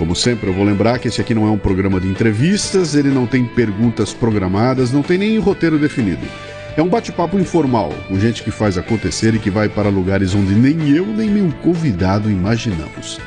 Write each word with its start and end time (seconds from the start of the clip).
Como 0.00 0.16
sempre, 0.16 0.48
eu 0.48 0.54
vou 0.54 0.64
lembrar 0.64 0.98
que 0.98 1.08
esse 1.08 1.20
aqui 1.20 1.34
não 1.34 1.46
é 1.46 1.50
um 1.50 1.58
programa 1.58 2.00
de 2.00 2.08
entrevistas, 2.08 2.94
ele 2.94 3.10
não 3.10 3.26
tem 3.26 3.44
perguntas 3.44 4.14
programadas, 4.14 4.90
não 4.90 5.02
tem 5.02 5.18
nem 5.18 5.38
roteiro 5.38 5.78
definido. 5.78 6.26
É 6.74 6.80
um 6.80 6.88
bate-papo 6.88 7.38
informal, 7.38 7.92
com 8.08 8.18
gente 8.18 8.42
que 8.42 8.50
faz 8.50 8.78
acontecer 8.78 9.34
e 9.34 9.38
que 9.38 9.50
vai 9.50 9.68
para 9.68 9.90
lugares 9.90 10.34
onde 10.34 10.54
nem 10.54 10.96
eu 10.96 11.04
nem 11.04 11.28
meu 11.28 11.52
convidado 11.62 12.30
imaginamos. 12.30 13.20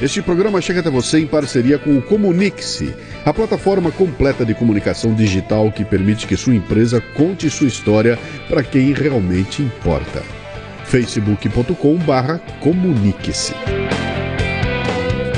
Este 0.00 0.22
programa 0.22 0.58
chega 0.58 0.80
até 0.80 0.88
você 0.88 1.18
em 1.18 1.26
parceria 1.26 1.78
com 1.78 1.98
o 1.98 2.02
Comunique-se, 2.02 2.94
a 3.22 3.34
plataforma 3.34 3.90
completa 3.90 4.42
de 4.42 4.54
comunicação 4.54 5.12
digital 5.12 5.70
que 5.70 5.84
permite 5.84 6.26
que 6.26 6.34
sua 6.34 6.54
empresa 6.54 6.98
conte 7.14 7.50
sua 7.50 7.66
história 7.66 8.18
para 8.48 8.62
quem 8.62 8.94
realmente 8.94 9.60
importa. 9.60 10.22
facebook.com/comunique-se. 10.86 13.73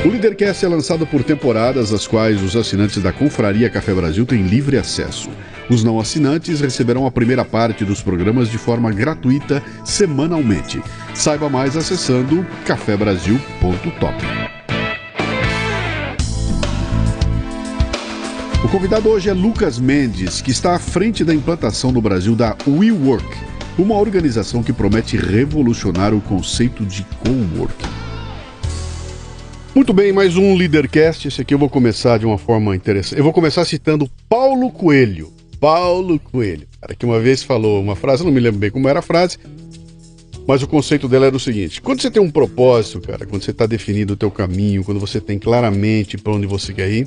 O 0.04 0.08
Leadercast 0.08 0.64
é 0.64 0.68
lançado 0.68 1.06
por 1.06 1.24
temporadas, 1.24 1.92
às 1.92 2.06
quais 2.06 2.40
os 2.42 2.54
assinantes 2.54 3.02
da 3.02 3.12
Confraria 3.12 3.68
Café 3.68 3.92
Brasil 3.92 4.24
têm 4.24 4.42
livre 4.42 4.76
acesso. 4.76 5.28
Os 5.68 5.82
não 5.82 5.98
assinantes 5.98 6.60
receberão 6.60 7.06
a 7.06 7.10
primeira 7.10 7.44
parte 7.44 7.84
dos 7.84 8.00
programas 8.02 8.48
de 8.48 8.56
forma 8.56 8.92
gratuita 8.92 9.62
semanalmente. 9.84 10.80
Saiba 11.12 11.48
mais 11.48 11.76
acessando 11.76 12.46
cafebrasil.top. 12.64 14.16
O 18.64 18.68
convidado 18.68 19.08
hoje 19.08 19.28
é 19.28 19.32
Lucas 19.32 19.78
Mendes, 19.78 20.40
que 20.40 20.50
está 20.50 20.74
à 20.74 20.78
frente 20.78 21.24
da 21.24 21.34
implantação 21.34 21.90
no 21.90 22.00
Brasil 22.00 22.36
da 22.36 22.56
WeWork, 22.66 23.26
uma 23.78 23.96
organização 23.96 24.62
que 24.62 24.72
promete 24.72 25.16
revolucionar 25.16 26.14
o 26.14 26.20
conceito 26.20 26.84
de 26.84 27.04
coworking. 27.20 28.05
Muito 29.76 29.92
bem, 29.92 30.10
mais 30.10 30.38
um 30.38 30.54
Leadercast. 30.56 31.28
Esse 31.28 31.42
aqui 31.42 31.52
eu 31.52 31.58
vou 31.58 31.68
começar 31.68 32.18
de 32.18 32.24
uma 32.24 32.38
forma 32.38 32.74
interessante. 32.74 33.18
Eu 33.18 33.22
vou 33.22 33.30
começar 33.30 33.62
citando 33.66 34.10
Paulo 34.26 34.70
Coelho. 34.70 35.30
Paulo 35.60 36.18
Coelho, 36.18 36.66
cara, 36.80 36.94
que 36.94 37.04
uma 37.04 37.20
vez 37.20 37.42
falou 37.42 37.82
uma 37.82 37.94
frase, 37.94 38.24
não 38.24 38.32
me 38.32 38.40
lembro 38.40 38.58
bem 38.58 38.70
como 38.70 38.88
era 38.88 39.00
a 39.00 39.02
frase, 39.02 39.36
mas 40.48 40.62
o 40.62 40.66
conceito 40.66 41.06
dela 41.06 41.26
era 41.26 41.36
o 41.36 41.38
seguinte: 41.38 41.82
quando 41.82 42.00
você 42.00 42.10
tem 42.10 42.22
um 42.22 42.30
propósito, 42.30 43.02
cara, 43.02 43.26
quando 43.26 43.42
você 43.42 43.50
está 43.50 43.66
definindo 43.66 44.14
o 44.14 44.16
teu 44.16 44.30
caminho, 44.30 44.82
quando 44.82 44.98
você 44.98 45.20
tem 45.20 45.38
claramente 45.38 46.16
para 46.16 46.32
onde 46.32 46.46
você 46.46 46.72
quer 46.72 46.90
ir, 46.90 47.06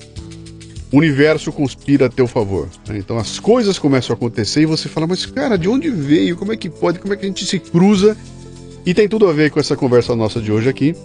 o 0.91 0.97
universo 0.97 1.51
conspira 1.51 2.05
a 2.05 2.09
teu 2.09 2.27
favor. 2.27 2.69
Né? 2.87 2.99
Então 2.99 3.17
as 3.17 3.39
coisas 3.39 3.79
começam 3.79 4.13
a 4.13 4.15
acontecer 4.15 4.61
e 4.61 4.67
você 4.67 4.87
fala, 4.87 5.07
mas 5.07 5.25
cara, 5.25 5.57
de 5.57 5.67
onde 5.67 5.89
veio? 5.89 6.37
Como 6.37 6.53
é 6.53 6.55
que 6.55 6.69
pode? 6.69 6.99
Como 6.99 7.15
é 7.15 7.17
que 7.17 7.25
a 7.25 7.29
gente 7.29 7.47
se 7.47 7.57
cruza? 7.57 8.15
E 8.85 8.93
tem 8.93 9.09
tudo 9.09 9.27
a 9.27 9.33
ver 9.33 9.49
com 9.49 9.59
essa 9.59 9.75
conversa 9.75 10.15
nossa 10.15 10.39
de 10.39 10.51
hoje 10.51 10.69
aqui. 10.69 10.95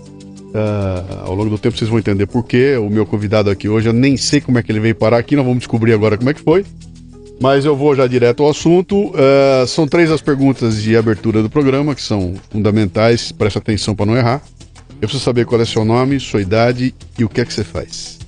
Uh, 0.54 1.24
ao 1.24 1.34
longo 1.34 1.50
do 1.50 1.58
tempo 1.58 1.76
vocês 1.76 1.90
vão 1.90 1.98
entender 1.98 2.26
por 2.26 2.44
quê. 2.44 2.76
O 2.76 2.88
meu 2.88 3.04
convidado 3.04 3.50
aqui 3.50 3.68
hoje, 3.68 3.88
eu 3.88 3.92
nem 3.92 4.16
sei 4.16 4.40
como 4.40 4.56
é 4.56 4.62
que 4.62 4.70
ele 4.70 4.78
veio 4.78 4.94
parar 4.94 5.18
aqui, 5.18 5.34
nós 5.34 5.44
vamos 5.44 5.58
descobrir 5.58 5.92
agora 5.92 6.16
como 6.16 6.30
é 6.30 6.34
que 6.34 6.42
foi. 6.42 6.64
Mas 7.40 7.64
eu 7.64 7.74
vou 7.74 7.96
já 7.96 8.06
direto 8.06 8.44
ao 8.44 8.50
assunto. 8.50 9.08
Uh, 9.08 9.66
são 9.66 9.88
três 9.88 10.12
as 10.12 10.20
perguntas 10.20 10.80
de 10.80 10.96
abertura 10.96 11.42
do 11.42 11.50
programa, 11.50 11.92
que 11.92 12.02
são 12.02 12.34
fundamentais, 12.50 13.32
presta 13.32 13.58
atenção 13.58 13.96
para 13.96 14.06
não 14.06 14.16
errar. 14.16 14.40
Eu 15.02 15.08
preciso 15.08 15.24
saber 15.24 15.44
qual 15.44 15.60
é 15.60 15.64
seu 15.64 15.84
nome, 15.84 16.20
sua 16.20 16.40
idade 16.40 16.94
e 17.18 17.24
o 17.24 17.28
que 17.28 17.40
é 17.40 17.44
que 17.44 17.52
você 17.52 17.64
faz. 17.64 18.20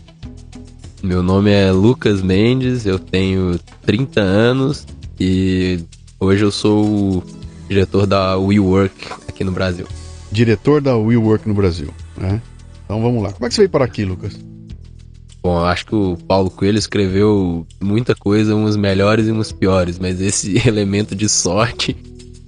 Meu 1.01 1.23
nome 1.23 1.53
é 1.53 1.71
Lucas 1.71 2.21
Mendes, 2.21 2.85
eu 2.85 2.99
tenho 2.99 3.61
30 3.85 4.21
anos 4.21 4.85
e 5.21 5.79
hoje 6.19 6.45
eu 6.45 6.51
sou 6.51 6.85
o 6.85 7.23
diretor 7.69 8.07
da 8.07 8.37
WeWork 8.37 9.13
aqui 9.29 9.45
no 9.45 9.53
Brasil. 9.53 9.87
Diretor 10.33 10.81
da 10.81 10.97
WeWork 10.97 11.47
no 11.47 11.55
Brasil. 11.55 11.89
Né? 12.17 12.41
Então 12.85 13.03
vamos 13.03 13.23
lá. 13.23 13.33
Como 13.33 13.47
é 13.47 13.49
que 13.49 13.55
você 13.55 13.63
veio 13.63 13.71
para 13.71 13.85
aqui, 13.85 14.05
Lucas? 14.05 14.39
Bom, 15.43 15.59
acho 15.65 15.87
que 15.87 15.95
o 15.95 16.17
Paulo 16.27 16.51
Coelho 16.51 16.79
escreveu 16.79 17.65
muita 17.81 18.15
coisa, 18.17 18.55
uns 18.55 18.77
melhores 18.77 19.29
e 19.29 19.33
uns 19.33 19.53
piores, 19.53 19.99
mas 19.99 20.21
esse 20.21 20.57
elemento 20.67 21.15
de 21.15 21.29
sorte, 21.29 21.97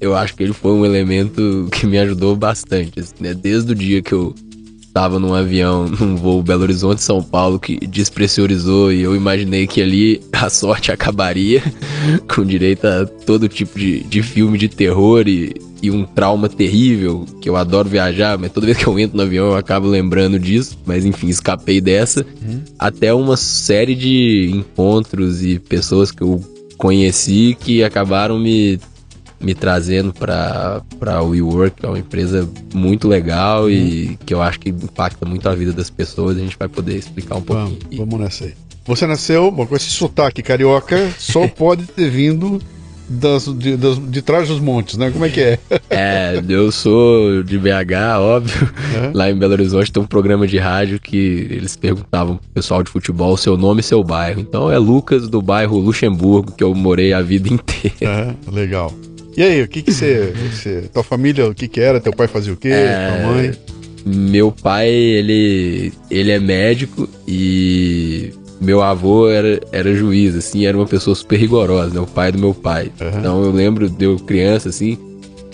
eu 0.01 0.17
acho 0.17 0.35
que 0.35 0.43
ele 0.43 0.53
foi 0.53 0.73
um 0.73 0.85
elemento 0.85 1.69
que 1.71 1.87
me 1.87 1.99
ajudou 1.99 2.35
bastante. 2.35 2.99
Assim, 2.99 3.15
né? 3.21 3.35
Desde 3.35 3.71
o 3.71 3.75
dia 3.75 4.03
que 4.03 4.13
eu 4.13 4.35
estava 4.81 5.21
num 5.21 5.33
avião, 5.33 5.87
num 6.01 6.17
voo 6.17 6.43
Belo 6.43 6.63
Horizonte 6.63 7.01
São 7.01 7.23
Paulo 7.23 7.61
que 7.61 7.79
despressurizou 7.87 8.93
e 8.93 9.03
eu 9.03 9.15
imaginei 9.15 9.67
que 9.69 9.81
ali 9.81 10.21
a 10.33 10.51
sorte 10.51 10.91
acabaria 10.93 11.63
com 12.35 12.45
direito 12.45 12.85
a 12.85 13.07
todo 13.07 13.49
tipo 13.49 13.79
de, 13.79 14.03
de 14.03 14.25
filme 14.25 14.59
de 14.59 14.69
terror 14.69 15.29
e, 15.29 15.55
e 15.83 15.91
um 15.91 16.05
trauma 16.05 16.49
terrível, 16.49 17.25
que 17.41 17.49
eu 17.49 17.57
adoro 17.57 17.89
viajar, 17.89 18.39
mas 18.39 18.53
toda 18.53 18.67
vez 18.67 18.79
que 18.79 18.87
eu 18.87 18.99
entro 18.99 19.17
no 19.17 19.23
avião 19.23 19.47
eu 19.47 19.57
acabo 19.57 19.87
lembrando 19.87 20.39
disso, 20.39 20.79
mas 20.85 21.05
enfim, 21.05 21.29
escapei 21.29 21.81
dessa, 21.81 22.27
uhum. 22.43 22.63
até 22.79 23.13
uma 23.13 23.37
série 23.37 23.95
de 23.95 24.51
encontros 24.53 25.45
e 25.45 25.59
pessoas 25.59 26.11
que 26.11 26.23
eu 26.23 26.41
conheci 26.77 27.57
que 27.59 27.83
acabaram 27.83 28.39
me 28.39 28.79
me 29.41 29.55
trazendo 29.55 30.13
para 30.13 30.83
para 30.99 31.23
WeWork, 31.23 31.81
que 31.81 31.87
é 31.87 31.89
uma 31.89 31.99
empresa 31.99 32.49
muito 32.75 33.07
legal 33.07 33.65
uhum. 33.65 33.71
e 33.71 34.19
que 34.27 34.35
eu 34.35 34.43
acho 34.43 34.59
que 34.59 34.71
impacta 34.71 35.25
muito 35.25 35.49
a 35.49 35.55
vida 35.55 35.73
das 35.73 35.91
pessoas. 35.91 36.37
A 36.37 36.41
gente 36.41 36.57
vai 36.59 36.69
poder 36.69 36.97
explicar 36.97 37.37
um 37.37 37.43
pouquinho. 37.43 37.79
Vamos, 37.83 37.99
vamos 37.99 38.21
nessa 38.21 38.45
aí. 38.47 38.55
Você 38.85 39.07
nasceu 39.07 39.53
com 39.53 39.77
esse 39.77 39.91
sotaque 39.91 40.43
carioca, 40.43 41.13
só 41.19 41.47
pode 41.49 41.85
ter 41.85 42.11
vindo 42.11 42.61
das, 43.09 43.47
de, 43.47 43.77
das, 43.77 43.99
de 43.99 44.23
trás 44.23 44.49
dos 44.49 44.61
montes, 44.61 44.97
né? 44.97 45.11
Como 45.11 45.25
é 45.25 45.29
que 45.29 45.41
é? 45.41 45.59
É, 45.89 46.43
eu 46.49 46.71
sou 46.71 47.43
de 47.43 47.59
BH, 47.59 48.19
óbvio. 48.19 48.71
É. 48.95 49.11
Lá 49.15 49.31
em 49.31 49.37
Belo 49.37 49.53
Horizonte 49.53 49.91
tem 49.91 50.03
um 50.03 50.07
programa 50.07 50.47
de 50.47 50.59
rádio 50.59 51.01
que 51.01 51.49
eles 51.51 51.77
perguntavam 51.77 52.37
pro 52.37 52.49
pessoal 52.55 52.83
de 52.83 52.91
futebol 52.91 53.37
seu 53.37 53.57
nome 53.57 53.81
e 53.81 53.85
seu 53.85 54.05
bairro. 54.05 54.41
Então 54.41 54.71
é 54.71 54.79
Lucas 54.79 55.29
do 55.29 55.41
bairro 55.41 55.79
Luxemburgo, 55.79 56.53
que 56.53 56.63
eu 56.63 56.75
morei 56.75 57.13
a 57.13 57.23
vida 57.23 57.49
inteira. 57.49 58.37
É, 58.47 58.51
legal. 58.51 58.93
E 59.37 59.43
aí, 59.43 59.63
o 59.63 59.69
que 59.69 59.83
que 59.83 59.93
você, 59.93 60.35
tua 60.93 61.05
família, 61.05 61.49
o 61.49 61.55
que 61.55 61.69
que 61.69 61.81
era? 61.81 62.01
Teu 62.01 62.13
pai 62.13 62.27
fazia 62.27 62.53
o 62.53 62.57
quê? 62.57 62.71
É, 62.71 63.21
tua 63.21 63.33
mãe? 63.33 63.53
Meu 64.05 64.51
pai, 64.51 64.89
ele, 64.89 65.93
ele 66.11 66.31
é 66.33 66.41
médico 66.41 67.09
e 67.27 68.33
meu 68.61 68.83
avô 68.83 69.29
era, 69.29 69.61
era 69.73 69.95
juiz, 69.95 70.35
assim, 70.35 70.67
era 70.67 70.77
uma 70.77 70.87
pessoa 70.87 71.15
super 71.15 71.39
rigorosa, 71.39 71.95
né? 71.95 72.01
O 72.01 72.07
pai 72.07 72.33
do 72.33 72.39
meu 72.39 72.55
pai. 72.55 72.91
Uhum. 73.01 73.19
Então 73.19 73.45
eu 73.45 73.53
lembro 73.53 73.89
de 73.89 74.05
eu 74.05 74.17
criança, 74.17 74.69
assim, 74.69 74.99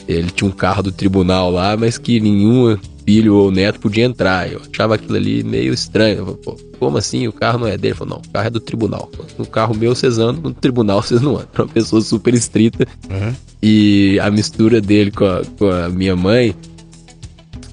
ele 0.09 0.31
tinha 0.31 0.49
um 0.49 0.53
carro 0.53 0.83
do 0.83 0.93
tribunal 0.93 1.51
lá, 1.51 1.77
mas 1.77 1.99
que 1.99 2.21
nenhum 2.21 2.77
filho 3.05 3.35
ou 3.37 3.51
neto 3.51 3.79
podia 3.79 4.05
entrar. 4.05 4.51
Eu 4.51 4.61
achava 4.71 4.95
aquilo 4.95 5.17
ali 5.17 5.43
meio 5.43 5.73
estranho. 5.73 6.19
Eu 6.19 6.25
falei, 6.25 6.41
Pô, 6.43 6.57
como 6.79 6.99
assim? 6.99 7.29
O 7.29 7.33
carro 7.33 7.59
não 7.59 7.67
é 7.67 7.77
dele? 7.77 7.89
Ele 7.89 7.95
falou, 7.95 8.15
não, 8.15 8.23
o 8.23 8.33
carro 8.33 8.47
é 8.47 8.51
do 8.51 8.61
tribunal. 8.61 9.11
No 9.39 9.47
carro 9.47 9.75
meu 9.75 9.95
vocês 9.95 10.19
andam, 10.19 10.43
no 10.43 10.55
tribunal 10.55 11.03
vocês 11.03 11.21
não 11.21 11.37
andam. 11.37 11.49
Uma 11.59 11.69
pessoa 11.69 12.03
super 12.03 12.35
estrita. 12.35 12.87
Uhum. 13.11 13.35
E 13.63 14.19
a 14.21 14.31
mistura 14.31 14.81
dele 14.81 15.11
com 15.11 15.25
a, 15.25 15.43
com 15.59 15.71
a 15.71 15.89
minha 15.89 16.17
mãe, 16.17 16.55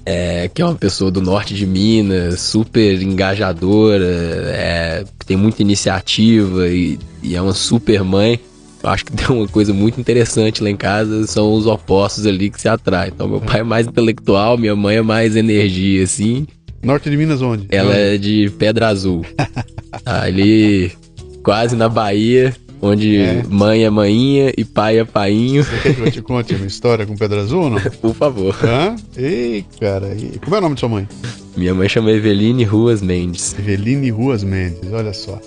é, 0.04 0.48
que 0.52 0.60
é 0.60 0.64
uma 0.64 0.74
pessoa 0.74 1.10
do 1.10 1.20
norte 1.20 1.54
de 1.54 1.66
Minas, 1.66 2.40
super 2.40 3.00
engajadora, 3.02 4.04
é, 4.04 5.04
tem 5.26 5.36
muita 5.36 5.62
iniciativa 5.62 6.68
e, 6.68 6.98
e, 7.22 7.34
é 7.34 7.42
uma 7.42 7.52
super 7.52 8.02
mãe. 8.02 8.38
Eu 8.82 8.90
acho 8.90 9.04
que 9.04 9.12
tem 9.12 9.28
uma 9.28 9.46
coisa 9.46 9.72
muito 9.72 10.00
interessante 10.00 10.62
lá 10.62 10.68
em 10.68 10.76
casa, 10.76 11.26
são 11.26 11.52
os 11.54 11.66
opostos 11.66 12.26
ali 12.26 12.50
que 12.50 12.60
se 12.60 12.68
atraem. 12.68 13.12
Então, 13.14 13.28
meu 13.28 13.40
pai 13.40 13.60
é 13.60 13.62
mais 13.62 13.86
intelectual, 13.86 14.58
minha 14.58 14.74
mãe 14.74 14.96
é 14.96 15.02
mais 15.02 15.36
energia, 15.36 16.02
assim. 16.02 16.46
Norte 16.82 17.08
de 17.08 17.16
Minas 17.16 17.40
onde? 17.40 17.66
Ela 17.70 17.94
é 17.94 18.18
de 18.18 18.50
Pedra 18.58 18.88
Azul. 18.88 19.24
ali, 20.04 20.90
quase 21.44 21.76
na 21.76 21.88
Bahia 21.88 22.52
onde 22.82 23.16
é. 23.16 23.42
mãe 23.48 23.84
é 23.84 23.90
maninha 23.90 24.52
e 24.58 24.64
pai 24.64 24.98
é 24.98 25.04
painho. 25.04 25.62
Você 25.62 25.78
quer 25.78 25.94
que 25.94 26.00
eu 26.00 26.10
te 26.10 26.20
conte 26.20 26.52
uma 26.54 26.66
história 26.66 27.06
com 27.06 27.16
Pedra 27.16 27.40
Azul 27.40 27.70
não? 27.70 27.80
Por 28.02 28.12
favor. 28.14 28.58
Hã? 28.62 28.96
Ei, 29.16 29.64
cara. 29.80 30.12
E... 30.14 30.38
Como 30.40 30.56
é 30.56 30.58
o 30.58 30.62
nome 30.62 30.74
de 30.74 30.80
sua 30.80 30.88
mãe? 30.88 31.06
Minha 31.56 31.72
mãe 31.72 31.88
chama 31.88 32.10
Eveline 32.10 32.64
Ruas 32.64 33.00
Mendes. 33.00 33.54
Eveline 33.56 34.10
Ruas 34.10 34.42
Mendes, 34.42 34.92
olha 34.92 35.12
só. 35.12 35.40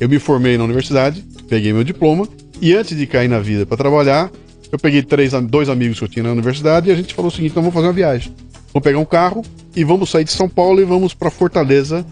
eu 0.00 0.08
me 0.08 0.18
formei 0.18 0.56
na 0.56 0.64
universidade, 0.64 1.22
peguei 1.48 1.74
meu 1.74 1.84
diploma, 1.84 2.26
e 2.62 2.74
antes 2.74 2.96
de 2.96 3.06
cair 3.06 3.28
na 3.28 3.40
vida 3.40 3.66
para 3.66 3.76
trabalhar, 3.76 4.30
Eu 4.70 4.78
peguei 4.78 5.02
três, 5.02 5.32
dois 5.48 5.70
amigos 5.70 5.98
que 5.98 6.04
eu 6.04 6.08
tinha 6.08 6.22
na 6.22 6.32
universidade 6.32 6.90
e 6.90 6.92
a 6.92 6.94
gente 6.94 7.14
falou 7.14 7.30
o 7.30 7.32
seguinte: 7.32 7.52
então 7.52 7.62
vamos 7.62 7.74
fazer 7.74 7.86
uma 7.86 7.92
viagem. 7.92 8.32
Vamos 8.72 8.84
pegar 8.84 8.98
um 8.98 9.04
carro 9.04 9.42
e 9.74 9.84
vamos 9.84 10.10
sair 10.10 10.24
de 10.24 10.32
São 10.32 10.48
Paulo 10.48 10.80
e 10.80 10.84
vamos 10.84 11.14
para 11.14 11.30
Fortaleza. 11.30 12.04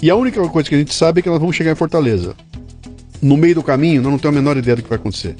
E 0.00 0.10
a 0.10 0.16
única 0.16 0.46
coisa 0.48 0.68
que 0.68 0.74
a 0.74 0.78
gente 0.78 0.94
sabe 0.94 1.20
é 1.20 1.22
que 1.22 1.28
nós 1.28 1.40
vamos 1.40 1.56
chegar 1.56 1.72
em 1.72 1.76
Fortaleza. 1.76 2.34
No 3.20 3.36
meio 3.36 3.56
do 3.56 3.62
caminho, 3.62 4.00
nós 4.00 4.12
não 4.12 4.18
temos 4.18 4.36
a 4.36 4.40
menor 4.40 4.56
ideia 4.56 4.76
do 4.76 4.82
que 4.82 4.88
vai 4.88 4.98
acontecer. 4.98 5.34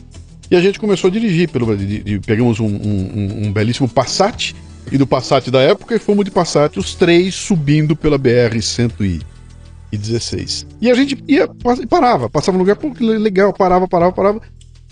E 0.50 0.56
a 0.56 0.60
gente 0.60 0.80
começou 0.80 1.08
a 1.08 1.10
dirigir 1.10 1.48
pelo 1.50 1.76
de, 1.76 2.02
de, 2.02 2.18
pegamos 2.20 2.58
um, 2.58 2.66
um, 2.66 3.46
um, 3.46 3.52
belíssimo 3.52 3.88
Passat 3.88 4.54
e 4.90 4.96
do 4.96 5.06
Passat 5.06 5.50
da 5.50 5.60
época 5.60 5.94
e 5.94 5.98
fomos 5.98 6.24
de 6.24 6.30
Passat 6.30 6.78
os 6.78 6.94
três 6.94 7.34
subindo 7.34 7.94
pela 7.94 8.16
BR 8.16 8.58
116. 8.60 10.66
E 10.80 10.90
a 10.90 10.94
gente 10.94 11.22
ia 11.28 11.46
parava, 11.88 12.30
passava 12.30 12.56
no 12.56 12.64
lugar, 12.64 12.76
pô, 12.76 12.90
legal, 12.98 13.52
parava, 13.52 13.86
parava, 13.86 14.12
parava. 14.12 14.40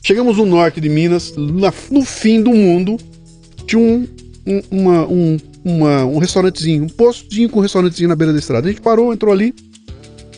Chegamos 0.02 0.37
no 0.37 0.44
norte 0.44 0.78
de 0.81 0.90
Minas, 0.90 1.32
na, 1.37 1.73
no 1.90 2.05
fim 2.05 2.43
do 2.43 2.50
mundo, 2.50 2.99
tinha 3.67 3.81
um, 3.81 4.06
um, 4.46 4.62
uma, 4.70 5.06
um, 5.06 5.38
uma, 5.67 6.05
um 6.05 6.19
restaurantezinho, 6.19 6.85
um 6.85 6.89
postinho 6.89 7.51
com 7.51 7.59
um 7.59 7.63
restaurantezinho 7.63 8.09
na 8.09 8.15
beira 8.15 8.33
da 8.33 8.39
estrada. 8.39 8.69
A 8.69 8.71
gente 8.71 8.81
parou, 8.81 9.13
entrou 9.13 9.33
ali, 9.33 9.53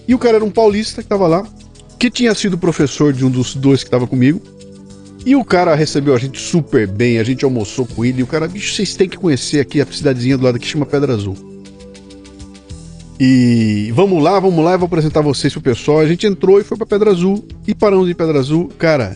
e 0.06 0.14
o 0.14 0.18
cara 0.18 0.36
era 0.36 0.44
um 0.44 0.50
paulista 0.50 1.02
que 1.02 1.06
estava 1.06 1.26
lá, 1.28 1.46
que 1.98 2.10
tinha 2.10 2.34
sido 2.34 2.56
professor 2.56 3.12
de 3.12 3.26
um 3.26 3.30
dos 3.30 3.54
dois 3.54 3.80
que 3.80 3.88
estava 3.88 4.06
comigo. 4.06 4.40
E 5.26 5.36
o 5.36 5.44
cara 5.44 5.74
recebeu 5.74 6.14
a 6.14 6.18
gente 6.18 6.40
super 6.40 6.86
bem, 6.86 7.18
a 7.18 7.24
gente 7.24 7.44
almoçou 7.44 7.84
com 7.84 8.06
ele, 8.06 8.20
e 8.20 8.22
o 8.22 8.26
cara, 8.26 8.48
bicho, 8.48 8.74
vocês 8.74 8.96
têm 8.96 9.06
que 9.06 9.18
conhecer 9.18 9.60
aqui 9.60 9.82
a 9.82 9.86
cidadezinha 9.86 10.38
do 10.38 10.44
lado 10.44 10.58
que 10.58 10.66
chama 10.66 10.86
Pedra 10.86 11.12
Azul. 11.12 11.36
E 13.20 13.92
vamos 13.94 14.22
lá, 14.22 14.40
vamos 14.40 14.64
lá, 14.64 14.72
eu 14.72 14.78
vou 14.78 14.86
apresentar 14.86 15.20
vocês 15.20 15.52
pro 15.52 15.60
pessoal. 15.60 15.98
A 15.98 16.06
gente 16.06 16.26
entrou 16.26 16.58
e 16.58 16.64
foi 16.64 16.78
para 16.78 16.86
Pedra 16.86 17.10
Azul 17.10 17.44
e 17.66 17.74
paramos 17.74 18.08
em 18.08 18.14
Pedra 18.14 18.38
Azul. 18.38 18.70
Cara, 18.78 19.14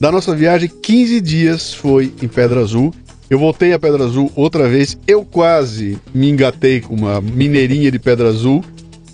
da 0.00 0.10
nossa 0.10 0.34
viagem, 0.34 0.68
15 0.68 1.20
dias 1.20 1.72
foi 1.72 2.12
em 2.20 2.26
Pedra 2.26 2.60
Azul. 2.60 2.92
Eu 3.28 3.38
voltei 3.38 3.72
a 3.72 3.78
Pedra 3.78 4.04
Azul 4.04 4.30
outra 4.36 4.68
vez. 4.68 4.96
Eu 5.06 5.24
quase 5.24 5.98
me 6.14 6.30
engatei 6.30 6.80
com 6.80 6.94
uma 6.94 7.20
mineirinha 7.20 7.90
de 7.90 7.98
Pedra 7.98 8.28
Azul, 8.28 8.64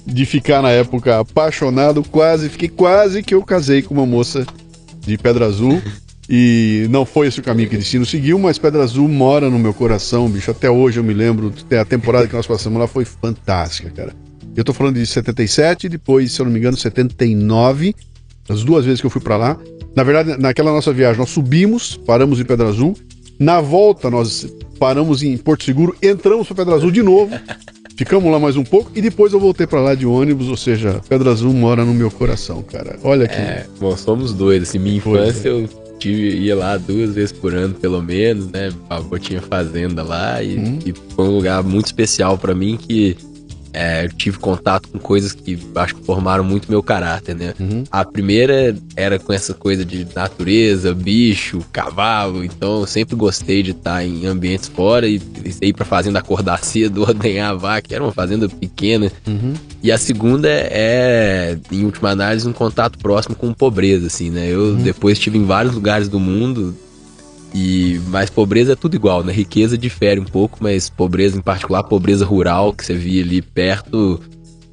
de 0.07 0.27
ficar 0.27 0.61
na 0.61 0.71
época 0.71 1.21
apaixonado. 1.21 2.03
Quase, 2.05 2.49
fiquei 2.49 2.69
quase 2.69 3.23
que 3.23 3.35
eu 3.35 3.43
casei 3.43 3.81
com 3.81 3.95
uma 3.95 4.07
moça 4.07 4.47
de 5.01 5.17
Pedra 5.17 5.47
Azul. 5.47 5.81
E 6.29 6.87
não 6.91 7.05
foi 7.05 7.27
esse 7.27 7.41
o 7.41 7.43
caminho 7.43 7.69
que 7.69 7.75
o 7.75 7.79
destino 7.79 8.07
seguiu, 8.07 8.39
mas 8.39 8.59
Pedra 8.59 8.83
Azul 8.83 9.09
mora 9.09 9.51
no 9.51 9.59
meu 9.59 9.75
coração, 9.75 10.29
bicho. 10.29 10.51
Até 10.51 10.71
hoje 10.71 11.01
eu 11.01 11.05
me 11.05 11.15
lembro. 11.15 11.53
A 11.81 11.85
temporada 11.85 12.27
que 12.27 12.35
nós 12.35 12.47
passamos 12.47 12.79
lá 12.79 12.87
foi 12.87 13.05
fantástica, 13.05 13.91
cara. 13.91 14.15
Eu 14.55 14.63
tô 14.63 14.75
falando 14.75 14.97
de 14.97 15.07
77, 15.07 15.89
depois, 15.89 16.33
se 16.33 16.41
eu 16.41 16.45
não 16.45 16.53
me 16.53 16.59
engano, 16.59 16.77
79. 16.77 17.95
As 18.49 18.63
duas 18.63 18.85
vezes 18.85 19.01
que 19.01 19.07
eu 19.07 19.11
fui 19.11 19.21
para 19.21 19.37
lá. 19.37 19.59
Na 19.97 20.03
verdade, 20.03 20.41
naquela 20.41 20.71
nossa 20.71 20.93
viagem, 20.93 21.19
nós 21.19 21.31
subimos, 21.31 21.97
paramos 21.97 22.39
em 22.39 22.45
Pedra 22.45 22.69
Azul. 22.69 22.95
Na 23.43 23.61
volta, 23.61 24.09
nós 24.09 24.47
paramos 24.79 25.21
em 25.21 25.37
Porto 25.37 25.65
Seguro, 25.65 25.97
entramos 26.01 26.47
para 26.47 26.55
Pedra 26.59 26.77
Azul 26.77 26.93
de 26.93 27.03
novo. 27.03 27.37
Ficamos 27.99 28.31
lá 28.31 28.39
mais 28.39 28.57
um 28.57 28.63
pouco 28.63 28.93
e 28.95 29.03
depois 29.03 29.33
eu 29.33 29.41
voltei 29.41 29.67
para 29.67 29.81
lá 29.81 29.97
de 29.97 30.07
ônibus, 30.07 30.49
ou 30.49 30.57
seja, 30.57 31.01
Pedra 31.09 31.33
Azul 31.33 31.53
mora 31.53 31.85
no 31.85 31.93
meu 31.93 32.09
coração, 32.09 32.63
cara. 32.63 33.01
Olha 33.03 33.25
aqui. 33.25 33.35
É, 33.35 33.67
bom, 33.81 33.97
somos 33.97 34.33
dois, 34.33 34.63
assim, 34.63 34.79
minha 34.79 34.97
infância 34.97 35.49
eu 35.49 35.69
tive, 35.99 36.37
ia 36.37 36.55
lá 36.55 36.77
duas 36.77 37.17
vezes 37.17 37.33
por 37.33 37.53
ano, 37.53 37.75
pelo 37.75 38.01
menos, 38.01 38.49
né? 38.49 38.73
A 38.89 38.99
avó 38.99 39.19
tinha 39.19 39.43
fazenda 39.43 40.05
lá 40.05 40.41
e, 40.41 40.57
hum. 40.57 40.79
e 40.87 40.95
foi 41.13 41.25
um 41.25 41.35
lugar 41.35 41.65
muito 41.65 41.87
especial 41.87 42.39
para 42.39 42.55
mim 42.55 42.79
que 42.81 43.17
é, 43.73 44.09
tive 44.09 44.39
contato 44.39 44.89
com 44.89 44.99
coisas 44.99 45.33
que 45.33 45.59
acho 45.75 45.95
que 45.97 46.05
formaram 46.05 46.45
muito 46.45 46.71
meu 46.71 46.83
caráter, 46.83 47.35
né? 47.35 47.55
Uhum. 47.59 47.85
A 47.91 48.05
primeira 48.05 48.77
era 48.95 49.19
com 49.19 49.33
essa 49.33 49.55
coisa 49.55 49.85
de 49.85 50.07
natureza, 50.15 50.95
bicho, 50.95 51.65
cavalo, 51.73 52.45
então 52.45 52.81
eu 52.81 52.87
sempre 52.87 53.17
gostei 53.17 53.63
de 53.63 53.71
estar 53.71 54.05
em 54.05 54.27
ambientes 54.27 54.69
fora 54.69 55.09
e, 55.09 55.21
e 55.61 55.67
ir 55.69 55.73
pra 55.73 55.85
fazenda 55.85 56.19
acordar 56.19 56.59
cedo, 56.65 57.03
ordenhar 57.03 57.51
a 57.51 57.55
vaca, 57.55 57.95
era 57.95 58.03
uma 58.03 58.13
fazenda 58.13 58.49
pequena. 58.49 59.11
Uhum. 59.27 59.55
E 59.83 59.91
a 59.91 59.99
segunda 59.99 60.49
é, 60.49 61.59
em 61.71 61.85
última 61.85 62.11
análise, 62.11 62.49
um 62.49 62.53
contato 62.53 62.99
próximo 62.99 63.35
com 63.35 63.53
pobreza, 63.53 64.07
assim, 64.07 64.31
né? 64.31 64.49
Eu 64.49 64.61
uhum. 64.61 64.83
depois 64.83 65.19
estive 65.19 65.39
em 65.39 65.45
vários 65.45 65.75
lugares 65.75 66.09
do 66.09 66.21
mundo, 66.21 66.75
e 67.55 68.01
mais 68.09 68.31
pobreza 68.31 68.73
é 68.73 68.77
tudo 68.77 68.95
igual, 68.95 69.23
né? 69.23 69.33
Riqueza 69.33 69.77
difere 69.77 70.21
um 70.21 70.25
pouco, 70.25 70.59
mas 70.61 70.89
pobreza 70.89 71.37
em 71.37 71.43
particular, 71.43 71.83
pobreza 71.83 72.25
rural 72.25 72.73
que 72.73 72.85
você 72.85 72.95
via 72.95 73.23
ali 73.23 73.43
perto, 73.43 74.21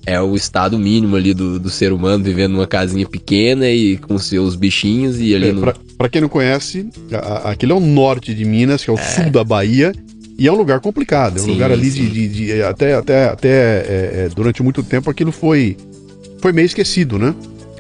é 0.06 0.20
o 0.20 0.36
estado 0.36 0.80
mínimo 0.80 1.16
ali 1.16 1.34
do, 1.34 1.60
do 1.60 1.70
ser 1.70 1.92
humano 1.92 2.24
vivendo 2.24 2.54
numa 2.54 2.68
casinha 2.68 3.08
pequena 3.08 3.70
e 3.70 3.98
com 3.98 4.18
seus 4.18 4.56
bichinhos 4.56 5.20
e 5.20 5.36
ali 5.36 5.50
é, 5.50 5.52
no... 5.52 5.62
pra, 5.62 5.76
pra, 5.98 6.10
quem 6.10 6.22
não 6.22 6.30
conhece, 6.30 6.90
a, 7.12 7.52
aquele 7.52 7.72
é 7.72 7.76
o 7.76 7.80
norte 7.80 8.34
de 8.34 8.46
Minas, 8.46 8.84
que 8.84 8.90
é 8.90 8.94
o 8.94 8.98
é. 8.98 9.02
sul 9.02 9.30
da 9.30 9.44
Bahia. 9.44 9.94
E 10.38 10.48
é 10.48 10.52
um 10.52 10.56
lugar 10.56 10.80
complicado, 10.80 11.38
é 11.38 11.42
um 11.42 11.46
sim, 11.46 11.52
lugar 11.52 11.70
ali 11.70 11.92
de, 11.92 12.10
de, 12.10 12.28
de, 12.30 12.62
até, 12.64 12.94
até, 12.94 13.26
até 13.26 13.50
é, 13.50 14.26
é, 14.26 14.30
durante 14.34 14.64
muito 14.64 14.82
tempo 14.82 15.10
aquilo 15.10 15.34
foi, 15.34 15.76
foi 16.42 16.54
meio 16.54 16.66
esquecido, 16.66 17.20
né? 17.20 17.36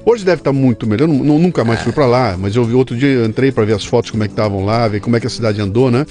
Hoje 0.05 0.25
deve 0.25 0.41
estar 0.41 0.53
muito 0.53 0.87
melhor. 0.87 1.07
Eu 1.07 1.13
nunca 1.13 1.63
mais 1.63 1.81
fui 1.81 1.91
para 1.91 2.05
lá, 2.05 2.37
mas 2.37 2.55
eu 2.55 2.63
vi 2.63 2.73
outro 2.73 2.95
dia, 2.95 3.09
eu 3.09 3.25
entrei 3.25 3.51
para 3.51 3.65
ver 3.65 3.73
as 3.73 3.85
fotos, 3.85 4.11
como 4.11 4.23
é 4.23 4.27
que 4.27 4.33
estavam 4.33 4.65
lá, 4.65 4.87
ver 4.87 4.99
como 4.99 5.15
é 5.15 5.19
que 5.19 5.27
a 5.27 5.29
cidade 5.29 5.61
andou, 5.61 5.91
né? 5.91 6.05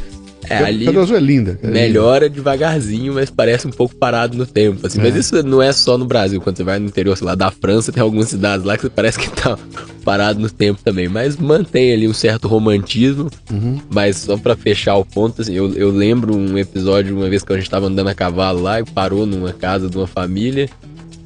É, 0.49 0.64
ali 0.64 0.87
Pedra 0.87 1.02
Azul 1.02 1.17
é 1.17 1.20
linda. 1.20 1.58
É 1.62 1.69
melhora 1.69 2.25
linda. 2.25 2.35
devagarzinho, 2.37 3.14
mas 3.14 3.31
parece 3.31 3.67
um 3.67 3.70
pouco 3.70 3.94
parado 3.94 4.37
no 4.37 4.46
tempo. 4.46 4.87
Assim. 4.87 4.99
É. 4.99 5.02
Mas 5.02 5.14
isso 5.14 5.43
não 5.43 5.61
é 5.61 5.73
só 5.73 5.99
no 5.99 6.06
Brasil. 6.06 6.40
Quando 6.40 6.56
você 6.56 6.64
vai 6.64 6.79
no 6.79 6.87
interior, 6.87 7.17
sei 7.17 7.26
lá, 7.26 7.35
da 7.35 7.50
França, 7.50 7.93
tem 7.93 8.02
algumas 8.02 8.29
cidades 8.29 8.64
lá 8.64 8.79
que 8.79 8.88
parece 8.88 9.19
que 9.19 9.29
tá 9.31 9.58
parado 10.05 10.40
no 10.40 10.49
tempo 10.49 10.81
também. 10.82 11.08
Mas 11.08 11.37
mantém 11.37 11.93
ali 11.93 12.08
um 12.08 12.14
certo 12.14 12.49
romantismo. 12.49 13.31
Uhum. 13.50 13.79
Mas 13.90 14.17
só 14.17 14.37
para 14.37 14.56
fechar 14.56 14.96
o 14.96 15.05
ponto, 15.05 15.43
assim, 15.43 15.55
eu, 15.55 15.73
eu 15.75 15.90
lembro 15.90 16.35
um 16.35 16.56
episódio, 16.56 17.17
uma 17.17 17.29
vez 17.29 17.43
que 17.43 17.52
a 17.52 17.56
gente 17.56 17.69
tava 17.69 17.87
andando 17.87 18.08
a 18.08 18.14
cavalo 18.14 18.62
lá 18.62 18.81
e 18.81 18.85
parou 18.85 19.26
numa 19.26 19.52
casa 19.52 19.88
de 19.88 19.96
uma 19.96 20.06
família. 20.06 20.69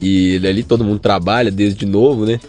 E 0.02 0.36
ali 0.44 0.64
todo 0.64 0.84
mundo 0.84 0.98
trabalha 0.98 1.48
desde 1.48 1.86
novo, 1.86 2.26
né? 2.26 2.40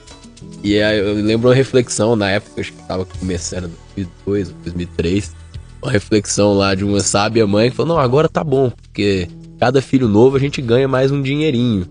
E 0.63 0.81
aí 0.81 0.97
eu 0.97 1.13
lembro 1.13 1.49
uma 1.49 1.55
reflexão 1.55 2.15
na 2.15 2.29
época, 2.31 2.59
acho 2.59 2.73
que 2.73 2.81
tava 2.87 3.05
começando 3.05 3.65
em 3.95 4.03
2002, 4.25 4.49
2003, 4.63 5.35
uma 5.81 5.91
reflexão 5.91 6.53
lá 6.53 6.73
de 6.73 6.83
uma 6.83 6.99
sábia 6.99 7.45
mãe 7.45 7.69
que 7.69 7.75
falou: 7.75 7.95
"Não, 7.95 8.01
agora 8.01 8.27
tá 8.27 8.43
bom, 8.43 8.71
porque 8.71 9.27
cada 9.59 9.81
filho 9.81 10.07
novo 10.07 10.35
a 10.35 10.39
gente 10.39 10.61
ganha 10.61 10.87
mais 10.87 11.11
um 11.11 11.21
dinheirinho". 11.21 11.85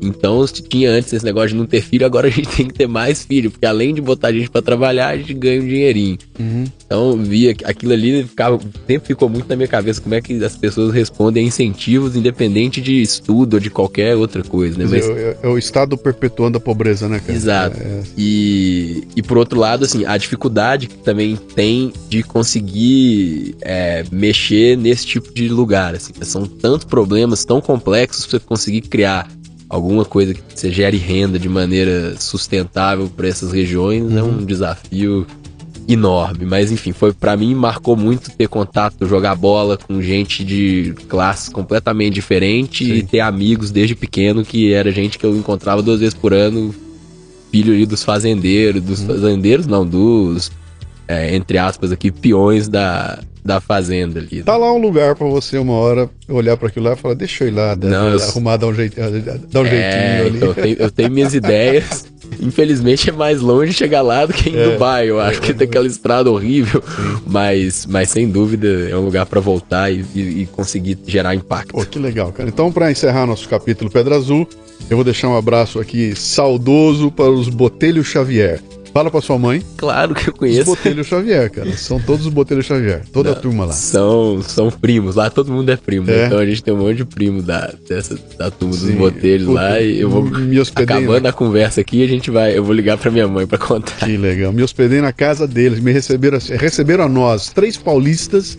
Então, 0.00 0.46
se 0.46 0.62
tinha 0.62 0.90
antes 0.90 1.12
esse 1.12 1.24
negócio 1.24 1.50
de 1.50 1.56
não 1.56 1.66
ter 1.66 1.80
filho, 1.80 2.04
agora 2.04 2.28
a 2.28 2.30
gente 2.30 2.48
tem 2.48 2.66
que 2.66 2.74
ter 2.74 2.86
mais 2.86 3.24
filho, 3.24 3.50
porque 3.50 3.66
além 3.66 3.94
de 3.94 4.00
botar 4.00 4.28
a 4.28 4.32
gente 4.32 4.50
para 4.50 4.62
trabalhar, 4.62 5.08
a 5.08 5.16
gente 5.16 5.34
ganha 5.34 5.60
um 5.60 5.66
dinheirinho. 5.66 6.18
Uhum. 6.38 6.64
Então, 6.84 7.16
via 7.16 7.54
aquilo 7.64 7.92
ali, 7.92 8.24
ficava, 8.24 8.58
sempre 8.86 9.06
ficou 9.06 9.28
muito 9.28 9.48
na 9.48 9.56
minha 9.56 9.68
cabeça 9.68 10.00
como 10.00 10.14
é 10.14 10.20
que 10.20 10.42
as 10.44 10.56
pessoas 10.56 10.92
respondem 10.92 11.44
a 11.44 11.46
incentivos, 11.46 12.16
independente 12.16 12.80
de 12.80 13.00
estudo 13.00 13.54
ou 13.54 13.60
de 13.60 13.70
qualquer 13.70 14.16
outra 14.16 14.42
coisa, 14.42 14.78
né? 14.78 14.86
Mas... 14.88 15.08
É, 15.08 15.38
é, 15.42 15.48
o 15.48 15.58
Estado 15.58 15.96
perpetuando 15.96 16.58
a 16.58 16.60
pobreza, 16.60 17.08
né, 17.08 17.20
cara? 17.20 17.32
Exato. 17.32 17.80
É... 17.80 18.02
E, 18.16 19.04
e 19.16 19.22
por 19.22 19.38
outro 19.38 19.58
lado, 19.58 19.84
assim, 19.84 20.04
a 20.04 20.16
dificuldade 20.16 20.86
que 20.86 20.96
também 20.96 21.36
tem 21.54 21.92
de 22.08 22.22
conseguir 22.22 23.56
é, 23.62 24.04
mexer 24.10 24.76
nesse 24.76 25.06
tipo 25.06 25.32
de 25.32 25.48
lugar, 25.48 25.94
assim, 25.94 26.12
são 26.22 26.46
tantos 26.46 26.84
problemas 26.84 27.44
tão 27.44 27.60
complexos 27.60 28.26
para 28.26 28.38
você 28.38 28.44
conseguir 28.44 28.82
criar 28.82 29.28
alguma 29.68 30.04
coisa 30.04 30.34
que 30.34 30.40
você 30.54 30.70
gere 30.70 30.96
renda 30.96 31.38
de 31.38 31.48
maneira 31.48 32.14
sustentável 32.18 33.08
para 33.08 33.28
essas 33.28 33.52
regiões 33.52 34.02
uhum. 34.02 34.18
é 34.18 34.22
um 34.22 34.26
uhum. 34.26 34.44
desafio 34.44 35.26
enorme. 35.88 36.44
Mas 36.44 36.70
enfim, 36.70 36.92
foi 36.92 37.12
para 37.12 37.36
mim 37.36 37.54
marcou 37.54 37.96
muito 37.96 38.30
ter 38.30 38.48
contato, 38.48 39.06
jogar 39.06 39.34
bola 39.34 39.76
com 39.76 40.00
gente 40.00 40.44
de 40.44 40.94
classes 41.08 41.48
completamente 41.48 42.14
diferente 42.14 42.84
Sim. 42.84 42.92
e 42.94 43.02
ter 43.02 43.20
amigos 43.20 43.70
desde 43.70 43.94
pequeno 43.94 44.44
que 44.44 44.72
era 44.72 44.90
gente 44.90 45.18
que 45.18 45.24
eu 45.24 45.36
encontrava 45.36 45.82
duas 45.82 46.00
vezes 46.00 46.14
por 46.14 46.32
ano, 46.32 46.74
filho 47.50 47.72
ali 47.72 47.86
dos 47.86 48.02
fazendeiros, 48.02 48.82
dos 48.82 49.00
uhum. 49.00 49.06
fazendeiros 49.06 49.66
não, 49.66 49.86
dos 49.86 50.50
é, 51.06 51.34
entre 51.34 51.58
aspas 51.58 51.92
aqui, 51.92 52.10
peões 52.10 52.68
da, 52.68 53.20
da 53.44 53.60
fazenda 53.60 54.20
ali. 54.20 54.42
Tá 54.42 54.56
lá 54.56 54.72
um 54.72 54.78
lugar 54.78 55.14
para 55.14 55.26
você 55.26 55.58
uma 55.58 55.74
hora 55.74 56.08
olhar 56.28 56.56
para 56.56 56.68
aquilo 56.68 56.86
lá 56.86 56.94
e 56.94 56.96
falar, 56.96 57.14
deixa 57.14 57.44
eu 57.44 57.48
ir 57.48 57.50
lá, 57.50 57.76
Não, 57.76 58.08
eu... 58.08 58.22
arrumar, 58.22 58.56
dar 58.56 58.68
um, 58.68 58.74
jeito, 58.74 58.96
dar 59.52 59.60
um 59.60 59.66
é, 59.66 59.70
jeitinho 59.70 60.26
ali. 60.26 60.36
Então, 60.36 60.48
eu, 60.48 60.54
tenho, 60.54 60.76
eu 60.78 60.90
tenho 60.90 61.10
minhas 61.10 61.34
ideias. 61.34 62.06
Infelizmente 62.40 63.10
é 63.10 63.12
mais 63.12 63.42
longe 63.42 63.74
chegar 63.74 64.00
lá 64.00 64.24
do 64.24 64.32
que 64.32 64.48
em 64.48 64.56
é, 64.56 64.70
Dubai. 64.70 65.10
Eu 65.10 65.20
acho 65.20 65.38
é, 65.40 65.42
que 65.42 65.52
tem 65.52 65.68
aquela 65.68 65.86
estrada 65.86 66.30
horrível, 66.30 66.82
mas, 67.26 67.84
mas 67.84 68.08
sem 68.08 68.28
dúvida 68.28 68.66
é 68.88 68.96
um 68.96 69.04
lugar 69.04 69.26
para 69.26 69.40
voltar 69.40 69.92
e, 69.92 70.04
e, 70.14 70.20
e, 70.20 70.46
conseguir 70.46 70.98
gerar 71.06 71.34
impacto. 71.34 71.74
Pô, 71.74 71.84
que 71.84 71.98
legal, 71.98 72.32
cara. 72.32 72.48
Então, 72.48 72.72
para 72.72 72.90
encerrar 72.90 73.26
nosso 73.26 73.46
capítulo 73.46 73.90
Pedra 73.90 74.16
Azul, 74.16 74.48
eu 74.88 74.96
vou 74.96 75.04
deixar 75.04 75.28
um 75.28 75.36
abraço 75.36 75.78
aqui 75.78 76.16
saudoso 76.16 77.10
para 77.10 77.30
os 77.30 77.50
Botelho 77.50 78.02
Xavier. 78.02 78.60
Fala 78.94 79.10
pra 79.10 79.20
sua 79.20 79.36
mãe. 79.36 79.60
Claro 79.76 80.14
que 80.14 80.28
eu 80.28 80.32
Os 80.32 80.38
conheço. 80.38 80.64
Botelho 80.66 81.02
Xavier, 81.04 81.50
cara. 81.50 81.76
São 81.76 81.98
todos 82.00 82.26
os 82.26 82.32
Botelho 82.32 82.62
Xavier. 82.62 83.02
Toda 83.12 83.32
a 83.32 83.34
Não, 83.34 83.40
turma 83.42 83.64
lá. 83.64 83.72
São, 83.72 84.40
são 84.40 84.70
primos. 84.70 85.16
Lá 85.16 85.28
todo 85.28 85.50
mundo 85.50 85.68
é 85.70 85.76
primo. 85.76 86.06
né? 86.06 86.12
É. 86.22 86.26
Então 86.26 86.38
a 86.38 86.46
gente 86.46 86.62
tem 86.62 86.72
um 86.72 86.76
monte 86.78 86.98
de 86.98 87.04
primo 87.04 87.42
da, 87.42 87.74
dessa, 87.88 88.16
da 88.38 88.52
turma 88.52 88.76
dos 88.76 88.86
Sim. 88.86 88.94
botelhos 88.94 89.48
Puta, 89.48 89.60
lá. 89.60 89.80
E 89.80 89.98
eu 89.98 90.08
vou. 90.08 90.22
me 90.22 90.60
hospedei 90.60 90.96
Acabando 90.96 91.24
na- 91.24 91.30
a 91.30 91.32
conversa 91.32 91.80
aqui, 91.80 92.04
a 92.04 92.06
gente 92.06 92.30
vai. 92.30 92.56
Eu 92.56 92.62
vou 92.62 92.72
ligar 92.72 92.96
pra 92.96 93.10
minha 93.10 93.26
mãe 93.26 93.48
pra 93.48 93.58
contar. 93.58 94.06
Que 94.06 94.16
legal. 94.16 94.52
Me 94.52 94.62
hospedei 94.62 95.00
na 95.00 95.12
casa 95.12 95.44
deles. 95.44 95.80
Me 95.80 95.90
receberam, 95.90 96.38
receberam 96.56 97.02
a 97.04 97.08
nós, 97.08 97.48
três 97.48 97.76
paulistas, 97.76 98.56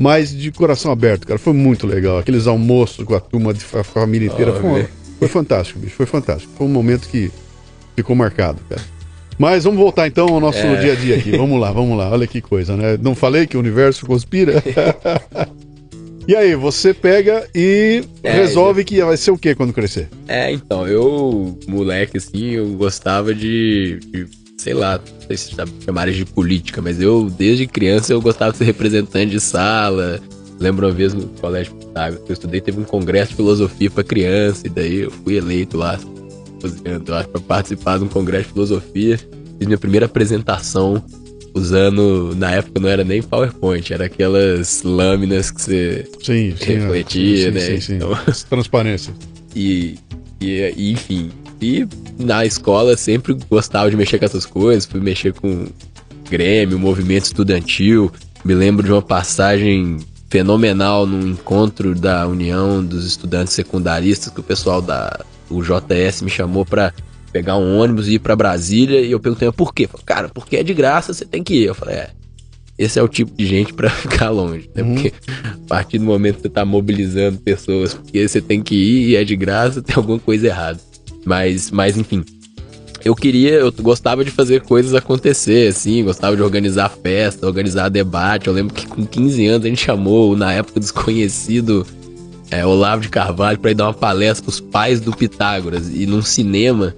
mas 0.00 0.36
de 0.36 0.50
coração 0.50 0.90
aberto, 0.90 1.24
cara. 1.24 1.38
Foi 1.38 1.52
muito 1.52 1.86
legal. 1.86 2.18
Aqueles 2.18 2.48
almoços 2.48 3.04
com 3.04 3.14
a 3.14 3.20
turma 3.20 3.54
de 3.54 3.60
fa- 3.60 3.84
família 3.84 4.26
inteira. 4.26 4.52
Foi, 4.54 4.88
foi 5.20 5.28
fantástico, 5.28 5.78
bicho. 5.78 5.94
Foi 5.94 6.06
fantástico. 6.06 6.52
Foi 6.58 6.66
um 6.66 6.70
momento 6.70 7.08
que 7.08 7.30
ficou 7.94 8.16
marcado, 8.16 8.58
cara. 8.68 8.82
Mas 9.38 9.64
vamos 9.64 9.78
voltar 9.78 10.06
então 10.08 10.28
ao 10.28 10.40
nosso 10.40 10.58
É. 10.58 10.76
dia 10.80 10.92
a 10.92 10.96
dia 10.96 11.16
aqui. 11.16 11.30
Vamos 11.38 11.60
lá, 11.60 11.70
vamos 11.70 11.96
lá. 11.96 12.10
Olha 12.10 12.26
que 12.26 12.40
coisa, 12.40 12.76
né? 12.76 12.98
Não 13.00 13.14
falei 13.14 13.46
que 13.46 13.56
o 13.56 13.60
universo 13.60 14.04
conspira? 14.04 14.62
e 16.26 16.34
aí, 16.34 16.54
você 16.56 16.92
pega 16.92 17.46
e 17.54 18.02
É, 18.22 18.32
resolve 18.32 18.82
que 18.84 19.00
vai 19.02 19.16
ser 19.16 19.30
o 19.30 19.38
que 19.38 19.54
quando 19.54 19.72
crescer? 19.72 20.08
É, 20.26 20.50
então, 20.52 20.86
eu, 20.88 21.56
moleque, 21.68 22.18
assim, 22.18 22.50
eu 22.50 22.66
gostava 22.70 23.32
de. 23.34 24.00
de, 24.12 24.26
sei 24.58 24.74
lá, 24.74 24.98
não 24.98 25.26
sei 25.28 25.36
se 25.36 25.52
chamaram 25.84 26.10
de 26.12 26.24
política, 26.24 26.82
mas 26.82 27.00
eu, 27.00 27.30
desde 27.30 27.66
criança, 27.66 28.12
eu 28.12 28.20
gostava 28.20 28.50
de 28.52 28.58
ser 28.58 28.64
representante 28.64 29.30
de 29.30 29.40
sala. 29.40 30.18
Lembro 30.58 30.86
uma 30.88 30.92
vez 30.92 31.14
no 31.14 31.28
colégio 31.40 31.72
que 31.76 32.32
eu 32.32 32.32
estudei, 32.32 32.60
teve 32.60 32.80
um 32.80 32.84
congresso 32.84 33.30
de 33.30 33.36
filosofia 33.36 33.88
pra 33.88 34.02
criança, 34.02 34.66
e 34.66 34.70
daí 34.70 35.02
eu 35.02 35.10
fui 35.12 35.36
eleito 35.36 35.76
lá, 35.76 35.96
eu 36.84 37.14
acho, 37.14 37.28
pra 37.28 37.40
participar 37.40 37.98
de 37.98 38.04
um 38.04 38.08
congresso 38.08 38.46
de 38.48 38.52
filosofia. 38.52 39.18
Fiz 39.18 39.66
minha 39.66 39.78
primeira 39.78 40.06
apresentação 40.06 41.02
usando, 41.54 42.34
na 42.36 42.52
época 42.52 42.78
não 42.80 42.88
era 42.88 43.02
nem 43.02 43.22
PowerPoint, 43.22 43.92
era 43.92 44.04
aquelas 44.04 44.82
lâminas 44.82 45.50
que 45.50 45.60
você 45.62 46.08
Sim, 46.22 46.54
sim. 46.56 46.74
Refletia, 46.74 47.46
sim, 47.46 47.50
né? 47.50 47.60
Sim, 47.60 47.80
sim. 47.80 47.94
Então- 47.96 48.16
Transparência. 48.48 49.12
E, 49.56 49.96
e, 50.40 50.72
e, 50.76 50.92
enfim. 50.92 51.30
E 51.60 51.86
na 52.18 52.46
escola 52.46 52.96
sempre 52.96 53.36
gostava 53.50 53.90
de 53.90 53.96
mexer 53.96 54.18
com 54.18 54.24
essas 54.24 54.46
coisas, 54.46 54.84
fui 54.86 55.00
mexer 55.00 55.32
com 55.32 55.66
Grêmio, 56.30 56.78
movimento 56.78 57.24
estudantil. 57.24 58.12
Me 58.44 58.54
lembro 58.54 58.84
de 58.84 58.92
uma 58.92 59.02
passagem 59.02 59.96
fenomenal 60.30 61.06
num 61.06 61.26
encontro 61.26 61.94
da 61.94 62.26
União 62.28 62.84
dos 62.84 63.04
Estudantes 63.06 63.54
Secundaristas 63.54 64.32
que 64.32 64.38
o 64.40 64.42
pessoal 64.42 64.82
da 64.82 65.24
o 65.50 65.62
JS 65.62 66.22
me 66.22 66.30
chamou 66.30 66.64
pra 66.64 66.92
pegar 67.32 67.56
um 67.56 67.78
ônibus 67.78 68.08
e 68.08 68.14
ir 68.14 68.18
pra 68.18 68.36
Brasília 68.36 69.00
e 69.00 69.10
eu 69.10 69.20
perguntei 69.20 69.50
por 69.52 69.74
quê? 69.74 69.86
Falei, 69.86 70.04
cara, 70.04 70.28
porque 70.28 70.56
é 70.56 70.62
de 70.62 70.74
graça, 70.74 71.12
você 71.12 71.24
tem 71.24 71.42
que 71.42 71.54
ir. 71.54 71.64
Eu 71.64 71.74
falei, 71.74 71.96
é. 71.96 72.10
Esse 72.78 72.98
é 72.98 73.02
o 73.02 73.08
tipo 73.08 73.36
de 73.36 73.44
gente 73.44 73.72
pra 73.72 73.90
ficar 73.90 74.30
longe, 74.30 74.70
né? 74.74 74.82
Uhum. 74.82 74.94
Porque 74.94 75.12
a 75.42 75.68
partir 75.68 75.98
do 75.98 76.04
momento 76.04 76.36
que 76.36 76.42
você 76.42 76.48
tá 76.48 76.64
mobilizando 76.64 77.38
pessoas 77.38 77.92
porque 77.92 78.26
você 78.26 78.40
tem 78.40 78.62
que 78.62 78.74
ir 78.74 79.08
e 79.10 79.16
é 79.16 79.24
de 79.24 79.34
graça, 79.34 79.82
tem 79.82 79.96
alguma 79.96 80.18
coisa 80.18 80.46
errada. 80.46 80.80
Mas, 81.24 81.70
mas 81.70 81.98
enfim, 81.98 82.24
eu 83.04 83.14
queria, 83.14 83.54
eu 83.54 83.72
gostava 83.72 84.24
de 84.24 84.30
fazer 84.30 84.62
coisas 84.62 84.94
acontecer, 84.94 85.68
assim, 85.68 86.04
gostava 86.04 86.36
de 86.36 86.42
organizar 86.42 86.88
festa, 86.88 87.46
organizar 87.46 87.88
debate. 87.88 88.46
Eu 88.46 88.52
lembro 88.52 88.74
que 88.74 88.86
com 88.86 89.04
15 89.04 89.46
anos 89.46 89.66
a 89.66 89.68
gente 89.68 89.84
chamou, 89.84 90.36
na 90.36 90.52
época, 90.52 90.80
desconhecido 90.80 91.86
é, 92.50 92.64
Olavo 92.64 93.02
de 93.02 93.08
Carvalho 93.08 93.58
pra 93.58 93.70
ir 93.70 93.74
dar 93.74 93.86
uma 93.86 93.94
palestra 93.94 94.44
pros 94.44 94.60
pais 94.60 95.00
do 95.00 95.14
Pitágoras 95.14 95.88
e 95.88 96.06
num 96.06 96.22
cinema 96.22 96.94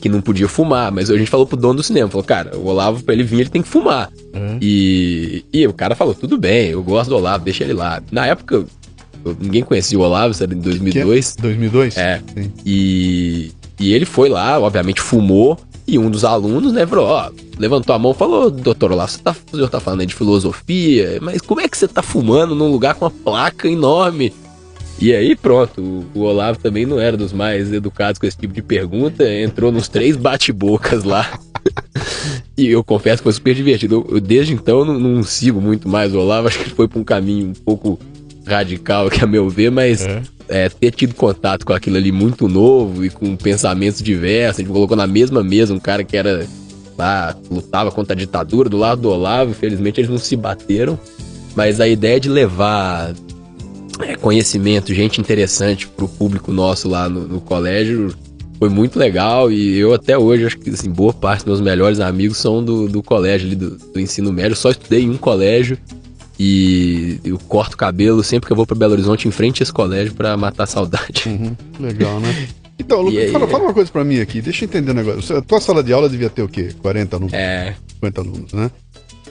que 0.00 0.08
não 0.08 0.20
podia 0.20 0.46
fumar, 0.46 0.92
mas 0.92 1.10
a 1.10 1.16
gente 1.16 1.30
falou 1.30 1.46
pro 1.46 1.56
dono 1.56 1.76
do 1.76 1.82
cinema, 1.82 2.10
falou, 2.10 2.24
cara, 2.24 2.54
o 2.58 2.66
Olavo 2.66 3.02
pra 3.02 3.14
ele 3.14 3.22
vir 3.22 3.40
ele 3.40 3.48
tem 3.48 3.62
que 3.62 3.68
fumar. 3.68 4.12
É. 4.34 4.58
E, 4.60 5.44
e 5.50 5.66
o 5.66 5.72
cara 5.72 5.94
falou, 5.94 6.14
tudo 6.14 6.36
bem, 6.36 6.68
eu 6.68 6.82
gosto 6.82 7.08
do 7.08 7.16
Olavo, 7.16 7.42
deixa 7.42 7.64
ele 7.64 7.72
lá. 7.72 8.02
Na 8.12 8.26
época, 8.26 8.66
ninguém 9.40 9.62
conhecia 9.62 9.98
o 9.98 10.02
Olavo, 10.02 10.32
isso 10.32 10.42
era 10.42 10.52
em 10.52 10.58
2002. 10.58 11.36
2002? 11.40 11.96
É. 11.96 12.20
Sim. 12.34 12.52
E, 12.66 13.52
e 13.80 13.94
ele 13.94 14.04
foi 14.04 14.28
lá, 14.28 14.60
obviamente 14.60 15.00
fumou, 15.00 15.58
e 15.86 15.98
um 15.98 16.10
dos 16.10 16.22
alunos, 16.22 16.74
né, 16.74 16.86
falou, 16.86 17.06
ó, 17.06 17.30
levantou 17.58 17.94
a 17.94 17.98
mão 17.98 18.12
e 18.12 18.14
falou, 18.14 18.50
doutor 18.50 18.92
Olavo, 18.92 19.10
você 19.10 19.18
tá, 19.18 19.34
o 19.52 19.56
senhor 19.56 19.70
tá 19.70 19.80
falando 19.80 20.00
aí 20.00 20.06
de 20.06 20.14
filosofia, 20.14 21.18
mas 21.22 21.40
como 21.40 21.62
é 21.62 21.68
que 21.68 21.78
você 21.78 21.88
tá 21.88 22.02
fumando 22.02 22.54
num 22.54 22.70
lugar 22.70 22.94
com 22.94 23.06
uma 23.06 23.10
placa 23.10 23.66
enorme? 23.68 24.34
E 25.04 25.14
aí, 25.14 25.36
pronto, 25.36 25.82
o, 25.82 26.06
o 26.14 26.20
Olavo 26.22 26.58
também 26.58 26.86
não 26.86 26.98
era 26.98 27.14
dos 27.14 27.30
mais 27.30 27.70
educados 27.70 28.18
com 28.18 28.26
esse 28.26 28.38
tipo 28.38 28.54
de 28.54 28.62
pergunta, 28.62 29.22
entrou 29.30 29.70
nos 29.70 29.86
três 29.86 30.16
bate-bocas 30.16 31.04
lá. 31.04 31.38
e 32.56 32.68
eu 32.68 32.82
confesso 32.82 33.18
que 33.18 33.24
foi 33.24 33.32
super 33.34 33.54
divertido. 33.54 33.96
Eu, 33.96 34.14
eu, 34.14 34.18
desde 34.20 34.54
então 34.54 34.78
eu 34.78 34.84
não, 34.86 34.98
não 34.98 35.22
sigo 35.22 35.60
muito 35.60 35.86
mais 35.90 36.14
o 36.14 36.18
Olavo, 36.18 36.48
acho 36.48 36.58
que 36.58 36.64
ele 36.64 36.74
foi 36.74 36.88
pra 36.88 36.98
um 36.98 37.04
caminho 37.04 37.48
um 37.48 37.52
pouco 37.52 37.98
radical 38.46 39.08
aqui 39.08 39.22
a 39.22 39.26
meu 39.26 39.50
ver, 39.50 39.70
mas 39.70 40.06
É. 40.06 40.22
é, 40.48 40.68
ter 40.70 40.90
tido 40.92 41.14
contato 41.14 41.66
com 41.66 41.74
aquilo 41.74 41.98
ali 41.98 42.10
muito 42.10 42.48
novo 42.48 43.04
e 43.04 43.10
com 43.10 43.36
pensamentos 43.36 44.00
diversos, 44.00 44.60
a 44.60 44.62
gente 44.62 44.72
colocou 44.72 44.96
na 44.96 45.06
mesma 45.06 45.44
mesa 45.44 45.74
um 45.74 45.78
cara 45.78 46.02
que 46.02 46.16
era 46.16 46.46
lá, 46.96 47.36
lutava 47.50 47.92
contra 47.92 48.14
a 48.14 48.18
ditadura 48.18 48.70
do 48.70 48.78
lado 48.78 49.02
do 49.02 49.10
Olavo, 49.10 49.50
infelizmente 49.50 50.00
eles 50.00 50.08
não 50.08 50.16
se 50.16 50.34
bateram, 50.34 50.98
mas 51.54 51.78
a 51.78 51.86
ideia 51.86 52.18
de 52.18 52.30
levar 52.30 53.12
é, 54.00 54.16
conhecimento, 54.16 54.94
gente 54.94 55.20
interessante 55.20 55.86
pro 55.86 56.08
público 56.08 56.52
nosso 56.52 56.88
lá 56.88 57.08
no, 57.08 57.26
no 57.26 57.40
colégio 57.40 58.14
foi 58.58 58.68
muito 58.68 58.98
legal 58.98 59.50
e 59.50 59.76
eu 59.76 59.92
até 59.92 60.16
hoje 60.16 60.46
acho 60.46 60.58
que 60.58 60.70
assim, 60.70 60.90
boa 60.90 61.12
parte 61.12 61.44
dos 61.44 61.46
meus 61.46 61.60
melhores 61.60 62.00
amigos 62.00 62.38
são 62.38 62.64
do, 62.64 62.88
do 62.88 63.02
colégio 63.02 63.46
ali, 63.46 63.56
do, 63.56 63.76
do 63.76 64.00
ensino 64.00 64.32
médio, 64.32 64.56
só 64.56 64.70
estudei 64.70 65.02
em 65.02 65.10
um 65.10 65.16
colégio 65.16 65.76
e 66.38 67.20
eu 67.24 67.38
corto 67.38 67.74
o 67.74 67.76
cabelo 67.78 68.22
sempre 68.24 68.46
que 68.46 68.52
eu 68.52 68.56
vou 68.56 68.66
para 68.66 68.76
Belo 68.76 68.92
Horizonte 68.92 69.28
em 69.28 69.30
frente 69.30 69.62
a 69.62 69.64
esse 69.64 69.72
colégio 69.72 70.14
para 70.14 70.36
matar 70.36 70.64
a 70.64 70.66
saudade. 70.66 71.24
Uhum. 71.26 71.56
Legal, 71.78 72.20
né? 72.20 72.48
Então, 72.76 73.00
Lucas, 73.00 73.20
aí, 73.22 73.30
fala, 73.30 73.44
é? 73.44 73.48
fala 73.48 73.64
uma 73.64 73.72
coisa 73.72 73.88
pra 73.88 74.02
mim 74.02 74.18
aqui. 74.18 74.42
Deixa 74.42 74.64
eu 74.64 74.68
entender 74.68 74.90
um 74.90 74.94
negócio. 74.94 75.36
A 75.36 75.40
tua 75.40 75.60
sala 75.60 75.80
de 75.80 75.92
aula 75.92 76.08
devia 76.08 76.28
ter 76.28 76.42
o 76.42 76.48
quê? 76.48 76.70
40 76.82 77.16
alunos? 77.16 77.32
É, 77.32 77.76
50 77.94 78.20
alunos, 78.20 78.52
né? 78.52 78.68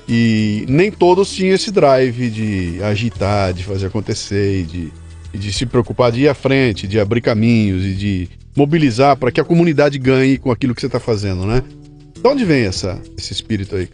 E 0.07 0.65
nem 0.67 0.91
todos 0.91 1.31
tinham 1.31 1.55
esse 1.55 1.71
drive 1.71 2.29
de 2.29 2.83
agitar, 2.83 3.53
de 3.53 3.63
fazer 3.63 3.87
acontecer, 3.87 4.61
e 4.61 4.63
de, 4.63 4.93
e 5.33 5.37
de 5.37 5.53
se 5.53 5.65
preocupar 5.65 6.11
de 6.11 6.21
ir 6.21 6.27
à 6.27 6.33
frente, 6.33 6.87
de 6.87 6.99
abrir 6.99 7.21
caminhos 7.21 7.85
e 7.85 7.93
de 7.93 8.29
mobilizar 8.55 9.17
para 9.17 9.31
que 9.31 9.39
a 9.39 9.43
comunidade 9.43 9.97
ganhe 9.97 10.37
com 10.37 10.51
aquilo 10.51 10.75
que 10.75 10.81
você 10.81 10.87
está 10.87 10.99
fazendo, 10.99 11.45
né? 11.45 11.63
De 12.21 12.27
onde 12.27 12.45
vem 12.45 12.65
essa, 12.65 13.01
esse 13.17 13.33
espírito 13.33 13.75
aí? 13.75 13.87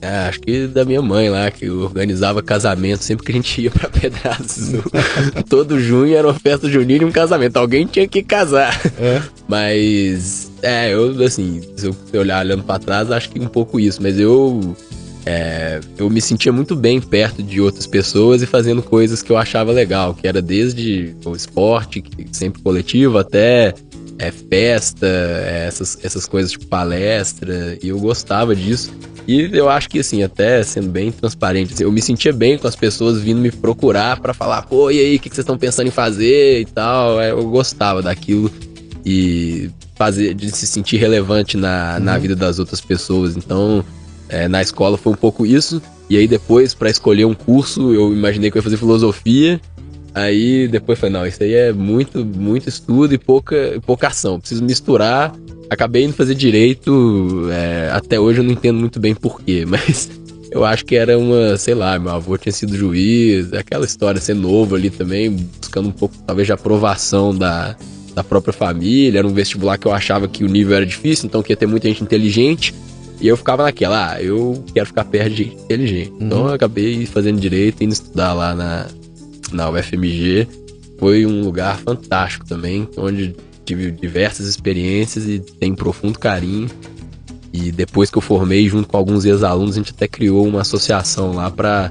é, 0.00 0.28
acho 0.28 0.40
que 0.40 0.66
da 0.66 0.84
minha 0.84 1.02
mãe 1.02 1.28
lá, 1.28 1.50
que 1.50 1.68
organizava 1.68 2.42
casamento 2.42 3.04
sempre 3.04 3.26
que 3.26 3.32
a 3.32 3.34
gente 3.34 3.60
ia 3.60 3.70
pra 3.70 3.88
Pedaços. 3.88 4.72
Todo 5.48 5.78
junho 5.78 6.16
era 6.16 6.26
uma 6.26 6.38
festa 6.38 6.68
junina 6.70 7.04
e 7.04 7.06
um 7.06 7.12
casamento. 7.12 7.58
Alguém 7.58 7.86
tinha 7.86 8.08
que 8.08 8.22
casar. 8.22 8.80
É? 8.98 9.20
Mas, 9.46 10.50
é, 10.62 10.94
eu, 10.94 11.22
assim, 11.22 11.60
se 11.76 11.86
eu 11.86 11.94
olhar 12.20 12.42
olhando 12.42 12.62
pra 12.62 12.78
trás, 12.78 13.10
acho 13.10 13.28
que 13.28 13.38
um 13.38 13.46
pouco 13.46 13.78
isso. 13.78 14.02
Mas 14.02 14.18
eu, 14.18 14.74
é, 15.26 15.80
eu 15.98 16.08
me 16.08 16.20
sentia 16.20 16.52
muito 16.52 16.74
bem 16.74 17.00
perto 17.00 17.42
de 17.42 17.60
outras 17.60 17.86
pessoas 17.86 18.42
e 18.42 18.46
fazendo 18.46 18.82
coisas 18.82 19.22
que 19.22 19.30
eu 19.30 19.36
achava 19.36 19.72
legal, 19.72 20.14
que 20.14 20.26
era 20.26 20.40
desde 20.40 21.14
o 21.24 21.34
esporte, 21.34 22.02
sempre 22.32 22.62
coletivo, 22.62 23.18
até 23.18 23.74
é, 24.18 24.30
festa, 24.30 25.06
é, 25.06 25.66
essas, 25.66 25.98
essas 26.02 26.26
coisas 26.26 26.52
tipo 26.52 26.66
palestra, 26.66 27.78
e 27.82 27.88
eu 27.88 27.98
gostava 27.98 28.54
disso. 28.54 28.92
E 29.26 29.50
eu 29.52 29.68
acho 29.68 29.88
que, 29.88 29.98
assim, 30.00 30.22
até 30.22 30.62
sendo 30.62 30.88
bem 30.88 31.12
transparente, 31.12 31.74
assim, 31.74 31.84
eu 31.84 31.92
me 31.92 32.02
sentia 32.02 32.32
bem 32.32 32.58
com 32.58 32.66
as 32.66 32.74
pessoas 32.74 33.20
vindo 33.20 33.40
me 33.40 33.50
procurar 33.50 34.18
pra 34.20 34.34
falar, 34.34 34.62
pô, 34.62 34.90
e 34.90 34.98
aí, 34.98 35.16
o 35.16 35.20
que, 35.20 35.28
que 35.28 35.36
vocês 35.36 35.44
estão 35.44 35.58
pensando 35.58 35.86
em 35.86 35.92
fazer 35.92 36.60
e 36.60 36.64
tal. 36.64 37.20
É, 37.20 37.30
Eu 37.30 37.48
gostava 37.48 38.02
daquilo 38.02 38.50
e 39.04 39.70
fazer 39.94 40.34
de 40.34 40.50
se 40.50 40.66
sentir 40.66 40.96
relevante 40.96 41.56
na, 41.56 42.00
na 42.00 42.18
vida 42.18 42.34
das 42.34 42.58
outras 42.58 42.80
pessoas. 42.80 43.36
Então, 43.36 43.84
é, 44.30 44.48
na 44.48 44.62
escola 44.62 44.96
foi 44.96 45.12
um 45.12 45.16
pouco 45.16 45.44
isso. 45.44 45.82
E 46.08 46.16
aí 46.16 46.26
depois, 46.26 46.72
pra 46.72 46.88
escolher 46.88 47.24
um 47.24 47.34
curso, 47.34 47.92
eu 47.92 48.12
imaginei 48.12 48.50
que 48.50 48.56
eu 48.56 48.60
ia 48.60 48.64
fazer 48.64 48.76
filosofia. 48.76 49.60
Aí 50.14 50.66
depois 50.68 50.98
falei, 50.98 51.12
não, 51.12 51.26
isso 51.26 51.42
aí 51.42 51.54
é 51.54 51.72
muito, 51.72 52.24
muito 52.24 52.68
estudo 52.68 53.14
e 53.14 53.18
pouca, 53.18 53.80
pouca 53.84 54.08
ação. 54.08 54.40
Preciso 54.40 54.64
misturar. 54.64 55.34
Acabei 55.68 56.04
indo 56.04 56.14
fazer 56.14 56.34
direito. 56.34 57.48
é, 57.52 57.90
até 57.92 58.18
hoje 58.18 58.40
eu 58.40 58.44
não 58.44 58.52
entendo 58.52 58.78
muito 58.78 58.98
bem 58.98 59.14
porquê, 59.14 59.64
mas 59.68 60.10
eu 60.50 60.64
acho 60.64 60.84
que 60.84 60.96
era 60.96 61.16
uma, 61.16 61.56
sei 61.56 61.74
lá, 61.74 61.98
meu 61.98 62.10
avô 62.10 62.36
tinha 62.36 62.52
sido 62.52 62.76
juiz, 62.76 63.52
aquela 63.52 63.84
história, 63.84 64.20
ser 64.20 64.34
novo 64.34 64.74
ali 64.74 64.90
também, 64.90 65.30
buscando 65.30 65.88
um 65.88 65.92
pouco, 65.92 66.16
talvez, 66.26 66.46
de 66.46 66.52
aprovação 66.52 67.32
da, 67.32 67.76
da 68.14 68.24
própria 68.24 68.52
família. 68.52 69.20
Era 69.20 69.26
um 69.26 69.32
vestibular 69.32 69.78
que 69.78 69.86
eu 69.86 69.92
achava 69.92 70.26
que 70.26 70.42
o 70.42 70.48
nível 70.48 70.76
era 70.76 70.84
difícil, 70.84 71.26
então 71.26 71.40
que 71.40 71.52
ia 71.52 71.56
ter 71.56 71.66
muita 71.66 71.86
gente 71.86 72.02
inteligente. 72.02 72.74
E 73.20 73.28
eu 73.28 73.36
ficava 73.36 73.64
naquela, 73.64 74.14
ah, 74.14 74.22
eu 74.22 74.64
quero 74.72 74.86
ficar 74.86 75.04
perto 75.04 75.30
de 75.30 75.44
gente 75.44 75.56
inteligente. 75.56 76.12
Então 76.18 76.48
eu 76.48 76.54
acabei 76.54 77.04
fazendo 77.04 77.38
direito, 77.38 77.84
indo 77.84 77.92
estudar 77.92 78.32
lá 78.32 78.54
na, 78.54 78.86
na 79.52 79.70
UFMG. 79.70 80.48
Foi 80.98 81.26
um 81.26 81.42
lugar 81.42 81.78
fantástico 81.78 82.46
também, 82.46 82.88
onde 82.96 83.36
tive 83.64 83.90
diversas 83.90 84.46
experiências 84.46 85.26
e 85.26 85.38
tenho 85.38 85.76
profundo 85.76 86.18
carinho. 86.18 86.68
E 87.52 87.70
depois 87.70 88.10
que 88.10 88.16
eu 88.16 88.22
formei, 88.22 88.68
junto 88.68 88.88
com 88.88 88.96
alguns 88.96 89.24
ex-alunos, 89.24 89.74
a 89.74 89.78
gente 89.78 89.92
até 89.92 90.08
criou 90.08 90.46
uma 90.46 90.62
associação 90.62 91.32
lá 91.34 91.50
para 91.50 91.90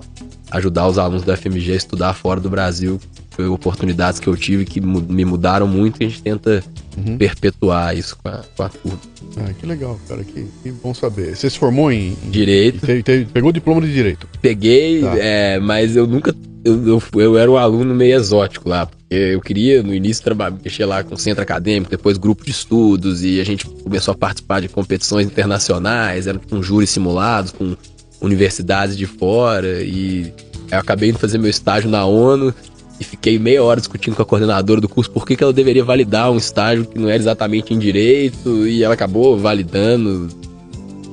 ajudar 0.52 0.88
os 0.88 0.98
alunos 0.98 1.24
da 1.24 1.38
FMG 1.38 1.74
a 1.74 1.76
estudar 1.76 2.14
fora 2.14 2.40
do 2.40 2.50
Brasil. 2.50 3.00
Foi 3.32 3.48
oportunidades 3.48 4.20
que 4.20 4.28
eu 4.28 4.36
tive 4.36 4.66
que 4.66 4.82
me 4.82 5.26
mudaram 5.26 5.68
muito 5.68 6.02
e 6.02 6.06
a 6.06 6.10
gente 6.10 6.24
tenta 6.24 6.64
uhum. 7.06 7.18
perpetuar 7.18 7.98
isso 7.98 8.18
com 8.22 8.30
a, 8.30 8.44
com 8.56 8.64
a 8.64 8.70
turma. 8.70 9.00
Ah, 9.38 9.54
que 9.54 9.66
legal, 9.66 10.00
cara, 10.08 10.24
que, 10.24 10.48
que, 10.64 10.72
bom 10.72 10.94
saber. 10.94 11.36
Você 11.36 11.50
se 11.50 11.58
formou 11.58 11.92
em. 11.92 12.16
Direito. 12.30 12.86
Te, 12.86 13.04
te, 13.04 13.28
pegou 13.32 13.50
o 13.50 13.54
diploma 13.54 13.82
de 13.82 13.94
Direito? 13.94 14.28
Peguei, 14.42 15.02
tá. 15.02 15.18
é, 15.18 15.60
mas 15.60 15.96
eu 15.96 16.06
nunca. 16.06 16.36
Eu, 16.64 16.88
eu, 16.88 17.02
eu, 17.16 17.38
era 17.38 17.50
um 17.50 17.56
aluno 17.56 17.96
meio 17.96 18.18
exótico 18.18 18.68
lá, 18.68 18.86
porque 18.86 19.16
eu 19.16 19.40
queria 19.40 19.82
no 19.82 19.94
início 19.94 20.22
trabalhar, 20.24 20.58
mexer 20.62 20.86
lá 20.86 21.04
com 21.04 21.16
centro 21.16 21.42
acadêmico, 21.42 21.90
depois 21.90 22.18
grupo 22.18 22.44
de 22.44 22.52
estudos, 22.52 23.24
e 23.24 23.40
a 23.40 23.46
gente 23.46 23.66
começou 23.66 24.14
a 24.14 24.18
participar 24.18 24.60
de 24.60 24.68
competições 24.68 25.26
internacionais, 25.26 26.28
era 26.28 26.38
com 26.38 26.62
júris 26.62 26.90
simulados, 26.90 27.54
com 27.54 27.78
universidades 28.22 28.98
de 28.98 29.06
fora, 29.06 29.82
e 29.82 30.34
eu 30.70 30.80
acabei 30.80 31.10
indo 31.10 31.18
fazer 31.18 31.38
meu 31.38 31.50
estágio 31.50 31.90
na 31.90 32.06
ONU 32.06 32.54
e 33.00 33.04
fiquei 33.04 33.40
meia 33.40 33.64
hora 33.64 33.80
discutindo 33.80 34.16
com 34.16 34.22
a 34.22 34.26
coordenadora 34.26 34.82
do 34.82 34.90
curso 34.90 35.10
por 35.10 35.26
que, 35.26 35.36
que 35.36 35.44
ela 35.44 35.54
deveria 35.54 35.84
validar 35.84 36.30
um 36.32 36.38
estágio 36.38 36.86
que 36.86 37.00
não 37.00 37.08
era 37.08 37.18
exatamente 37.18 37.74
em 37.74 37.80
direito, 37.80 38.68
e 38.68 38.84
ela 38.84 38.94
acabou 38.94 39.38
validando. 39.38 40.28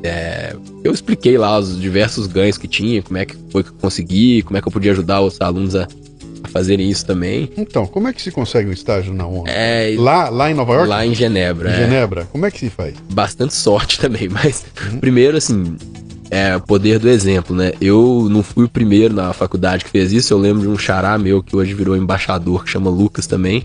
É, 0.02 0.54
eu 0.84 0.92
expliquei 0.92 1.38
lá 1.38 1.58
os 1.58 1.80
diversos 1.80 2.26
ganhos 2.26 2.58
que 2.58 2.68
tinha, 2.68 3.02
como 3.02 3.18
é 3.18 3.24
que 3.24 3.36
foi 3.50 3.62
que 3.62 3.70
eu 3.70 3.74
consegui, 3.80 4.42
como 4.42 4.56
é 4.56 4.60
que 4.60 4.68
eu 4.68 4.72
podia 4.72 4.92
ajudar 4.92 5.20
os 5.20 5.40
alunos 5.40 5.74
a, 5.74 5.86
a 6.42 6.48
fazerem 6.48 6.88
isso 6.88 7.06
também. 7.06 7.50
Então, 7.56 7.86
como 7.86 8.08
é 8.08 8.12
que 8.12 8.22
se 8.22 8.30
consegue 8.30 8.68
um 8.68 8.72
estágio 8.72 9.14
na 9.14 9.26
ONU? 9.26 9.44
É, 9.46 9.94
lá, 9.98 10.28
lá 10.28 10.50
em 10.50 10.54
Nova 10.54 10.74
York? 10.74 10.88
Lá 10.88 11.06
em 11.06 11.14
Genebra. 11.14 11.70
Em 11.70 11.72
é. 11.72 11.76
Genebra, 11.76 12.28
como 12.30 12.46
é 12.46 12.50
que 12.50 12.58
se 12.58 12.70
faz? 12.70 12.94
Bastante 13.12 13.54
sorte 13.54 13.98
também, 14.00 14.28
mas 14.28 14.64
uhum. 14.90 14.98
primeiro 14.98 15.36
assim, 15.36 15.76
é 16.30 16.56
o 16.56 16.60
poder 16.60 16.98
do 16.98 17.08
exemplo, 17.08 17.54
né? 17.54 17.72
Eu 17.80 18.28
não 18.30 18.42
fui 18.42 18.64
o 18.64 18.68
primeiro 18.68 19.14
na 19.14 19.32
faculdade 19.32 19.84
que 19.84 19.90
fez 19.90 20.12
isso. 20.12 20.32
Eu 20.32 20.38
lembro 20.38 20.62
de 20.62 20.68
um 20.68 20.78
xará 20.78 21.16
meu 21.18 21.42
que 21.42 21.54
hoje 21.56 21.74
virou 21.74 21.96
embaixador, 21.96 22.64
que 22.64 22.70
chama 22.70 22.90
Lucas 22.90 23.26
também. 23.26 23.64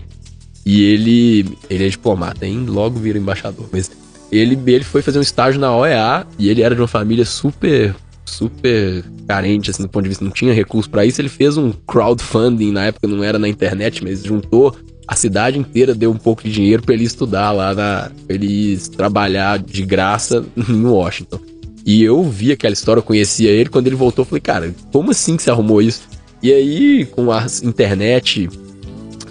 E 0.64 0.84
ele, 0.84 1.58
ele 1.68 1.86
é 1.86 1.88
diplomata, 1.88 2.46
hein? 2.46 2.64
Logo 2.66 2.98
vira 2.98 3.18
embaixador. 3.18 3.68
Mas 3.72 3.90
ele, 4.30 4.58
ele 4.66 4.84
foi 4.84 5.02
fazer 5.02 5.18
um 5.18 5.22
estágio 5.22 5.60
na 5.60 5.76
OEA 5.76 6.26
e 6.38 6.48
ele 6.48 6.62
era 6.62 6.74
de 6.74 6.80
uma 6.80 6.88
família 6.88 7.24
super, 7.24 7.94
super 8.24 9.04
carente, 9.26 9.70
assim, 9.70 9.82
do 9.82 9.88
ponto 9.88 10.04
de 10.04 10.08
vista, 10.08 10.24
não 10.24 10.30
tinha 10.30 10.54
recurso 10.54 10.88
para 10.88 11.04
isso. 11.04 11.20
Ele 11.20 11.28
fez 11.28 11.56
um 11.56 11.72
crowdfunding, 11.72 12.70
na 12.70 12.84
época 12.84 13.08
não 13.08 13.22
era 13.24 13.38
na 13.38 13.48
internet, 13.48 14.02
mas 14.02 14.22
juntou 14.22 14.74
a 15.06 15.16
cidade 15.16 15.58
inteira, 15.58 15.94
deu 15.94 16.10
um 16.10 16.16
pouco 16.16 16.42
de 16.42 16.52
dinheiro 16.52 16.82
para 16.82 16.94
ele 16.94 17.04
estudar 17.04 17.50
lá, 17.50 17.74
na, 17.74 18.10
pra 18.26 18.34
ele 18.34 18.78
trabalhar 18.96 19.58
de 19.58 19.84
graça 19.84 20.44
em 20.56 20.84
Washington. 20.84 21.40
E 21.84 22.02
eu 22.02 22.22
vi 22.22 22.52
aquela 22.52 22.72
história, 22.72 23.00
eu 23.00 23.04
conhecia 23.04 23.50
ele. 23.50 23.68
Quando 23.68 23.86
ele 23.86 23.96
voltou, 23.96 24.22
eu 24.22 24.26
falei, 24.26 24.40
cara, 24.40 24.74
como 24.92 25.10
assim 25.10 25.36
que 25.36 25.42
você 25.42 25.50
arrumou 25.50 25.82
isso? 25.82 26.02
E 26.42 26.52
aí, 26.52 27.04
com 27.06 27.30
a 27.30 27.46
internet, 27.62 28.48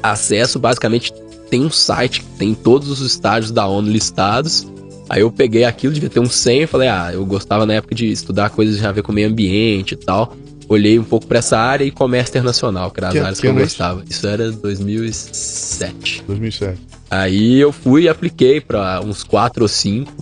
acesso, 0.01 0.59
basicamente 0.59 1.13
tem 1.49 1.61
um 1.61 1.69
site 1.69 2.21
que 2.21 2.27
tem 2.37 2.53
todos 2.53 2.89
os 2.89 3.01
estágios 3.01 3.51
da 3.51 3.67
ONU 3.67 3.89
listados. 3.89 4.67
Aí 5.09 5.21
eu 5.21 5.31
peguei 5.31 5.65
aquilo, 5.65 5.93
devia 5.93 6.09
ter 6.09 6.21
um 6.21 6.29
100 6.29 6.61
e 6.61 6.67
falei, 6.67 6.87
ah, 6.87 7.09
eu 7.11 7.25
gostava 7.25 7.65
na 7.65 7.73
época 7.73 7.93
de 7.93 8.09
estudar 8.09 8.49
coisas 8.49 8.77
já 8.77 8.89
a 8.89 8.91
ver 8.93 9.03
com 9.03 9.11
meio 9.11 9.27
ambiente 9.27 9.93
e 9.93 9.97
tal. 9.97 10.33
Olhei 10.69 10.97
um 10.97 11.03
pouco 11.03 11.27
para 11.27 11.39
essa 11.39 11.57
área 11.57 11.83
e 11.83 11.91
comércio 11.91 12.31
internacional, 12.31 12.89
que 12.91 13.01
eram 13.01 13.09
as 13.09 13.13
que, 13.13 13.19
áreas 13.19 13.39
que, 13.41 13.41
que 13.41 13.47
eu 13.47 13.53
gostava. 13.53 14.03
Isso 14.09 14.25
era 14.25 14.49
2007. 14.49 16.23
2007. 16.25 16.79
Aí 17.09 17.59
eu 17.59 17.73
fui 17.73 18.03
e 18.03 18.09
apliquei 18.09 18.61
para 18.61 19.01
uns 19.01 19.21
quatro 19.21 19.63
ou 19.63 19.67
cinco 19.67 20.13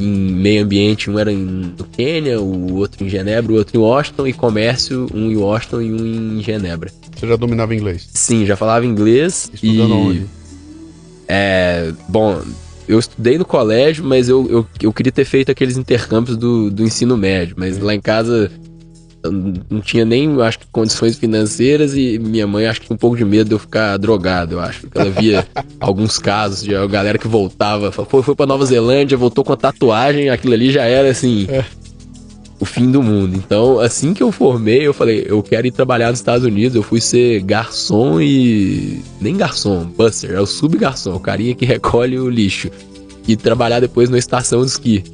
em 0.00 0.32
meio 0.32 0.64
ambiente, 0.64 1.10
um 1.10 1.18
era 1.18 1.32
em, 1.32 1.72
no 1.76 1.84
Quênia, 1.84 2.40
o 2.40 2.76
outro 2.76 3.04
em 3.04 3.08
Genebra, 3.08 3.52
o 3.52 3.56
outro 3.56 3.76
em 3.76 3.80
Washington, 3.80 4.26
e 4.26 4.32
comércio, 4.32 5.06
um 5.12 5.30
em 5.30 5.36
Washington 5.36 5.80
e 5.82 5.92
um 5.92 6.38
em 6.38 6.42
Genebra. 6.42 6.90
Você 7.16 7.26
já 7.26 7.36
dominava 7.36 7.74
inglês? 7.74 8.08
Sim, 8.12 8.46
já 8.46 8.56
falava 8.56 8.86
inglês. 8.86 9.50
Estudando 9.52 9.90
e... 9.90 9.92
onde? 9.92 10.26
É, 11.26 11.92
bom, 12.08 12.40
eu 12.88 12.98
estudei 12.98 13.36
no 13.36 13.44
colégio, 13.44 14.04
mas 14.04 14.28
eu, 14.28 14.48
eu, 14.48 14.66
eu 14.80 14.92
queria 14.92 15.12
ter 15.12 15.24
feito 15.24 15.50
aqueles 15.50 15.76
intercâmbios 15.76 16.36
do, 16.36 16.70
do 16.70 16.82
ensino 16.82 17.16
médio, 17.16 17.54
mas 17.58 17.78
lá 17.78 17.94
em 17.94 18.00
casa 18.00 18.50
não 19.30 19.80
tinha 19.80 20.04
nem, 20.04 20.40
acho 20.42 20.60
que, 20.60 20.66
condições 20.70 21.16
financeiras 21.16 21.96
e 21.96 22.18
minha 22.18 22.46
mãe 22.46 22.66
acho 22.66 22.80
que 22.80 22.86
tinha 22.86 22.94
um 22.94 22.98
pouco 22.98 23.16
de 23.16 23.24
medo 23.24 23.48
de 23.48 23.54
eu 23.54 23.58
ficar 23.58 23.96
drogado, 23.96 24.54
eu 24.54 24.60
acho. 24.60 24.86
Ela 24.94 25.10
via 25.10 25.46
alguns 25.80 26.18
casos 26.18 26.62
de 26.62 26.70
galera 26.88 27.18
que 27.18 27.28
voltava, 27.28 27.90
foi, 27.92 28.22
foi 28.22 28.34
pra 28.34 28.46
Nova 28.46 28.64
Zelândia, 28.64 29.16
voltou 29.16 29.44
com 29.44 29.52
a 29.52 29.56
tatuagem, 29.56 30.30
aquilo 30.30 30.54
ali 30.54 30.70
já 30.70 30.84
era 30.84 31.10
assim. 31.10 31.46
É. 31.48 31.64
O 32.60 32.64
fim 32.64 32.90
do 32.90 33.00
mundo. 33.00 33.36
Então, 33.36 33.78
assim 33.78 34.12
que 34.12 34.20
eu 34.20 34.32
formei, 34.32 34.84
eu 34.84 34.92
falei, 34.92 35.24
eu 35.28 35.40
quero 35.44 35.68
ir 35.68 35.70
trabalhar 35.70 36.10
nos 36.10 36.18
Estados 36.18 36.44
Unidos. 36.44 36.74
Eu 36.74 36.82
fui 36.82 37.00
ser 37.00 37.40
garçom 37.42 38.20
e. 38.20 39.00
Nem 39.20 39.36
garçom, 39.36 39.84
buster, 39.84 40.32
é 40.32 40.40
o 40.40 40.46
sub-garçom, 40.46 41.14
o 41.14 41.20
carinha 41.20 41.54
que 41.54 41.64
recolhe 41.64 42.18
o 42.18 42.28
lixo. 42.28 42.68
E 43.28 43.36
trabalhar 43.36 43.78
depois 43.78 44.10
numa 44.10 44.18
estação 44.18 44.62
de 44.62 44.72
esqui. 44.72 45.04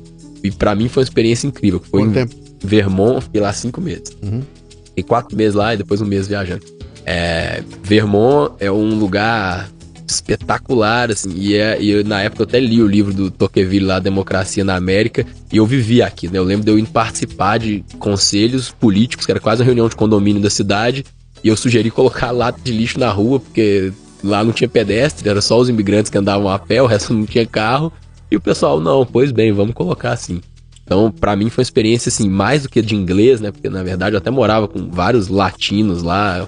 E 0.42 0.50
para 0.50 0.74
mim 0.74 0.88
foi 0.88 1.02
uma 1.02 1.04
experiência 1.04 1.46
incrível. 1.46 1.82
Foi 1.90 2.02
Quanto 2.02 2.14
tempo? 2.14 2.43
Vermont, 2.64 3.22
fiquei 3.22 3.40
lá 3.40 3.52
cinco 3.52 3.80
meses. 3.80 4.16
Uhum. 4.22 4.42
Fiquei 4.86 5.04
quatro 5.04 5.36
meses 5.36 5.54
lá 5.54 5.74
e 5.74 5.76
depois 5.76 6.00
um 6.00 6.06
mês 6.06 6.26
viajando. 6.26 6.64
É, 7.04 7.62
Vermont 7.82 8.54
é 8.58 8.72
um 8.72 8.98
lugar 8.98 9.68
espetacular, 10.06 11.10
assim, 11.10 11.32
e, 11.34 11.54
é, 11.54 11.80
e 11.80 11.90
eu, 11.90 12.04
na 12.04 12.22
época 12.22 12.42
eu 12.42 12.46
até 12.46 12.60
li 12.60 12.82
o 12.82 12.86
livro 12.86 13.12
do 13.12 13.30
Tocqueville 13.30 13.86
lá, 13.86 13.98
Democracia 13.98 14.62
na 14.64 14.76
América, 14.76 15.26
e 15.52 15.56
eu 15.56 15.66
vivi 15.66 16.02
aqui, 16.02 16.28
né? 16.28 16.38
Eu 16.38 16.44
lembro 16.44 16.64
de 16.64 16.70
eu 16.70 16.78
ir 16.78 16.86
participar 16.86 17.58
de 17.58 17.84
conselhos 17.98 18.70
políticos, 18.70 19.24
que 19.24 19.32
era 19.32 19.40
quase 19.40 19.62
uma 19.62 19.66
reunião 19.66 19.88
de 19.88 19.96
condomínio 19.96 20.42
da 20.42 20.50
cidade, 20.50 21.04
e 21.42 21.48
eu 21.48 21.56
sugeri 21.56 21.90
colocar 21.90 22.30
lata 22.30 22.60
de 22.62 22.72
lixo 22.72 22.98
na 22.98 23.10
rua, 23.10 23.40
porque 23.40 23.92
lá 24.22 24.44
não 24.44 24.52
tinha 24.52 24.68
pedestre, 24.68 25.28
era 25.28 25.40
só 25.40 25.58
os 25.58 25.68
imigrantes 25.68 26.10
que 26.10 26.18
andavam 26.18 26.48
a 26.48 26.58
pé, 26.58 26.82
o 26.82 26.86
resto 26.86 27.12
não 27.12 27.26
tinha 27.26 27.46
carro, 27.46 27.92
e 28.30 28.36
o 28.36 28.40
pessoal, 28.40 28.80
não, 28.80 29.04
pois 29.04 29.32
bem, 29.32 29.52
vamos 29.52 29.74
colocar 29.74 30.12
assim. 30.12 30.40
Então, 30.84 31.10
para 31.10 31.34
mim 31.34 31.48
foi 31.48 31.62
uma 31.62 31.66
experiência 31.66 32.10
assim, 32.10 32.28
mais 32.28 32.62
do 32.62 32.68
que 32.68 32.82
de 32.82 32.94
inglês, 32.94 33.40
né? 33.40 33.50
Porque 33.50 33.70
na 33.70 33.82
verdade 33.82 34.14
eu 34.14 34.18
até 34.18 34.30
morava 34.30 34.68
com 34.68 34.90
vários 34.90 35.28
latinos 35.28 36.02
lá. 36.02 36.46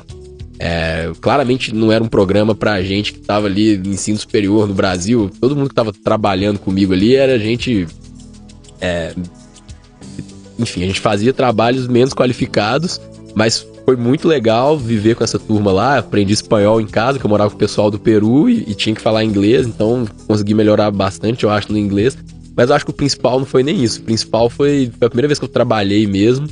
É, 0.58 1.10
claramente 1.20 1.74
não 1.74 1.90
era 1.90 2.02
um 2.02 2.08
programa 2.08 2.54
pra 2.54 2.82
gente 2.82 3.12
que 3.12 3.18
tava 3.20 3.46
ali 3.46 3.76
em 3.76 3.90
ensino 3.90 4.18
superior 4.18 4.68
no 4.68 4.74
Brasil. 4.74 5.30
Todo 5.40 5.56
mundo 5.56 5.70
que 5.70 5.74
tava 5.74 5.92
trabalhando 5.92 6.58
comigo 6.58 6.92
ali 6.92 7.16
era 7.16 7.38
gente. 7.38 7.86
É, 8.78 9.14
enfim, 10.58 10.82
a 10.82 10.86
gente 10.86 11.00
fazia 11.00 11.32
trabalhos 11.32 11.86
menos 11.86 12.12
qualificados, 12.12 13.00
mas 13.34 13.66
foi 13.86 13.96
muito 13.96 14.26
legal 14.28 14.76
viver 14.76 15.14
com 15.14 15.24
essa 15.24 15.38
turma 15.38 15.72
lá. 15.72 15.98
Aprendi 15.98 16.34
espanhol 16.34 16.78
em 16.78 16.86
casa, 16.86 17.18
que 17.18 17.24
eu 17.24 17.30
morava 17.30 17.50
com 17.50 17.56
o 17.56 17.58
pessoal 17.58 17.90
do 17.90 17.98
Peru 17.98 18.50
e, 18.50 18.64
e 18.68 18.74
tinha 18.74 18.94
que 18.94 19.00
falar 19.00 19.24
inglês, 19.24 19.66
então 19.66 20.06
consegui 20.26 20.52
melhorar 20.52 20.90
bastante, 20.90 21.44
eu 21.44 21.50
acho, 21.50 21.72
no 21.72 21.78
inglês. 21.78 22.18
Mas 22.56 22.70
eu 22.70 22.76
acho 22.76 22.86
que 22.86 22.90
o 22.90 22.94
principal 22.94 23.38
não 23.38 23.46
foi 23.46 23.62
nem 23.62 23.84
isso. 23.84 24.00
O 24.00 24.04
principal 24.04 24.48
foi, 24.48 24.90
foi 24.98 25.06
a 25.06 25.10
primeira 25.10 25.28
vez 25.28 25.38
que 25.38 25.44
eu 25.44 25.48
trabalhei 25.48 26.06
mesmo. 26.06 26.48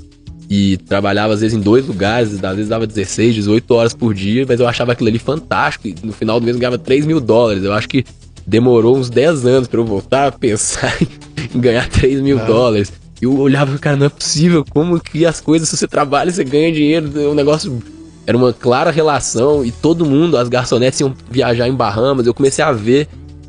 E 0.50 0.76
trabalhava 0.76 1.32
às 1.32 1.40
vezes 1.40 1.56
em 1.56 1.60
dois 1.60 1.86
lugares, 1.86 2.34
às 2.44 2.54
vezes 2.54 2.68
dava 2.68 2.86
16, 2.86 3.34
18 3.34 3.74
horas 3.74 3.94
por 3.94 4.12
dia, 4.12 4.44
mas 4.46 4.60
eu 4.60 4.68
achava 4.68 4.92
aquilo 4.92 5.08
ali 5.08 5.18
fantástico. 5.18 5.88
E 5.88 5.96
no 6.02 6.12
final 6.12 6.38
do 6.38 6.44
mês 6.44 6.54
eu 6.54 6.60
ganhava 6.60 6.76
3 6.76 7.06
mil 7.06 7.18
dólares. 7.18 7.64
Eu 7.64 7.72
acho 7.72 7.88
que 7.88 8.04
demorou 8.46 8.98
uns 8.98 9.08
10 9.08 9.46
anos 9.46 9.68
para 9.68 9.80
eu 9.80 9.86
voltar 9.86 10.26
a 10.26 10.32
pensar 10.32 10.94
em 11.54 11.58
ganhar 11.58 11.88
3 11.88 12.20
mil 12.20 12.36
não. 12.36 12.46
dólares. 12.46 12.92
E 13.22 13.24
eu 13.24 13.38
olhava, 13.38 13.78
cara, 13.78 13.96
não 13.96 14.04
é 14.06 14.10
possível. 14.10 14.62
Como 14.68 15.00
que 15.00 15.24
as 15.24 15.40
coisas, 15.40 15.66
se 15.70 15.76
você 15.78 15.88
trabalha, 15.88 16.30
você 16.30 16.44
ganha 16.44 16.70
dinheiro. 16.70 17.10
É 17.18 17.26
um 17.26 17.34
negócio. 17.34 17.82
Era 18.26 18.36
uma 18.36 18.52
clara 18.52 18.90
relação. 18.90 19.64
E 19.64 19.72
todo 19.72 20.04
mundo, 20.04 20.36
as 20.36 20.50
garçonetes 20.50 21.00
iam 21.00 21.14
viajar 21.30 21.66
em 21.66 21.74
Bahamas. 21.74 22.26
Eu 22.26 22.34
comecei 22.34 22.62
a 22.62 22.70
ver 22.70 23.08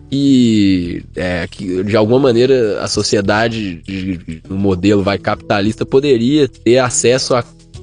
que, 0.10 1.04
é, 1.16 1.48
que 1.50 1.84
de 1.84 1.98
alguma 1.98 2.20
maneira 2.20 2.82
a 2.82 2.88
sociedade 2.88 3.82
no 4.48 4.56
modelo 4.56 5.04
vai 5.04 5.18
capitalista 5.18 5.86
poderia 5.86 6.48
ter 6.48 6.78
acesso 6.78 7.34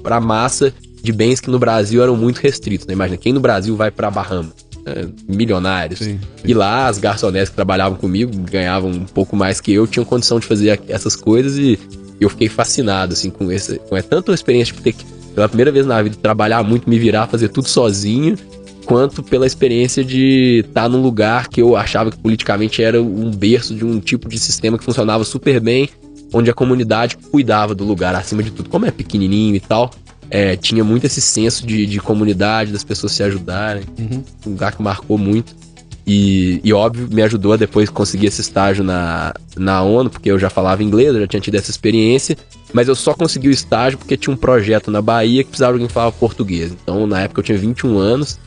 para 0.01 0.19
massa 0.19 0.73
de 1.01 1.11
bens 1.11 1.39
que 1.39 1.49
no 1.49 1.59
Brasil 1.59 2.01
eram 2.01 2.15
muito 2.15 2.39
restritos. 2.39 2.87
Né? 2.87 2.93
Imagina, 2.93 3.17
quem 3.17 3.33
no 3.33 3.39
Brasil 3.39 3.75
vai 3.75 3.91
para 3.91 4.09
Bahamas? 4.09 4.63
É, 4.85 5.07
milionários. 5.29 5.99
Sim, 5.99 6.19
sim. 6.19 6.19
E 6.43 6.53
lá 6.53 6.87
as 6.87 6.97
garçonetes 6.97 7.49
que 7.49 7.55
trabalhavam 7.55 7.97
comigo 7.97 8.37
ganhavam 8.51 8.91
um 8.91 9.05
pouco 9.05 9.33
mais 9.33 9.61
que 9.61 9.71
eu, 9.71 9.87
tinham 9.87 10.03
condição 10.03 10.41
de 10.41 10.45
fazer 10.45 10.81
essas 10.89 11.15
coisas 11.15 11.57
e 11.57 11.79
eu 12.19 12.29
fiquei 12.29 12.49
fascinado 12.49 13.13
assim 13.13 13.29
com 13.29 13.49
esse, 13.49 13.79
com 13.79 13.95
é 13.95 14.01
tanto 14.01 14.31
a 14.31 14.35
experiência 14.35 14.75
de 14.75 14.81
ter 14.81 14.91
que 14.91 15.05
pela 15.33 15.47
primeira 15.47 15.71
vez 15.71 15.85
na 15.85 16.01
vida 16.01 16.17
trabalhar 16.21 16.63
muito, 16.63 16.89
me 16.89 16.99
virar, 16.99 17.27
fazer 17.27 17.47
tudo 17.49 17.67
sozinho 17.67 18.37
quanto 18.85 19.23
pela 19.23 19.45
experiência 19.45 20.03
de 20.03 20.63
estar 20.67 20.89
num 20.89 21.01
lugar 21.01 21.47
que 21.47 21.61
eu 21.61 21.75
achava 21.75 22.11
que 22.11 22.17
politicamente 22.17 22.83
era 22.83 23.01
um 23.01 23.31
berço 23.31 23.73
de 23.73 23.85
um 23.85 23.99
tipo 23.99 24.29
de 24.29 24.39
sistema 24.39 24.77
que 24.77 24.83
funcionava 24.83 25.23
super 25.23 25.59
bem, 25.59 25.89
onde 26.33 26.49
a 26.49 26.53
comunidade 26.53 27.17
cuidava 27.17 27.73
do 27.75 27.83
lugar 27.83 28.15
acima 28.15 28.43
de 28.43 28.51
tudo. 28.51 28.69
Como 28.69 28.85
é 28.85 28.91
pequenininho 28.91 29.55
e 29.55 29.59
tal, 29.59 29.91
é, 30.29 30.55
tinha 30.55 30.83
muito 30.83 31.05
esse 31.05 31.21
senso 31.21 31.65
de, 31.65 31.85
de 31.85 31.99
comunidade, 31.99 32.71
das 32.71 32.83
pessoas 32.83 33.11
se 33.11 33.23
ajudarem. 33.23 33.83
Uhum. 33.99 34.23
Um 34.47 34.49
lugar 34.51 34.75
que 34.75 34.81
marcou 34.81 35.17
muito. 35.17 35.55
E, 36.05 36.59
e, 36.63 36.73
óbvio, 36.73 37.07
me 37.09 37.21
ajudou 37.21 37.53
a 37.53 37.57
depois 37.57 37.89
conseguir 37.89 38.25
esse 38.25 38.41
estágio 38.41 38.83
na, 38.83 39.33
na 39.55 39.81
ONU, 39.83 40.09
porque 40.09 40.29
eu 40.29 40.37
já 40.37 40.49
falava 40.49 40.83
inglês, 40.83 41.13
eu 41.13 41.21
já 41.21 41.27
tinha 41.27 41.39
tido 41.39 41.55
essa 41.55 41.71
experiência, 41.71 42.37
mas 42.73 42.89
eu 42.89 42.95
só 42.95 43.13
consegui 43.13 43.47
o 43.47 43.51
estágio 43.51 43.97
porque 43.97 44.17
tinha 44.17 44.33
um 44.33 44.37
projeto 44.37 44.91
na 44.91 45.01
Bahia 45.01 45.43
que 45.43 45.49
precisava 45.49 45.71
de 45.71 45.75
alguém 45.75 45.87
que 45.87 45.93
falava 45.93 46.11
português. 46.11 46.71
Então, 46.71 47.07
na 47.07 47.21
época, 47.21 47.39
eu 47.39 47.43
tinha 47.43 47.57
21 47.57 47.97
anos, 47.97 48.37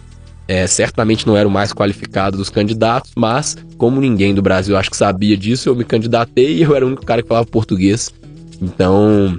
é, 0.48 0.66
certamente 0.66 1.26
não 1.26 1.37
era 1.37 1.48
o 1.48 1.50
mais 1.50 1.72
qualificado 1.72 2.37
dos 2.37 2.48
candidatos, 2.48 3.12
mas 3.16 3.56
como 3.76 4.00
ninguém 4.00 4.35
do 4.35 4.42
Brasil 4.42 4.76
acho 4.76 4.90
que 4.90 4.96
sabia 4.96 5.37
disso, 5.37 5.68
eu 5.68 5.74
me 5.74 5.85
candidatei 5.85 6.56
e 6.56 6.62
eu 6.62 6.74
era 6.74 6.85
o 6.85 6.88
único 6.88 7.04
cara 7.04 7.22
que 7.22 7.28
falava 7.28 7.46
português. 7.46 8.12
Então, 8.61 9.38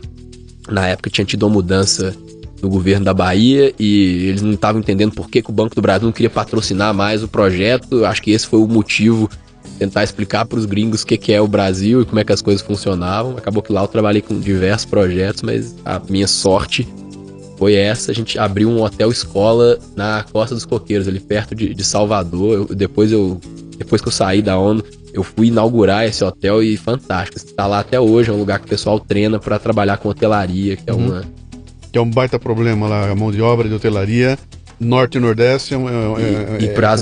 na 0.69 0.87
época 0.87 1.09
tinha 1.09 1.25
tido 1.25 1.43
uma 1.43 1.53
mudança 1.53 2.15
no 2.61 2.69
governo 2.69 3.05
da 3.05 3.13
Bahia 3.13 3.73
e 3.79 4.27
eles 4.27 4.41
não 4.41 4.53
estavam 4.53 4.81
entendendo 4.81 5.13
por 5.13 5.29
que, 5.29 5.41
que 5.41 5.49
o 5.49 5.53
Banco 5.53 5.75
do 5.75 5.81
Brasil 5.81 6.05
não 6.05 6.11
queria 6.11 6.29
patrocinar 6.29 6.93
mais 6.93 7.23
o 7.23 7.27
projeto. 7.27 8.03
Acho 8.05 8.21
que 8.21 8.31
esse 8.31 8.47
foi 8.47 8.59
o 8.59 8.67
motivo 8.67 9.29
tentar 9.77 10.03
explicar 10.03 10.45
para 10.45 10.57
os 10.57 10.65
gringos 10.65 11.03
o 11.03 11.05
que, 11.05 11.17
que 11.17 11.31
é 11.31 11.39
o 11.39 11.47
Brasil 11.47 12.01
e 12.01 12.05
como 12.05 12.19
é 12.19 12.23
que 12.23 12.33
as 12.33 12.41
coisas 12.41 12.65
funcionavam. 12.65 13.37
Acabou 13.37 13.61
que 13.61 13.71
lá 13.71 13.81
eu 13.81 13.87
trabalhei 13.87 14.21
com 14.21 14.39
diversos 14.39 14.85
projetos, 14.85 15.43
mas 15.43 15.75
a 15.85 16.01
minha 16.09 16.27
sorte 16.27 16.87
foi 17.57 17.73
essa. 17.75 18.11
A 18.11 18.15
gente 18.15 18.37
abriu 18.39 18.69
um 18.69 18.81
hotel 18.81 19.11
escola 19.11 19.77
na 19.95 20.23
Costa 20.31 20.55
dos 20.55 20.65
Coqueiros, 20.65 21.07
ali 21.07 21.19
perto 21.19 21.53
de, 21.53 21.73
de 21.73 21.83
Salvador. 21.83 22.53
Eu, 22.69 22.75
depois 22.75 23.11
eu 23.11 23.39
depois 23.77 24.01
que 24.01 24.07
eu 24.07 24.11
saí 24.11 24.41
da 24.41 24.57
ONU, 24.57 24.83
eu 25.13 25.23
fui 25.23 25.47
inaugurar 25.47 26.05
esse 26.05 26.23
hotel 26.23 26.63
e 26.63 26.75
fantástico. 26.77 27.37
Está 27.37 27.67
lá 27.67 27.79
até 27.79 27.99
hoje, 27.99 28.29
é 28.29 28.33
um 28.33 28.39
lugar 28.39 28.59
que 28.59 28.65
o 28.65 28.69
pessoal 28.69 28.99
treina 28.99 29.39
para 29.39 29.59
trabalhar 29.59 29.97
com 29.97 30.09
hotelaria, 30.09 30.75
que 30.75 30.89
é 30.89 30.93
uhum. 30.93 31.07
uma 31.07 31.23
que 31.91 31.97
é 31.97 32.01
um 32.01 32.09
baita 32.09 32.37
problema 32.37 32.87
lá, 32.87 33.09
a 33.09 33.15
mão 33.15 33.31
de 33.31 33.41
obra 33.41 33.67
de 33.67 33.73
hotelaria. 33.73 34.37
Norte 34.79 35.17
e 35.17 35.21
Nordeste 35.21 35.73
é, 35.73 35.77
é, 35.77 36.61
e, 36.61 36.65
e 36.65 36.67
é 36.69 36.73
para 36.73 36.93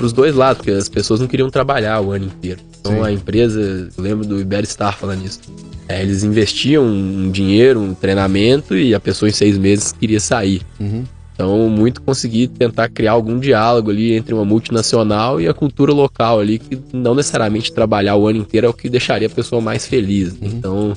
os 0.00 0.12
dois 0.12 0.34
lados, 0.34 0.58
porque 0.58 0.70
as 0.70 0.88
pessoas 0.88 1.20
não 1.20 1.26
queriam 1.26 1.50
trabalhar 1.50 2.00
o 2.00 2.12
ano 2.12 2.26
inteiro. 2.26 2.60
Então 2.80 2.92
Sim. 2.92 3.02
a 3.02 3.12
empresa, 3.12 3.60
eu 3.96 4.02
lembro 4.02 4.26
do 4.26 4.40
Iberstar 4.40 4.96
falando 4.96 5.24
isso. 5.24 5.40
É, 5.88 6.02
eles 6.02 6.22
investiam 6.22 6.84
um 6.84 7.30
dinheiro, 7.30 7.80
um 7.80 7.94
treinamento 7.94 8.76
e 8.76 8.94
a 8.94 9.00
pessoa 9.00 9.28
em 9.28 9.32
seis 9.32 9.56
meses 9.56 9.92
queria 9.92 10.20
sair. 10.20 10.62
Uhum. 10.78 11.04
Então, 11.38 11.68
muito 11.68 12.02
conseguir 12.02 12.48
tentar 12.48 12.88
criar 12.88 13.12
algum 13.12 13.38
diálogo 13.38 13.90
ali 13.90 14.12
entre 14.12 14.34
uma 14.34 14.44
multinacional 14.44 15.40
e 15.40 15.46
a 15.46 15.54
cultura 15.54 15.92
local 15.92 16.40
ali, 16.40 16.58
que 16.58 16.76
não 16.92 17.14
necessariamente 17.14 17.72
trabalhar 17.72 18.16
o 18.16 18.26
ano 18.26 18.40
inteiro 18.40 18.66
é 18.66 18.70
o 18.70 18.72
que 18.72 18.90
deixaria 18.90 19.28
a 19.28 19.30
pessoa 19.30 19.62
mais 19.62 19.86
feliz. 19.86 20.32
Uhum. 20.32 20.38
Então, 20.42 20.96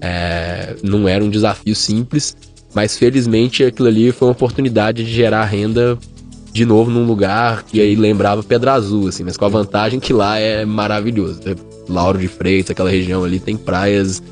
é, 0.00 0.74
não 0.82 1.08
era 1.08 1.22
um 1.22 1.30
desafio 1.30 1.74
simples, 1.76 2.36
mas 2.74 2.96
felizmente 2.96 3.64
aquilo 3.64 3.88
ali 3.88 4.12
foi 4.12 4.28
uma 4.28 4.32
oportunidade 4.32 5.04
de 5.04 5.12
gerar 5.12 5.44
renda 5.44 5.98
de 6.52 6.64
novo 6.64 6.90
num 6.90 7.04
lugar 7.04 7.62
que 7.62 7.80
aí 7.80 7.94
lembrava 7.94 8.42
Pedra 8.42 8.72
Azul, 8.72 9.08
assim, 9.08 9.22
mas 9.24 9.36
com 9.36 9.44
a 9.44 9.48
vantagem 9.48 10.00
que 10.00 10.12
lá 10.12 10.38
é 10.38 10.64
maravilhoso. 10.64 11.40
Né? 11.44 11.54
Lauro 11.88 12.18
de 12.18 12.28
Freitas, 12.28 12.70
aquela 12.70 12.90
região 12.90 13.24
ali 13.24 13.38
tem 13.38 13.56
praias 13.56 14.22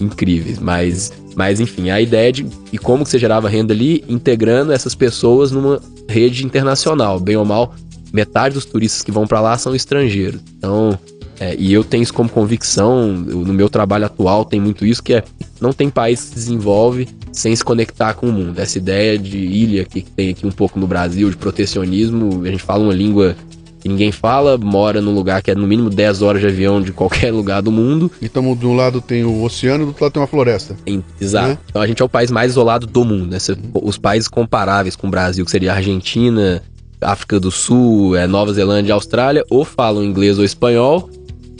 incríveis, 0.00 0.58
mas, 0.58 1.12
mas 1.36 1.60
enfim, 1.60 1.90
a 1.90 2.00
ideia 2.00 2.32
de 2.32 2.46
e 2.72 2.78
como 2.78 3.04
que 3.04 3.10
você 3.10 3.18
gerava 3.18 3.48
renda 3.48 3.74
ali, 3.74 4.04
integrando 4.08 4.72
essas 4.72 4.94
pessoas 4.94 5.50
numa 5.50 5.80
rede 6.08 6.44
internacional, 6.44 7.20
bem 7.20 7.36
ou 7.36 7.44
mal, 7.44 7.74
metade 8.12 8.54
dos 8.54 8.64
turistas 8.64 9.02
que 9.02 9.12
vão 9.12 9.26
para 9.26 9.40
lá 9.40 9.56
são 9.56 9.74
estrangeiros. 9.74 10.40
Então, 10.56 10.98
é, 11.40 11.56
e 11.58 11.72
eu 11.72 11.82
tenho 11.82 12.02
isso 12.02 12.12
como 12.12 12.28
convicção, 12.28 13.08
no 13.12 13.54
meu 13.54 13.70
trabalho 13.70 14.04
atual 14.04 14.44
tem 14.44 14.60
muito 14.60 14.84
isso, 14.84 15.02
que 15.02 15.14
é 15.14 15.24
não 15.58 15.72
tem 15.72 15.88
país 15.88 16.20
que 16.20 16.28
se 16.28 16.34
desenvolve 16.34 17.08
sem 17.32 17.56
se 17.56 17.64
conectar 17.64 18.12
com 18.12 18.26
o 18.26 18.32
mundo. 18.32 18.58
Essa 18.58 18.76
ideia 18.76 19.18
de 19.18 19.38
ilha 19.38 19.86
que 19.86 20.02
tem 20.02 20.28
aqui 20.28 20.46
um 20.46 20.50
pouco 20.50 20.78
no 20.78 20.86
Brasil, 20.86 21.30
de 21.30 21.38
protecionismo, 21.38 22.44
a 22.44 22.50
gente 22.50 22.62
fala 22.62 22.84
uma 22.84 22.92
língua 22.92 23.34
que 23.80 23.88
ninguém 23.88 24.12
fala, 24.12 24.58
mora 24.58 25.00
num 25.00 25.14
lugar 25.14 25.42
que 25.42 25.50
é 25.50 25.54
no 25.54 25.66
mínimo 25.66 25.88
10 25.88 26.20
horas 26.20 26.42
de 26.42 26.46
avião 26.46 26.82
de 26.82 26.92
qualquer 26.92 27.32
lugar 27.32 27.62
do 27.62 27.72
mundo. 27.72 28.10
Então, 28.20 28.54
de 28.54 28.66
um 28.66 28.76
lado 28.76 29.00
tem 29.00 29.24
o 29.24 29.42
oceano, 29.42 29.84
do 29.84 29.88
outro 29.88 30.04
lado 30.04 30.12
tem 30.12 30.20
uma 30.20 30.28
floresta. 30.28 30.76
exato. 31.18 31.48
Né? 31.48 31.58
Então 31.70 31.80
a 31.80 31.86
gente 31.86 32.02
é 32.02 32.04
o 32.04 32.08
país 32.08 32.30
mais 32.30 32.52
isolado 32.52 32.86
do 32.86 33.02
mundo. 33.02 33.30
Né? 33.30 33.38
Os 33.82 33.96
países 33.96 34.28
comparáveis 34.28 34.94
com 34.94 35.06
o 35.06 35.10
Brasil, 35.10 35.42
que 35.46 35.50
seria 35.50 35.72
a 35.72 35.76
Argentina, 35.76 36.62
África 37.00 37.40
do 37.40 37.50
Sul, 37.50 38.14
é, 38.14 38.26
Nova 38.26 38.52
Zelândia 38.52 38.90
e 38.90 38.92
Austrália, 38.92 39.44
ou 39.48 39.64
falam 39.64 40.04
inglês 40.04 40.38
ou 40.38 40.44
espanhol, 40.44 41.08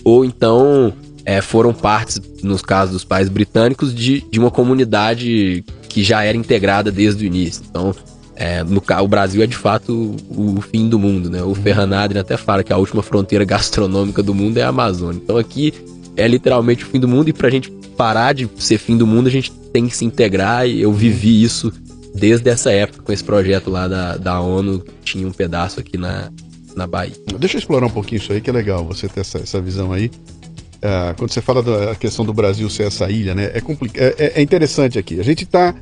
ou 0.04 0.24
então 0.24 0.92
é, 1.24 1.40
foram 1.40 1.72
partes, 1.72 2.20
nos 2.42 2.62
casos 2.62 2.92
dos 2.92 3.04
pais 3.04 3.28
britânicos, 3.28 3.94
de, 3.94 4.20
de 4.30 4.38
uma 4.38 4.50
comunidade 4.50 5.64
que 5.88 6.02
já 6.02 6.22
era 6.24 6.36
integrada 6.36 6.90
desde 6.90 7.24
o 7.24 7.26
início. 7.26 7.62
Então, 7.68 7.94
é, 8.36 8.64
no, 8.64 8.82
o 9.02 9.08
Brasil 9.08 9.42
é 9.42 9.46
de 9.46 9.56
fato 9.56 10.16
o, 10.30 10.56
o, 10.56 10.60
fim 10.60 10.88
do 10.88 10.98
mundo, 10.98 11.28
né? 11.28 11.42
O 11.42 11.54
Ferran 11.54 11.94
Adrian 11.94 12.22
até 12.22 12.36
fala 12.36 12.64
que 12.64 12.72
a 12.72 12.76
última 12.78 13.02
fronteira 13.02 13.44
gastronômica 13.46 14.22
do 14.22 14.34
mundo 14.34 14.56
é 14.56 14.62
a 14.62 14.68
Amazônia. 14.68 15.20
Então 15.22 15.36
aqui 15.36 15.74
é 16.16 16.26
literalmente 16.26 16.84
o 16.84 16.86
fim 16.86 16.98
do 16.98 17.06
mundo 17.06 17.28
e 17.28 17.32
pra 17.32 17.50
gente 17.50 17.70
parar 17.96 18.32
de 18.32 18.48
ser 18.56 18.78
fim 18.78 18.96
do 18.96 19.06
mundo, 19.06 19.26
a 19.26 19.30
gente 19.30 19.52
tem 19.72 19.86
que 19.86 19.96
se 19.96 20.04
integrar 20.04 20.66
e 20.66 20.80
eu 20.80 20.92
vivi 20.92 21.42
isso 21.42 21.72
desde 22.14 22.48
essa 22.48 22.72
época 22.72 23.02
com 23.02 23.12
esse 23.12 23.22
projeto 23.22 23.70
lá 23.70 23.86
da, 23.86 24.16
da 24.16 24.40
ONU, 24.40 24.80
que 24.80 24.92
tinha 25.04 25.28
um 25.28 25.32
pedaço 25.32 25.78
aqui 25.78 25.98
na, 25.98 26.30
na 26.74 26.87
Bahia. 26.87 27.14
Deixa 27.38 27.56
eu 27.56 27.59
explorar 27.59 27.87
um 27.87 27.90
pouquinho 27.90 28.18
isso 28.18 28.33
aí, 28.33 28.40
que 28.40 28.50
é 28.50 28.52
legal 28.52 28.85
você 28.85 29.09
ter 29.09 29.20
essa, 29.20 29.38
essa 29.38 29.61
visão 29.61 29.92
aí. 29.92 30.06
Uh, 30.06 31.14
quando 31.18 31.30
você 31.30 31.42
fala 31.42 31.62
da 31.62 31.94
questão 31.94 32.24
do 32.24 32.33
Brasil 32.33 32.68
ser 32.70 32.85
essa 32.85 33.11
ilha, 33.11 33.35
né? 33.35 33.44
É, 33.46 33.59
é, 33.59 34.14
é, 34.18 34.33
é 34.37 34.42
interessante 34.42 34.98
aqui. 34.98 35.20
A 35.20 35.22
gente 35.22 35.44
está 35.44 35.74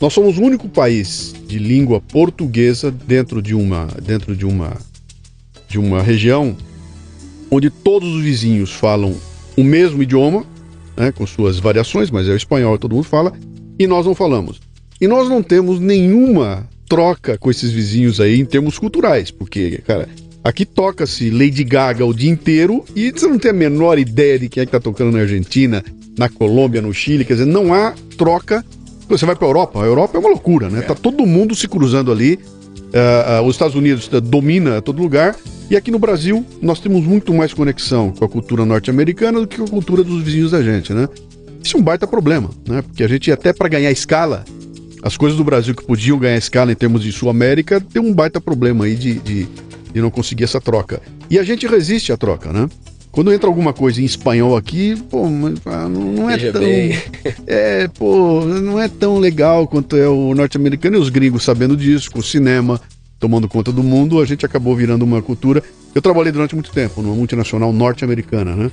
nós 0.00 0.12
somos 0.12 0.36
o 0.36 0.42
único 0.42 0.68
país 0.68 1.32
de 1.46 1.60
língua 1.60 2.00
portuguesa 2.00 2.90
dentro 2.90 3.40
de 3.40 3.54
uma 3.54 3.86
dentro 4.02 4.34
de 4.34 4.44
uma 4.44 4.76
de 5.68 5.78
uma 5.78 6.02
região 6.02 6.56
onde 7.50 7.70
todos 7.70 8.12
os 8.16 8.22
vizinhos 8.22 8.72
falam 8.72 9.14
o 9.56 9.62
mesmo 9.62 10.02
idioma, 10.02 10.44
né, 10.96 11.12
com 11.12 11.26
suas 11.26 11.58
variações, 11.58 12.10
mas 12.10 12.28
é 12.28 12.32
o 12.32 12.36
espanhol, 12.36 12.78
todo 12.78 12.94
mundo 12.94 13.04
fala, 13.04 13.32
e 13.78 13.86
nós 13.86 14.06
não 14.06 14.14
falamos. 14.14 14.60
E 15.00 15.06
nós 15.06 15.28
não 15.28 15.42
temos 15.42 15.78
nenhuma 15.78 16.68
troca 16.88 17.38
com 17.38 17.50
esses 17.50 17.70
vizinhos 17.70 18.20
aí 18.20 18.40
em 18.40 18.44
termos 18.44 18.78
culturais, 18.78 19.30
porque, 19.30 19.82
cara, 19.86 20.08
Aqui 20.44 20.66
toca-se 20.66 21.30
Lady 21.30 21.62
Gaga 21.62 22.04
o 22.04 22.12
dia 22.12 22.30
inteiro 22.30 22.84
e 22.96 23.12
você 23.12 23.26
não 23.28 23.38
tem 23.38 23.52
a 23.52 23.54
menor 23.54 23.98
ideia 23.98 24.38
de 24.38 24.48
quem 24.48 24.62
é 24.62 24.66
que 24.66 24.72
tá 24.72 24.80
tocando 24.80 25.12
na 25.12 25.20
Argentina, 25.20 25.84
na 26.18 26.28
Colômbia, 26.28 26.82
no 26.82 26.92
Chile. 26.92 27.24
Quer 27.24 27.34
dizer, 27.34 27.46
não 27.46 27.72
há 27.72 27.94
troca. 28.18 28.64
Você 29.08 29.24
vai 29.24 29.36
para 29.36 29.46
a 29.46 29.50
Europa, 29.50 29.82
a 29.82 29.86
Europa 29.86 30.16
é 30.16 30.20
uma 30.20 30.30
loucura, 30.30 30.68
né? 30.68 30.80
É. 30.80 30.82
Tá 30.82 30.94
todo 30.94 31.24
mundo 31.26 31.54
se 31.54 31.68
cruzando 31.68 32.10
ali. 32.10 32.40
Uh, 32.92 33.42
uh, 33.42 33.46
os 33.46 33.54
Estados 33.54 33.76
Unidos 33.76 34.08
domina 34.08 34.82
todo 34.82 35.00
lugar. 35.00 35.36
E 35.70 35.76
aqui 35.76 35.90
no 35.90 35.98
Brasil, 35.98 36.44
nós 36.60 36.80
temos 36.80 37.04
muito 37.04 37.32
mais 37.32 37.54
conexão 37.54 38.10
com 38.10 38.24
a 38.24 38.28
cultura 38.28 38.64
norte-americana 38.66 39.40
do 39.40 39.46
que 39.46 39.58
com 39.58 39.64
a 39.64 39.68
cultura 39.68 40.02
dos 40.02 40.22
vizinhos 40.22 40.50
da 40.50 40.62
gente, 40.62 40.92
né? 40.92 41.08
Isso 41.62 41.76
é 41.76 41.80
um 41.80 41.82
baita 41.82 42.06
problema, 42.06 42.50
né? 42.68 42.82
Porque 42.82 43.04
a 43.04 43.08
gente, 43.08 43.30
até 43.30 43.52
para 43.52 43.68
ganhar 43.68 43.90
escala, 43.92 44.44
as 45.02 45.16
coisas 45.16 45.38
do 45.38 45.44
Brasil 45.44 45.74
que 45.74 45.84
podiam 45.84 46.18
ganhar 46.18 46.36
escala 46.36 46.72
em 46.72 46.74
termos 46.74 47.02
de 47.02 47.12
Sul 47.12 47.30
América, 47.30 47.80
tem 47.80 48.02
um 48.02 48.12
baita 48.12 48.40
problema 48.40 48.84
aí 48.84 48.96
de, 48.96 49.14
de 49.20 49.48
de 49.92 50.00
não 50.00 50.10
conseguir 50.10 50.44
essa 50.44 50.60
troca. 50.60 51.00
E 51.30 51.38
a 51.38 51.42
gente 51.42 51.66
resiste 51.66 52.12
à 52.12 52.16
troca, 52.16 52.52
né? 52.52 52.68
Quando 53.10 53.30
entra 53.30 53.46
alguma 53.46 53.74
coisa 53.74 54.00
em 54.00 54.04
espanhol 54.04 54.56
aqui, 54.56 54.96
pô, 55.10 55.26
ah, 55.66 55.86
não 55.88 56.30
é 56.30 56.36
Veja 56.38 56.52
tão. 56.52 56.62
Bem. 56.62 56.98
É, 57.46 57.86
pô, 57.88 58.44
não 58.46 58.80
é 58.80 58.88
tão 58.88 59.18
legal 59.18 59.66
quanto 59.68 59.96
é 59.96 60.08
o 60.08 60.34
norte-americano 60.34 60.96
e 60.96 61.00
os 61.00 61.10
gringos 61.10 61.42
sabendo 61.42 61.76
disso, 61.76 62.10
com 62.10 62.20
o 62.20 62.22
cinema 62.22 62.80
tomando 63.22 63.48
conta 63.48 63.70
do 63.70 63.84
mundo, 63.84 64.20
a 64.20 64.24
gente 64.24 64.44
acabou 64.44 64.74
virando 64.74 65.04
uma 65.04 65.22
cultura. 65.22 65.62
Eu 65.94 66.02
trabalhei 66.02 66.32
durante 66.32 66.56
muito 66.56 66.72
tempo 66.72 67.00
numa 67.00 67.14
multinacional 67.14 67.72
norte-americana, 67.72 68.56
né? 68.56 68.70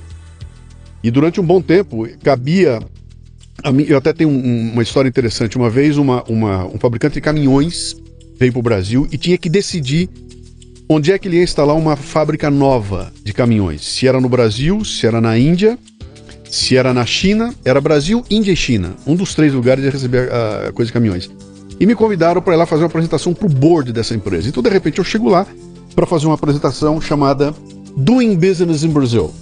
E 1.04 1.10
durante 1.10 1.40
um 1.40 1.44
bom 1.44 1.62
tempo 1.62 2.08
cabia. 2.20 2.80
Mim, 3.72 3.84
eu 3.86 3.96
até 3.96 4.12
tenho 4.12 4.28
um, 4.28 4.72
uma 4.72 4.82
história 4.82 5.08
interessante. 5.08 5.56
Uma 5.56 5.70
vez, 5.70 5.96
uma, 5.98 6.24
uma, 6.24 6.66
um 6.66 6.78
fabricante 6.78 7.14
de 7.14 7.20
caminhões 7.20 7.94
veio 8.38 8.50
para 8.52 8.58
o 8.58 8.62
Brasil 8.62 9.06
e 9.12 9.16
tinha 9.16 9.38
que 9.38 9.48
decidir 9.48 10.08
onde 10.92 11.12
é 11.12 11.18
que 11.20 11.28
ele 11.28 11.36
ia 11.36 11.44
instalar 11.44 11.76
uma 11.76 11.94
fábrica 11.94 12.50
nova 12.50 13.12
de 13.22 13.32
caminhões. 13.32 13.86
Se 13.86 14.08
era 14.08 14.20
no 14.20 14.28
Brasil, 14.28 14.84
se 14.84 15.06
era 15.06 15.20
na 15.20 15.38
Índia, 15.38 15.78
se 16.50 16.76
era 16.76 16.92
na 16.92 17.06
China, 17.06 17.54
era 17.64 17.80
Brasil, 17.80 18.24
Índia 18.28 18.50
e 18.50 18.56
China. 18.56 18.96
Um 19.06 19.14
dos 19.14 19.32
três 19.32 19.52
lugares 19.52 19.84
ia 19.84 19.90
receber 19.92 20.28
a 20.32 20.72
coisa 20.72 20.88
de 20.88 20.92
caminhões. 20.92 21.30
E 21.78 21.86
me 21.86 21.94
convidaram 21.94 22.42
para 22.42 22.54
ir 22.54 22.56
lá 22.56 22.66
fazer 22.66 22.82
uma 22.82 22.88
apresentação 22.88 23.32
para 23.32 23.46
o 23.46 23.48
board 23.48 23.92
dessa 23.92 24.16
empresa. 24.16 24.48
Então, 24.48 24.60
de 24.60 24.68
repente, 24.68 24.98
eu 24.98 25.04
chego 25.04 25.28
lá 25.28 25.46
para 25.94 26.06
fazer 26.06 26.26
uma 26.26 26.34
apresentação 26.34 27.00
chamada 27.00 27.54
Doing 27.96 28.34
Business 28.34 28.82
in 28.82 28.88
Brazil. 28.88 29.32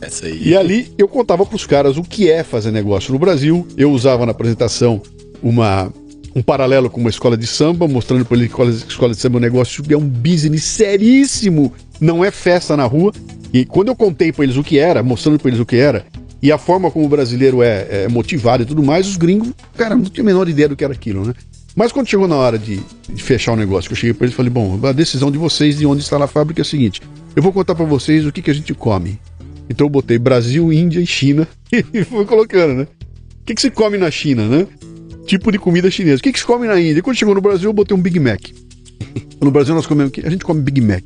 Essa 0.00 0.24
aí. 0.24 0.40
E 0.42 0.56
ali 0.56 0.90
eu 0.96 1.06
contava 1.06 1.44
para 1.44 1.54
os 1.54 1.66
caras 1.66 1.98
o 1.98 2.02
que 2.02 2.30
é 2.30 2.42
fazer 2.42 2.70
negócio 2.70 3.12
no 3.12 3.18
Brasil. 3.18 3.68
Eu 3.76 3.92
usava 3.92 4.24
na 4.24 4.32
apresentação 4.32 5.02
uma 5.42 5.92
um 6.34 6.42
paralelo 6.42 6.90
com 6.90 7.00
uma 7.00 7.10
escola 7.10 7.36
de 7.36 7.46
samba, 7.46 7.86
mostrando 7.86 8.24
para 8.24 8.36
ele 8.36 8.48
que 8.48 8.60
a 8.60 8.64
escola 8.64 9.14
de 9.14 9.20
samba 9.20 9.36
é 9.36 9.38
um 9.38 9.42
negócio 9.42 9.84
é 9.88 9.96
um 9.96 10.08
business 10.08 10.64
seríssimo, 10.64 11.72
não 12.00 12.24
é 12.24 12.30
festa 12.30 12.76
na 12.76 12.84
rua. 12.84 13.12
E 13.52 13.64
quando 13.64 13.88
eu 13.88 13.96
contei 13.96 14.32
para 14.32 14.44
eles 14.44 14.56
o 14.56 14.64
que 14.64 14.78
era, 14.78 15.02
mostrando 15.02 15.38
para 15.38 15.48
eles 15.48 15.60
o 15.60 15.66
que 15.66 15.76
era, 15.76 16.04
e 16.42 16.50
a 16.50 16.58
forma 16.58 16.90
como 16.90 17.06
o 17.06 17.08
brasileiro 17.08 17.62
é, 17.62 17.86
é, 17.88 18.08
motivado 18.08 18.64
e 18.64 18.66
tudo 18.66 18.82
mais, 18.82 19.06
os 19.06 19.16
gringos, 19.16 19.52
cara, 19.76 19.94
não 19.94 20.04
tinha 20.04 20.24
a 20.24 20.26
menor 20.26 20.48
ideia 20.48 20.68
do 20.68 20.76
que 20.76 20.84
era 20.84 20.92
aquilo, 20.92 21.24
né? 21.24 21.34
Mas 21.76 21.90
quando 21.90 22.08
chegou 22.08 22.28
na 22.28 22.36
hora 22.36 22.58
de, 22.58 22.80
de 23.08 23.22
fechar 23.22 23.52
o 23.52 23.56
negócio, 23.56 23.88
que 23.88 23.94
eu 23.94 23.96
cheguei 23.96 24.14
para 24.14 24.26
eles 24.26 24.34
e 24.34 24.36
falei: 24.36 24.50
bom, 24.50 24.78
a 24.84 24.92
decisão 24.92 25.30
de 25.30 25.38
vocês 25.38 25.78
de 25.78 25.86
onde 25.86 26.02
está 26.02 26.22
a 26.22 26.26
fábrica 26.26 26.60
é 26.60 26.62
a 26.62 26.64
seguinte: 26.64 27.00
Eu 27.34 27.42
vou 27.42 27.52
contar 27.52 27.74
para 27.74 27.84
vocês 27.84 28.26
o 28.26 28.32
que, 28.32 28.42
que 28.42 28.50
a 28.50 28.54
gente 28.54 28.74
come. 28.74 29.18
Então 29.68 29.86
eu 29.86 29.90
botei 29.90 30.18
Brasil, 30.18 30.72
Índia 30.72 31.00
e 31.00 31.06
China 31.06 31.48
e 31.72 32.04
fui 32.04 32.24
colocando, 32.24 32.74
né? 32.74 32.86
O 33.40 33.44
que, 33.44 33.54
que 33.54 33.60
se 33.60 33.70
come 33.70 33.98
na 33.98 34.10
China, 34.10 34.46
né? 34.46 34.66
Tipo 35.26 35.50
de 35.50 35.58
comida 35.58 35.90
chinesa. 35.90 36.20
O 36.20 36.22
que, 36.22 36.32
que 36.32 36.38
se 36.38 36.44
come 36.44 36.66
na 36.66 36.80
Índia? 36.80 37.02
Quando 37.02 37.16
chegou 37.16 37.34
no 37.34 37.40
Brasil, 37.40 37.68
eu 37.68 37.72
botei 37.72 37.96
um 37.96 38.00
Big 38.00 38.18
Mac. 38.20 38.40
No 39.40 39.50
Brasil 39.50 39.74
nós 39.74 39.84
comemos 39.84 40.10
A 40.24 40.30
gente 40.30 40.42
come 40.42 40.62
Big 40.62 40.80
Mac. 40.80 41.02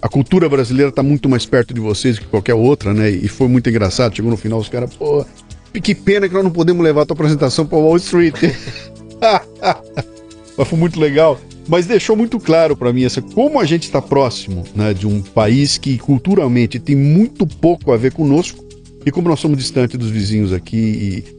A 0.00 0.08
cultura 0.08 0.48
brasileira 0.48 0.88
está 0.88 1.02
muito 1.02 1.28
mais 1.28 1.44
perto 1.44 1.74
de 1.74 1.80
vocês 1.80 2.18
que 2.18 2.24
qualquer 2.26 2.54
outra, 2.54 2.94
né? 2.94 3.10
E 3.10 3.28
foi 3.28 3.46
muito 3.46 3.68
engraçado. 3.68 4.16
Chegou 4.16 4.30
no 4.30 4.38
final, 4.38 4.58
os 4.58 4.70
caras, 4.70 4.94
pô, 4.94 5.22
que 5.80 5.94
pena 5.94 6.28
que 6.28 6.34
nós 6.34 6.44
não 6.44 6.50
podemos 6.50 6.82
levar 6.82 7.02
a 7.02 7.06
tua 7.06 7.14
apresentação 7.14 7.66
para 7.66 7.78
Wall 7.78 7.96
Street. 7.96 8.34
Mas 10.56 10.68
foi 10.68 10.78
muito 10.78 11.00
legal. 11.00 11.40
Mas 11.66 11.86
deixou 11.86 12.16
muito 12.16 12.38
claro 12.38 12.76
para 12.76 12.92
mim 12.92 13.04
essa 13.04 13.22
como 13.22 13.58
a 13.58 13.64
gente 13.64 13.84
está 13.84 14.00
próximo 14.00 14.64
né, 14.74 14.92
de 14.92 15.06
um 15.06 15.22
país 15.22 15.78
que 15.78 15.98
culturalmente 15.98 16.78
tem 16.78 16.94
muito 16.94 17.46
pouco 17.46 17.90
a 17.90 17.96
ver 17.96 18.12
conosco 18.12 18.62
e 19.04 19.10
como 19.10 19.28
nós 19.28 19.40
somos 19.40 19.58
distantes 19.58 19.98
dos 19.98 20.10
vizinhos 20.10 20.52
aqui 20.52 20.76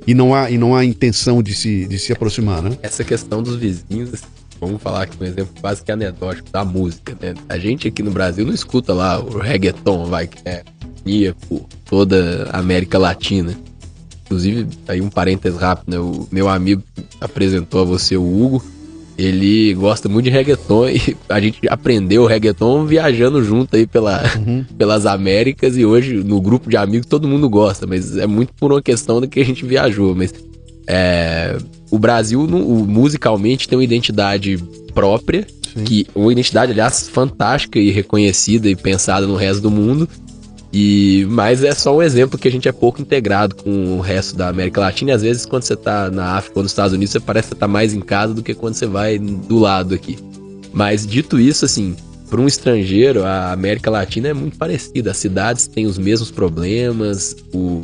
e, 0.05 0.11
e, 0.11 0.13
não, 0.13 0.33
há, 0.33 0.49
e 0.51 0.57
não 0.57 0.75
há 0.75 0.85
intenção 0.85 1.41
de 1.41 1.53
se, 1.53 1.87
de 1.87 1.97
se 1.97 2.13
aproximar, 2.13 2.61
né? 2.61 2.77
Essa 2.81 3.03
questão 3.03 3.41
dos 3.41 3.55
vizinhos, 3.55 4.21
vamos 4.59 4.81
falar 4.81 5.03
aqui 5.03 5.17
um 5.21 5.25
exemplo 5.25 5.53
quase 5.59 5.83
que 5.83 5.91
anedótico 5.91 6.49
da 6.51 6.63
música, 6.63 7.17
né? 7.19 7.33
A 7.49 7.57
gente 7.57 7.87
aqui 7.87 8.03
no 8.03 8.11
Brasil 8.11 8.45
não 8.45 8.53
escuta 8.53 8.93
lá 8.93 9.19
o 9.19 9.39
reggaeton, 9.39 10.05
vai, 10.05 10.27
que 10.27 10.39
é 10.45 10.63
por 11.47 11.65
toda 11.85 12.49
a 12.51 12.59
América 12.59 12.97
Latina. 12.97 13.55
Inclusive, 14.25 14.67
aí 14.87 15.01
um 15.01 15.09
parênteses 15.09 15.59
rápido, 15.59 15.91
né? 15.91 15.99
O 15.99 16.27
meu 16.31 16.49
amigo 16.49 16.83
apresentou 17.21 17.81
a 17.81 17.83
você 17.83 18.17
o 18.17 18.23
Hugo 18.23 18.74
ele 19.17 19.73
gosta 19.73 20.09
muito 20.09 20.25
de 20.25 20.29
reggaeton 20.29 20.89
e 20.89 21.15
a 21.29 21.39
gente 21.39 21.67
aprendeu 21.69 22.23
o 22.23 22.27
reggaeton 22.27 22.85
viajando 22.85 23.43
junto 23.43 23.75
aí 23.75 23.87
pela, 23.87 24.21
uhum. 24.37 24.65
pelas 24.77 25.05
Américas 25.05 25.77
e 25.77 25.85
hoje 25.85 26.15
no 26.15 26.41
grupo 26.41 26.69
de 26.69 26.77
amigos 26.77 27.07
todo 27.07 27.27
mundo 27.27 27.49
gosta, 27.49 27.87
mas 27.87 28.17
é 28.17 28.27
muito 28.27 28.53
por 28.53 28.71
uma 28.71 28.81
questão 28.81 29.21
de 29.21 29.27
que 29.27 29.39
a 29.39 29.45
gente 29.45 29.65
viajou, 29.65 30.13
mas 30.13 30.33
é, 30.87 31.57
o 31.89 31.97
Brasil 31.97 32.45
musicalmente 32.47 33.67
tem 33.67 33.77
uma 33.77 33.83
identidade 33.83 34.57
própria, 34.93 35.47
Sim. 35.73 35.83
que 35.83 36.07
uma 36.13 36.31
identidade 36.31 36.71
aliás 36.71 37.07
fantástica 37.07 37.79
e 37.79 37.91
reconhecida 37.91 38.69
e 38.69 38.75
pensada 38.75 39.25
no 39.25 39.35
resto 39.35 39.61
do 39.61 39.71
mundo 39.71 40.07
e, 40.77 41.25
mas 41.29 41.63
é 41.63 41.73
só 41.73 41.95
um 41.95 42.01
exemplo 42.01 42.37
que 42.37 42.49
a 42.49 42.51
gente 42.51 42.67
é 42.67 42.71
pouco 42.73 43.01
integrado 43.01 43.55
com 43.55 43.97
o 43.97 44.01
resto 44.01 44.35
da 44.35 44.49
América 44.49 44.81
Latina. 44.81 45.11
E 45.11 45.13
às 45.13 45.21
vezes, 45.21 45.45
quando 45.45 45.63
você 45.63 45.73
tá 45.73 46.11
na 46.11 46.35
África 46.35 46.59
ou 46.59 46.63
nos 46.63 46.73
Estados 46.73 46.91
Unidos, 46.91 47.13
você 47.13 47.19
parece 47.21 47.47
que 47.47 47.55
tá 47.55 47.65
mais 47.65 47.93
em 47.93 48.01
casa 48.01 48.33
do 48.33 48.43
que 48.43 48.53
quando 48.53 48.73
você 48.73 48.85
vai 48.85 49.17
do 49.17 49.57
lado 49.57 49.95
aqui. 49.95 50.17
Mas 50.73 51.07
dito 51.07 51.39
isso, 51.39 51.63
assim, 51.63 51.95
para 52.29 52.41
um 52.41 52.45
estrangeiro, 52.45 53.23
a 53.23 53.53
América 53.53 53.89
Latina 53.89 54.27
é 54.27 54.33
muito 54.33 54.57
parecida. 54.57 55.11
As 55.11 55.17
cidades 55.17 55.65
têm 55.65 55.85
os 55.85 55.97
mesmos 55.97 56.29
problemas, 56.29 57.33
o, 57.53 57.81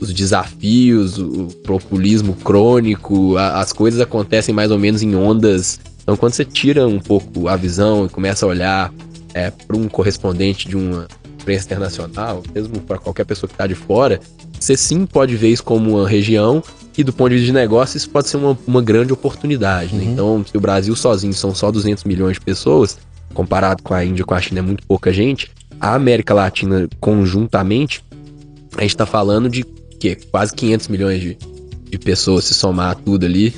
os 0.00 0.10
desafios, 0.10 1.18
o 1.18 1.48
populismo 1.66 2.32
crônico, 2.36 3.36
a, 3.36 3.60
as 3.60 3.74
coisas 3.74 4.00
acontecem 4.00 4.54
mais 4.54 4.70
ou 4.70 4.78
menos 4.78 5.02
em 5.02 5.14
ondas. 5.14 5.78
Então, 6.02 6.16
quando 6.16 6.32
você 6.32 6.46
tira 6.46 6.88
um 6.88 6.98
pouco 6.98 7.46
a 7.46 7.56
visão 7.56 8.06
e 8.06 8.08
começa 8.08 8.46
a 8.46 8.48
olhar 8.48 8.94
é, 9.34 9.50
para 9.50 9.76
um 9.76 9.86
correspondente 9.86 10.66
de 10.66 10.78
uma 10.78 11.06
imprensa 11.42 11.66
internacional, 11.66 12.42
mesmo 12.54 12.80
para 12.80 12.98
qualquer 12.98 13.24
pessoa 13.24 13.48
que 13.48 13.54
está 13.54 13.66
de 13.66 13.74
fora, 13.74 14.20
você 14.58 14.76
sim 14.76 15.04
pode 15.04 15.36
ver 15.36 15.48
isso 15.48 15.62
como 15.62 15.98
uma 15.98 16.08
região 16.08 16.62
e 16.96 17.02
do 17.02 17.12
ponto 17.12 17.30
de 17.30 17.36
vista 17.36 17.46
de 17.46 17.52
negócio 17.52 17.96
isso 17.96 18.08
pode 18.08 18.28
ser 18.28 18.36
uma, 18.36 18.56
uma 18.66 18.80
grande 18.80 19.12
oportunidade. 19.12 19.94
Né? 19.94 20.04
Uhum. 20.04 20.12
Então, 20.12 20.44
se 20.48 20.56
o 20.56 20.60
Brasil 20.60 20.94
sozinho 20.94 21.34
são 21.34 21.54
só 21.54 21.70
200 21.70 22.04
milhões 22.04 22.34
de 22.34 22.40
pessoas, 22.40 22.98
comparado 23.34 23.82
com 23.82 23.94
a 23.94 24.04
Índia, 24.04 24.24
com 24.24 24.34
a 24.34 24.40
China 24.40 24.60
é 24.60 24.62
muito 24.62 24.86
pouca 24.86 25.12
gente, 25.12 25.50
a 25.80 25.94
América 25.94 26.32
Latina 26.32 26.88
conjuntamente, 27.00 28.04
a 28.76 28.82
gente 28.82 28.90
está 28.90 29.04
falando 29.04 29.48
de 29.48 29.64
que 29.98 30.16
quase 30.30 30.54
500 30.54 30.88
milhões 30.88 31.20
de, 31.20 31.38
de 31.90 31.98
pessoas 31.98 32.44
se 32.44 32.54
somar 32.54 32.94
tudo 32.96 33.26
ali. 33.26 33.54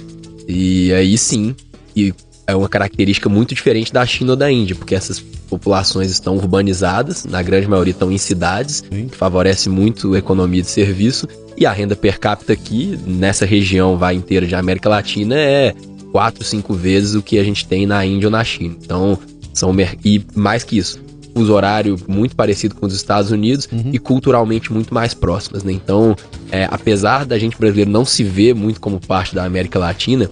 E 0.46 0.92
aí 0.92 1.16
sim, 1.16 1.54
e 1.96 2.12
é 2.46 2.54
uma 2.54 2.68
característica 2.68 3.28
muito 3.28 3.54
diferente 3.54 3.92
da 3.92 4.04
China 4.04 4.32
ou 4.32 4.36
da 4.36 4.50
Índia, 4.50 4.74
porque 4.76 4.94
essas 4.94 5.20
populações 5.20 6.10
estão 6.10 6.36
urbanizadas, 6.36 7.24
na 7.24 7.42
grande 7.42 7.66
maioria 7.68 7.92
estão 7.92 8.10
em 8.10 8.18
cidades, 8.18 8.82
Sim. 8.90 9.08
que 9.08 9.16
favorece 9.16 9.68
muito 9.68 10.14
a 10.14 10.18
economia 10.18 10.62
de 10.62 10.68
serviço, 10.68 11.26
e 11.56 11.64
a 11.64 11.72
renda 11.72 11.94
per 11.94 12.18
capita 12.18 12.52
aqui, 12.52 12.98
nessa 13.06 13.46
região 13.46 13.96
vai 13.96 14.14
inteira 14.14 14.46
de 14.46 14.54
América 14.54 14.88
Latina, 14.88 15.36
é 15.36 15.74
quatro, 16.10 16.44
cinco 16.44 16.74
vezes 16.74 17.14
o 17.14 17.22
que 17.22 17.38
a 17.38 17.44
gente 17.44 17.66
tem 17.66 17.86
na 17.86 18.04
Índia 18.04 18.26
ou 18.26 18.30
na 18.30 18.44
China. 18.44 18.76
Então, 18.82 19.18
são 19.52 19.74
e 20.04 20.24
mais 20.34 20.64
que 20.64 20.76
isso, 20.78 21.00
uso 21.34 21.52
horário 21.52 21.96
muito 22.06 22.36
parecido 22.36 22.74
com 22.74 22.86
os 22.86 22.94
Estados 22.94 23.30
Unidos 23.30 23.68
uhum. 23.72 23.90
e 23.92 23.98
culturalmente 23.98 24.72
muito 24.72 24.92
mais 24.92 25.14
próximas, 25.14 25.64
né? 25.64 25.72
Então, 25.72 26.16
é, 26.50 26.68
apesar 26.70 27.24
da 27.24 27.38
gente 27.38 27.56
brasileiro 27.56 27.90
não 27.90 28.04
se 28.04 28.22
ver 28.22 28.54
muito 28.54 28.80
como 28.80 29.00
parte 29.00 29.34
da 29.34 29.44
América 29.44 29.78
Latina, 29.78 30.30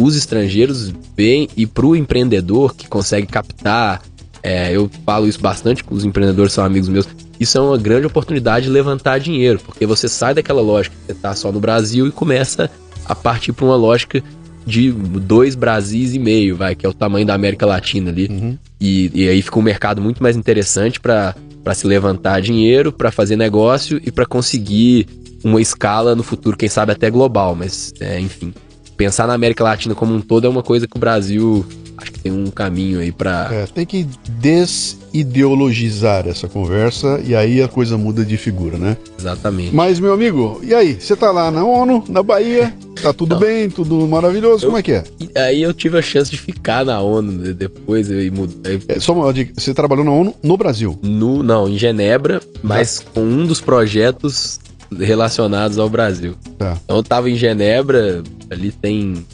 os 0.00 0.16
estrangeiros 0.16 0.92
veem 1.16 1.48
e 1.56 1.66
para 1.66 1.86
o 1.86 1.94
empreendedor 1.94 2.74
que 2.74 2.88
consegue 2.88 3.26
captar, 3.26 4.02
é, 4.42 4.74
eu 4.74 4.90
falo 5.04 5.28
isso 5.28 5.40
bastante 5.40 5.84
com 5.84 5.94
os 5.94 6.04
empreendedores 6.04 6.52
são 6.52 6.64
amigos 6.64 6.88
meus, 6.88 7.08
isso 7.38 7.58
é 7.58 7.60
uma 7.60 7.76
grande 7.76 8.06
oportunidade 8.06 8.66
de 8.66 8.72
levantar 8.72 9.18
dinheiro, 9.18 9.60
porque 9.64 9.84
você 9.84 10.08
sai 10.08 10.34
daquela 10.34 10.62
lógica 10.62 10.96
que 10.96 11.06
você 11.06 11.12
está 11.12 11.34
só 11.34 11.52
no 11.52 11.60
Brasil 11.60 12.06
e 12.06 12.10
começa 12.10 12.70
a 13.04 13.14
partir 13.14 13.52
para 13.52 13.66
uma 13.66 13.76
lógica 13.76 14.22
de 14.66 14.90
dois 14.92 15.54
Brasis 15.54 16.14
e 16.14 16.18
meio, 16.18 16.56
vai, 16.56 16.74
que 16.74 16.86
é 16.86 16.88
o 16.88 16.94
tamanho 16.94 17.26
da 17.26 17.34
América 17.34 17.66
Latina 17.66 18.10
ali. 18.10 18.28
Uhum. 18.30 18.58
E, 18.80 19.10
e 19.14 19.28
aí 19.28 19.42
fica 19.42 19.58
um 19.58 19.62
mercado 19.62 20.00
muito 20.00 20.22
mais 20.22 20.36
interessante 20.36 21.00
para 21.00 21.34
se 21.74 21.86
levantar 21.86 22.40
dinheiro, 22.40 22.92
para 22.92 23.10
fazer 23.10 23.36
negócio 23.36 24.00
e 24.04 24.12
para 24.12 24.26
conseguir 24.26 25.06
uma 25.42 25.60
escala 25.60 26.14
no 26.14 26.22
futuro, 26.22 26.56
quem 26.56 26.68
sabe 26.68 26.92
até 26.92 27.10
global, 27.10 27.54
mas 27.54 27.92
é, 28.00 28.20
enfim 28.20 28.52
pensar 29.00 29.26
na 29.26 29.32
América 29.32 29.64
Latina 29.64 29.94
como 29.94 30.14
um 30.14 30.20
todo 30.20 30.46
é 30.46 30.50
uma 30.50 30.62
coisa 30.62 30.86
que 30.86 30.94
o 30.94 31.00
Brasil 31.00 31.64
acho 31.96 32.12
que 32.12 32.20
tem 32.20 32.30
um 32.30 32.50
caminho 32.50 33.00
aí 33.00 33.10
para 33.10 33.48
é, 33.50 33.64
tem 33.64 33.86
que 33.86 34.06
desideologizar 34.28 36.28
essa 36.28 36.46
conversa 36.46 37.18
e 37.24 37.34
aí 37.34 37.62
a 37.62 37.68
coisa 37.68 37.96
muda 37.96 38.22
de 38.26 38.36
figura, 38.36 38.76
né? 38.76 38.98
Exatamente. 39.18 39.74
Mas 39.74 39.98
meu 39.98 40.12
amigo, 40.12 40.60
e 40.62 40.74
aí? 40.74 41.00
Você 41.00 41.16
tá 41.16 41.30
lá 41.30 41.50
na 41.50 41.64
ONU, 41.64 42.04
na 42.10 42.22
Bahia? 42.22 42.74
Tá 43.00 43.14
tudo 43.14 43.36
Não. 43.36 43.40
bem, 43.40 43.70
tudo 43.70 44.06
maravilhoso? 44.06 44.66
Eu, 44.66 44.68
Como 44.68 44.78
é 44.78 44.82
que 44.82 44.92
é? 44.92 45.04
Aí 45.34 45.62
eu 45.62 45.72
tive 45.72 45.98
a 45.98 46.02
chance 46.02 46.30
de 46.30 46.36
ficar 46.36 46.84
na 46.84 47.00
ONU 47.00 47.32
né? 47.32 47.54
depois 47.54 48.10
eu 48.10 48.30
mudei. 48.30 48.82
É, 48.86 49.00
só 49.00 49.14
uma 49.14 49.32
dica, 49.32 49.54
você 49.56 49.72
trabalhou 49.72 50.04
na 50.04 50.10
ONU 50.10 50.34
no 50.42 50.58
Brasil? 50.58 50.98
No, 51.02 51.42
não, 51.42 51.66
em 51.66 51.78
Genebra, 51.78 52.42
mas 52.62 52.98
com 52.98 53.22
um 53.22 53.46
dos 53.46 53.62
projetos 53.62 54.60
relacionados 54.98 55.78
ao 55.78 55.88
Brasil. 55.88 56.34
Tá. 56.58 56.78
Então 56.84 56.96
eu 56.96 57.02
tava 57.02 57.30
em 57.30 57.36
Genebra, 57.36 58.22
ali 58.50 58.72
tem 58.72 59.24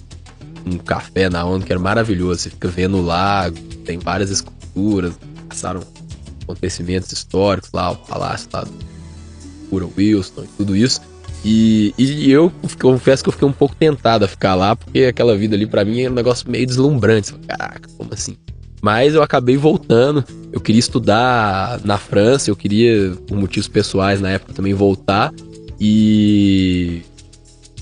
um 0.67 0.79
café 0.79 1.31
na 1.31 1.45
onda 1.45 1.65
que 1.65 1.73
era 1.73 1.81
maravilhoso. 1.81 2.41
Você 2.41 2.51
fica 2.51 2.69
vendo 2.69 2.99
o 2.99 3.03
lago, 3.03 3.57
tem 3.85 3.99
várias 3.99 4.31
esculturas, 4.31 5.15
passaram 5.49 5.83
acontecimentos 6.43 7.11
históricos 7.13 7.71
lá, 7.73 7.91
o 7.91 7.97
palácio 7.97 8.49
lá 8.53 8.65
do 8.65 9.93
Wilson 9.97 10.45
e 10.45 10.49
tudo 10.57 10.77
isso. 10.77 11.01
E, 11.45 11.95
e 11.97 12.31
eu 12.31 12.53
confesso 12.81 13.23
que 13.23 13.29
eu 13.29 13.33
fiquei 13.33 13.47
um 13.47 13.53
pouco 13.53 13.75
tentado 13.77 14.25
a 14.25 14.29
ficar 14.29 14.55
lá, 14.55 14.75
porque 14.75 15.05
aquela 15.05 15.37
vida 15.37 15.55
ali 15.55 15.67
para 15.67 15.85
mim 15.85 16.01
era 16.01 16.11
um 16.11 16.15
negócio 16.15 16.51
meio 16.51 16.67
deslumbrante. 16.67 17.33
Caraca, 17.47 17.89
como 17.97 18.13
assim? 18.13 18.37
Mas 18.81 19.15
eu 19.15 19.23
acabei 19.23 19.57
voltando. 19.57 20.25
Eu 20.53 20.61
queria 20.61 20.79
estudar 20.79 21.81
na 21.85 21.99
França, 21.99 22.51
eu 22.51 22.57
queria, 22.57 23.13
por 23.27 23.37
motivos 23.37 23.69
pessoais 23.69 24.21
na 24.21 24.31
época, 24.31 24.53
também 24.53 24.75
voltar. 24.75 25.33
E. 25.81 27.03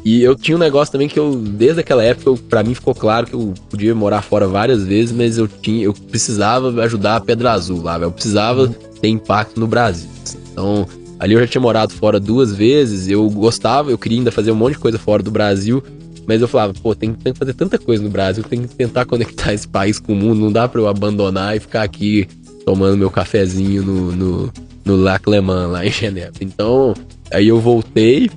E 0.04 0.22
eu 0.22 0.36
tinha 0.36 0.54
um 0.54 0.60
negócio 0.60 0.92
também 0.92 1.08
que 1.08 1.18
eu, 1.18 1.34
desde 1.34 1.80
aquela 1.80 2.04
época, 2.04 2.38
para 2.50 2.62
mim 2.62 2.74
ficou 2.74 2.94
claro 2.94 3.26
que 3.26 3.32
eu 3.32 3.54
podia 3.70 3.94
morar 3.94 4.20
fora 4.20 4.46
várias 4.46 4.84
vezes, 4.84 5.16
mas 5.16 5.38
eu 5.38 5.48
tinha, 5.48 5.82
eu 5.82 5.94
precisava 5.94 6.82
ajudar 6.82 7.16
a 7.16 7.20
Pedra 7.20 7.52
Azul 7.52 7.82
lá, 7.82 7.98
eu 7.98 8.12
precisava 8.12 8.68
ter 9.00 9.08
impacto 9.08 9.58
no 9.58 9.66
Brasil. 9.66 10.10
Assim. 10.22 10.38
Então, 10.52 10.86
ali 11.18 11.32
eu 11.32 11.40
já 11.40 11.46
tinha 11.46 11.62
morado 11.62 11.94
fora 11.94 12.20
duas 12.20 12.54
vezes, 12.54 13.08
eu 13.08 13.26
gostava, 13.30 13.90
eu 13.90 13.96
queria 13.96 14.18
ainda 14.18 14.30
fazer 14.30 14.52
um 14.52 14.56
monte 14.56 14.74
de 14.74 14.80
coisa 14.80 14.98
fora 14.98 15.22
do 15.22 15.30
Brasil, 15.30 15.82
mas 16.26 16.40
eu 16.40 16.48
falava, 16.48 16.72
pô, 16.74 16.94
tem, 16.94 17.12
tem 17.12 17.32
que 17.32 17.38
fazer 17.38 17.54
tanta 17.54 17.78
coisa 17.78 18.02
no 18.02 18.10
Brasil, 18.10 18.42
tem 18.44 18.62
que 18.62 18.74
tentar 18.74 19.04
conectar 19.04 19.52
esse 19.54 19.68
país 19.68 19.98
com 19.98 20.12
o 20.12 20.16
mundo, 20.16 20.40
não 20.40 20.52
dá 20.52 20.68
para 20.68 20.80
eu 20.80 20.88
abandonar 20.88 21.56
e 21.56 21.60
ficar 21.60 21.82
aqui 21.82 22.26
tomando 22.64 22.96
meu 22.96 23.10
cafezinho 23.10 23.82
no, 23.82 24.12
no, 24.12 24.52
no 24.84 24.96
Lac 24.96 25.28
Le 25.28 25.40
Mans, 25.40 25.70
lá 25.70 25.86
em 25.86 25.90
Genebra. 25.90 26.32
Então, 26.40 26.94
Aí 27.34 27.48
eu 27.48 27.60
voltei, 27.60 28.30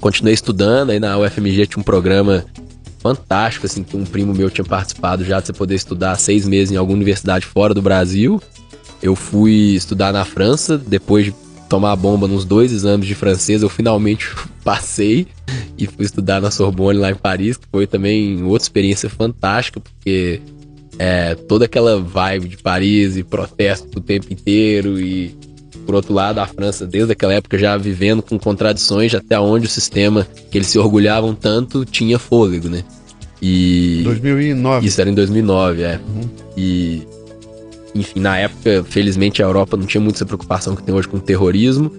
continuei 0.00 0.34
estudando, 0.34 0.90
aí 0.90 1.00
na 1.00 1.18
UFMG 1.18 1.66
tinha 1.66 1.80
um 1.80 1.84
programa 1.84 2.44
fantástico, 3.00 3.66
assim, 3.66 3.82
que 3.82 3.96
um 3.96 4.04
primo 4.04 4.32
meu 4.32 4.48
tinha 4.48 4.64
participado 4.64 5.24
já 5.24 5.40
de 5.40 5.46
você 5.46 5.52
poder 5.52 5.74
estudar 5.74 6.16
seis 6.16 6.46
meses 6.46 6.72
em 6.72 6.76
alguma 6.76 6.96
universidade 6.96 7.44
fora 7.44 7.74
do 7.74 7.82
Brasil. 7.82 8.40
Eu 9.02 9.16
fui 9.16 9.74
estudar 9.74 10.12
na 10.12 10.24
França, 10.24 10.78
depois 10.78 11.26
de 11.26 11.34
tomar 11.74 11.90
a 11.90 11.96
bomba 11.96 12.28
nos 12.28 12.44
dois 12.44 12.70
exames 12.70 13.04
de 13.04 13.16
francês, 13.16 13.60
eu 13.60 13.68
finalmente 13.68 14.28
passei 14.62 15.26
e 15.76 15.88
fui 15.88 16.04
estudar 16.04 16.40
na 16.40 16.48
Sorbonne 16.48 17.00
lá 17.00 17.10
em 17.10 17.16
Paris, 17.16 17.56
que 17.56 17.66
foi 17.68 17.84
também 17.84 18.44
outra 18.44 18.64
experiência 18.64 19.10
fantástica, 19.10 19.80
porque 19.80 20.40
é, 21.00 21.34
toda 21.34 21.64
aquela 21.64 22.00
vibe 22.00 22.46
de 22.50 22.58
Paris 22.58 23.16
e 23.16 23.24
protesto 23.24 23.98
o 23.98 24.00
tempo 24.00 24.32
inteiro 24.32 25.00
e 25.00 25.36
por 25.84 25.96
outro 25.96 26.14
lado, 26.14 26.38
a 26.38 26.46
França, 26.46 26.86
desde 26.86 27.12
aquela 27.12 27.34
época, 27.34 27.58
já 27.58 27.76
vivendo 27.76 28.22
com 28.22 28.38
contradições, 28.38 29.12
até 29.12 29.38
onde 29.38 29.66
o 29.66 29.68
sistema 29.68 30.26
que 30.50 30.56
eles 30.56 30.68
se 30.68 30.78
orgulhavam 30.78 31.34
tanto 31.34 31.84
tinha 31.84 32.18
fôlego, 32.18 32.70
né? 32.70 32.84
E. 33.42 34.00
2009. 34.04 34.86
Isso 34.86 34.98
era 34.98 35.10
em 35.10 35.14
2009, 35.14 35.82
é. 35.82 35.98
Uhum. 35.98 36.30
E. 36.56 37.02
Enfim, 37.94 38.20
na 38.20 38.36
época, 38.38 38.84
felizmente 38.88 39.42
a 39.42 39.46
Europa 39.46 39.76
não 39.76 39.86
tinha 39.86 40.00
muita 40.00 40.18
essa 40.18 40.26
preocupação 40.26 40.74
que 40.74 40.82
tem 40.82 40.94
hoje 40.94 41.08
com 41.08 41.18
o 41.18 41.20
terrorismo. 41.20 41.90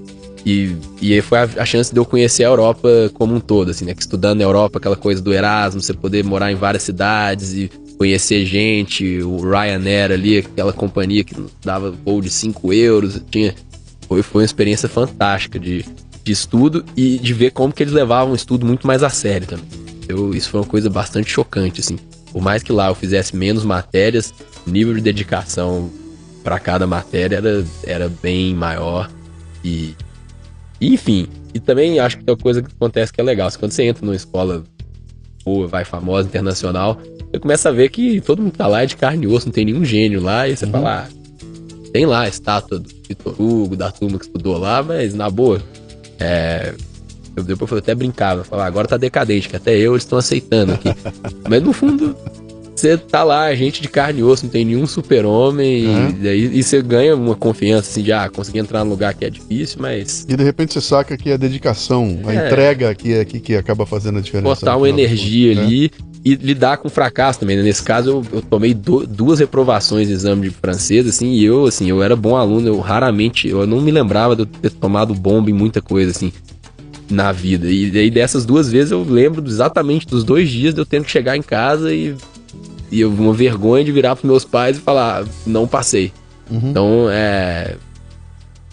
E, 0.45 0.75
e 1.01 1.13
aí 1.13 1.21
foi 1.21 1.39
a, 1.39 1.49
a, 1.58 1.65
chance 1.65 1.91
de 1.91 1.99
eu 1.99 2.05
conhecer 2.05 2.43
a 2.43 2.47
Europa 2.47 2.88
como 3.15 3.34
um 3.34 3.39
todo, 3.39 3.71
assim, 3.71 3.86
né? 3.86 3.95
Que 3.95 4.01
estudando 4.01 4.38
na 4.38 4.43
Europa, 4.43 4.77
aquela 4.77 4.95
coisa 4.95 5.21
do 5.21 5.34
Erasmus, 5.34 5.86
você 5.86 5.93
poder 5.93 6.23
morar 6.23 6.51
em 6.51 6.55
várias 6.55 6.84
cidades 6.84 7.53
e 7.53 7.71
conhecer 7.97 8.45
gente, 8.45 9.21
o 9.23 9.38
Ryanair 9.38 10.12
ali, 10.12 10.38
aquela 10.38 10.71
companhia 10.71 11.23
que 11.23 11.36
dava 11.63 11.91
voo 11.91 12.21
de 12.21 12.29
5 12.29 12.73
euros, 12.73 13.19
tinha 13.31 13.55
foi, 14.08 14.21
foi 14.21 14.41
uma 14.41 14.45
experiência 14.45 14.88
fantástica 14.88 15.60
de, 15.60 15.86
de 16.23 16.31
estudo 16.31 16.86
e 16.95 17.17
de 17.17 17.34
ver 17.34 17.51
como 17.51 17.73
que 17.73 17.84
eles 17.84 17.93
levavam 17.93 18.34
o 18.34 18.36
estudo 18.36 18.65
muito 18.65 18.86
mais 18.86 19.03
a 19.03 19.10
sério 19.10 19.47
também. 19.47 19.65
Eu, 20.08 20.34
isso 20.34 20.49
foi 20.49 20.60
uma 20.60 20.67
coisa 20.67 20.89
bastante 20.89 21.29
chocante, 21.29 21.81
assim. 21.81 21.97
Por 22.31 22.41
mais 22.41 22.62
que 22.62 22.71
lá 22.71 22.88
eu 22.88 22.95
fizesse 22.95 23.36
menos 23.36 23.63
matérias, 23.63 24.34
o 24.65 24.69
nível 24.69 24.93
de 24.93 25.01
dedicação 25.01 25.89
para 26.43 26.60
cada 26.60 26.86
matéria 26.86 27.38
era, 27.38 27.65
era 27.84 28.10
bem 28.10 28.54
maior. 28.54 29.10
E, 29.63 29.95
enfim, 30.80 31.28
e 31.54 31.60
também 31.60 31.99
acho 31.99 32.17
que 32.17 32.23
tem 32.23 32.34
uma 32.34 32.41
coisa 32.41 32.62
que 32.62 32.71
acontece 32.71 33.12
que 33.12 33.19
é 33.19 33.23
legal. 33.23 33.49
Quando 33.58 33.71
você 33.71 33.84
entra 33.84 34.06
numa 34.06 34.15
escola 34.15 34.63
boa, 35.43 35.67
vai 35.67 35.86
famosa, 35.86 36.28
internacional, 36.28 36.99
você 37.32 37.39
começa 37.39 37.69
a 37.69 37.71
ver 37.71 37.89
que 37.89 38.19
todo 38.21 38.41
mundo 38.41 38.54
tá 38.54 38.67
lá 38.67 38.84
é 38.84 38.86
de 38.86 38.95
carne 38.95 39.25
e 39.25 39.28
osso, 39.28 39.47
não 39.47 39.54
tem 39.54 39.65
nenhum 39.65 39.86
gênio 39.86 40.21
lá, 40.21 40.47
e 40.47 40.56
você 40.56 40.65
uhum. 40.65 40.71
fala, 40.71 41.08
ah, 41.08 41.91
tem 41.91 42.06
lá 42.06 42.21
a 42.21 42.28
estátua 42.28 42.80
do 42.80 42.89
Vitor 43.08 43.41
Hugo, 43.41 43.75
da 43.75 43.91
turma 43.91 44.17
que 44.17 44.25
estudou 44.25 44.58
lá, 44.58 44.82
mas 44.82 45.13
na 45.13 45.30
boa, 45.30 45.62
é, 46.19 46.73
eu 47.36 47.43
depois 47.43 47.71
eu 47.71 47.78
até 47.78 47.93
brincava, 47.93 48.43
falava, 48.43 48.67
agora 48.67 48.88
tá 48.88 48.97
decadente, 48.97 49.49
que 49.49 49.56
até 49.56 49.75
eu 49.78 49.93
eles 49.93 50.04
estão 50.04 50.17
aceitando 50.17 50.73
aqui. 50.73 50.89
mas 51.47 51.62
no 51.62 51.73
fundo, 51.73 52.15
você 52.86 52.98
tá 52.98 53.24
lá, 53.24 53.54
gente 53.56 53.82
de 53.82 53.88
carne 53.88 54.19
e 54.19 54.24
osso, 54.24 54.45
não 54.45 54.52
tem 54.52 54.63
nenhum 54.63 54.86
super-homem, 54.86 55.88
uhum. 55.88 56.15
e, 56.21 56.28
e, 56.28 56.60
e 56.60 56.63
você 56.63 56.82
ganha 56.82 57.15
uma 57.15 57.36
confiança 57.36 57.89
assim 57.89 58.04
de, 58.04 58.12
ah, 58.12 58.30
consegui 58.30 58.60
entrar 58.60 58.84
num 58.84 58.91
lugar 58.91 59.13
que 59.13 59.26
é 59.26 59.30
difícil, 59.30 59.78
mas. 59.82 60.26
E 60.30 60.36
de 60.36 60.43
repente 60.43 60.74
você 60.74 60.82
saca 60.82 61.17
que 61.17 61.32
a 61.32 61.38
dedicação, 61.38 62.19
é. 62.26 62.30
a 62.30 62.45
entrega 62.45 62.93
que, 62.93 63.13
é, 63.13 63.26
que, 63.26 63.39
que 63.39 63.56
acaba 63.56 63.86
fazendo 63.86 64.19
a 64.19 64.21
diferença. 64.21 64.56
Botar 64.56 64.78
uma 64.78 64.88
energia 64.88 65.56
né? 65.56 65.62
ali 65.62 65.91
e 66.24 66.36
lidar 66.36 66.78
com 66.78 66.89
fracasso 66.89 67.39
também. 67.39 67.58
Né? 67.58 67.63
Nesse 67.63 67.84
caso, 67.84 68.10
eu, 68.10 68.26
eu 68.34 68.41
tomei 68.41 68.74
do, 68.74 69.06
duas 69.06 69.39
reprovações 69.39 70.08
de 70.08 70.13
exame 70.13 70.50
de 70.50 70.50
francês, 70.50 71.08
assim, 71.08 71.32
e 71.34 71.43
eu, 71.43 71.65
assim, 71.65 71.89
eu 71.89 72.04
era 72.04 72.15
bom 72.15 72.36
aluno, 72.36 72.67
eu 72.67 72.80
raramente, 72.80 73.48
eu 73.48 73.65
não 73.65 73.82
me 73.82 73.91
lembrava 73.91 74.36
de 74.36 74.43
eu 74.43 74.45
ter 74.45 74.69
tomado 74.71 75.13
bomba 75.13 75.50
em 75.50 75.54
muita 75.54 75.82
coisa, 75.82 76.12
assim, 76.12 76.32
na 77.10 77.32
vida. 77.32 77.67
E 77.69 77.98
aí 77.98 78.10
dessas 78.10 78.45
duas 78.45 78.71
vezes 78.71 78.91
eu 78.91 79.04
lembro 79.04 79.45
exatamente 79.45 80.08
dos 80.08 80.24
dois 80.24 80.50
dias 80.50 80.74
de 80.74 80.82
eu 80.82 80.86
tendo 80.86 81.06
que 81.06 81.12
chegar 81.12 81.38
em 81.38 81.41
casa 81.41 81.93
e, 81.93 82.15
e 82.91 83.02
eu, 83.02 83.10
uma 83.10 83.34
vergonha 83.34 83.84
de 83.84 83.91
virar 83.91 84.15
pros 84.15 84.30
meus 84.30 84.45
pais 84.45 84.78
e 84.78 84.80
falar, 84.80 85.26
não 85.45 85.67
passei. 85.67 86.12
Uhum. 86.50 86.69
Então, 86.69 87.08
é. 87.10 87.76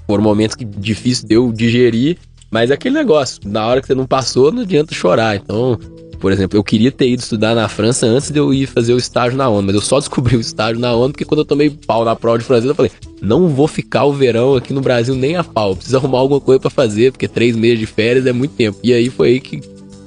Foram 0.07 0.23
momentos 0.23 0.57
que 0.57 0.65
difícil 0.65 1.27
de 1.27 1.35
eu 1.35 1.53
digerir, 1.53 2.19
mas 2.51 2.71
é 2.71 2.75
aquele 2.75 2.95
negócio, 2.95 3.41
na 3.47 3.67
hora 3.67 3.81
que 3.81 3.87
você 3.87 3.95
não 3.95 4.07
passou, 4.07 4.53
não 4.53 4.63
adianta 4.63 4.95
chorar. 4.95 5.37
Então, 5.37 5.79
por 6.23 6.31
exemplo, 6.31 6.57
eu 6.57 6.63
queria 6.63 6.93
ter 6.93 7.09
ido 7.09 7.21
estudar 7.21 7.53
na 7.53 7.69
França 7.69 8.07
antes 8.07 8.31
de 8.31 8.39
eu 8.39 8.55
ir 8.55 8.69
fazer 8.69 8.95
o 8.95 8.97
estágio 8.97 9.37
na 9.37 9.49
ONU, 9.49 9.67
mas 9.67 9.75
eu 9.75 9.81
só 9.81 9.99
descobri 9.99 10.37
o 10.39 10.41
estágio 10.41 10.81
na 10.81 10.93
ONU 10.95 11.13
porque 11.13 11.25
quando 11.25 11.41
eu 11.41 11.45
tomei 11.45 11.69
pau 11.69 12.05
na 12.05 12.15
prova 12.15 12.39
de 12.39 12.45
francês, 12.45 12.69
eu 12.69 12.77
falei, 12.77 12.93
não 13.21 13.49
vou 13.49 13.67
ficar 13.67 14.05
o 14.05 14.13
verão 14.13 14.55
aqui 14.55 14.73
no 14.73 14.81
Brasil 14.81 15.17
nem 15.17 15.35
a 15.35 15.43
pau, 15.43 15.75
preciso 15.75 15.97
arrumar 15.97 16.19
alguma 16.19 16.41
coisa 16.41 16.61
para 16.61 16.71
fazer, 16.71 17.11
porque 17.11 17.27
três 17.27 17.57
meses 17.57 17.81
de 17.81 17.87
férias 17.87 18.25
é 18.25 18.33
muito 18.33 18.53
tempo. 18.53 18.79
E 18.85 18.93
aí 18.93 19.11
foi 19.11 19.31
aí 19.31 19.41
que, 19.41 19.61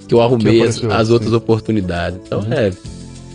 que 0.08 0.13
eu 0.13 0.22
arrumei 0.22 0.62
que 0.62 0.68
as, 0.68 0.82
as, 0.86 1.10
outras 1.10 1.34
oportunidades. 1.34 2.18
Então, 2.26 2.39
uhum. 2.39 2.54
é, 2.54 2.72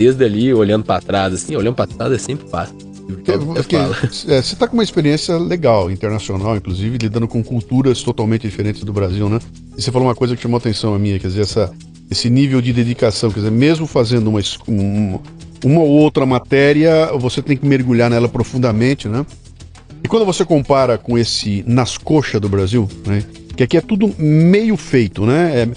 desde 0.00 0.24
ali, 0.24 0.54
olhando 0.54 0.82
para 0.82 0.98
trás, 1.02 1.34
assim, 1.34 1.54
olhando 1.54 1.74
para 1.74 1.86
trás 1.86 2.10
é 2.10 2.16
sempre 2.16 2.48
fácil. 2.48 2.74
Porque, 3.06 3.76
é, 3.76 4.40
você 4.40 4.54
está 4.54 4.66
com 4.66 4.72
uma 4.72 4.82
experiência 4.82 5.36
legal, 5.36 5.90
internacional, 5.90 6.56
inclusive, 6.56 6.96
lidando 6.96 7.28
com 7.28 7.44
culturas 7.44 8.02
totalmente 8.02 8.48
diferentes 8.48 8.82
do 8.82 8.94
Brasil, 8.94 9.28
né? 9.28 9.38
E 9.76 9.82
você 9.82 9.92
falou 9.92 10.08
uma 10.08 10.14
coisa 10.14 10.34
que 10.34 10.40
chamou 10.40 10.56
atenção 10.56 10.94
a 10.94 10.98
minha, 10.98 11.18
quer 11.18 11.26
dizer, 11.26 11.42
essa, 11.42 11.70
esse 12.10 12.30
nível 12.30 12.62
de 12.62 12.72
dedicação, 12.72 13.30
quer 13.30 13.40
dizer, 13.40 13.50
mesmo 13.50 13.86
fazendo 13.86 14.30
uma, 14.30 14.40
uma, 14.66 15.20
uma 15.62 15.80
ou 15.82 15.90
outra 15.90 16.24
matéria, 16.24 17.12
você 17.18 17.42
tem 17.42 17.54
que 17.54 17.66
mergulhar 17.66 18.08
nela 18.08 18.28
profundamente, 18.28 19.06
né? 19.06 19.26
E 20.02 20.08
quando 20.08 20.24
você 20.24 20.46
compara 20.46 20.96
com 20.96 21.18
esse 21.18 21.62
nas 21.66 21.98
coxas 21.98 22.40
do 22.40 22.48
Brasil, 22.48 22.88
né? 23.04 23.22
Que 23.54 23.64
aqui 23.64 23.76
é 23.76 23.82
tudo 23.82 24.14
meio 24.18 24.78
feito, 24.78 25.26
né? 25.26 25.62
É, 25.62 25.68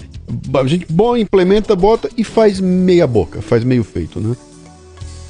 a 0.54 0.66
gente 0.66 0.86
bom, 0.90 1.16
implementa, 1.16 1.76
bota 1.76 2.08
e 2.16 2.24
faz 2.24 2.60
meia 2.60 3.06
boca, 3.06 3.42
faz 3.42 3.64
meio 3.64 3.84
feito, 3.84 4.20
né? 4.20 4.36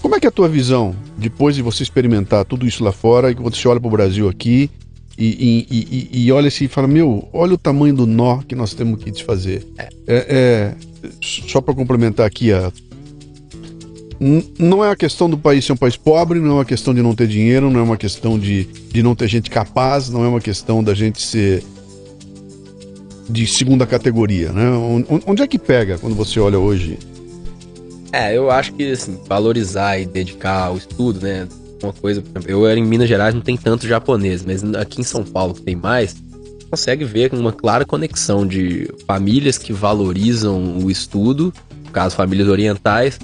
Como 0.01 0.15
é 0.15 0.21
que 0.21 0.27
é 0.27 0.29
a 0.29 0.33
tua 0.33 0.49
visão, 0.49 0.95
depois 1.17 1.57
de 1.57 1.63
você 1.63 1.83
experimentar 1.83 2.45
tudo 2.45 2.67
isso 2.67 2.85
lá 2.85 2.93
fora, 2.93 3.31
e 3.31 3.35
que 3.35 3.43
você 3.43 3.67
olha 3.67 3.81
para 3.81 3.89
o 3.89 3.91
Brasil 3.91 4.29
aqui 4.29 4.71
e, 5.17 5.67
e, 5.71 6.11
e, 6.11 6.25
e, 6.25 6.33
olha 6.33 6.49
assim 6.49 6.65
e 6.65 6.69
fala, 6.69 6.89
meu, 6.89 7.29
olha 7.33 7.55
o 7.55 7.59
tamanho 7.59 7.95
do 7.95 8.07
nó 8.07 8.43
que 8.43 8.55
nós 8.55 8.75
temos 8.75 9.03
que 9.03 9.11
desfazer. 9.11 9.67
É, 9.79 9.89
é, 10.07 10.75
só 11.23 11.61
para 11.61 11.73
complementar 11.73 12.27
aqui, 12.27 12.53
a, 12.53 12.73
não 14.59 14.85
é 14.85 14.91
a 14.91 14.97
questão 14.97 15.29
do 15.29 15.39
país 15.39 15.65
ser 15.65 15.73
um 15.73 15.77
país 15.77 15.97
pobre, 15.97 16.41
não 16.41 16.51
é 16.51 16.55
uma 16.55 16.65
questão 16.65 16.93
de 16.93 17.01
não 17.01 17.15
ter 17.15 17.29
dinheiro, 17.29 17.71
não 17.71 17.81
é 17.81 17.83
uma 17.83 17.97
questão 17.97 18.39
de, 18.39 18.65
de 18.65 19.03
não 19.03 19.15
ter 19.15 19.29
gente 19.29 19.51
capaz, 19.51 20.09
não 20.09 20.25
é 20.25 20.29
uma 20.29 20.41
questão 20.41 20.83
da 20.83 20.95
gente 20.95 21.23
ser 21.23 21.65
de 23.29 23.47
segunda 23.47 23.87
categoria, 23.87 24.53
né? 24.53 24.71
Onde 25.27 25.43
é 25.43 25.47
que 25.47 25.59
pega 25.59 25.99
quando 25.99 26.15
você 26.15 26.39
olha 26.39 26.59
hoje? 26.59 26.99
É, 28.13 28.37
eu 28.37 28.51
acho 28.51 28.73
que 28.75 28.93
assim, 28.93 29.19
valorizar 29.27 29.99
e 29.99 30.07
dedicar 30.07 30.67
ao 30.67 30.77
estudo, 30.77 31.21
né? 31.21 31.49
Uma 31.83 31.93
coisa, 31.93 32.23
eu 32.47 32.67
era 32.67 32.79
em 32.79 32.85
Minas 32.85 33.09
Gerais, 33.09 33.35
não 33.35 33.43
tem 33.43 33.57
tanto 33.57 33.87
japonês, 33.87 34.45
mas 34.45 34.63
aqui 34.75 35.01
em 35.01 35.05
São 35.05 35.25
Paulo 35.25 35.55
que 35.55 35.63
tem 35.63 35.77
mais, 35.77 36.17
consegue 36.71 37.05
ver 37.05 37.33
uma 37.35 37.53
clara 37.53 37.85
conexão 37.85 38.47
de 38.47 38.89
famílias 39.07 39.59
que 39.59 39.73
valorizam 39.73 40.79
o 40.79 40.91
estudo, 40.91 41.53
no 41.85 41.91
caso 41.91 42.17
famílias 42.17 42.49
orientais, 42.49 43.19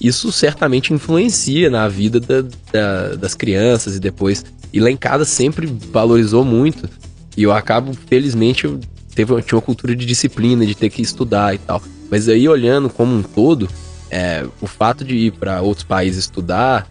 isso 0.00 0.30
certamente 0.30 0.92
influencia 0.92 1.70
na 1.70 1.88
vida 1.88 2.20
da, 2.20 2.42
da, 2.72 3.14
das 3.16 3.34
crianças 3.34 3.96
e 3.96 4.00
depois. 4.00 4.44
E 4.72 4.80
lá 4.80 4.90
em 4.90 4.96
casa 4.96 5.24
sempre 5.24 5.66
valorizou 5.66 6.44
muito. 6.44 6.88
E 7.36 7.42
eu 7.42 7.52
acabo, 7.52 7.92
felizmente, 8.06 8.64
eu 8.64 8.78
teve, 9.16 9.42
tinha 9.42 9.56
uma 9.56 9.62
cultura 9.62 9.96
de 9.96 10.04
disciplina, 10.04 10.64
de 10.64 10.74
ter 10.76 10.90
que 10.90 11.02
estudar 11.02 11.54
e 11.54 11.58
tal. 11.58 11.82
Mas 12.10 12.28
aí, 12.28 12.46
olhando 12.48 12.88
como 12.88 13.16
um 13.16 13.22
todo, 13.22 13.68
é, 14.10 14.46
o 14.60 14.66
fato 14.66 15.04
de 15.04 15.16
ir 15.16 15.32
para 15.32 15.60
outros 15.62 15.84
países 15.84 16.20
estudar 16.20 16.86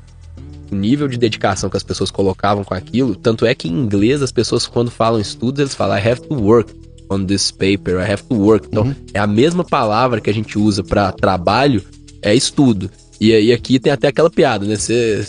o 0.72 0.76
nível 0.76 1.08
de 1.08 1.18
dedicação 1.18 1.70
que 1.70 1.78
as 1.78 1.84
pessoas 1.84 2.10
colocavam 2.10 2.64
com 2.64 2.74
aquilo. 2.74 3.16
Tanto 3.16 3.46
é 3.46 3.54
que 3.54 3.68
em 3.68 3.72
inglês 3.72 4.22
as 4.22 4.32
pessoas, 4.32 4.66
quando 4.66 4.90
falam 4.90 5.22
estudos, 5.22 5.60
eles 5.60 5.76
falam 5.76 5.98
I 5.98 6.10
have 6.10 6.22
to 6.22 6.34
work 6.34 6.74
on 7.10 7.24
this 7.24 7.52
paper, 7.52 8.00
I 8.00 8.12
have 8.12 8.24
to 8.24 8.36
work. 8.36 8.68
Então, 8.68 8.84
uhum. 8.84 8.96
é 9.14 9.20
a 9.20 9.28
mesma 9.28 9.64
palavra 9.64 10.20
que 10.20 10.30
a 10.30 10.34
gente 10.34 10.58
usa 10.58 10.84
para 10.84 11.12
trabalho, 11.12 11.84
é 12.22 12.34
estudo. 12.34 12.90
E 13.22 13.32
aí 13.32 13.54
aqui 13.54 13.80
tem 13.80 13.94
até 13.94 14.08
aquela 14.08 14.30
piada, 14.30 14.66
né? 14.66 14.76
Você, 14.76 15.24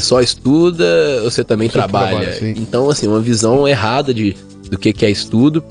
só 0.00 0.20
estuda, 0.20 1.22
você 1.22 1.44
também 1.44 1.68
você 1.68 1.74
trabalha. 1.74 2.32
trabalha 2.32 2.54
então, 2.58 2.90
assim, 2.90 3.06
uma 3.06 3.20
visão 3.20 3.68
errada 3.68 4.12
de, 4.12 4.36
do 4.70 4.78
que, 4.78 4.92
que 4.92 5.06
é 5.06 5.10
estudo. 5.10 5.62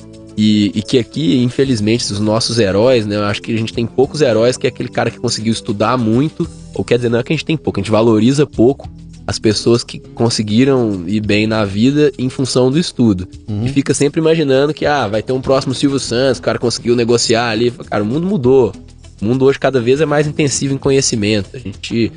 E, 0.44 0.72
e, 0.74 0.82
que 0.82 0.98
aqui, 0.98 1.38
infelizmente, 1.44 2.12
os 2.12 2.20
nossos 2.20 2.58
heróis, 2.58 3.06
né? 3.06 3.16
Eu 3.16 3.26
acho 3.26 3.40
que 3.44 3.54
a 3.54 3.58
gente 3.58 3.72
tem 3.72 3.86
poucos 3.86 4.22
heróis 4.22 4.58
que 4.58 4.66
é 4.66 4.70
aquele 4.70 4.90
cara 4.90 5.12
que 5.12 5.20
conseguiu 5.20 5.54
estudar 5.54 6.00
muito, 6.00 6.50
ou 6.74 6.84
quer 6.84 6.96
dizer, 6.96 7.10
não 7.10 7.20
é 7.20 7.24
que 7.24 7.32
a 7.32 7.36
gente 7.36 7.46
tem 7.46 7.56
pouco, 7.56 7.80
a 7.80 7.84
gente 7.84 7.92
valoriza 7.92 8.48
pouco 8.48 8.90
as 9.28 9.38
pessoas 9.38 9.84
que 9.84 10.00
conseguiram 10.00 11.04
ir 11.06 11.22
bem 11.22 11.46
na 11.46 11.64
vida 11.64 12.12
em 12.18 12.28
função 12.28 12.72
do 12.72 12.80
estudo. 12.80 13.28
Uhum. 13.48 13.68
E 13.68 13.70
fica 13.70 13.94
sempre 13.94 14.20
imaginando 14.20 14.74
que, 14.74 14.84
ah, 14.84 15.08
vai 15.08 15.22
ter 15.22 15.32
um 15.32 15.40
próximo 15.40 15.76
Silvio 15.76 16.00
Santos, 16.00 16.40
o 16.40 16.42
cara 16.42 16.58
conseguiu 16.58 16.96
negociar 16.96 17.52
ali. 17.52 17.70
Cara, 17.70 18.02
o 18.02 18.06
mundo 18.08 18.26
mudou. 18.26 18.74
O 19.22 19.26
mundo 19.26 19.46
hoje 19.46 19.60
cada 19.60 19.80
vez 19.80 20.02
é 20.02 20.08
mais 20.08 20.26
intensivo 20.26 20.74
em 20.74 20.78
conhecimento. 20.80 21.50
A 21.54 21.60
gente 21.60 22.12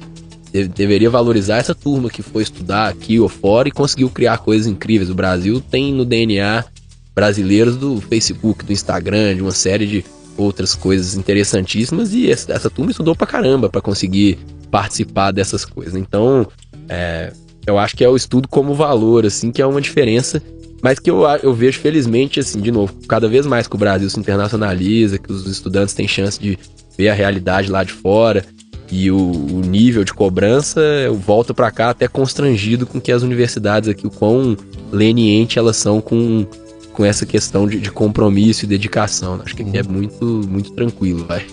deveria 0.74 1.10
valorizar 1.10 1.58
essa 1.58 1.74
turma 1.74 2.08
que 2.08 2.22
foi 2.22 2.42
estudar 2.42 2.88
aqui 2.88 3.20
ou 3.20 3.28
fora 3.28 3.68
e 3.68 3.70
conseguiu 3.70 4.08
criar 4.08 4.38
coisas 4.38 4.66
incríveis. 4.66 5.10
O 5.10 5.14
Brasil 5.14 5.60
tem 5.60 5.92
no 5.92 6.06
DNA 6.06 6.64
brasileiros 7.14 7.76
do 7.76 8.00
Facebook, 8.00 8.64
do 8.64 8.72
Instagram, 8.72 9.36
de 9.36 9.42
uma 9.42 9.52
série 9.52 9.86
de 9.86 10.04
outras 10.36 10.74
coisas 10.74 11.14
interessantíssimas 11.14 12.12
e 12.12 12.30
essa, 12.30 12.52
essa 12.52 12.68
turma 12.68 12.90
estudou 12.90 13.14
pra 13.14 13.26
caramba 13.26 13.68
para 13.68 13.80
conseguir 13.80 14.38
participar 14.70 15.30
dessas 15.30 15.64
coisas. 15.64 15.94
Então, 15.94 16.46
é, 16.88 17.32
eu 17.66 17.78
acho 17.78 17.96
que 17.96 18.02
é 18.02 18.08
o 18.08 18.16
estudo 18.16 18.48
como 18.48 18.74
valor, 18.74 19.24
assim, 19.24 19.52
que 19.52 19.62
é 19.62 19.66
uma 19.66 19.80
diferença, 19.80 20.42
mas 20.82 20.98
que 20.98 21.10
eu, 21.10 21.22
eu 21.42 21.54
vejo 21.54 21.78
felizmente, 21.78 22.40
assim, 22.40 22.60
de 22.60 22.72
novo, 22.72 22.92
cada 23.08 23.28
vez 23.28 23.46
mais 23.46 23.68
que 23.68 23.76
o 23.76 23.78
Brasil 23.78 24.10
se 24.10 24.18
internacionaliza, 24.18 25.18
que 25.18 25.32
os 25.32 25.46
estudantes 25.46 25.94
têm 25.94 26.08
chance 26.08 26.38
de 26.38 26.58
ver 26.98 27.08
a 27.08 27.14
realidade 27.14 27.70
lá 27.70 27.84
de 27.84 27.92
fora, 27.92 28.44
E 28.90 29.10
o, 29.10 29.16
o 29.16 29.60
nível 29.60 30.04
de 30.04 30.12
cobrança 30.12 30.80
volta 31.24 31.54
para 31.54 31.70
cá 31.70 31.90
até 31.90 32.06
constrangido 32.06 32.86
com 32.86 33.00
que 33.00 33.10
as 33.10 33.22
universidades 33.22 33.88
aqui, 33.88 34.06
o 34.06 34.10
quão 34.10 34.56
leniente 34.92 35.58
elas 35.58 35.76
são 35.76 36.00
com, 36.00 36.46
com 36.94 37.04
essa 37.04 37.26
questão 37.26 37.66
de, 37.66 37.78
de 37.78 37.90
compromisso 37.90 38.64
e 38.64 38.68
dedicação. 38.68 39.40
Acho 39.44 39.54
que 39.54 39.62
aqui 39.62 39.76
é 39.76 39.82
uhum. 39.82 39.90
muito, 39.90 40.24
muito 40.48 40.72
tranquilo, 40.72 41.26
vai. 41.26 41.44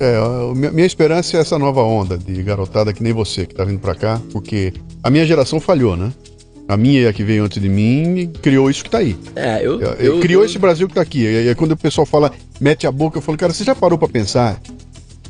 É, 0.00 0.18
minha 0.72 0.86
esperança 0.86 1.36
é 1.36 1.40
essa 1.40 1.58
nova 1.58 1.82
onda 1.82 2.18
de 2.18 2.42
garotada 2.42 2.92
que 2.92 3.02
nem 3.02 3.12
você 3.12 3.46
que 3.46 3.54
tá 3.54 3.64
vindo 3.64 3.78
para 3.78 3.94
cá, 3.94 4.20
porque 4.32 4.72
a 5.02 5.10
minha 5.10 5.24
geração 5.24 5.60
falhou, 5.60 5.96
né? 5.96 6.12
A 6.68 6.76
minha 6.76 7.02
e 7.02 7.06
a 7.06 7.12
que 7.12 7.22
veio 7.22 7.44
antes 7.44 7.62
de 7.62 7.68
mim 7.68 8.30
criou 8.42 8.68
isso 8.68 8.82
que 8.82 8.90
tá 8.90 8.98
aí. 8.98 9.16
É, 9.36 9.64
eu. 9.64 9.80
eu 9.80 10.18
criou 10.18 10.42
eu, 10.42 10.46
esse 10.46 10.58
Brasil 10.58 10.88
que 10.88 10.94
tá 10.94 11.00
aqui. 11.00 11.22
E 11.22 11.48
aí 11.48 11.54
quando 11.54 11.72
o 11.72 11.76
pessoal 11.76 12.04
fala, 12.04 12.32
mete 12.60 12.86
a 12.86 12.90
boca, 12.92 13.18
eu 13.18 13.22
falo, 13.22 13.38
cara, 13.38 13.52
você 13.52 13.62
já 13.62 13.74
parou 13.74 13.96
para 13.96 14.08
pensar 14.08 14.60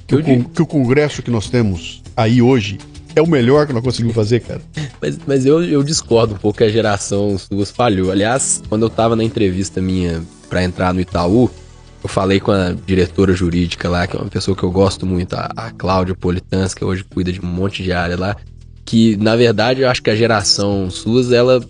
que 0.07 0.15
o, 0.15 0.23
que 0.23 0.63
o 0.63 0.67
Congresso 0.67 1.23
que 1.23 1.31
nós 1.31 1.51
temos 1.51 2.03
aí 2.17 2.41
hoje 2.41 2.79
é 3.17 3.23
o 3.23 3.27
melhor 3.27 3.67
que 3.67 3.73
nós 3.73 3.83
conseguimos 3.83 4.15
fazer, 4.15 4.41
cara. 4.41 4.61
Mas, 5.01 5.19
mas 5.27 5.45
eu, 5.45 5.65
eu 5.65 5.83
discordo 5.83 6.35
um 6.35 6.39
pouco 6.39 6.59
que 6.59 6.65
a 6.65 6.69
geração 6.69 7.37
suas 7.37 7.71
falhou. 7.71 8.13
Aliás, 8.13 8.63
quando 8.69 8.83
eu 8.83 8.91
tava 8.91 9.17
na 9.17 9.25
entrevista 9.25 9.81
minha 9.81 10.23
para 10.49 10.63
entrar 10.63 10.95
no 10.95 11.01
Itaú, 11.01 11.51
eu 12.03 12.09
falei 12.09 12.39
com 12.39 12.53
a 12.53 12.73
diretora 12.73 13.33
jurídica 13.33 13.89
lá, 13.89 14.07
que 14.07 14.17
é 14.17 14.21
uma 14.21 14.29
pessoa 14.29 14.57
que 14.57 14.63
eu 14.63 14.71
gosto 14.71 15.05
muito, 15.05 15.35
a, 15.35 15.51
a 15.57 15.71
Cláudia 15.73 16.15
Politans, 16.15 16.75
que 16.75 16.85
hoje 16.85 17.03
cuida 17.03 17.33
de 17.33 17.41
um 17.41 17.47
monte 17.47 17.83
de 17.83 17.93
área 17.93 18.17
lá 18.17 18.37
que 18.87 19.17
na 19.17 19.35
verdade 19.35 19.83
eu 19.83 19.91
acho 19.91 20.01
que 20.01 20.09
a 20.09 20.15
geração 20.15 20.89
SUS, 20.89 21.33
ela 21.33 21.63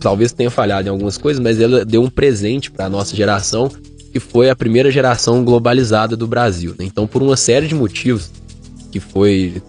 talvez 0.00 0.32
tenha 0.32 0.50
falhado 0.50 0.88
em 0.88 0.90
algumas 0.90 1.16
coisas, 1.16 1.40
mas 1.40 1.58
ela 1.60 1.84
deu 1.84 2.02
um 2.02 2.10
presente 2.10 2.70
para 2.70 2.90
nossa 2.90 3.16
geração, 3.16 3.70
que 4.12 4.20
foi 4.20 4.50
a 4.50 4.56
primeira 4.56 4.90
geração 4.90 5.42
globalizada 5.44 6.16
do 6.16 6.26
Brasil. 6.26 6.74
Né? 6.78 6.84
Então, 6.84 7.06
por 7.06 7.22
uma 7.22 7.36
série 7.36 7.68
de 7.68 7.74
motivos, 7.74 8.30
que 8.92 9.00
foi 9.00 9.62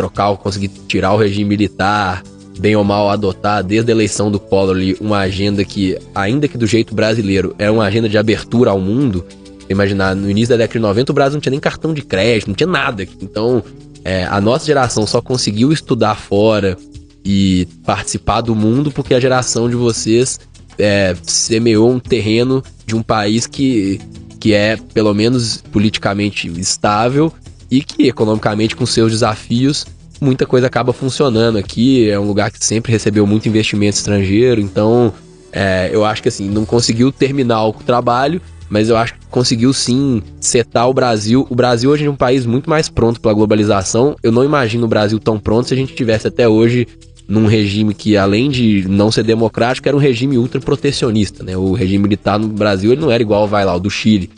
trocar, 0.00 0.34
conseguir 0.38 0.68
tirar 0.88 1.12
o 1.12 1.18
regime 1.18 1.44
militar, 1.44 2.22
bem 2.58 2.74
ou 2.74 2.82
mal 2.82 3.10
adotar 3.10 3.62
desde 3.62 3.92
a 3.92 3.94
eleição 3.94 4.30
do 4.30 4.40
Collor 4.40 4.76
uma 4.98 5.18
agenda 5.18 5.62
que, 5.62 5.98
ainda 6.14 6.48
que 6.48 6.56
do 6.56 6.66
jeito 6.66 6.94
brasileiro, 6.94 7.54
é 7.58 7.70
uma 7.70 7.84
agenda 7.84 8.08
de 8.08 8.16
abertura 8.16 8.70
ao 8.70 8.80
mundo. 8.80 9.24
Imaginar, 9.68 10.16
no 10.16 10.30
início 10.30 10.50
da 10.50 10.56
década 10.56 10.78
de 10.78 10.82
90 10.82 11.12
o 11.12 11.14
Brasil 11.14 11.34
não 11.34 11.40
tinha 11.40 11.50
nem 11.50 11.60
cartão 11.60 11.92
de 11.92 12.00
crédito, 12.00 12.48
não 12.48 12.54
tinha 12.54 12.66
nada. 12.66 13.06
Então, 13.20 13.62
é, 14.02 14.24
a 14.24 14.40
nossa 14.40 14.64
geração 14.64 15.06
só 15.06 15.20
conseguiu 15.20 15.70
estudar 15.70 16.14
fora 16.14 16.78
e 17.22 17.68
participar 17.84 18.40
do 18.40 18.54
mundo 18.54 18.90
porque 18.90 19.12
a 19.12 19.20
geração 19.20 19.68
de 19.68 19.76
vocês 19.76 20.40
é, 20.78 21.14
semeou 21.22 21.90
um 21.90 21.98
terreno 21.98 22.62
de 22.86 22.96
um 22.96 23.02
país 23.02 23.46
que, 23.46 24.00
que 24.40 24.54
é, 24.54 24.78
pelo 24.94 25.12
menos 25.12 25.62
politicamente 25.70 26.48
estável 26.58 27.30
e 27.70 27.82
que, 27.82 28.08
economicamente, 28.08 28.74
com 28.74 28.84
seus 28.84 29.12
desafios, 29.12 29.86
muita 30.20 30.46
coisa 30.46 30.66
acaba 30.66 30.92
funcionando 30.92 31.56
aqui. 31.56 32.08
É 32.08 32.18
um 32.18 32.26
lugar 32.26 32.50
que 32.50 32.64
sempre 32.64 32.92
recebeu 32.92 33.26
muito 33.26 33.48
investimento 33.48 33.96
estrangeiro, 33.96 34.60
então 34.60 35.12
é, 35.52 35.90
eu 35.92 36.04
acho 36.04 36.22
que 36.22 36.28
assim, 36.28 36.48
não 36.48 36.64
conseguiu 36.64 37.10
terminar 37.10 37.64
o 37.66 37.72
trabalho, 37.72 38.40
mas 38.68 38.88
eu 38.88 38.96
acho 38.96 39.14
que 39.14 39.20
conseguiu 39.30 39.72
sim 39.72 40.22
setar 40.40 40.88
o 40.88 40.94
Brasil. 40.94 41.46
O 41.50 41.54
Brasil 41.54 41.90
hoje 41.90 42.06
é 42.06 42.10
um 42.10 42.16
país 42.16 42.46
muito 42.46 42.68
mais 42.70 42.88
pronto 42.88 43.20
para 43.20 43.30
a 43.30 43.34
globalização. 43.34 44.16
Eu 44.22 44.30
não 44.30 44.44
imagino 44.44 44.84
o 44.84 44.88
Brasil 44.88 45.18
tão 45.18 45.38
pronto 45.38 45.68
se 45.68 45.74
a 45.74 45.76
gente 45.76 45.94
tivesse 45.94 46.28
até 46.28 46.48
hoje 46.48 46.86
num 47.26 47.46
regime 47.46 47.94
que, 47.94 48.16
além 48.16 48.50
de 48.50 48.84
não 48.88 49.10
ser 49.10 49.22
democrático, 49.22 49.86
era 49.88 49.96
um 49.96 50.00
regime 50.00 50.36
ultra 50.36 50.60
protecionista, 50.60 51.44
né? 51.44 51.56
O 51.56 51.72
regime 51.72 52.02
militar 52.02 52.38
no 52.38 52.48
Brasil 52.48 52.90
ele 52.90 53.00
não 53.00 53.10
era 53.10 53.22
igual, 53.22 53.46
vai 53.46 53.64
lá, 53.64 53.74
o 53.74 53.80
do 53.80 53.88
Chile, 53.88 54.28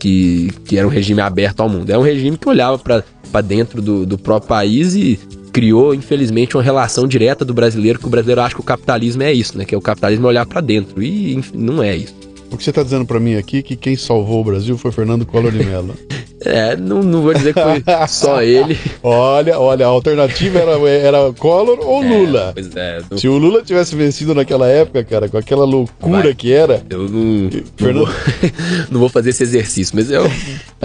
que, 0.00 0.50
que 0.64 0.78
era 0.78 0.86
um 0.86 0.90
regime 0.90 1.20
aberto 1.20 1.60
ao 1.60 1.68
mundo. 1.68 1.90
Era 1.90 2.00
um 2.00 2.02
regime 2.02 2.36
que 2.36 2.48
olhava 2.48 2.78
para 2.78 3.40
dentro 3.42 3.80
do, 3.80 4.04
do 4.04 4.18
próprio 4.18 4.48
país 4.48 4.94
e 4.96 5.20
criou, 5.52 5.94
infelizmente, 5.94 6.56
uma 6.56 6.62
relação 6.62 7.06
direta 7.06 7.44
do 7.44 7.52
brasileiro, 7.52 7.98
que 7.98 8.06
o 8.06 8.10
brasileiro 8.10 8.40
acha 8.40 8.54
que 8.54 8.60
o 8.60 8.64
capitalismo 8.64 9.22
é 9.22 9.32
isso, 9.32 9.58
né? 9.58 9.64
Que 9.64 9.74
é 9.74 9.78
o 9.78 9.80
capitalismo 9.80 10.26
olhar 10.26 10.46
para 10.46 10.60
dentro. 10.60 11.02
E 11.02 11.34
enfim, 11.34 11.58
não 11.58 11.82
é 11.82 11.96
isso. 11.96 12.14
O 12.50 12.56
que 12.56 12.64
você 12.64 12.70
está 12.70 12.82
dizendo 12.82 13.06
para 13.06 13.20
mim 13.20 13.36
aqui 13.36 13.58
é 13.58 13.62
que 13.62 13.76
quem 13.76 13.96
salvou 13.96 14.40
o 14.40 14.44
Brasil 14.44 14.76
foi 14.76 14.90
Fernando 14.90 15.24
Collor 15.24 15.52
de 15.52 15.64
Mello. 15.64 15.94
É, 16.42 16.74
não, 16.74 17.02
não 17.02 17.22
vou 17.22 17.34
dizer 17.34 17.52
que 17.52 17.60
foi 17.60 17.82
só 18.08 18.40
ele. 18.42 18.78
olha, 19.02 19.58
olha, 19.58 19.84
a 19.84 19.88
alternativa 19.88 20.58
era, 20.58 20.88
era 20.88 21.32
Collor 21.34 21.78
ou 21.80 22.02
é, 22.02 22.08
Lula. 22.08 22.50
Pois 22.54 22.74
é. 22.74 23.02
Não... 23.10 23.18
Se 23.18 23.28
o 23.28 23.36
Lula 23.36 23.62
tivesse 23.62 23.94
vencido 23.94 24.34
naquela 24.34 24.66
época, 24.66 25.04
cara, 25.04 25.28
com 25.28 25.36
aquela 25.36 25.64
loucura 25.64 26.22
Vai. 26.22 26.34
que 26.34 26.52
era. 26.52 26.82
Eu 26.88 27.08
não. 27.08 27.50
Fernando... 27.76 27.96
Não, 27.96 28.06
vou, 28.06 28.14
não 28.90 29.00
vou 29.00 29.08
fazer 29.10 29.30
esse 29.30 29.42
exercício, 29.42 29.94
mas 29.94 30.10
eu, 30.10 30.30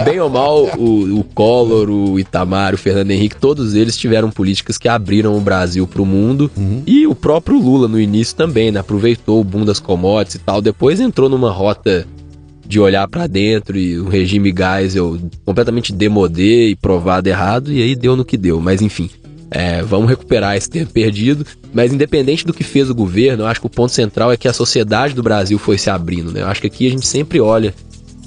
bem 0.03 0.19
ou 0.19 0.29
mal, 0.29 0.63
o, 0.77 1.19
o 1.19 1.23
Collor, 1.23 1.89
o 1.89 2.19
Itamar, 2.19 2.73
o 2.73 2.77
Fernando 2.77 3.11
Henrique, 3.11 3.37
todos 3.37 3.75
eles 3.75 3.97
tiveram 3.97 4.29
políticas 4.29 4.77
que 4.77 4.89
abriram 4.89 5.37
o 5.37 5.41
Brasil 5.41 5.87
para 5.87 6.01
o 6.01 6.05
mundo. 6.05 6.51
Uhum. 6.57 6.83
E 6.85 7.07
o 7.07 7.15
próprio 7.15 7.57
Lula, 7.57 7.87
no 7.87 7.99
início 7.99 8.35
também, 8.35 8.71
né? 8.71 8.81
Aproveitou 8.81 9.39
o 9.39 9.43
boom 9.43 9.63
das 9.63 9.79
commodities 9.79 10.35
e 10.35 10.39
tal. 10.39 10.61
Depois 10.61 10.99
entrou 10.99 11.29
numa 11.29 11.49
rota 11.55 12.05
de 12.67 12.79
olhar 12.79 13.07
para 13.07 13.27
dentro 13.27 13.77
e 13.77 13.99
o 13.99 14.09
regime 14.09 14.53
Geisel 14.55 15.19
completamente 15.45 15.93
demodê 15.93 16.69
e 16.69 16.75
provado 16.75 17.29
errado, 17.29 17.71
e 17.71 17.81
aí 17.81 17.95
deu 17.95 18.15
no 18.15 18.25
que 18.25 18.37
deu. 18.37 18.59
Mas 18.59 18.81
enfim, 18.81 19.09
é, 19.51 19.81
vamos 19.81 20.09
recuperar 20.09 20.55
esse 20.55 20.69
tempo 20.69 20.91
perdido. 20.91 21.45
Mas 21.73 21.93
independente 21.93 22.45
do 22.45 22.53
que 22.53 22.63
fez 22.63 22.89
o 22.89 22.95
governo, 22.95 23.43
eu 23.43 23.47
acho 23.47 23.59
que 23.59 23.67
o 23.67 23.69
ponto 23.69 23.91
central 23.91 24.31
é 24.31 24.37
que 24.37 24.47
a 24.47 24.53
sociedade 24.53 25.13
do 25.13 25.23
Brasil 25.23 25.59
foi 25.59 25.77
se 25.77 25.89
abrindo. 25.89 26.31
Né? 26.31 26.41
Eu 26.41 26.47
acho 26.47 26.61
que 26.61 26.67
aqui 26.67 26.87
a 26.87 26.89
gente 26.89 27.05
sempre 27.05 27.39
olha 27.39 27.73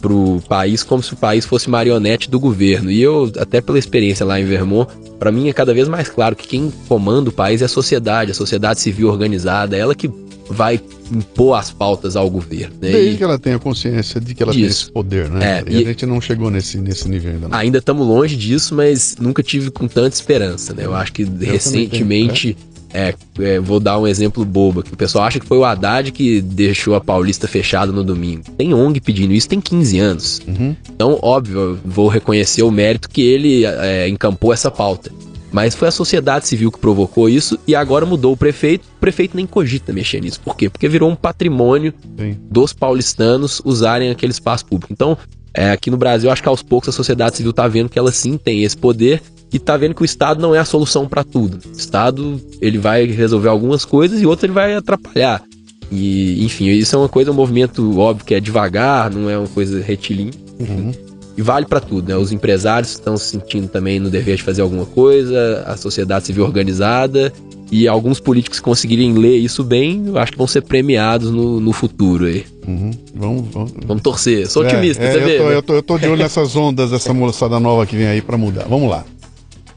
pro 0.01 0.41
país 0.49 0.83
como 0.83 1.03
se 1.03 1.13
o 1.13 1.17
país 1.17 1.45
fosse 1.45 1.69
marionete 1.69 2.31
do 2.31 2.39
governo. 2.39 2.91
E 2.91 3.01
eu, 3.01 3.31
até 3.39 3.61
pela 3.61 3.79
experiência 3.79 4.25
lá 4.25 4.41
em 4.41 4.45
Vermont, 4.45 4.91
para 5.19 5.33
mim 5.33 5.49
é 5.49 5.53
cada 5.53 5.75
vez 5.75 5.89
mais 5.89 6.09
claro 6.09 6.37
que 6.37 6.47
quem 6.47 6.73
comanda 6.89 7.31
o 7.31 7.33
país 7.33 7.63
é 7.63 7.65
a 7.65 7.69
sociedade, 7.69 8.31
a 8.31 8.35
sociedade 8.35 8.81
civil 8.81 9.09
organizada, 9.09 9.77
ela 9.77 9.95
que 9.95 10.11
vai 10.51 10.81
impor 11.13 11.59
as 11.59 11.71
pautas 11.71 12.17
ao 12.17 12.29
governo. 12.31 12.75
Né? 12.81 12.93
Desde 12.93 13.15
e... 13.15 13.17
que 13.17 13.25
ela 13.25 13.39
tenha 13.39 13.59
consciência 13.59 14.21
de 14.21 14.35
que 14.35 14.43
ela 14.43 14.53
disso. 14.53 14.63
tem 14.63 14.71
esse 14.71 14.93
poder, 14.93 15.31
né? 15.31 15.59
É, 15.59 15.65
e, 15.71 15.75
e, 15.75 15.83
a 15.83 15.87
gente 15.87 16.07
não 16.07 16.21
chegou 16.21 16.51
nesse, 16.51 16.79
nesse 16.79 17.09
nível 17.09 17.33
ainda. 17.33 17.49
Não. 17.49 17.59
Ainda 17.59 17.79
estamos 17.79 18.07
longe 18.07 18.37
disso, 18.37 18.75
mas 18.75 19.17
nunca 19.19 19.43
tive 19.43 19.71
com 19.71 19.87
tanta 19.87 20.15
esperança, 20.15 20.73
né? 20.75 20.85
Eu 20.85 20.95
acho 20.95 21.13
que 21.13 21.23
Eu 21.23 21.29
recentemente. 21.41 22.57
É, 22.93 23.15
é, 23.41 23.61
vou 23.61 23.79
dar 23.79 23.99
um 23.99 24.07
exemplo 24.07 24.45
bobo, 24.45 24.83
que 24.83 24.93
o 24.93 24.97
pessoal 24.97 25.25
acha 25.25 25.39
que 25.39 25.47
foi 25.47 25.59
o 25.59 25.65
Haddad 25.65 26.11
que 26.11 26.41
deixou 26.41 26.95
a 26.95 27.01
Paulista 27.01 27.47
fechada 27.47 27.93
no 27.93 28.03
domingo. 28.03 28.45
Tem 28.57 28.73
ONG 28.73 29.01
pedindo 29.01 29.33
isso, 29.33 29.49
tem 29.49 29.61
15 29.61 29.99
anos. 29.99 30.41
Uhum. 30.47 30.75
Então, 30.91 31.19
óbvio, 31.23 31.79
vou 31.85 32.09
reconhecer 32.09 32.63
o 32.63 32.71
mérito 32.71 33.09
que 33.09 33.23
ele 33.23 33.65
é, 33.65 34.09
encampou 34.09 34.53
essa 34.53 34.71
pauta. 34.71 35.11
Mas 35.51 35.75
foi 35.75 35.89
a 35.89 35.91
sociedade 35.91 36.47
civil 36.47 36.71
que 36.71 36.79
provocou 36.79 37.29
isso 37.29 37.59
e 37.67 37.75
agora 37.75 38.05
mudou 38.05 38.33
o 38.33 38.37
prefeito. 38.37 38.87
O 38.97 39.01
prefeito 39.01 39.37
nem 39.37 39.47
cogita 39.47 39.93
mexer 39.93 40.21
nisso. 40.21 40.41
Por 40.41 40.55
quê? 40.57 40.69
Porque 40.69 40.89
virou 40.89 41.11
um 41.11 41.17
patrimônio 41.17 41.95
Sim. 42.19 42.37
dos 42.51 42.73
paulistanos 42.73 43.63
usarem 43.65 44.11
aquele 44.11 44.33
espaço 44.33 44.67
público. 44.67 44.93
Então, 44.93 45.17
é, 45.55 45.71
aqui 45.71 45.91
no 45.91 45.97
Brasil, 45.97 46.31
acho 46.31 46.43
que 46.43 46.49
aos 46.49 46.63
poucos 46.63 46.91
a 46.91 46.93
sociedade 46.93 47.37
civil 47.37 47.51
está 47.51 47.67
vendo 47.67 47.89
que 47.89 47.99
ela 47.99 48.13
sim 48.13 48.37
tem 48.37 48.63
esse 48.63 48.77
poder 48.77 49.23
e 49.53 49.57
está 49.57 49.77
vendo 49.77 49.95
que 49.95 50.03
o 50.03 50.05
Estado 50.05 50.41
não 50.41 50.55
é 50.55 50.59
a 50.59 50.65
solução 50.65 51.09
para 51.09 51.25
tudo. 51.25 51.59
O 51.67 51.73
Estado 51.73 52.41
ele 52.61 52.79
vai 52.79 53.07
resolver 53.07 53.49
algumas 53.49 53.85
coisas 53.85 54.21
e 54.21 54.27
outras 54.27 54.45
ele 54.45 54.53
vai 54.53 54.75
atrapalhar. 54.75 55.43
E, 55.91 56.45
enfim, 56.45 56.67
isso 56.67 56.95
é 56.95 56.99
uma 56.99 57.09
coisa, 57.09 57.31
um 57.31 57.35
movimento 57.35 57.99
óbvio 57.99 58.27
que 58.27 58.35
é 58.35 58.41
devagar, 58.41 59.11
não 59.11 59.31
é 59.31 59.39
uma 59.39 59.49
coisa 59.49 59.81
retilínea. 59.81 60.35
Uhum. 60.61 60.93
E 61.37 61.41
vale 61.41 61.67
para 61.67 61.81
tudo, 61.81 62.09
né? 62.09 62.17
Os 62.17 62.33
empresários 62.33 62.91
estão 62.91 63.17
se 63.17 63.27
sentindo 63.27 63.69
também 63.69 64.01
no 64.01 64.11
dever 64.11 64.37
de 64.37 64.43
fazer 64.43 64.61
alguma 64.61 64.85
coisa, 64.85 65.63
a 65.67 65.77
sociedade 65.77 66.27
civil 66.27 66.45
organizada 66.45 67.33
e 67.71 67.87
alguns 67.87 68.19
políticos 68.19 68.59
que 68.59 68.65
conseguirem 68.65 69.13
ler 69.13 69.37
isso 69.37 69.63
bem, 69.63 70.05
eu 70.07 70.19
acho 70.19 70.33
que 70.33 70.39
vão 70.39 70.47
ser 70.47 70.63
premiados 70.63 71.31
no, 71.31 71.61
no 71.61 71.73
futuro 71.73 72.25
aí. 72.25 72.45
Uhum. 72.67 72.91
Vamos, 73.15 73.49
vamos. 73.53 73.73
vamos 73.87 74.03
torcer. 74.03 74.49
Sou 74.49 74.65
é, 74.65 74.67
otimista, 74.67 75.03
é, 75.03 75.13
você 75.13 75.19
eu 75.19 75.25
vê. 75.25 75.39
Tô, 75.39 75.45
né? 75.45 75.57
eu, 75.57 75.63
tô, 75.63 75.75
eu 75.75 75.83
tô 75.83 75.99
de 75.99 76.09
olho 76.09 76.23
nessas 76.23 76.57
ondas, 76.57 76.93
essa 76.93 77.13
moçada 77.13 77.61
nova 77.61 77.87
que 77.87 77.97
vem 77.97 78.07
aí 78.07 78.23
para 78.23 78.37
mudar. 78.37 78.65
Vamos 78.69 78.91
lá. 78.91 79.05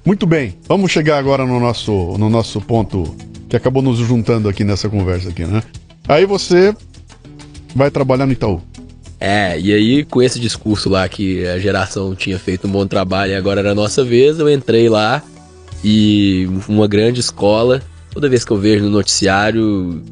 Muito 0.06 0.26
bem, 0.26 0.56
vamos 0.68 0.92
chegar 0.92 1.18
agora 1.18 1.46
no 1.46 1.60
nosso, 1.60 2.16
no 2.18 2.30
nosso 2.30 2.60
ponto 2.60 3.16
que 3.48 3.56
acabou 3.56 3.84
nos 3.84 3.98
juntando 4.00 4.50
aqui 4.50 4.64
nessa 4.64 4.90
conversa 4.90 5.30
aqui, 5.30 5.46
né? 5.46 5.62
Aí 6.08 6.26
você 6.26 6.76
vai 7.76 7.92
trabalhar 7.92 8.26
no 8.26 8.32
Itaú. 8.32 8.62
É, 9.20 9.60
e 9.60 9.72
aí 9.72 10.04
com 10.04 10.22
esse 10.22 10.40
discurso 10.40 10.90
lá 10.90 11.08
que 11.08 11.46
a 11.46 11.60
geração 11.60 12.16
tinha 12.16 12.40
feito 12.40 12.68
um 12.68 12.72
bom 12.72 12.88
trabalho 12.88 13.34
e 13.34 13.36
agora 13.36 13.60
era 13.60 13.72
a 13.72 13.76
nossa 13.76 14.04
vez, 14.04 14.40
eu 14.40 14.50
entrei 14.50 14.90
lá 14.90 15.22
e 15.84 16.48
uma 16.68 16.88
grande 16.88 17.20
escola. 17.20 17.82
Toda 18.12 18.28
vez 18.28 18.44
que 18.44 18.52
eu 18.52 18.58
vejo 18.58 18.84
no 18.84 18.90
noticiário 18.90 20.04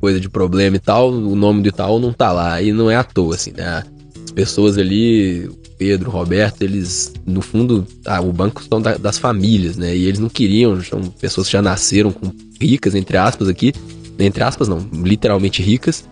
coisa 0.00 0.20
de 0.20 0.28
problema 0.28 0.76
e 0.76 0.78
tal, 0.78 1.10
o 1.10 1.34
nome 1.34 1.62
do 1.62 1.68
Itaú 1.68 1.98
não 1.98 2.12
tá 2.12 2.30
lá. 2.30 2.60
E 2.60 2.72
não 2.72 2.90
é 2.90 2.96
à 2.96 3.02
toa, 3.02 3.34
assim, 3.34 3.52
né? 3.52 3.82
As 4.22 4.30
pessoas 4.30 4.76
ali, 4.76 5.48
Pedro, 5.76 6.10
Roberto, 6.10 6.62
eles, 6.62 7.12
no 7.26 7.42
fundo, 7.42 7.86
ah, 8.06 8.20
o 8.20 8.32
banco 8.32 8.62
são 8.62 8.80
da, 8.80 8.96
das 8.96 9.18
famílias, 9.18 9.76
né? 9.76 9.96
E 9.96 10.06
eles 10.06 10.20
não 10.20 10.28
queriam, 10.28 10.80
são 10.82 11.02
pessoas 11.02 11.46
que 11.46 11.52
já 11.52 11.62
nasceram 11.62 12.12
com 12.12 12.30
ricas, 12.60 12.94
entre 12.94 13.16
aspas, 13.16 13.48
aqui. 13.48 13.72
Entre 14.18 14.42
aspas, 14.44 14.68
não, 14.68 14.86
literalmente 14.92 15.60
ricas 15.60 16.04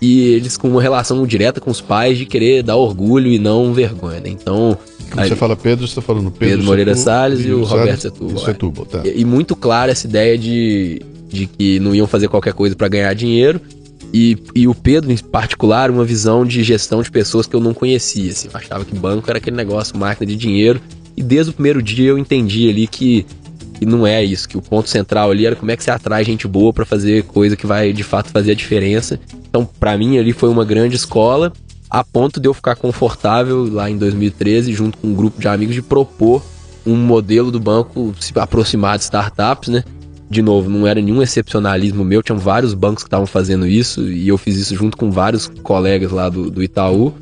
e 0.00 0.22
eles 0.22 0.56
com 0.56 0.68
uma 0.68 0.80
relação 0.80 1.26
direta 1.26 1.60
com 1.60 1.70
os 1.70 1.80
pais 1.80 2.16
de 2.16 2.24
querer 2.24 2.62
dar 2.62 2.76
orgulho 2.76 3.30
e 3.30 3.38
não 3.38 3.72
vergonha, 3.74 4.20
né? 4.20 4.30
Então, 4.30 4.76
Quando 5.10 5.28
você 5.28 5.36
fala 5.36 5.54
Pedro, 5.54 5.86
você 5.86 5.90
está 5.90 6.02
falando 6.02 6.30
Pedro, 6.30 6.56
Pedro 6.56 6.64
Moreira 6.64 6.94
Salles 6.94 7.44
e 7.44 7.50
o 7.50 7.64
Roberto 7.64 8.00
Setúbal. 8.00 8.42
É. 8.42 8.46
Setúbal 8.46 8.86
tá. 8.86 9.02
e, 9.04 9.20
e 9.20 9.24
muito 9.24 9.54
clara 9.54 9.92
essa 9.92 10.06
ideia 10.06 10.38
de, 10.38 11.02
de 11.28 11.46
que 11.46 11.78
não 11.80 11.94
iam 11.94 12.06
fazer 12.06 12.28
qualquer 12.28 12.54
coisa 12.54 12.74
para 12.74 12.88
ganhar 12.88 13.12
dinheiro. 13.14 13.60
E, 14.12 14.36
e 14.54 14.66
o 14.66 14.74
Pedro, 14.74 15.12
em 15.12 15.16
particular, 15.16 15.90
uma 15.90 16.04
visão 16.04 16.44
de 16.44 16.62
gestão 16.62 17.02
de 17.02 17.10
pessoas 17.10 17.46
que 17.46 17.54
eu 17.54 17.60
não 17.60 17.72
conhecia. 17.72 18.30
Assim. 18.30 18.48
Eu 18.52 18.58
achava 18.58 18.84
que 18.84 18.94
banco 18.94 19.30
era 19.30 19.38
aquele 19.38 19.56
negócio, 19.56 19.96
máquina 19.96 20.26
de 20.26 20.36
dinheiro. 20.36 20.80
E 21.16 21.22
desde 21.22 21.50
o 21.50 21.54
primeiro 21.54 21.82
dia 21.82 22.10
eu 22.10 22.18
entendi 22.18 22.68
ali 22.68 22.86
que, 22.86 23.26
que 23.78 23.86
não 23.86 24.06
é 24.06 24.24
isso, 24.24 24.48
que 24.48 24.56
o 24.56 24.62
ponto 24.62 24.88
central 24.88 25.30
ali 25.30 25.46
era 25.46 25.54
como 25.54 25.70
é 25.70 25.76
que 25.76 25.84
você 25.84 25.90
atrai 25.90 26.24
gente 26.24 26.48
boa 26.48 26.72
para 26.72 26.84
fazer 26.84 27.24
coisa 27.24 27.56
que 27.56 27.66
vai 27.66 27.92
de 27.92 28.02
fato 28.02 28.30
fazer 28.30 28.52
a 28.52 28.54
diferença. 28.54 29.20
Então, 29.48 29.68
para 29.78 29.96
mim, 29.98 30.18
ali 30.18 30.32
foi 30.32 30.48
uma 30.48 30.64
grande 30.64 30.96
escola, 30.96 31.52
a 31.88 32.02
ponto 32.02 32.40
de 32.40 32.48
eu 32.48 32.54
ficar 32.54 32.76
confortável 32.76 33.68
lá 33.70 33.90
em 33.90 33.98
2013, 33.98 34.72
junto 34.72 34.98
com 34.98 35.08
um 35.08 35.14
grupo 35.14 35.40
de 35.40 35.48
amigos, 35.48 35.74
de 35.74 35.82
propor 35.82 36.42
um 36.86 36.96
modelo 36.96 37.50
do 37.50 37.60
banco 37.60 38.14
se 38.18 38.32
aproximar 38.38 38.96
de 38.96 39.04
startups, 39.04 39.68
né? 39.68 39.84
De 40.30 40.40
novo, 40.40 40.70
não 40.70 40.86
era 40.86 41.00
nenhum 41.00 41.20
excepcionalismo 41.20 42.04
meu, 42.04 42.22
tinham 42.22 42.38
vários 42.38 42.72
bancos 42.72 43.02
que 43.02 43.08
estavam 43.08 43.26
fazendo 43.26 43.66
isso, 43.66 44.08
e 44.08 44.28
eu 44.28 44.38
fiz 44.38 44.56
isso 44.56 44.76
junto 44.76 44.96
com 44.96 45.10
vários 45.10 45.48
colegas 45.64 46.12
lá 46.12 46.28
do, 46.28 46.48
do 46.48 46.62
Itaú. 46.62 47.12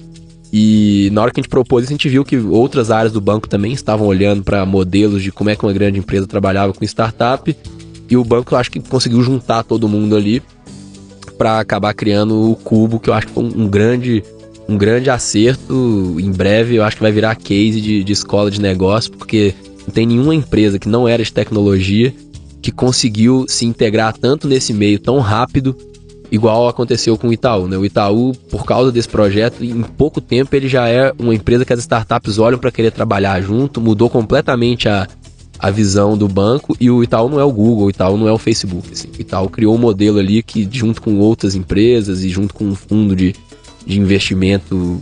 E 0.53 1.09
na 1.13 1.23
hora 1.23 1.31
que 1.31 1.41
a 1.41 1.43
gente 1.43 1.51
propôs 1.51 1.85
isso, 1.85 1.93
a 1.93 1.97
gente 1.97 2.09
viu 2.09 2.23
que 2.23 2.37
outras 2.37 2.91
áreas 2.91 3.11
do 3.11 3.21
banco 3.21 3.49
também 3.49 3.73
estavam 3.73 4.07
olhando 4.07 4.43
para 4.43 4.65
modelos 4.67 5.23
de 5.23 5.33
como 5.33 5.49
é 5.49 5.57
que 5.57 5.65
uma 5.65 5.73
grande 5.73 5.99
empresa 5.99 6.27
trabalhava 6.27 6.75
com 6.75 6.85
startup. 6.85 7.57
E 8.11 8.17
o 8.17 8.25
banco, 8.25 8.55
eu 8.55 8.59
acho 8.59 8.71
que 8.71 8.81
conseguiu 8.81 9.23
juntar 9.23 9.63
todo 9.63 9.89
mundo 9.89 10.15
ali 10.15 10.43
para 11.39 11.61
acabar 11.61 11.95
criando 11.95 12.51
o 12.51 12.57
Cubo, 12.57 13.01
que 13.01 13.09
eu 13.09 13.15
acho 13.15 13.29
que 13.29 13.33
foi 13.33 13.45
um 13.45 13.69
grande, 13.69 14.23
um 14.69 14.77
grande 14.77 15.09
acerto. 15.09 16.17
Em 16.19 16.31
breve, 16.31 16.77
eu 16.77 16.85
acho 16.85 16.97
que 16.97 17.03
vai 17.03 17.13
virar 17.13 17.35
case 17.37 17.81
de, 17.81 18.05
de 18.05 18.13
escola 18.13 18.51
de 18.51 18.61
negócio, 18.61 19.13
porque 19.13 19.55
não 19.87 19.93
tem 19.93 20.07
nenhuma 20.07 20.35
empresa 20.35 20.79
que 20.79 20.89
não 20.89 21.09
era 21.09 21.23
de 21.23 21.33
tecnologia 21.33 22.13
que 22.61 22.73
conseguiu 22.73 23.47
se 23.49 23.65
integrar 23.65 24.17
tanto 24.17 24.49
nesse 24.49 24.73
meio 24.73 24.99
tão 24.99 25.19
rápido 25.19 25.77
igual 26.31 26.69
aconteceu 26.69 27.17
com 27.17 27.29
o 27.29 27.33
Itaú, 27.33 27.67
né? 27.69 27.77
O 27.77 27.85
Itaú, 27.85 28.33
por 28.51 28.65
causa 28.65 28.93
desse 28.93 29.09
projeto, 29.09 29.65
em 29.65 29.83
pouco 29.83 30.21
tempo 30.21 30.55
ele 30.55 30.69
já 30.69 30.89
é 30.89 31.13
uma 31.19 31.35
empresa 31.35 31.65
que 31.65 31.73
as 31.73 31.81
startups 31.81 32.39
olham 32.39 32.59
para 32.59 32.71
querer 32.71 32.91
trabalhar 32.91 33.41
junto, 33.41 33.81
mudou 33.81 34.11
completamente 34.11 34.89
a, 34.89 35.09
a 35.59 35.71
visão 35.71 36.17
do 36.17 36.29
banco 36.29 36.77
e 36.79 36.91
o 36.91 37.03
Itaú 37.03 37.29
não 37.29 37.41
é 37.41 37.45
o 37.45 37.53
Google, 37.53 37.87
o 37.87 37.91
Itaú 37.91 38.17
não 38.17 38.29
é 38.29 38.33
o 38.33 38.39
Facebook. 38.39 38.93
Assim. 38.93 39.09
O 39.09 39.21
Itaú 39.21 39.49
criou 39.49 39.75
um 39.75 39.79
modelo 39.79 40.19
ali 40.19 40.43
que, 40.43 40.69
junto 40.71 41.01
com 41.01 41.19
outras 41.19 41.55
empresas 41.55 42.23
e 42.23 42.29
junto 42.29 42.55
com 42.55 42.65
um 42.65 42.75
fundo 42.75 43.17
de, 43.17 43.35
de 43.87 43.99
investimento 43.99 45.01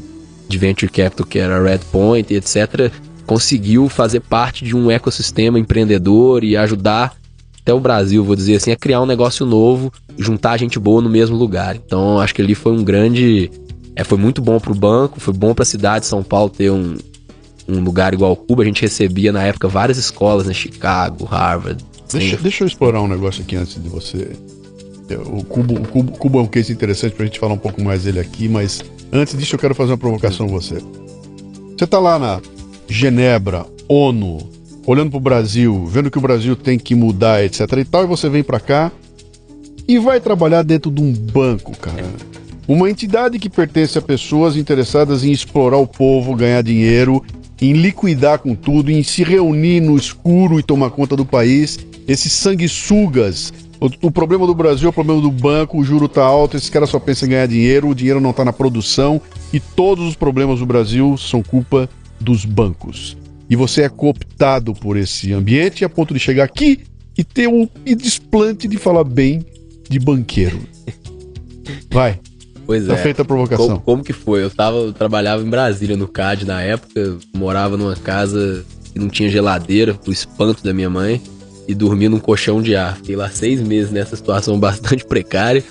de 0.48 0.58
venture 0.58 0.90
capital 0.90 1.26
que 1.26 1.38
era 1.38 1.62
Redpoint, 1.62 2.32
etc., 2.32 2.92
conseguiu 3.26 3.88
fazer 3.88 4.20
parte 4.20 4.64
de 4.64 4.76
um 4.76 4.88
ecossistema 4.88 5.58
empreendedor 5.58 6.44
e 6.44 6.56
ajudar 6.56 7.16
até 7.66 7.74
o 7.74 7.80
Brasil, 7.80 8.22
vou 8.22 8.36
dizer 8.36 8.54
assim, 8.54 8.70
a 8.70 8.76
criar 8.76 9.02
um 9.02 9.06
negócio 9.06 9.44
novo, 9.44 9.92
juntar 10.16 10.56
gente 10.56 10.78
boa 10.78 11.02
no 11.02 11.10
mesmo 11.10 11.36
lugar. 11.36 11.74
Então, 11.74 12.20
acho 12.20 12.32
que 12.32 12.40
ali 12.40 12.54
foi 12.54 12.70
um 12.70 12.84
grande. 12.84 13.50
É, 13.96 14.04
foi 14.04 14.16
muito 14.16 14.40
bom 14.40 14.60
para 14.60 14.70
o 14.70 14.74
banco, 14.74 15.18
foi 15.18 15.34
bom 15.34 15.52
para 15.52 15.64
a 15.64 15.66
cidade 15.66 16.04
de 16.04 16.06
São 16.06 16.22
Paulo 16.22 16.48
ter 16.48 16.70
um, 16.70 16.96
um 17.66 17.80
lugar 17.80 18.14
igual 18.14 18.30
ao 18.30 18.36
Cuba. 18.36 18.62
A 18.62 18.66
gente 18.66 18.82
recebia 18.82 19.32
na 19.32 19.42
época 19.42 19.66
várias 19.66 19.98
escolas, 19.98 20.46
né? 20.46 20.54
Chicago, 20.54 21.24
Harvard. 21.24 21.84
Deixa, 22.12 22.36
deixa 22.36 22.62
eu 22.62 22.68
explorar 22.68 23.02
um 23.02 23.08
negócio 23.08 23.42
aqui 23.42 23.56
antes 23.56 23.82
de 23.82 23.88
você. 23.88 24.30
O 25.26 25.42
Cubo, 25.42 25.74
o 25.74 25.88
Cubo, 25.88 26.12
o 26.12 26.16
Cubo 26.16 26.38
é 26.38 26.42
um 26.42 26.46
case 26.46 26.72
interessante 26.72 27.16
para 27.16 27.24
a 27.24 27.26
gente 27.26 27.40
falar 27.40 27.54
um 27.54 27.58
pouco 27.58 27.82
mais 27.82 28.04
dele 28.04 28.20
aqui, 28.20 28.48
mas 28.48 28.84
antes 29.12 29.36
disso 29.36 29.56
eu 29.56 29.58
quero 29.58 29.74
fazer 29.74 29.90
uma 29.90 29.98
provocação 29.98 30.46
a 30.46 30.48
você. 30.48 30.76
Você 31.76 31.84
está 31.84 31.98
lá 31.98 32.16
na 32.16 32.40
Genebra, 32.88 33.66
ONU, 33.88 34.38
olhando 34.86 35.10
para 35.10 35.18
o 35.18 35.20
Brasil, 35.20 35.84
vendo 35.86 36.10
que 36.10 36.18
o 36.18 36.20
Brasil 36.20 36.54
tem 36.54 36.78
que 36.78 36.94
mudar, 36.94 37.44
etc 37.44 37.60
e 37.78 37.84
tal, 37.84 38.04
e 38.04 38.06
você 38.06 38.28
vem 38.28 38.44
para 38.44 38.60
cá 38.60 38.92
e 39.88 39.98
vai 39.98 40.20
trabalhar 40.20 40.62
dentro 40.62 40.90
de 40.90 41.02
um 41.02 41.12
banco, 41.12 41.76
cara. 41.76 42.04
Uma 42.68 42.88
entidade 42.88 43.38
que 43.38 43.50
pertence 43.50 43.98
a 43.98 44.02
pessoas 44.02 44.56
interessadas 44.56 45.24
em 45.24 45.30
explorar 45.30 45.76
o 45.76 45.86
povo, 45.86 46.34
ganhar 46.34 46.62
dinheiro, 46.62 47.22
em 47.60 47.72
liquidar 47.72 48.38
com 48.38 48.54
tudo, 48.54 48.90
em 48.90 49.02
se 49.02 49.22
reunir 49.22 49.80
no 49.80 49.96
escuro 49.96 50.58
e 50.58 50.62
tomar 50.62 50.90
conta 50.90 51.16
do 51.16 51.24
país. 51.24 51.78
Esses 52.08 52.32
sanguessugas. 52.32 53.52
O, 53.80 54.08
o 54.08 54.10
problema 54.10 54.46
do 54.46 54.54
Brasil 54.54 54.86
é 54.86 54.90
o 54.90 54.92
problema 54.92 55.20
do 55.20 55.30
banco, 55.30 55.78
o 55.78 55.84
juro 55.84 56.08
tá 56.08 56.24
alto, 56.24 56.56
esse 56.56 56.70
cara 56.70 56.86
só 56.86 56.98
pensa 56.98 57.26
em 57.26 57.28
ganhar 57.28 57.46
dinheiro, 57.46 57.88
o 57.88 57.94
dinheiro 57.94 58.20
não 58.20 58.32
tá 58.32 58.44
na 58.44 58.52
produção 58.52 59.20
e 59.52 59.60
todos 59.60 60.08
os 60.08 60.16
problemas 60.16 60.60
do 60.60 60.66
Brasil 60.66 61.16
são 61.18 61.42
culpa 61.42 61.88
dos 62.18 62.44
bancos 62.44 63.16
e 63.48 63.56
você 63.56 63.82
é 63.82 63.88
cooptado 63.88 64.74
por 64.74 64.96
esse 64.96 65.32
ambiente 65.32 65.84
a 65.84 65.88
ponto 65.88 66.12
de 66.12 66.20
chegar 66.20 66.44
aqui 66.44 66.80
e 67.16 67.24
ter 67.24 67.48
um 67.48 67.68
desplante 67.84 68.68
de 68.68 68.76
falar 68.76 69.04
bem 69.04 69.44
de 69.88 69.98
banqueiro. 69.98 70.60
Vai. 71.90 72.18
Pois 72.66 72.86
tá 72.86 72.94
é. 72.94 72.96
feita 72.96 73.22
a 73.22 73.24
provocação. 73.24 73.68
Como, 73.68 73.80
como, 73.80 74.04
que 74.04 74.12
foi? 74.12 74.42
Eu, 74.42 74.50
tava, 74.50 74.76
eu 74.78 74.92
trabalhava 74.92 75.42
em 75.42 75.48
Brasília, 75.48 75.96
no 75.96 76.08
CAD, 76.08 76.44
na 76.44 76.60
época. 76.60 77.16
Morava 77.34 77.76
numa 77.76 77.94
casa 77.94 78.64
que 78.92 78.98
não 78.98 79.08
tinha 79.08 79.28
geladeira, 79.28 79.94
pro 79.94 80.12
espanto 80.12 80.64
da 80.64 80.74
minha 80.74 80.90
mãe. 80.90 81.22
E 81.68 81.74
dormia 81.74 82.10
num 82.10 82.18
colchão 82.18 82.60
de 82.60 82.74
ar. 82.74 82.96
Fiquei 82.96 83.14
lá 83.14 83.30
seis 83.30 83.62
meses 83.62 83.92
nessa 83.92 84.16
situação 84.16 84.58
bastante 84.60 85.04
precária. 85.04 85.62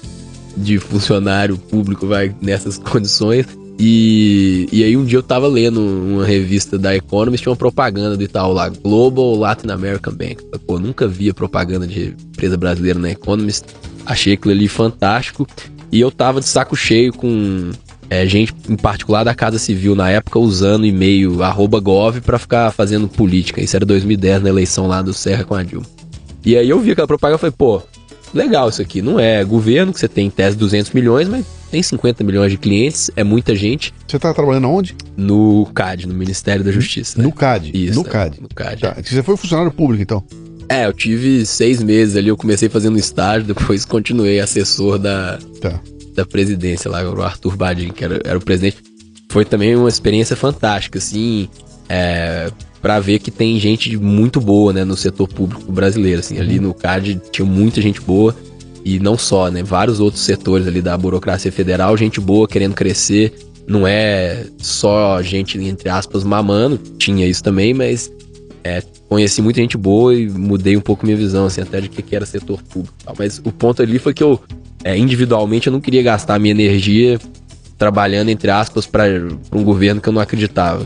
De 0.56 0.80
funcionário 0.80 1.58
público, 1.58 2.08
vai 2.08 2.34
nessas 2.42 2.78
condições. 2.80 3.46
E, 3.78 4.70
e 4.72 4.84
aí 4.84 4.96
um 4.96 5.04
dia 5.04 5.18
eu 5.18 5.24
tava 5.24 5.48
lendo 5.48 5.82
uma 5.82 6.26
revista 6.26 6.78
da 6.78 6.96
Economist, 6.96 7.44
tinha 7.44 7.52
uma 7.52 7.58
propaganda 7.58 8.16
do 8.16 8.24
Itaú 8.24 8.54
lá, 8.54 8.70
Global 8.70 9.36
Latin 9.36 9.70
American 9.70 10.14
Bank. 10.14 10.38
Pô, 10.66 10.80
nunca 10.80 11.08
via 11.08 11.34
propaganda 11.34 11.86
de 11.86 12.16
empresa 12.34 12.56
brasileira 12.56 13.00
na 13.00 13.12
Economist. 13.12 13.66
Achei 14.06 14.34
aquilo 14.34 14.54
ali 14.54 14.68
fantástico. 14.68 15.46
E 15.92 16.00
eu 16.00 16.10
tava 16.10 16.40
de 16.40 16.48
saco 16.48 16.76
cheio 16.76 17.12
com 17.14 17.72
é, 18.10 18.26
gente, 18.26 18.54
em 18.70 18.76
particular 18.76 19.24
da 19.24 19.34
Casa 19.34 19.58
Civil, 19.58 19.96
na 19.96 20.10
época, 20.10 20.40
usando 20.40 20.86
e-mail 20.86 21.44
arroba 21.44 21.80
gov 21.80 22.22
pra 22.22 22.40
ficar 22.40 22.72
fazendo 22.72 23.08
política. 23.08 23.62
Isso 23.62 23.76
era 23.76 23.86
2010, 23.86 24.44
na 24.44 24.50
eleição 24.50 24.88
lá 24.88 25.02
do 25.02 25.14
Serra 25.14 25.44
com 25.44 25.56
a 25.56 25.64
Dilma. 25.64 25.86
E 26.46 26.56
aí 26.56 26.70
eu 26.70 26.80
vi 26.80 26.92
aquela 26.92 27.08
propaganda 27.08 27.38
e 27.38 27.42
falei, 27.42 27.56
pô, 27.58 27.82
legal 28.34 28.70
isso 28.70 28.82
aqui. 28.82 29.02
Não 29.02 29.20
é 29.20 29.44
governo, 29.44 29.92
que 29.92 30.00
você 30.00 30.08
tem 30.08 30.28
em 30.28 30.30
tese 30.30 30.56
200 30.56 30.92
milhões, 30.92 31.28
mas 31.28 31.46
tem 31.76 31.84
50 31.84 32.24
milhões 32.24 32.50
de 32.50 32.58
clientes, 32.58 33.12
é 33.18 33.24
muita 33.24 33.54
gente. 33.54 33.94
Você 34.08 34.18
tá 34.18 34.34
trabalhando 34.34 34.70
onde? 34.70 34.96
No 35.18 35.70
CAD, 35.76 36.08
no 36.08 36.14
Ministério 36.14 36.64
da 36.64 36.72
Justiça. 36.72 37.22
No 37.22 37.34
CAD? 37.34 37.72
Isso. 37.74 37.96
No 37.96 38.06
CAD. 38.06 38.42
No 38.42 38.48
CAD. 38.48 38.82
Tá. 38.82 38.96
Você 39.04 39.22
foi 39.22 39.36
funcionário 39.36 39.70
público, 39.74 40.02
então? 40.02 40.24
É, 40.70 40.86
eu 40.86 40.94
tive 40.94 41.46
seis 41.46 41.84
meses 41.84 42.16
ali, 42.16 42.30
eu 42.30 42.38
comecei 42.38 42.70
fazendo 42.70 42.98
estágio, 42.98 43.48
depois 43.48 43.84
continuei 43.86 44.40
assessor 44.40 44.98
da, 44.98 45.38
tá. 45.60 45.82
da 46.16 46.26
presidência 46.26 46.90
lá, 46.90 47.04
o 47.04 47.22
Arthur 47.22 47.58
Badin, 47.58 47.90
que 47.90 48.06
era, 48.06 48.22
era 48.24 48.38
o 48.38 48.42
presidente. 48.42 48.78
Foi 49.28 49.44
também 49.44 49.76
uma 49.76 49.90
experiência 49.90 50.38
fantástica, 50.38 50.98
assim, 50.98 51.50
é, 51.90 52.50
para 52.82 53.02
ver 53.02 53.20
que 53.20 53.30
tem 53.30 53.60
gente 53.60 53.98
muito 53.98 54.40
boa, 54.40 54.72
né, 54.72 54.86
no 54.86 54.96
setor 54.96 55.28
público 55.28 55.70
brasileiro, 55.74 56.22
assim, 56.22 56.40
ali 56.40 56.58
no 56.58 56.74
CAD 56.74 57.20
tinha 57.34 57.46
muita 57.46 57.82
gente 57.82 58.00
boa, 58.00 58.34
e 58.86 59.00
não 59.00 59.18
só, 59.18 59.50
né, 59.50 59.64
vários 59.64 60.00
outros 60.00 60.24
setores 60.24 60.68
ali 60.68 60.82
da 60.82 60.96
burocracia 60.96 61.52
federal, 61.52 61.98
gente 61.98 62.22
boa 62.22 62.48
querendo 62.48 62.76
crescer, 62.76 63.34
não 63.68 63.88
é 63.88 64.46
só 64.60 65.20
gente, 65.24 65.58
entre 65.58 65.90
aspas, 65.90 66.24
mamando, 66.24 66.78
tinha 67.00 67.26
isso 67.26 67.44
também, 67.44 67.74
mas 67.74 68.12
é, 68.64 68.84
conheci 69.10 69.42
muita 69.42 69.60
gente 69.60 69.76
boa 69.76 70.14
e 70.14 70.30
mudei 70.30 70.78
um 70.78 70.82
pouco 70.82 71.06
minha 71.06 71.18
visão, 71.18 71.48
assim, 71.48 71.62
até 71.62 71.82
de 71.82 71.90
que, 71.90 72.16
era 72.16 72.26
setor 72.26 72.62
público. 72.62 72.96
Mas 73.18 73.40
o 73.44 73.52
ponto 73.52 73.82
ali 73.82 73.98
foi 73.98 74.14
que 74.14 74.24
eu, 74.24 74.40
é, 74.84 74.96
individualmente, 74.96 75.68
eu 75.68 75.74
não 75.74 75.82
queria 75.82 76.04
gastar 76.04 76.40
minha 76.40 76.52
energia 76.52 77.20
trabalhando, 77.78 78.30
entre 78.30 78.52
aspas, 78.52 78.86
para 78.86 79.06
um 79.52 79.64
governo 79.64 80.00
que 80.00 80.10
eu 80.10 80.14
não 80.14 80.22
acreditava. 80.22 80.86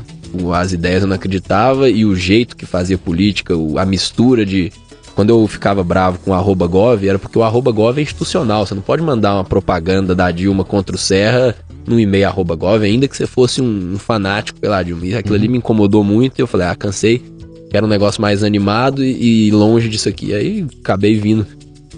As 0.56 0.72
ideias 0.72 1.02
eu 1.02 1.08
não 1.08 1.16
acreditava 1.16 1.90
e 1.90 2.06
o 2.06 2.16
jeito 2.16 2.56
que 2.56 2.66
fazia 2.66 2.98
política, 2.98 3.54
a 3.78 3.86
mistura 3.86 4.46
de. 4.46 4.72
Quando 5.20 5.32
eu 5.32 5.46
ficava 5.48 5.84
bravo 5.84 6.18
com 6.20 6.32
o 6.32 6.34
arroba 6.34 6.66
gov, 6.66 7.06
era 7.06 7.20
porque 7.20 7.38
o 7.38 7.44
arroba 7.44 7.74
gov 7.74 8.00
é 8.00 8.02
institucional. 8.02 8.66
Você 8.66 8.74
não 8.74 8.82
pode 8.82 9.04
mandar 9.04 9.34
uma 9.34 9.44
propaganda 9.44 10.16
da 10.16 10.32
Dilma 10.32 10.64
contra 10.64 10.96
o 10.96 10.98
Serra 10.98 11.54
no 11.86 12.00
e-mail 12.00 12.26
arroba 12.26 12.56
gov, 12.56 12.86
ainda 12.86 13.06
que 13.06 13.18
você 13.18 13.28
fosse 13.28 13.62
um, 13.62 13.98
fanático 14.00 14.58
pela 14.62 14.82
Dilma. 14.82 15.06
E 15.06 15.16
aquilo 15.16 15.36
ali 15.36 15.50
me 15.50 15.58
incomodou 15.58 16.06
muito 16.06 16.40
e 16.40 16.42
eu 16.42 16.48
falei, 16.48 16.68
ah, 16.68 16.74
cansei 16.74 17.22
Quero 17.70 17.86
um 17.86 17.90
negócio 17.90 18.22
mais 18.22 18.46
animado 18.46 19.04
e, 19.04 19.50
e 19.50 19.52
longe 19.52 19.90
disso 19.90 20.08
aqui. 20.08 20.34
Aí 20.34 20.66
acabei 20.80 21.20
vindo, 21.20 21.46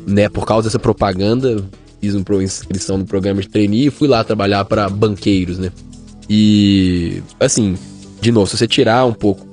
né, 0.07 0.27
por 0.27 0.43
causa 0.43 0.67
dessa 0.67 0.79
propaganda, 0.79 1.63
fiz 2.01 2.15
uma 2.15 2.43
inscrição 2.43 2.97
no 2.97 3.05
programa 3.05 3.39
de 3.39 3.47
trainee 3.47 3.85
e 3.85 3.91
fui 3.91 4.07
lá 4.07 4.23
trabalhar 4.23 4.65
para 4.65 4.89
banqueiros, 4.89 5.59
né? 5.59 5.71
E, 6.27 7.21
assim, 7.39 7.77
de 8.19 8.31
novo, 8.31 8.47
se 8.47 8.57
você 8.57 8.67
tirar 8.67 9.05
um 9.05 9.13
pouco 9.13 9.50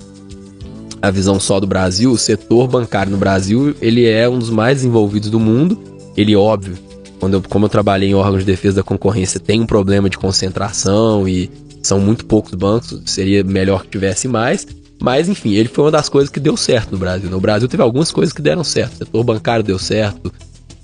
a 1.01 1.09
visão 1.09 1.39
só 1.39 1.59
do 1.59 1.67
Brasil, 1.67 2.11
o 2.11 2.17
setor 2.17 2.67
bancário 2.67 3.11
no 3.11 3.17
Brasil, 3.17 3.75
ele 3.81 4.05
é 4.05 4.27
um 4.27 4.37
dos 4.37 4.49
mais 4.49 4.77
desenvolvidos 4.77 5.29
do 5.29 5.39
mundo. 5.39 5.81
Ele, 6.15 6.35
óbvio, 6.35 6.77
quando 7.19 7.35
eu, 7.35 7.41
como 7.41 7.65
eu 7.65 7.69
trabalhei 7.69 8.09
em 8.09 8.15
órgãos 8.15 8.39
de 8.39 8.45
defesa 8.45 8.77
da 8.77 8.83
concorrência, 8.83 9.39
tem 9.39 9.61
um 9.61 9.65
problema 9.65 10.09
de 10.09 10.17
concentração 10.17 11.27
e 11.27 11.49
são 11.81 11.99
muito 11.99 12.25
poucos 12.25 12.53
bancos, 12.53 13.01
seria 13.05 13.43
melhor 13.43 13.83
que 13.83 13.89
tivesse 13.89 14.27
mais. 14.27 14.67
Mas, 15.01 15.29
enfim, 15.29 15.53
ele 15.53 15.69
foi 15.69 15.85
uma 15.85 15.91
das 15.91 16.09
coisas 16.09 16.29
que 16.29 16.39
deu 16.39 16.57
certo 16.57 16.91
no 16.91 16.97
Brasil. 16.97 17.29
No 17.29 17.39
Brasil 17.39 17.69
teve 17.69 17.81
algumas 17.81 18.11
coisas 18.11 18.33
que 18.33 18.41
deram 18.41 18.65
certo. 18.65 18.95
O 18.95 18.97
setor 18.97 19.23
bancário 19.23 19.63
deu 19.63 19.79
certo, 19.79 20.31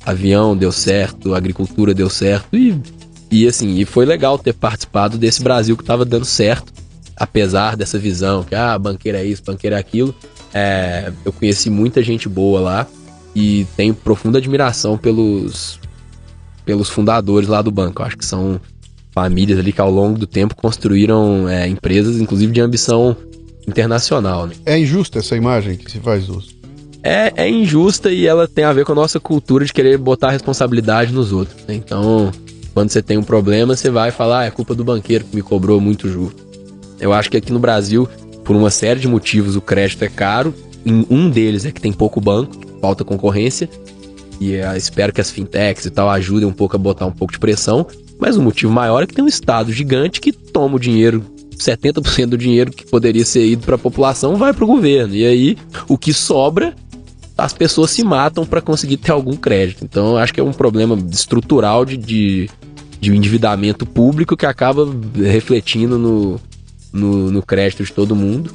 avião 0.06 0.56
deu 0.56 0.72
certo, 0.72 1.34
agricultura 1.34 1.94
deu 1.94 2.10
certo 2.10 2.56
e, 2.56 2.80
e 3.30 3.46
assim, 3.46 3.78
e 3.78 3.84
foi 3.84 4.06
legal 4.06 4.38
ter 4.38 4.54
participado 4.54 5.18
desse 5.18 5.44
Brasil 5.44 5.76
que 5.76 5.84
estava 5.84 6.06
dando 6.06 6.26
certo, 6.26 6.72
apesar 7.16 7.76
dessa 7.76 7.98
visão 7.98 8.44
que, 8.44 8.56
ah, 8.56 8.78
banqueiro 8.78 9.18
é 9.18 9.26
isso, 9.26 9.44
banqueiro 9.44 9.76
é 9.76 9.80
aquilo. 9.80 10.14
É, 10.54 11.12
eu 11.24 11.32
conheci 11.32 11.70
muita 11.70 12.02
gente 12.02 12.30
boa 12.30 12.60
lá 12.60 12.88
e 13.36 13.66
tenho 13.76 13.94
profunda 13.94 14.38
admiração 14.38 14.98
pelos, 14.98 15.80
pelos 16.66 16.90
fundadores 16.90 17.48
lá 17.50 17.62
do 17.62 17.72
banco. 17.72 18.02
Eu 18.02 18.06
acho 18.06 18.18
que 18.18 18.26
são 18.26 18.60
famílias 19.14 19.60
ali 19.60 19.72
que 19.72 19.82
ao 19.82 19.92
longo 19.92 20.18
do 20.18 20.28
tempo 20.28 20.56
construíram 20.56 21.48
é, 21.48 21.68
empresas, 21.68 22.20
inclusive 22.20 22.52
de 22.52 22.62
ambição 22.62 23.16
internacional. 23.68 24.48
Né? 24.48 24.56
É 24.66 24.78
injusta 24.78 25.20
essa 25.20 25.36
imagem 25.36 25.78
que 25.78 25.90
se 25.92 26.00
faz 26.00 26.28
dos. 26.28 26.56
É, 27.02 27.32
é 27.36 27.50
injusta 27.50 28.12
e 28.12 28.26
ela 28.26 28.48
tem 28.48 28.64
a 28.64 28.74
ver 28.74 28.84
com 28.84 28.92
a 28.92 28.96
nossa 28.96 29.20
cultura 29.20 29.64
de 29.64 29.72
querer 29.72 29.98
botar 29.98 30.32
responsabilidade 30.32 31.14
nos 31.14 31.32
outros. 31.32 31.56
Né? 31.68 31.76
Então, 31.76 32.32
quando 32.74 32.90
você 32.90 33.02
tem 33.02 33.18
um 33.18 33.24
problema, 33.24 33.76
você 33.76 33.90
vai 33.90 34.12
falar, 34.12 34.40
ah, 34.40 34.46
é 34.46 34.52
culpa 34.52 34.74
do 34.74 34.84
banqueiro 34.84 35.24
que 35.24 35.36
me 35.36 35.42
cobrou 35.42 35.80
muito 35.80 36.10
juro. 36.10 36.36
Eu 37.06 37.14
acho 37.14 37.30
que 37.30 37.38
aqui 37.38 37.54
no 37.54 37.60
Brasil, 37.60 38.10
por 38.44 38.56
uma 38.56 38.72
série 38.72 39.00
de 39.00 39.08
motivos, 39.08 39.56
o 39.56 39.62
crédito 39.62 40.04
é 40.04 40.10
caro. 40.10 40.52
Um 40.84 41.30
deles 41.30 41.64
é 41.64 41.72
que 41.72 41.80
tem 41.80 41.94
pouco 41.94 42.20
banco, 42.20 42.56
falta 42.82 43.04
concorrência. 43.04 43.70
E 44.40 44.54
eu 44.54 44.76
espero 44.76 45.14
que 45.14 45.22
as 45.22 45.30
fintechs 45.30 45.86
e 45.86 45.92
tal 45.92 46.10
ajudem 46.10 46.48
um 46.48 46.52
pouco 46.52 46.76
a 46.76 46.80
botar 46.80 47.06
um 47.06 47.12
pouco 47.12 47.32
de 47.32 47.38
pressão. 47.38 47.86
Mas 48.18 48.38
o 48.38 48.42
motivo 48.42 48.74
maior 48.74 49.04
é 49.04 49.06
que 49.06 49.14
tem 49.14 49.24
um 49.24 49.28
Estado 49.28 49.72
gigante 49.72 50.20
que 50.20 50.32
toma 50.32 50.78
o 50.78 50.80
dinheiro 50.80 51.24
70% 51.56 52.26
do 52.26 52.38
dinheiro 52.38 52.72
que 52.72 52.86
poderia 52.86 53.24
ser 53.24 53.46
ido 53.46 53.64
para 53.64 53.76
a 53.76 53.78
população 53.80 54.36
vai 54.36 54.52
para 54.52 54.64
o 54.64 54.68
governo. 54.68 55.14
E 55.14 55.26
aí, 55.26 55.58
o 55.88 56.00
que 56.00 56.12
sobra, 56.12 56.76
as 57.38 57.54
pessoas 57.54 57.92
se 57.92 58.04
matam 58.04 58.48
para 58.48 58.62
conseguir 58.62 58.98
ter 58.98 59.12
algum 59.12 59.36
crédito. 59.36 59.86
Então, 59.86 60.18
acho 60.18 60.34
que 60.34 60.40
é 60.40 60.44
um 60.44 60.52
problema 60.52 60.98
estrutural 61.12 61.86
de, 61.86 61.98
de, 61.98 62.50
de 63.00 63.16
endividamento 63.16 63.86
público 63.86 64.36
que 64.36 64.46
acaba 64.46 64.88
refletindo 65.16 65.98
no, 66.00 66.42
no, 66.96 67.32
no 67.32 67.42
crédito 67.42 67.84
de 67.84 67.92
todo 67.92 68.16
mundo. 68.16 68.52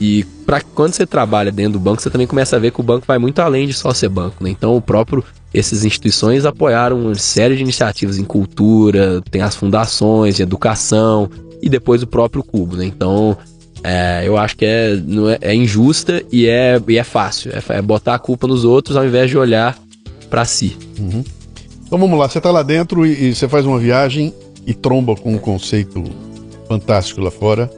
E 0.00 0.24
para 0.44 0.60
quando 0.60 0.94
você 0.94 1.06
trabalha 1.06 1.52
dentro 1.52 1.74
do 1.74 1.78
banco, 1.78 2.02
você 2.02 2.10
também 2.10 2.26
começa 2.26 2.56
a 2.56 2.58
ver 2.58 2.72
que 2.72 2.80
o 2.80 2.82
banco 2.82 3.04
vai 3.06 3.18
muito 3.18 3.38
além 3.38 3.68
de 3.68 3.72
só 3.72 3.94
ser 3.94 4.08
banco. 4.08 4.42
Né? 4.42 4.50
Então, 4.50 4.76
o 4.76 4.80
próprio 4.80 5.24
essas 5.54 5.84
instituições 5.84 6.44
apoiaram 6.44 6.98
uma 6.98 7.14
série 7.14 7.54
de 7.54 7.62
iniciativas 7.62 8.18
em 8.18 8.24
cultura, 8.24 9.22
tem 9.30 9.42
as 9.42 9.54
fundações 9.54 10.34
de 10.34 10.42
educação, 10.42 11.30
e 11.60 11.68
depois 11.68 12.02
o 12.02 12.06
próprio 12.06 12.42
cubo, 12.42 12.74
né? 12.74 12.86
Então, 12.86 13.36
é, 13.84 14.22
eu 14.26 14.36
acho 14.36 14.56
que 14.56 14.64
é, 14.64 14.94
é, 14.94 15.52
é, 15.52 15.54
injusta 15.54 16.22
e 16.32 16.46
é, 16.46 16.80
e 16.88 16.98
é 16.98 17.04
fácil. 17.04 17.52
É, 17.52 17.78
é, 17.78 17.82
botar 17.82 18.14
a 18.14 18.18
culpa 18.18 18.46
nos 18.46 18.64
outros 18.64 18.96
ao 18.96 19.04
invés 19.04 19.30
de 19.30 19.36
olhar 19.36 19.78
para 20.30 20.44
si. 20.44 20.76
Uhum. 20.98 21.22
Então 21.86 21.98
vamos 21.98 22.18
lá, 22.18 22.28
você 22.28 22.40
tá 22.40 22.50
lá 22.50 22.62
dentro 22.62 23.04
e, 23.06 23.28
e, 23.28 23.34
você 23.34 23.46
faz 23.46 23.66
uma 23.66 23.78
viagem 23.78 24.32
e 24.66 24.72
tromba 24.72 25.14
com 25.14 25.34
um 25.34 25.38
conceito 25.38 26.02
fantástico 26.66 27.20
lá 27.20 27.30
fora 27.30 27.70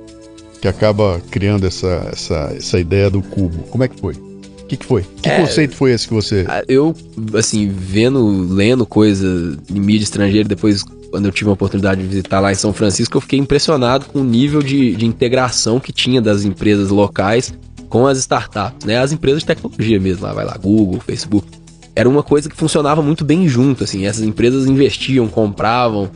que 0.65 0.69
acaba 0.69 1.21
criando 1.31 1.67
essa, 1.67 2.09
essa, 2.11 2.55
essa 2.57 2.81
ideia 2.81 3.11
do 3.11 3.21
cubo. 3.21 3.65
Como 3.65 3.85
é 3.85 3.89
que 3.89 4.01
foi? 4.01 4.15
O 4.15 4.67
que, 4.67 4.79
que 4.79 4.87
foi? 4.87 5.05
Que 5.21 5.29
é, 5.29 5.41
conceito 5.43 5.77
foi 5.77 5.91
esse 5.91 6.09
que 6.09 6.15
você. 6.15 6.47
Eu, 6.67 6.97
assim, 7.35 7.69
vendo, 7.69 8.27
lendo 8.51 8.87
coisa 8.87 9.27
em 9.69 9.79
mídia 9.79 10.05
estrangeira, 10.05 10.49
depois 10.49 10.83
quando 11.11 11.27
eu 11.27 11.33
tive 11.33 11.51
a 11.51 11.53
oportunidade 11.53 12.01
de 12.01 12.09
visitar 12.09 12.41
lá 12.41 12.51
em 12.51 12.55
São 12.55 12.73
Francisco, 12.73 13.15
eu 13.15 13.21
fiquei 13.21 13.39
impressionado 13.39 14.07
com 14.07 14.21
o 14.21 14.25
nível 14.25 14.63
de, 14.63 14.97
de 14.97 15.05
integração 15.05 15.79
que 15.79 15.93
tinha 15.93 16.23
das 16.23 16.47
empresas 16.47 16.89
locais 16.89 17.53
com 17.91 18.07
as 18.07 18.17
startups, 18.17 18.87
né? 18.87 18.99
As 18.99 19.13
empresas 19.13 19.41
de 19.41 19.47
tecnologia 19.47 20.01
mesmo, 20.01 20.25
lá 20.25 20.33
vai 20.33 20.47
lá, 20.47 20.57
Google, 20.57 20.99
Facebook. 20.99 21.47
Era 21.95 22.09
uma 22.09 22.23
coisa 22.23 22.49
que 22.49 22.57
funcionava 22.57 23.03
muito 23.03 23.23
bem 23.23 23.47
junto, 23.47 23.85
assim. 23.85 24.07
Essas 24.07 24.23
empresas 24.23 24.67
investiam, 24.67 25.29
compravam. 25.29 26.11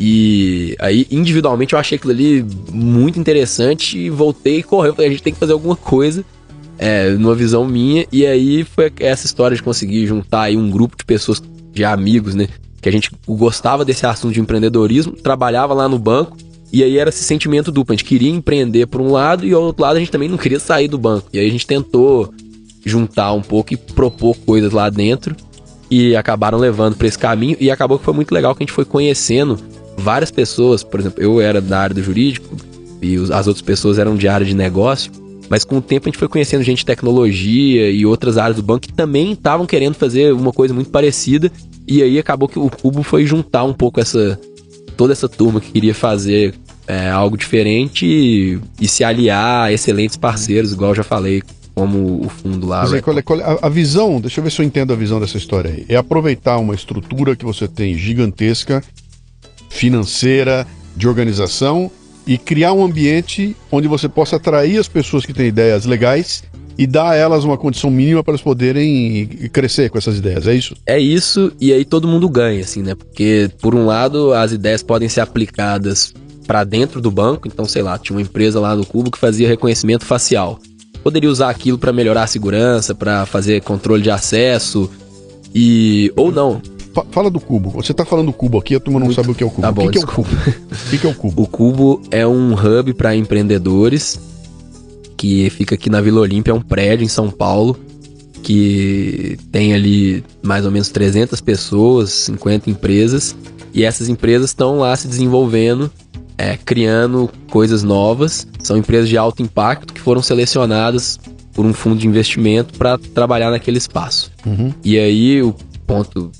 E 0.00 0.76
aí, 0.78 1.06
individualmente, 1.10 1.74
eu 1.74 1.78
achei 1.78 1.96
aquilo 1.96 2.12
ali 2.12 2.44
muito 2.72 3.18
interessante 3.18 3.98
e 3.98 4.10
voltei 4.10 4.58
e 4.58 4.62
correu. 4.62 4.94
Falei, 4.94 5.08
a 5.08 5.10
gente 5.10 5.22
tem 5.22 5.32
que 5.32 5.40
fazer 5.40 5.52
alguma 5.52 5.76
coisa, 5.76 6.24
é, 6.78 7.10
numa 7.10 7.34
visão 7.34 7.66
minha. 7.66 8.06
E 8.12 8.24
aí 8.24 8.64
foi 8.64 8.92
essa 9.00 9.26
história 9.26 9.56
de 9.56 9.62
conseguir 9.62 10.06
juntar 10.06 10.42
aí 10.42 10.56
um 10.56 10.70
grupo 10.70 10.96
de 10.96 11.04
pessoas, 11.04 11.42
de 11.72 11.84
amigos, 11.84 12.34
né? 12.34 12.48
que 12.80 12.88
a 12.88 12.92
gente 12.92 13.10
gostava 13.26 13.84
desse 13.84 14.06
assunto 14.06 14.34
de 14.34 14.40
empreendedorismo, 14.40 15.12
trabalhava 15.12 15.74
lá 15.74 15.88
no 15.88 15.98
banco 15.98 16.36
e 16.72 16.82
aí 16.82 16.98
era 16.98 17.08
esse 17.08 17.24
sentimento 17.24 17.72
duplo. 17.72 17.92
A 17.92 17.96
gente 17.96 18.04
queria 18.04 18.30
empreender 18.30 18.86
por 18.86 19.00
um 19.00 19.10
lado 19.10 19.46
e 19.46 19.52
ao 19.52 19.62
outro 19.62 19.82
lado 19.82 19.96
a 19.96 19.98
gente 19.98 20.10
também 20.10 20.28
não 20.28 20.38
queria 20.38 20.60
sair 20.60 20.88
do 20.88 20.98
banco. 20.98 21.28
E 21.32 21.38
aí 21.38 21.46
a 21.46 21.50
gente 21.50 21.66
tentou 21.66 22.32
juntar 22.84 23.32
um 23.32 23.42
pouco 23.42 23.74
e 23.74 23.76
propor 23.76 24.36
coisas 24.36 24.72
lá 24.72 24.88
dentro 24.88 25.34
e 25.90 26.14
acabaram 26.14 26.58
levando 26.58 26.96
para 26.96 27.06
esse 27.06 27.18
caminho 27.18 27.56
e 27.58 27.70
acabou 27.70 27.98
que 27.98 28.04
foi 28.04 28.14
muito 28.14 28.32
legal 28.32 28.54
que 28.54 28.62
a 28.62 28.66
gente 28.66 28.74
foi 28.74 28.84
conhecendo 28.84 29.58
várias 29.98 30.30
pessoas, 30.30 30.82
por 30.82 31.00
exemplo, 31.00 31.22
eu 31.22 31.40
era 31.40 31.60
da 31.60 31.80
área 31.80 31.94
do 31.94 32.02
jurídico 32.02 32.56
e 33.02 33.16
as 33.32 33.46
outras 33.46 33.62
pessoas 33.62 33.98
eram 33.98 34.16
de 34.16 34.28
área 34.28 34.46
de 34.46 34.54
negócio, 34.54 35.10
mas 35.48 35.64
com 35.64 35.78
o 35.78 35.82
tempo 35.82 36.06
a 36.06 36.08
gente 36.10 36.18
foi 36.18 36.28
conhecendo 36.28 36.62
gente 36.62 36.78
de 36.78 36.86
tecnologia 36.86 37.90
e 37.90 38.04
outras 38.06 38.38
áreas 38.38 38.56
do 38.56 38.62
banco 38.62 38.80
que 38.80 38.92
também 38.92 39.32
estavam 39.32 39.66
querendo 39.66 39.94
fazer 39.94 40.32
uma 40.32 40.52
coisa 40.52 40.74
muito 40.74 40.90
parecida 40.90 41.50
e 41.86 42.02
aí 42.02 42.18
acabou 42.18 42.48
que 42.48 42.58
o 42.58 42.70
Cubo 42.70 43.02
foi 43.02 43.24
juntar 43.24 43.64
um 43.64 43.72
pouco 43.72 44.00
essa 44.00 44.38
toda 44.96 45.12
essa 45.12 45.28
turma 45.28 45.60
que 45.60 45.70
queria 45.70 45.94
fazer 45.94 46.54
é, 46.86 47.08
algo 47.08 47.36
diferente 47.36 48.04
e, 48.04 48.58
e, 48.80 48.88
se 48.88 49.04
aliar 49.04 49.66
a 49.66 49.72
excelentes 49.72 50.16
parceiros, 50.16 50.72
igual 50.72 50.90
eu 50.90 50.96
já 50.96 51.04
falei, 51.04 51.40
como 51.74 52.24
o 52.24 52.28
fundo 52.28 52.66
lá. 52.66 52.82
Dizer, 52.82 53.02
qual 53.02 53.16
é, 53.16 53.22
qual 53.22 53.38
é, 53.38 53.44
a, 53.44 53.58
a, 53.66 53.68
visão, 53.68 54.20
deixa 54.20 54.40
eu 54.40 54.44
ver 54.44 54.50
se 54.50 54.60
eu 54.60 54.66
entendo 54.66 54.92
a 54.92 54.96
visão 54.96 55.20
dessa 55.20 55.36
história 55.36 55.70
aí. 55.70 55.86
É 55.88 55.94
aproveitar 55.94 56.58
uma 56.58 56.74
estrutura 56.74 57.36
que 57.36 57.44
você 57.44 57.68
tem 57.68 57.96
gigantesca, 57.96 58.82
financeira, 59.68 60.66
de 60.96 61.06
organização, 61.06 61.90
e 62.26 62.36
criar 62.36 62.74
um 62.74 62.84
ambiente 62.84 63.56
onde 63.72 63.88
você 63.88 64.08
possa 64.08 64.36
atrair 64.36 64.78
as 64.78 64.86
pessoas 64.86 65.24
que 65.24 65.32
têm 65.32 65.46
ideias 65.46 65.86
legais 65.86 66.44
e 66.76 66.86
dar 66.86 67.10
a 67.10 67.14
elas 67.16 67.42
uma 67.42 67.56
condição 67.56 67.90
mínima 67.90 68.22
para 68.22 68.32
elas 68.32 68.42
poderem 68.42 69.26
crescer 69.52 69.90
com 69.90 69.98
essas 69.98 70.18
ideias, 70.18 70.46
é 70.46 70.54
isso? 70.54 70.76
É 70.86 70.98
isso, 70.98 71.50
e 71.60 71.72
aí 71.72 71.84
todo 71.84 72.06
mundo 72.06 72.28
ganha, 72.28 72.60
assim, 72.60 72.82
né? 72.82 72.94
Porque, 72.94 73.50
por 73.60 73.74
um 73.74 73.84
lado, 73.84 74.32
as 74.32 74.52
ideias 74.52 74.82
podem 74.82 75.08
ser 75.08 75.20
aplicadas 75.22 76.14
para 76.46 76.62
dentro 76.64 77.00
do 77.00 77.10
banco, 77.10 77.48
então, 77.48 77.64
sei 77.64 77.82
lá, 77.82 77.98
tinha 77.98 78.16
uma 78.16 78.22
empresa 78.22 78.60
lá 78.60 78.76
no 78.76 78.86
Cubo 78.86 79.10
que 79.10 79.18
fazia 79.18 79.48
reconhecimento 79.48 80.04
facial. 80.04 80.60
Poderia 81.02 81.30
usar 81.30 81.50
aquilo 81.50 81.78
para 81.78 81.92
melhorar 81.92 82.22
a 82.24 82.26
segurança, 82.26 82.94
para 82.94 83.26
fazer 83.26 83.62
controle 83.62 84.02
de 84.02 84.10
acesso 84.10 84.90
e 85.54 86.12
ou 86.14 86.30
não. 86.30 86.62
Fala 87.10 87.30
do 87.30 87.40
cubo. 87.40 87.70
Você 87.70 87.92
tá 87.94 88.04
falando 88.04 88.26
do 88.26 88.32
cubo 88.32 88.58
aqui, 88.58 88.74
a 88.74 88.80
turma 88.80 88.98
não 88.98 89.06
Muito... 89.06 89.16
sabe 89.16 89.30
o 89.30 89.34
que 89.34 89.42
é 89.42 89.46
o 89.46 89.50
cubo. 89.50 89.62
Tá 89.62 89.72
bom, 89.72 89.86
o 89.86 89.90
que, 89.90 89.98
que 89.98 89.98
é 89.98 90.02
o 90.02 90.06
cubo? 90.06 90.28
o 90.30 90.90
que, 90.90 90.98
que 90.98 91.06
é 91.06 91.10
o 91.10 91.14
cubo? 91.14 91.42
O 91.42 91.46
cubo 91.46 92.02
é 92.10 92.26
um 92.26 92.52
hub 92.52 92.94
para 92.94 93.14
empreendedores 93.14 94.18
que 95.16 95.50
fica 95.50 95.74
aqui 95.74 95.90
na 95.90 96.00
Vila 96.00 96.20
Olímpia, 96.20 96.52
é 96.52 96.54
um 96.54 96.60
prédio 96.60 97.04
em 97.04 97.08
São 97.08 97.28
Paulo, 97.28 97.78
que 98.42 99.36
tem 99.50 99.74
ali 99.74 100.24
mais 100.42 100.64
ou 100.64 100.70
menos 100.70 100.88
300 100.90 101.40
pessoas, 101.40 102.10
50 102.10 102.70
empresas, 102.70 103.36
e 103.74 103.84
essas 103.84 104.08
empresas 104.08 104.50
estão 104.50 104.78
lá 104.78 104.94
se 104.96 105.08
desenvolvendo, 105.08 105.90
é, 106.38 106.56
criando 106.56 107.28
coisas 107.50 107.82
novas. 107.82 108.46
São 108.62 108.76
empresas 108.76 109.08
de 109.08 109.18
alto 109.18 109.42
impacto 109.42 109.92
que 109.92 110.00
foram 110.00 110.22
selecionadas 110.22 111.18
por 111.52 111.66
um 111.66 111.74
fundo 111.74 111.96
de 111.96 112.06
investimento 112.06 112.78
para 112.78 112.96
trabalhar 112.96 113.50
naquele 113.50 113.78
espaço. 113.78 114.30
Uhum. 114.46 114.72
E 114.84 114.98
aí, 114.98 115.42
o 115.42 115.54
ponto, 115.86 116.30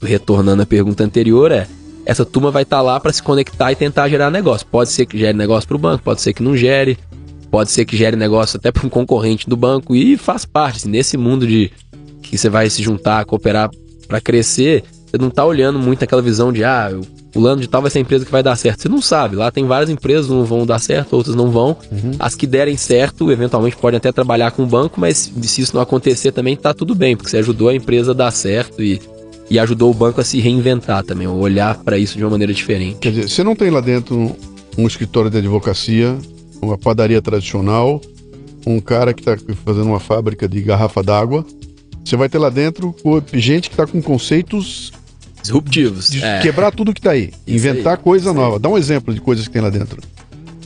retornando 0.00 0.62
à 0.62 0.66
pergunta 0.66 1.04
anterior, 1.04 1.52
é: 1.52 1.66
essa 2.04 2.24
turma 2.24 2.50
vai 2.50 2.62
estar 2.62 2.78
tá 2.78 2.82
lá 2.82 2.98
para 2.98 3.12
se 3.12 3.22
conectar 3.22 3.72
e 3.72 3.76
tentar 3.76 4.08
gerar 4.08 4.30
negócio. 4.30 4.66
Pode 4.66 4.90
ser 4.90 5.06
que 5.06 5.18
gere 5.18 5.36
negócio 5.36 5.68
para 5.68 5.76
o 5.76 5.80
banco, 5.80 6.04
pode 6.04 6.20
ser 6.20 6.32
que 6.32 6.42
não 6.42 6.56
gere, 6.56 6.98
pode 7.50 7.70
ser 7.70 7.84
que 7.84 7.96
gere 7.96 8.16
negócio 8.16 8.56
até 8.56 8.70
para 8.70 8.86
um 8.86 8.90
concorrente 8.90 9.48
do 9.48 9.56
banco 9.56 9.94
e 9.94 10.16
faz 10.16 10.44
parte. 10.44 10.78
Assim, 10.78 10.90
nesse 10.90 11.16
mundo 11.16 11.46
de 11.46 11.70
que 12.22 12.38
você 12.38 12.48
vai 12.48 12.70
se 12.70 12.82
juntar, 12.82 13.24
cooperar 13.24 13.70
para 14.06 14.20
crescer, 14.20 14.84
você 15.06 15.18
não 15.18 15.30
tá 15.30 15.44
olhando 15.44 15.78
muito 15.78 16.04
aquela 16.04 16.22
visão 16.22 16.52
de, 16.52 16.62
ah, 16.62 16.90
o 16.92 17.04
fulano 17.32 17.60
de 17.60 17.68
tal 17.68 17.82
vai 17.82 17.90
ser 17.90 17.98
a 17.98 18.02
empresa 18.02 18.24
que 18.24 18.30
vai 18.30 18.42
dar 18.42 18.56
certo. 18.56 18.82
Você 18.82 18.88
não 18.88 19.02
sabe. 19.02 19.36
Lá 19.36 19.50
tem 19.50 19.64
várias 19.64 19.90
empresas, 19.90 20.28
não 20.28 20.44
vão 20.44 20.64
dar 20.64 20.78
certo, 20.78 21.14
outras 21.14 21.34
não 21.34 21.50
vão. 21.50 21.76
Uhum. 21.90 22.12
As 22.18 22.34
que 22.34 22.46
derem 22.46 22.76
certo, 22.76 23.30
eventualmente 23.30 23.76
podem 23.76 23.98
até 23.98 24.12
trabalhar 24.12 24.52
com 24.52 24.62
o 24.62 24.66
banco, 24.66 25.00
mas 25.00 25.32
se 25.42 25.60
isso 25.60 25.74
não 25.74 25.82
acontecer 25.82 26.32
também 26.32 26.56
tá 26.56 26.72
tudo 26.72 26.94
bem, 26.94 27.16
porque 27.16 27.30
você 27.30 27.38
ajudou 27.38 27.68
a 27.68 27.74
empresa 27.74 28.12
a 28.12 28.14
dar 28.14 28.30
certo 28.30 28.82
e, 28.82 29.00
e 29.50 29.58
ajudou 29.58 29.90
o 29.90 29.94
banco 29.94 30.20
a 30.20 30.24
se 30.24 30.40
reinventar 30.40 31.02
também, 31.02 31.26
olhar 31.26 31.76
para 31.78 31.98
isso 31.98 32.16
de 32.16 32.24
uma 32.24 32.30
maneira 32.30 32.54
diferente. 32.54 32.98
Quer 33.00 33.10
dizer, 33.10 33.28
você 33.28 33.42
não 33.42 33.56
tem 33.56 33.68
lá 33.68 33.80
dentro 33.80 34.36
um 34.78 34.86
escritório 34.86 35.28
de 35.28 35.38
advocacia 35.38 36.16
uma 36.62 36.76
padaria 36.76 37.20
tradicional, 37.22 38.00
um 38.66 38.80
cara 38.80 39.14
que 39.14 39.20
está 39.20 39.36
fazendo 39.64 39.86
uma 39.86 40.00
fábrica 40.00 40.46
de 40.48 40.60
garrafa 40.60 41.02
d'água. 41.02 41.44
Você 42.04 42.16
vai 42.16 42.28
ter 42.28 42.38
lá 42.38 42.50
dentro 42.50 42.94
gente 43.32 43.68
que 43.68 43.74
está 43.74 43.86
com 43.86 44.00
conceitos 44.02 44.92
disruptivos. 45.42 46.10
De 46.10 46.22
é. 46.22 46.40
quebrar 46.40 46.70
tudo 46.70 46.92
que 46.92 47.00
está 47.00 47.12
aí, 47.12 47.30
Isso 47.46 47.56
inventar 47.56 47.96
aí. 47.96 48.02
coisa 48.02 48.32
nova. 48.32 48.56
Aí. 48.56 48.62
Dá 48.62 48.68
um 48.68 48.76
exemplo 48.76 49.14
de 49.14 49.20
coisas 49.20 49.46
que 49.46 49.52
tem 49.52 49.62
lá 49.62 49.70
dentro. 49.70 50.02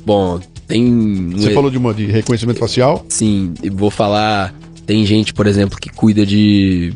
bom, 0.04 0.40
tem. 0.66 1.30
Você 1.30 1.52
falou 1.52 1.70
de 1.70 1.78
uma 1.78 1.94
de 1.94 2.06
reconhecimento 2.06 2.58
facial? 2.58 3.04
Sim, 3.08 3.54
vou 3.72 3.90
falar. 3.90 4.54
Tem 4.86 5.04
gente, 5.06 5.32
por 5.32 5.46
exemplo, 5.46 5.78
que 5.78 5.88
cuida 5.88 6.26
de 6.26 6.92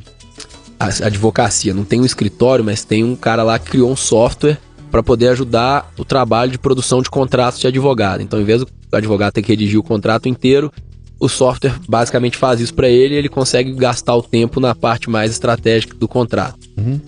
advocacia. 0.78 1.74
Não 1.74 1.84
tem 1.84 2.00
um 2.00 2.04
escritório, 2.04 2.64
mas 2.64 2.84
tem 2.84 3.04
um 3.04 3.16
cara 3.16 3.42
lá 3.42 3.58
que 3.58 3.70
criou 3.70 3.90
um 3.90 3.96
software 3.96 4.58
para 4.90 5.02
poder 5.02 5.28
ajudar 5.28 5.92
o 5.98 6.04
trabalho 6.04 6.50
de 6.50 6.58
produção 6.58 7.02
de 7.02 7.10
contratos 7.10 7.60
de 7.60 7.66
advogado. 7.66 8.22
Então, 8.22 8.40
em 8.40 8.44
vez 8.44 8.62
do 8.62 8.68
advogado 8.92 9.32
ter 9.32 9.42
que 9.42 9.52
redigir 9.52 9.78
o 9.78 9.82
contrato 9.82 10.28
inteiro, 10.28 10.72
o 11.20 11.28
software 11.28 11.74
basicamente 11.88 12.36
faz 12.36 12.60
isso 12.60 12.74
para 12.74 12.88
ele 12.88 13.14
e 13.14 13.18
ele 13.18 13.28
consegue 13.28 13.72
gastar 13.74 14.14
o 14.14 14.22
tempo 14.22 14.60
na 14.60 14.74
parte 14.74 15.10
mais 15.10 15.30
estratégica 15.30 15.94
do 15.94 16.06
contrato. 16.06 16.58
Uhum. 16.76 17.00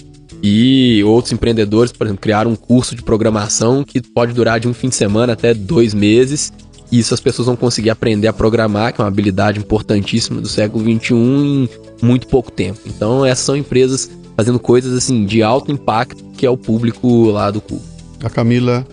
E 0.42 1.02
outros 1.04 1.32
empreendedores, 1.32 1.92
por 1.92 2.06
exemplo, 2.06 2.22
criaram 2.22 2.50
um 2.50 2.56
curso 2.56 2.94
de 2.94 3.02
programação 3.02 3.84
que 3.84 4.00
pode 4.00 4.32
durar 4.32 4.58
de 4.58 4.66
um 4.66 4.74
fim 4.74 4.88
de 4.88 4.94
semana 4.94 5.34
até 5.34 5.52
dois 5.52 5.92
meses. 5.92 6.52
E 6.90 6.98
isso 6.98 7.14
as 7.14 7.20
pessoas 7.20 7.46
vão 7.46 7.56
conseguir 7.56 7.90
aprender 7.90 8.26
a 8.26 8.32
programar, 8.32 8.92
que 8.92 9.00
é 9.00 9.04
uma 9.04 9.08
habilidade 9.08 9.58
importantíssima 9.58 10.40
do 10.40 10.48
século 10.48 10.82
XXI, 10.84 11.14
em 11.14 11.68
muito 12.02 12.26
pouco 12.26 12.50
tempo. 12.50 12.80
Então, 12.86 13.24
essas 13.24 13.44
são 13.44 13.56
empresas 13.56 14.10
fazendo 14.36 14.58
coisas 14.58 14.96
assim 14.96 15.24
de 15.24 15.42
alto 15.42 15.70
impacto, 15.70 16.24
que 16.36 16.46
é 16.46 16.50
o 16.50 16.56
público 16.56 17.30
lá 17.30 17.50
do 17.50 17.60
Cubo. 17.60 17.82
A 18.24 18.30
Camila, 18.30 18.86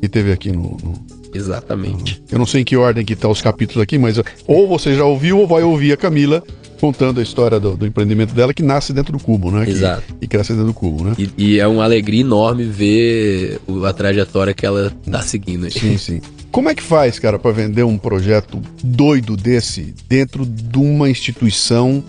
que 0.00 0.08
teve 0.08 0.32
aqui 0.32 0.50
no, 0.50 0.76
no 0.82 1.10
Exatamente. 1.32 2.22
Eu 2.30 2.38
não 2.38 2.46
sei 2.46 2.62
em 2.62 2.64
que 2.64 2.76
ordem 2.76 3.04
que 3.04 3.14
tá 3.14 3.28
os 3.28 3.40
capítulos 3.40 3.82
aqui, 3.82 3.98
mas 3.98 4.20
ou 4.46 4.66
você 4.66 4.94
já 4.94 5.04
ouviu 5.04 5.38
ou 5.38 5.46
vai 5.46 5.62
ouvir 5.62 5.92
a 5.92 5.96
Camila 5.96 6.42
contando 6.80 7.20
a 7.20 7.22
história 7.22 7.60
do, 7.60 7.76
do 7.76 7.86
empreendimento 7.86 8.34
dela 8.34 8.54
que 8.54 8.62
nasce 8.62 8.92
dentro 8.92 9.12
do 9.12 9.22
cubo, 9.22 9.50
né? 9.50 9.68
Exato. 9.68 10.02
Que, 10.18 10.24
e 10.24 10.26
cresce 10.26 10.52
dentro 10.52 10.68
do 10.68 10.74
cubo, 10.74 11.04
né? 11.04 11.14
E, 11.18 11.30
e, 11.36 11.60
é 11.60 11.66
uma 11.66 11.84
alegria 11.84 12.22
enorme 12.22 12.64
ver 12.64 13.60
a 13.86 13.92
trajetória 13.92 14.54
que 14.54 14.64
ela 14.64 14.90
tá 15.10 15.20
seguindo. 15.20 15.70
Sim, 15.70 15.98
sim. 15.98 16.20
Como 16.50 16.68
é 16.68 16.74
que 16.74 16.82
faz, 16.82 17.18
cara, 17.18 17.38
para 17.38 17.52
vender 17.52 17.84
um 17.84 17.96
projeto 17.96 18.60
doido 18.82 19.36
desse 19.36 19.94
dentro 20.08 20.44
de 20.44 20.78
uma 20.78 21.08
instituição 21.08 22.02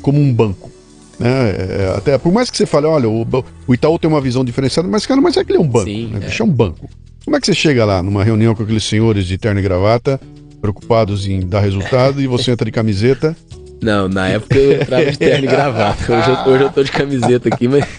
como 0.00 0.18
um 0.18 0.32
banco? 0.32 0.70
Né? 1.18 1.28
É, 1.28 1.94
até 1.96 2.18
por 2.18 2.32
mais 2.32 2.50
que 2.50 2.56
você 2.56 2.66
fale, 2.66 2.86
olha, 2.86 3.08
o, 3.08 3.26
o, 3.66 3.74
Itaú 3.74 3.98
tem 3.98 4.08
uma 4.08 4.20
visão 4.20 4.44
diferenciada, 4.44 4.88
mas 4.88 5.06
cara, 5.06 5.20
mas 5.20 5.36
é 5.36 5.44
que 5.44 5.52
ele 5.52 5.58
é 5.58 5.60
um 5.60 5.68
banco, 5.68 5.86
Sim, 5.86 6.08
né? 6.08 6.26
É. 6.26 6.40
é 6.40 6.44
um 6.44 6.50
banco. 6.50 6.88
Como 7.24 7.36
é 7.36 7.40
que 7.40 7.46
você 7.46 7.54
chega 7.54 7.84
lá 7.84 8.02
numa 8.02 8.22
reunião 8.22 8.54
com 8.54 8.62
aqueles 8.62 8.84
senhores 8.84 9.26
de 9.26 9.36
terno 9.36 9.58
e 9.58 9.62
gravata, 9.62 10.20
preocupados 10.60 11.26
em 11.26 11.40
dar 11.40 11.60
resultado, 11.60 12.20
e 12.20 12.26
você 12.26 12.52
entra 12.52 12.64
de 12.64 12.70
camiseta? 12.70 13.36
Não, 13.82 14.08
na 14.08 14.28
época 14.28 14.56
eu 14.56 14.80
entrava 14.80 15.10
de 15.10 15.18
terno 15.18 15.44
e 15.44 15.48
gravata. 15.48 16.12
Hoje 16.12 16.30
eu, 16.30 16.52
hoje 16.52 16.64
eu 16.64 16.70
tô 16.70 16.82
de 16.82 16.92
camiseta 16.92 17.48
aqui, 17.48 17.68
mas. 17.68 17.84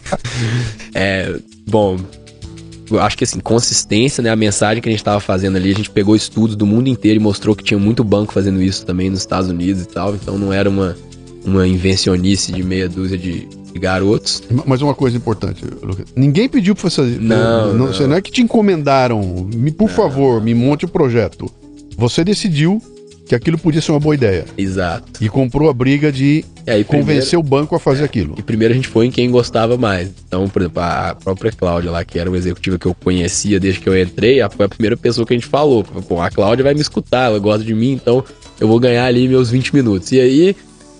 É. 0.95 1.36
Bom, 1.67 1.97
acho 2.99 3.17
que 3.17 3.23
assim, 3.23 3.39
consistência, 3.39 4.21
né? 4.21 4.29
A 4.29 4.35
mensagem 4.35 4.81
que 4.81 4.89
a 4.89 4.91
gente 4.91 5.01
estava 5.01 5.19
fazendo 5.19 5.57
ali, 5.57 5.71
a 5.71 5.75
gente 5.75 5.89
pegou 5.89 6.15
estudos 6.15 6.55
do 6.55 6.65
mundo 6.65 6.88
inteiro 6.88 7.19
e 7.19 7.23
mostrou 7.23 7.55
que 7.55 7.63
tinha 7.63 7.79
muito 7.79 8.03
banco 8.03 8.33
fazendo 8.33 8.61
isso 8.61 8.85
também 8.85 9.09
nos 9.09 9.19
Estados 9.19 9.49
Unidos 9.49 9.83
e 9.83 9.88
tal. 9.88 10.15
Então 10.15 10.38
não 10.38 10.53
era 10.53 10.69
uma, 10.69 10.95
uma 11.43 11.67
invencionice 11.67 12.51
de 12.51 12.63
meia 12.63 12.88
dúzia 12.88 13.17
de, 13.17 13.47
garotos. 13.77 14.43
Mas 14.65 14.81
uma 14.81 14.95
coisa 14.95 15.15
importante, 15.15 15.63
Lucas. 15.83 16.07
Ninguém 16.15 16.49
pediu 16.49 16.75
pra 16.75 16.89
você. 16.89 17.01
Não. 17.01 17.73
Não, 17.73 17.91
não. 17.91 18.07
não 18.07 18.15
é 18.15 18.21
que 18.21 18.31
te 18.31 18.41
encomendaram. 18.41 19.21
Me, 19.53 19.71
por 19.71 19.88
não. 19.88 19.95
favor, 19.95 20.41
me 20.41 20.53
monte 20.53 20.85
o 20.85 20.88
projeto. 20.88 21.49
Você 21.95 22.23
decidiu 22.23 22.81
que 23.28 23.36
aquilo 23.36 23.57
podia 23.57 23.82
ser 23.82 23.91
uma 23.91 23.99
boa 23.99 24.15
ideia. 24.15 24.45
Exato. 24.57 25.23
E 25.23 25.28
comprou 25.28 25.69
a 25.69 25.73
briga 25.73 26.11
de 26.11 26.45
é, 26.65 26.82
convencer 26.84 27.32
primeiro, 27.32 27.39
o 27.39 27.43
banco 27.43 27.75
a 27.75 27.80
fazer 27.80 28.03
é, 28.03 28.05
aquilo. 28.05 28.36
E 28.38 28.41
primeiro 28.41 28.73
a 28.73 28.75
gente 28.75 28.88
foi 28.88 29.05
em 29.05 29.11
quem 29.11 29.30
gostava 29.30 29.78
mais. 29.78 30.09
Então, 30.28 30.47
por 30.47 30.61
exemplo, 30.61 30.82
a 30.82 31.15
própria 31.15 31.51
Cláudia 31.51 31.91
lá, 31.91 32.05
que 32.05 32.17
era 32.17 32.30
uma 32.30 32.38
executiva 32.38 32.80
que 32.80 32.86
eu 32.86 32.93
conhecia 32.93 33.59
desde 33.59 33.82
que 33.82 33.89
eu 33.89 33.99
entrei, 33.99 34.39
foi 34.49 34.65
a 34.65 34.69
primeira 34.69 34.95
pessoa 34.95 35.28
que 35.28 35.34
a 35.34 35.38
gente 35.38 35.47
falou. 35.47 35.84
Pô, 35.84 36.21
a 36.21 36.32
Cláudia 36.32 36.63
vai 36.63 36.73
me 36.73 36.82
escutar, 36.82 37.25
ela 37.25 37.39
gosta 37.39 37.63
de 37.63 37.73
mim, 37.73 37.91
então 37.91 38.23
eu 38.59 38.67
vou 38.67 38.80
ganhar 38.80 39.05
ali 39.05 39.28
meus 39.28 39.49
20 39.49 39.75
minutos. 39.75 40.11
E 40.11 40.19
aí, 40.19 40.55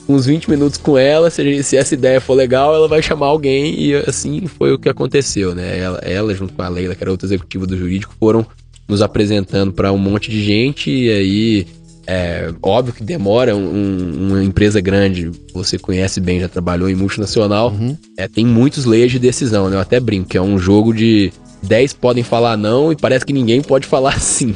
uns 0.07 0.25
20 0.25 0.49
minutos 0.49 0.78
com 0.78 0.97
ela, 0.97 1.30
se, 1.30 1.63
se 1.63 1.78
essa 1.78 1.93
ideia 1.93 2.19
for 2.19 2.34
legal, 2.34 2.75
ela 2.75 2.88
vai 2.88 3.01
chamar 3.01 3.28
alguém, 3.28 3.80
e 3.80 3.95
assim 3.95 4.47
foi 4.47 4.73
o 4.73 4.80
que 4.80 4.89
aconteceu, 4.89 5.55
né? 5.55 5.80
Ela, 5.80 5.99
ela 5.99 6.34
junto 6.34 6.53
com 6.53 6.61
a 6.61 6.67
Leila, 6.67 6.93
que 6.93 7.03
era 7.03 7.11
outra 7.11 7.25
executiva 7.25 7.65
do 7.65 7.78
jurídico, 7.78 8.13
foram 8.19 8.45
nos 8.88 9.01
apresentando 9.01 9.73
para 9.73 9.91
um 9.91 9.97
monte 9.97 10.32
de 10.32 10.41
gente, 10.43 10.89
e 10.89 11.09
aí 11.09 11.67
é 12.08 12.49
óbvio 12.64 12.93
que 12.93 13.03
demora 13.03 13.53
um, 13.53 14.28
uma 14.30 14.43
empresa 14.43 14.80
grande, 14.80 15.30
você 15.53 15.78
conhece 15.78 16.22
bem, 16.22 16.39
já 16.39 16.47
trabalhou 16.47 16.89
em 16.89 16.95
multinacional, 16.95 17.70
uhum. 17.70 17.97
é, 18.18 18.30
tem 18.30 18.45
muitos 18.45 18.86
layers 18.86 19.12
de 19.12 19.20
decisão, 19.20 19.70
né? 19.70 19.76
Eu 19.76 19.82
até 19.82 19.99
brinco, 19.99 20.30
que 20.30 20.38
é 20.38 20.41
um 20.41 20.58
jogo 20.58 20.93
de 20.93 21.34
10 21.64 21.93
podem 21.93 22.24
falar 22.24 22.55
não 22.55 22.93
e 22.93 22.95
parece 22.95 23.26
que 23.26 23.34
ninguém 23.34 23.62
pode 23.62 23.86
falar 23.88 24.20
sim. 24.22 24.55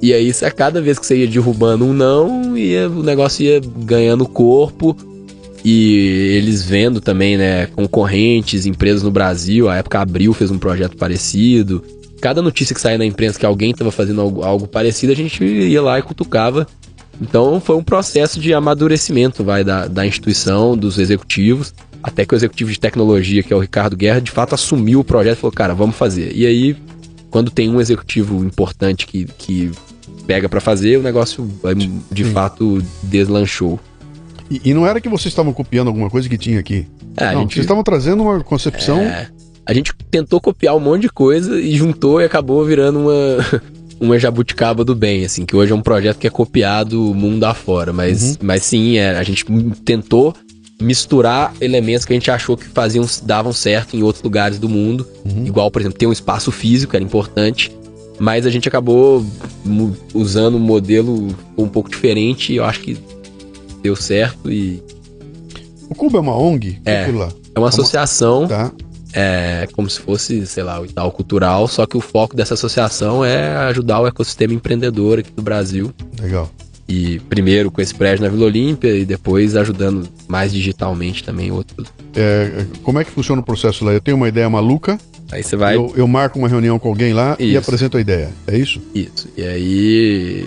E 0.00 0.14
aí, 0.14 0.32
a 0.42 0.50
cada 0.50 0.80
vez 0.80 0.98
que 0.98 1.06
você 1.06 1.18
ia 1.18 1.28
derrubando 1.28 1.84
um 1.84 1.92
não, 1.92 2.56
ia, 2.56 2.88
o 2.88 3.02
negócio 3.02 3.44
ia 3.44 3.60
ganhando 3.60 4.26
corpo. 4.26 4.96
E 5.64 6.34
eles 6.36 6.64
vendo 6.64 7.00
também, 7.00 7.36
né, 7.36 7.66
concorrentes, 7.66 8.66
empresas 8.66 9.04
no 9.04 9.12
Brasil, 9.12 9.68
a 9.68 9.76
época 9.76 10.00
Abril 10.00 10.34
fez 10.34 10.50
um 10.50 10.58
projeto 10.58 10.96
parecido 10.96 11.84
cada 12.22 12.40
notícia 12.40 12.72
que 12.72 12.80
saía 12.80 12.96
na 12.96 13.04
imprensa 13.04 13.38
que 13.38 13.44
alguém 13.44 13.72
estava 13.72 13.90
fazendo 13.90 14.20
algo, 14.20 14.44
algo, 14.44 14.68
parecido, 14.68 15.12
a 15.12 15.16
gente 15.16 15.44
ia 15.44 15.82
lá 15.82 15.98
e 15.98 16.02
cutucava. 16.02 16.66
Então 17.20 17.60
foi 17.60 17.76
um 17.76 17.82
processo 17.82 18.38
de 18.40 18.54
amadurecimento 18.54 19.42
vai, 19.42 19.64
da, 19.64 19.88
da 19.88 20.06
instituição, 20.06 20.76
dos 20.76 20.98
executivos, 20.98 21.74
até 22.00 22.24
que 22.24 22.32
o 22.32 22.36
executivo 22.36 22.70
de 22.70 22.78
tecnologia, 22.78 23.42
que 23.42 23.52
é 23.52 23.56
o 23.56 23.58
Ricardo 23.58 23.96
Guerra, 23.96 24.20
de 24.20 24.30
fato 24.30 24.54
assumiu 24.54 25.00
o 25.00 25.04
projeto 25.04 25.38
e 25.38 25.40
falou, 25.40 25.52
cara, 25.52 25.74
vamos 25.74 25.96
fazer. 25.96 26.32
E 26.34 26.46
aí, 26.46 26.76
quando 27.28 27.50
tem 27.50 27.68
um 27.68 27.80
executivo 27.80 28.44
importante 28.44 29.04
que, 29.04 29.24
que 29.24 29.72
pega 30.24 30.48
para 30.48 30.60
fazer, 30.60 30.98
o 30.98 31.02
negócio 31.02 31.50
de 32.10 32.24
Sim. 32.24 32.30
fato 32.30 32.80
deslanchou. 33.02 33.80
E, 34.48 34.60
e, 34.66 34.74
não 34.74 34.86
era 34.86 35.00
que 35.00 35.08
vocês 35.08 35.32
estavam 35.32 35.52
copiando 35.52 35.88
alguma 35.88 36.08
coisa 36.08 36.28
que 36.28 36.38
tinha 36.38 36.60
aqui. 36.60 36.86
É, 37.16 37.32
não, 37.32 37.42
gente... 37.42 37.54
vocês 37.54 37.64
estavam 37.64 37.82
trazendo 37.82 38.22
uma 38.22 38.44
concepção 38.44 39.00
é 39.00 39.28
a 39.66 39.72
gente 39.72 39.92
tentou 40.10 40.40
copiar 40.40 40.76
um 40.76 40.80
monte 40.80 41.02
de 41.02 41.08
coisa 41.08 41.60
e 41.60 41.74
juntou 41.76 42.20
e 42.20 42.24
acabou 42.24 42.64
virando 42.64 43.00
uma, 43.00 43.62
uma 44.00 44.18
jabuticaba 44.18 44.84
do 44.84 44.94
bem, 44.94 45.24
assim, 45.24 45.46
que 45.46 45.54
hoje 45.54 45.72
é 45.72 45.74
um 45.74 45.82
projeto 45.82 46.18
que 46.18 46.26
é 46.26 46.30
copiado 46.30 47.14
mundo 47.14 47.44
afora. 47.44 47.92
Mas, 47.92 48.22
uhum. 48.22 48.36
mas 48.42 48.64
sim, 48.64 48.96
é, 48.96 49.16
a 49.16 49.22
gente 49.22 49.44
tentou 49.84 50.34
misturar 50.80 51.54
elementos 51.60 52.04
que 52.04 52.12
a 52.12 52.16
gente 52.16 52.30
achou 52.30 52.56
que 52.56 52.64
faziam, 52.64 53.06
davam 53.22 53.52
certo 53.52 53.96
em 53.96 54.02
outros 54.02 54.22
lugares 54.22 54.58
do 54.58 54.68
mundo. 54.68 55.06
Uhum. 55.24 55.46
Igual, 55.46 55.70
por 55.70 55.80
exemplo, 55.80 55.98
ter 55.98 56.06
um 56.06 56.12
espaço 56.12 56.50
físico, 56.50 56.96
era 56.96 57.04
importante. 57.04 57.70
Mas 58.18 58.46
a 58.46 58.50
gente 58.50 58.68
acabou 58.68 59.24
usando 60.12 60.56
um 60.56 60.60
modelo 60.60 61.28
um 61.56 61.68
pouco 61.68 61.88
diferente 61.88 62.52
e 62.52 62.56
eu 62.56 62.64
acho 62.64 62.80
que 62.80 62.98
deu 63.82 63.96
certo 63.96 64.50
e. 64.50 64.82
O 65.88 65.94
Cuba 65.94 66.18
é 66.18 66.20
uma 66.20 66.36
ONG? 66.36 66.80
É, 66.84 66.92
é, 66.92 67.28
é 67.54 67.58
uma 67.58 67.68
associação. 67.68 68.46
Tá 68.46 68.72
é 69.12 69.68
como 69.72 69.88
se 69.88 70.00
fosse, 70.00 70.46
sei 70.46 70.62
lá, 70.62 70.80
o 70.80 70.84
Itaú 70.84 71.10
Cultural, 71.10 71.68
só 71.68 71.86
que 71.86 71.96
o 71.96 72.00
foco 72.00 72.34
dessa 72.34 72.54
associação 72.54 73.24
é 73.24 73.56
ajudar 73.68 74.00
o 74.00 74.06
ecossistema 74.06 74.54
empreendedor 74.54 75.18
aqui 75.18 75.30
do 75.30 75.42
Brasil. 75.42 75.92
Legal. 76.20 76.50
E 76.88 77.20
primeiro 77.20 77.70
com 77.70 77.80
esse 77.80 77.94
prédio 77.94 78.24
na 78.24 78.30
Vila 78.30 78.46
Olímpia 78.46 78.94
e 78.94 79.04
depois 79.04 79.56
ajudando 79.56 80.08
mais 80.28 80.52
digitalmente 80.52 81.22
também 81.22 81.50
outros. 81.50 81.88
É, 82.14 82.66
como 82.82 82.98
é 82.98 83.04
que 83.04 83.10
funciona 83.10 83.40
o 83.40 83.44
processo 83.44 83.84
lá? 83.84 83.92
Eu 83.92 84.00
tenho 84.00 84.16
uma 84.16 84.28
ideia 84.28 84.48
maluca. 84.50 84.98
Aí 85.30 85.42
você 85.42 85.56
vai. 85.56 85.76
Eu, 85.76 85.92
eu 85.96 86.06
marco 86.06 86.38
uma 86.38 86.48
reunião 86.48 86.78
com 86.78 86.88
alguém 86.88 87.14
lá 87.14 87.36
isso. 87.38 87.52
e 87.52 87.56
apresento 87.56 87.96
a 87.96 88.00
ideia. 88.00 88.30
É 88.46 88.58
isso? 88.58 88.80
Isso. 88.94 89.28
E 89.36 89.42
aí. 89.42 90.46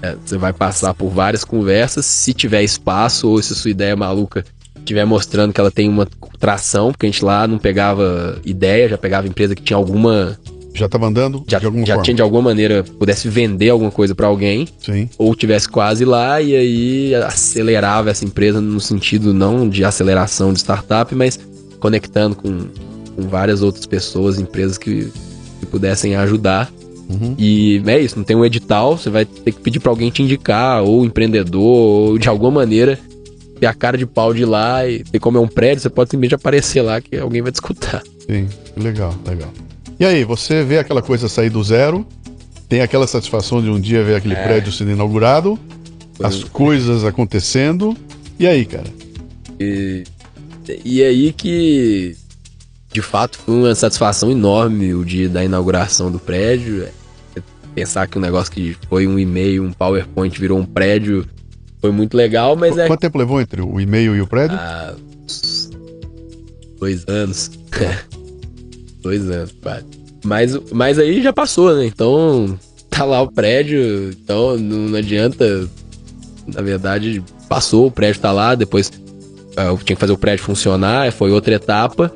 É, 0.00 0.16
você 0.24 0.36
vai 0.36 0.52
passar 0.52 0.94
por 0.94 1.10
várias 1.10 1.44
conversas. 1.44 2.04
Se 2.06 2.34
tiver 2.34 2.62
espaço 2.64 3.28
ou 3.28 3.40
se 3.40 3.54
sua 3.54 3.70
ideia 3.70 3.92
é 3.92 3.96
maluca 3.96 4.44
estiver 4.82 5.04
mostrando 5.04 5.52
que 5.52 5.60
ela 5.60 5.70
tem 5.70 5.88
uma 5.88 6.06
tração, 6.38 6.92
porque 6.92 7.06
a 7.06 7.08
gente 7.08 7.24
lá 7.24 7.46
não 7.46 7.58
pegava 7.58 8.38
ideia, 8.44 8.88
já 8.88 8.98
pegava 8.98 9.26
empresa 9.26 9.54
que 9.54 9.62
tinha 9.62 9.76
alguma. 9.76 10.38
Já 10.74 10.86
estava 10.86 11.06
andando? 11.06 11.44
Já, 11.46 11.58
de 11.58 11.66
alguma 11.66 11.84
já 11.84 11.94
forma. 11.94 12.04
tinha 12.04 12.14
de 12.14 12.22
alguma 12.22 12.42
maneira, 12.42 12.82
pudesse 12.82 13.28
vender 13.28 13.70
alguma 13.70 13.90
coisa 13.90 14.14
para 14.14 14.26
alguém. 14.26 14.66
Sim. 14.78 15.08
Ou 15.18 15.34
tivesse 15.34 15.68
quase 15.68 16.04
lá 16.04 16.40
e 16.40 16.56
aí 16.56 17.14
acelerava 17.14 18.10
essa 18.10 18.24
empresa 18.24 18.60
no 18.60 18.80
sentido 18.80 19.34
não 19.34 19.68
de 19.68 19.84
aceleração 19.84 20.52
de 20.52 20.60
startup, 20.60 21.14
mas 21.14 21.38
conectando 21.78 22.36
com, 22.36 22.68
com 23.14 23.28
várias 23.28 23.62
outras 23.62 23.84
pessoas, 23.84 24.38
empresas 24.38 24.78
que, 24.78 25.12
que 25.60 25.66
pudessem 25.66 26.16
ajudar. 26.16 26.72
Uhum. 27.10 27.34
E 27.36 27.82
é 27.86 28.00
isso, 28.00 28.16
não 28.16 28.24
tem 28.24 28.34
um 28.34 28.44
edital, 28.44 28.96
você 28.96 29.10
vai 29.10 29.26
ter 29.26 29.52
que 29.52 29.60
pedir 29.60 29.80
para 29.80 29.90
alguém 29.90 30.08
te 30.08 30.22
indicar, 30.22 30.82
ou 30.82 31.04
empreendedor, 31.04 31.62
ou 31.62 32.18
de 32.18 32.28
alguma 32.28 32.50
maneira 32.50 32.98
ter 33.62 33.66
a 33.66 33.74
cara 33.74 33.96
de 33.96 34.04
pau 34.04 34.34
de 34.34 34.44
lá 34.44 34.84
e, 34.88 35.04
e 35.12 35.20
como 35.20 35.38
é 35.38 35.40
um 35.40 35.46
prédio, 35.46 35.82
você 35.82 35.88
pode 35.88 36.10
simplesmente 36.10 36.34
aparecer 36.34 36.82
lá 36.82 37.00
que 37.00 37.16
alguém 37.16 37.40
vai 37.40 37.52
te 37.52 37.54
escutar. 37.54 38.02
Sim, 38.28 38.48
legal, 38.76 39.14
legal. 39.24 39.52
E 40.00 40.04
aí, 40.04 40.24
você 40.24 40.64
vê 40.64 40.78
aquela 40.78 41.00
coisa 41.00 41.28
sair 41.28 41.48
do 41.48 41.62
zero, 41.62 42.04
tem 42.68 42.80
aquela 42.80 43.06
satisfação 43.06 43.62
de 43.62 43.70
um 43.70 43.78
dia 43.78 44.02
ver 44.02 44.16
aquele 44.16 44.34
é. 44.34 44.42
prédio 44.42 44.72
sendo 44.72 44.90
inaugurado, 44.90 45.56
as 46.20 46.42
coisas 46.42 47.04
acontecendo. 47.04 47.96
E 48.36 48.48
aí, 48.48 48.64
cara? 48.64 48.88
E, 49.60 50.02
e 50.84 51.00
aí 51.00 51.32
que 51.32 52.16
de 52.92 53.00
fato 53.00 53.38
foi 53.38 53.54
uma 53.54 53.76
satisfação 53.76 54.28
enorme 54.28 54.92
o 54.92 55.04
dia 55.04 55.28
da 55.28 55.44
inauguração 55.44 56.10
do 56.10 56.18
prédio. 56.18 56.88
pensar 57.76 58.08
que 58.08 58.18
um 58.18 58.20
negócio 58.20 58.52
que 58.52 58.76
foi 58.88 59.06
um 59.06 59.20
e-mail, 59.20 59.62
um 59.62 59.72
PowerPoint 59.72 60.36
virou 60.40 60.58
um 60.58 60.64
prédio, 60.64 61.24
foi 61.82 61.90
muito 61.90 62.16
legal, 62.16 62.54
mas 62.54 62.74
Qu 62.74 62.80
é. 62.80 62.86
Quanto 62.86 63.00
tempo 63.00 63.18
levou 63.18 63.40
entre 63.40 63.60
o 63.60 63.80
e-mail 63.80 64.14
e 64.14 64.20
o 64.22 64.26
prédio? 64.26 64.56
Ah, 64.56 64.94
dois 66.78 67.04
anos. 67.08 67.50
dois 69.02 69.28
anos, 69.28 69.52
quase. 69.60 69.84
Mas, 70.24 70.56
mas 70.70 70.98
aí 71.00 71.20
já 71.20 71.32
passou, 71.32 71.74
né? 71.74 71.84
Então 71.84 72.56
tá 72.88 73.04
lá 73.04 73.20
o 73.20 73.32
prédio, 73.32 74.10
então 74.10 74.56
não, 74.56 74.90
não 74.90 74.98
adianta. 74.98 75.68
Na 76.46 76.62
verdade, 76.62 77.22
passou, 77.48 77.88
o 77.88 77.90
prédio 77.90 78.20
tá 78.20 78.30
lá, 78.30 78.54
depois 78.54 78.90
ah, 79.56 79.64
eu 79.64 79.76
tinha 79.78 79.96
que 79.96 80.00
fazer 80.00 80.12
o 80.12 80.18
prédio 80.18 80.44
funcionar, 80.44 81.10
foi 81.10 81.32
outra 81.32 81.54
etapa. 81.54 82.14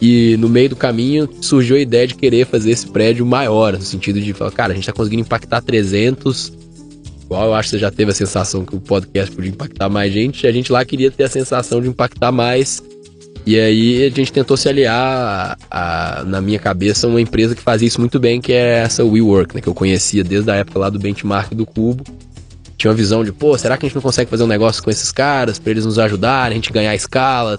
E 0.00 0.36
no 0.38 0.48
meio 0.48 0.68
do 0.68 0.76
caminho 0.76 1.26
surgiu 1.40 1.76
a 1.76 1.80
ideia 1.80 2.06
de 2.06 2.14
querer 2.14 2.44
fazer 2.46 2.70
esse 2.70 2.86
prédio 2.86 3.24
maior, 3.24 3.72
no 3.72 3.82
sentido 3.82 4.20
de 4.20 4.34
falar, 4.34 4.50
cara, 4.50 4.72
a 4.74 4.76
gente 4.76 4.84
tá 4.84 4.92
conseguindo 4.92 5.22
impactar 5.22 5.62
300. 5.62 6.65
Igual 7.26 7.46
eu 7.48 7.54
acho 7.54 7.68
que 7.68 7.76
você 7.76 7.78
já 7.80 7.90
teve 7.90 8.10
a 8.12 8.14
sensação 8.14 8.64
que 8.64 8.74
o 8.74 8.80
podcast 8.80 9.34
podia 9.34 9.50
impactar 9.50 9.88
mais 9.88 10.12
gente, 10.12 10.46
a 10.46 10.52
gente 10.52 10.70
lá 10.72 10.84
queria 10.84 11.10
ter 11.10 11.24
a 11.24 11.28
sensação 11.28 11.80
de 11.82 11.88
impactar 11.88 12.30
mais. 12.32 12.82
E 13.44 13.58
aí 13.58 14.04
a 14.04 14.10
gente 14.10 14.32
tentou 14.32 14.56
se 14.56 14.68
aliar, 14.68 15.56
a, 15.70 16.20
a- 16.20 16.24
na 16.24 16.40
minha 16.40 16.58
cabeça, 16.58 17.06
uma 17.06 17.20
empresa 17.20 17.54
que 17.54 17.60
fazia 17.62 17.86
isso 17.86 18.00
muito 18.00 18.18
bem, 18.18 18.40
que 18.40 18.52
é 18.52 18.78
essa 18.78 19.04
WeWork, 19.04 19.54
né? 19.54 19.60
Que 19.60 19.68
eu 19.68 19.74
conhecia 19.74 20.24
desde 20.24 20.50
a 20.50 20.54
época 20.56 20.78
lá 20.78 20.88
do 20.90 20.98
benchmark 20.98 21.52
do 21.54 21.66
Cubo. 21.66 22.02
Tinha 22.76 22.90
uma 22.90 22.96
visão 22.96 23.24
de, 23.24 23.32
pô, 23.32 23.56
será 23.56 23.76
que 23.76 23.86
a 23.86 23.88
gente 23.88 23.94
não 23.96 24.02
consegue 24.02 24.28
fazer 24.30 24.42
um 24.44 24.48
negócio 24.48 24.82
com 24.82 24.90
esses 24.90 25.10
caras, 25.12 25.58
pra 25.58 25.70
eles 25.70 25.84
nos 25.84 25.98
ajudarem, 25.98 26.52
a 26.52 26.60
gente 26.60 26.72
ganhar 26.72 26.94
escala? 26.94 27.58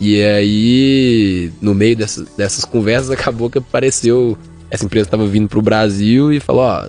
E 0.00 0.22
aí, 0.22 1.50
no 1.60 1.74
meio 1.74 1.96
dessas, 1.96 2.28
dessas 2.36 2.64
conversas, 2.64 3.10
acabou 3.12 3.48
que 3.50 3.58
apareceu. 3.58 4.36
Essa 4.70 4.84
empresa 4.84 5.06
estava 5.06 5.26
vindo 5.26 5.48
pro 5.48 5.62
Brasil 5.62 6.32
e 6.32 6.40
falou: 6.40 6.62
Ó, 6.62 6.88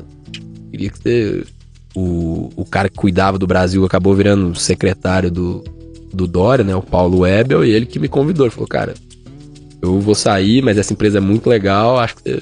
queria 0.71 0.89
que 0.89 0.97
você. 0.97 1.43
O, 1.99 2.49
o 2.55 2.65
cara 2.65 2.87
que 2.87 2.95
cuidava 2.95 3.37
do 3.37 3.45
Brasil 3.45 3.83
acabou 3.83 4.15
virando 4.15 4.55
secretário 4.55 5.29
do, 5.29 5.63
do 6.13 6.25
Dória, 6.25 6.63
né? 6.63 6.75
O 6.75 6.81
Paulo 6.81 7.19
Webel, 7.19 7.65
e 7.65 7.71
ele 7.71 7.85
que 7.85 7.99
me 7.99 8.07
convidou. 8.07 8.45
Ele 8.45 8.53
falou: 8.53 8.67
Cara, 8.67 8.93
eu 9.81 9.99
vou 9.99 10.15
sair, 10.15 10.61
mas 10.61 10.77
essa 10.77 10.93
empresa 10.93 11.17
é 11.17 11.21
muito 11.21 11.49
legal, 11.49 11.99
acho 11.99 12.15
que 12.15 12.23
você 12.23 12.41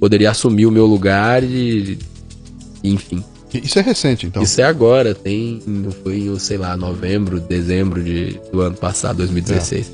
poderia 0.00 0.30
assumir 0.30 0.66
o 0.66 0.70
meu 0.72 0.86
lugar 0.86 1.44
e. 1.44 1.98
Enfim. 2.82 3.22
Isso 3.54 3.78
é 3.78 3.82
recente, 3.82 4.26
então. 4.26 4.42
Isso 4.42 4.60
é 4.60 4.64
agora, 4.64 5.14
tem. 5.14 5.62
Foi 6.02 6.18
em, 6.18 6.38
sei 6.40 6.58
lá, 6.58 6.76
novembro, 6.76 7.38
dezembro 7.38 8.02
de, 8.02 8.40
do 8.52 8.60
ano 8.60 8.76
passado, 8.76 9.18
2016. 9.18 9.92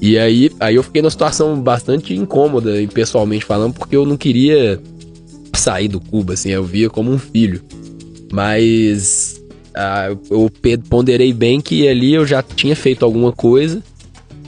E 0.00 0.18
aí, 0.18 0.50
aí 0.58 0.74
eu 0.74 0.82
fiquei 0.82 1.02
numa 1.02 1.10
situação 1.10 1.60
bastante 1.60 2.14
incômoda, 2.14 2.80
e 2.80 2.86
pessoalmente 2.86 3.44
falando, 3.44 3.74
porque 3.74 3.94
eu 3.94 4.06
não 4.06 4.16
queria 4.16 4.80
sair 5.54 5.88
do 5.88 6.00
Cuba, 6.00 6.32
assim, 6.32 6.50
eu 6.50 6.64
via 6.64 6.90
como 6.90 7.12
um 7.12 7.18
filho. 7.18 7.62
Mas 8.34 9.40
ah, 9.76 10.08
eu 10.28 10.50
ponderei 10.90 11.32
bem 11.32 11.60
que 11.60 11.86
ali 11.86 12.14
eu 12.14 12.26
já 12.26 12.42
tinha 12.42 12.74
feito 12.74 13.04
alguma 13.04 13.30
coisa 13.30 13.80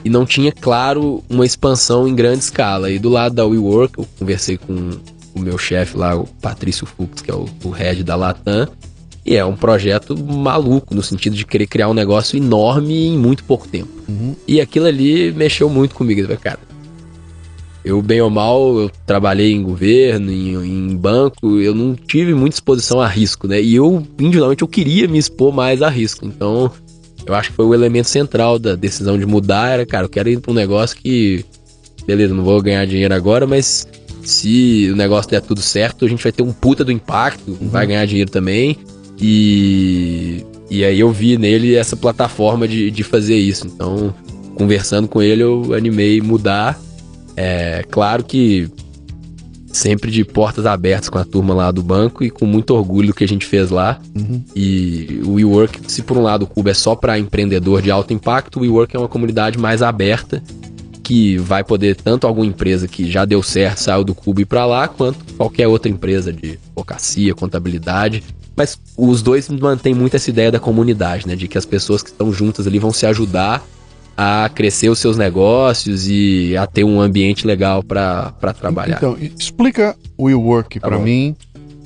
e 0.05 0.11
não 0.11 0.27
tinha, 0.27 0.51
claro, 0.51 1.23
uma 1.31 1.47
expansão 1.47 2.09
em 2.09 2.15
grande 2.15 2.41
escala. 2.41 2.91
E 2.91 2.99
do 2.99 3.09
lado 3.09 3.37
da 3.37 3.47
WeWork, 3.47 3.97
eu 3.97 4.09
conversei 4.19 4.57
com 4.57 4.91
o 5.33 5.39
meu 5.39 5.57
chefe 5.57 5.97
lá, 5.97 6.17
o 6.17 6.27
Patrício 6.27 6.85
Fux, 6.85 7.23
que 7.23 7.31
é 7.31 7.35
o, 7.35 7.47
o 7.63 7.71
head 7.71 8.03
da 8.03 8.17
Latam, 8.17 8.67
e 9.25 9.37
é 9.37 9.45
um 9.45 9.55
projeto 9.55 10.17
maluco, 10.21 10.93
no 10.93 11.03
sentido 11.03 11.37
de 11.37 11.47
querer 11.47 11.69
criar 11.69 11.89
um 11.89 11.95
negócio 11.95 12.37
enorme 12.37 13.07
em 13.07 13.17
muito 13.17 13.45
pouco 13.45 13.69
tempo. 13.69 13.91
E 14.49 14.61
aquilo 14.61 14.87
ali 14.87 15.31
mexeu 15.31 15.69
muito 15.69 15.95
comigo. 15.95 16.27
Cara, 16.39 16.59
eu, 17.87 18.03
bem 18.03 18.21
ou 18.21 18.29
mal, 18.29 18.81
eu 18.81 18.91
trabalhei 19.07 19.53
em 19.53 19.63
governo, 19.63 20.33
em, 20.33 20.55
em 20.57 20.97
banco, 20.97 21.61
eu 21.61 21.73
não 21.73 21.95
tive 21.95 22.35
muita 22.35 22.57
exposição 22.57 23.01
a 23.01 23.07
risco, 23.07 23.47
né? 23.47 23.63
E 23.63 23.77
eu, 23.77 24.05
individualmente, 24.19 24.63
eu 24.63 24.69
queria 24.69 25.07
me 25.07 25.19
expor 25.19 25.55
mais 25.55 25.81
a 25.81 25.89
risco. 25.89 26.27
Então, 26.27 26.69
eu 27.25 27.33
acho 27.33 27.51
que 27.51 27.55
foi 27.55 27.65
o 27.65 27.73
elemento 27.73 28.09
central 28.09 28.59
da 28.59 28.75
decisão 28.75 29.17
de 29.17 29.25
mudar, 29.25 29.69
era, 29.69 29.87
cara, 29.87 30.07
eu 30.07 30.09
quero 30.09 30.29
ir 30.29 30.41
pra 30.41 30.51
um 30.51 30.55
negócio 30.55 30.97
que, 30.97 31.45
beleza, 32.05 32.35
não 32.35 32.43
vou 32.43 32.61
ganhar 32.61 32.85
dinheiro 32.89 33.15
agora, 33.15 33.47
mas 33.47 33.87
se 34.21 34.89
o 34.93 34.97
negócio 34.97 35.31
der 35.31 35.41
tudo 35.41 35.63
certo, 35.63 36.05
a 36.05 36.09
gente 36.09 36.25
vai 36.25 36.33
ter 36.33 36.43
um 36.43 36.53
puta 36.53 36.85
do 36.85 36.91
impacto, 36.91 37.57
vai 37.61 37.87
ganhar 37.87 38.05
dinheiro 38.05 38.33
também. 38.33 38.77
E, 39.17 40.45
e 40.69 40.85
aí 40.85 40.99
eu 40.99 41.13
vi 41.13 41.39
nele 41.39 41.77
essa 41.77 41.97
plataforma 41.97 42.67
de, 42.67 42.91
de 42.91 43.05
fazer 43.05 43.37
isso. 43.37 43.65
Então, 43.69 44.13
conversando 44.57 45.07
com 45.07 45.23
ele, 45.23 45.45
eu 45.45 45.73
animei 45.73 46.21
mudar. 46.21 46.77
É 47.37 47.85
claro 47.91 48.25
que 48.25 48.71
sempre 49.71 50.11
de 50.11 50.25
portas 50.25 50.65
abertas 50.65 51.11
com 51.11 51.19
a 51.19 51.25
turma 51.25 51.53
lá 51.53 51.71
do 51.71 51.83
banco 51.83 52.25
e 52.25 52.31
com 52.31 52.47
muito 52.47 52.75
orgulho 52.75 53.09
do 53.09 53.15
que 53.15 53.25
a 53.25 53.29
gente 53.29 53.45
fez 53.45 53.71
lá. 53.71 54.01
E 54.55 55.21
o 55.25 55.35
WeWork, 55.35 55.81
se 55.87 56.03
por 56.03 56.17
um 56.17 56.23
lado 56.23 56.45
o 56.45 56.47
Cuba 56.47 56.71
é 56.71 56.75
só 56.75 56.95
para 56.97 57.19
empreendedor 57.19 57.83
de 57.83 57.91
alto 57.91 58.13
impacto, 58.13 58.59
o 58.59 58.63
WeWork 58.63 58.97
é 58.97 58.99
uma 58.99 59.09
comunidade 59.09 59.59
mais 59.59 59.83
aberta 59.83 60.43
que 61.03 61.37
vai 61.37 61.63
poder 61.63 61.95
tanto 61.95 62.27
alguma 62.27 62.47
empresa 62.47 62.89
que 62.89 63.09
já 63.09 63.25
deu 63.25 63.41
certo, 63.41 63.79
saiu 63.79 64.03
do 64.03 64.13
Cuba 64.13 64.41
e 64.41 64.45
para 64.45 64.67
lá, 64.67 64.89
quanto 64.89 65.35
qualquer 65.35 65.69
outra 65.69 65.89
empresa 65.89 66.33
de 66.33 66.59
advocacia, 66.69 67.33
contabilidade. 67.33 68.25
Mas 68.57 68.77
os 68.97 69.23
dois 69.23 69.49
mantêm 69.49 69.95
muito 69.95 70.17
essa 70.17 70.31
ideia 70.31 70.51
da 70.51 70.59
comunidade, 70.59 71.29
né? 71.29 71.37
De 71.37 71.47
que 71.47 71.59
as 71.59 71.67
pessoas 71.67 72.03
que 72.03 72.09
estão 72.09 72.33
juntas 72.33 72.67
ali 72.67 72.81
vão 72.81 72.93
se 72.93 73.07
ajudar 73.07 73.65
a 74.17 74.49
crescer 74.53 74.89
os 74.89 74.99
seus 74.99 75.17
negócios 75.17 76.09
e 76.09 76.57
a 76.57 76.67
ter 76.67 76.85
um 76.85 77.01
ambiente 77.01 77.47
legal 77.47 77.83
para 77.83 78.33
trabalhar. 78.59 78.97
Então, 78.97 79.17
explica 79.39 79.95
o 80.17 80.25
WeWork 80.25 80.81
Tá 80.81 80.89
pra 80.89 80.97
bom. 80.97 81.05
mim, 81.05 81.37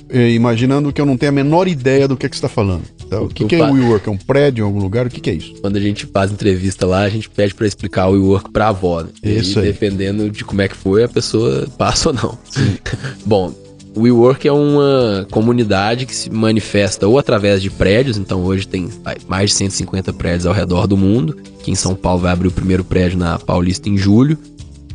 eh, 0.09 0.31
imaginando 0.31 0.93
que 0.93 1.01
eu 1.01 1.05
não 1.05 1.17
tenho 1.17 1.31
a 1.31 1.35
menor 1.35 1.67
ideia 1.67 2.07
do 2.07 2.15
que, 2.15 2.25
é 2.25 2.29
que 2.29 2.35
você 2.35 2.45
está 2.45 2.49
falando. 2.49 2.83
Então, 3.05 3.25
o 3.25 3.27
que, 3.27 3.43
que 3.43 3.55
é 3.55 3.61
o 3.61 3.73
WeWork? 3.73 4.07
É 4.07 4.11
um 4.11 4.17
prédio 4.17 4.63
em 4.63 4.65
algum 4.65 4.79
lugar? 4.79 5.05
O 5.05 5.09
que, 5.09 5.19
que 5.19 5.29
é 5.29 5.33
isso? 5.33 5.55
Quando 5.59 5.75
a 5.75 5.81
gente 5.81 6.05
faz 6.05 6.31
entrevista 6.31 6.85
lá, 6.87 7.01
a 7.01 7.09
gente 7.09 7.29
pede 7.29 7.53
para 7.53 7.67
explicar 7.67 8.07
o 8.07 8.11
WeWork 8.13 8.49
pra 8.51 8.69
avó, 8.69 9.01
né? 9.01 9.09
Isso 9.21 9.59
e 9.59 9.63
aí. 9.63 9.67
dependendo 9.73 10.29
de 10.29 10.45
como 10.45 10.61
é 10.61 10.69
que 10.69 10.77
foi, 10.77 11.03
a 11.03 11.09
pessoa 11.09 11.67
passa 11.77 12.09
ou 12.09 12.15
não. 12.15 12.37
Bom, 13.25 13.53
o 13.95 14.01
WeWork 14.01 14.47
é 14.47 14.51
uma 14.51 15.27
comunidade 15.29 16.05
que 16.05 16.15
se 16.15 16.29
manifesta 16.29 17.07
ou 17.07 17.19
através 17.19 17.61
de 17.61 17.69
prédios, 17.69 18.17
então 18.17 18.41
hoje 18.43 18.67
tem 18.67 18.89
ai, 19.03 19.17
mais 19.27 19.49
de 19.49 19.57
150 19.57 20.13
prédios 20.13 20.45
ao 20.45 20.53
redor 20.53 20.87
do 20.87 20.95
mundo. 20.95 21.37
Aqui 21.59 21.71
em 21.71 21.75
São 21.75 21.93
Paulo 21.93 22.21
vai 22.21 22.31
abrir 22.31 22.47
o 22.47 22.51
primeiro 22.51 22.83
prédio 22.83 23.19
na 23.19 23.37
Paulista 23.37 23.89
em 23.89 23.97
julho 23.97 24.37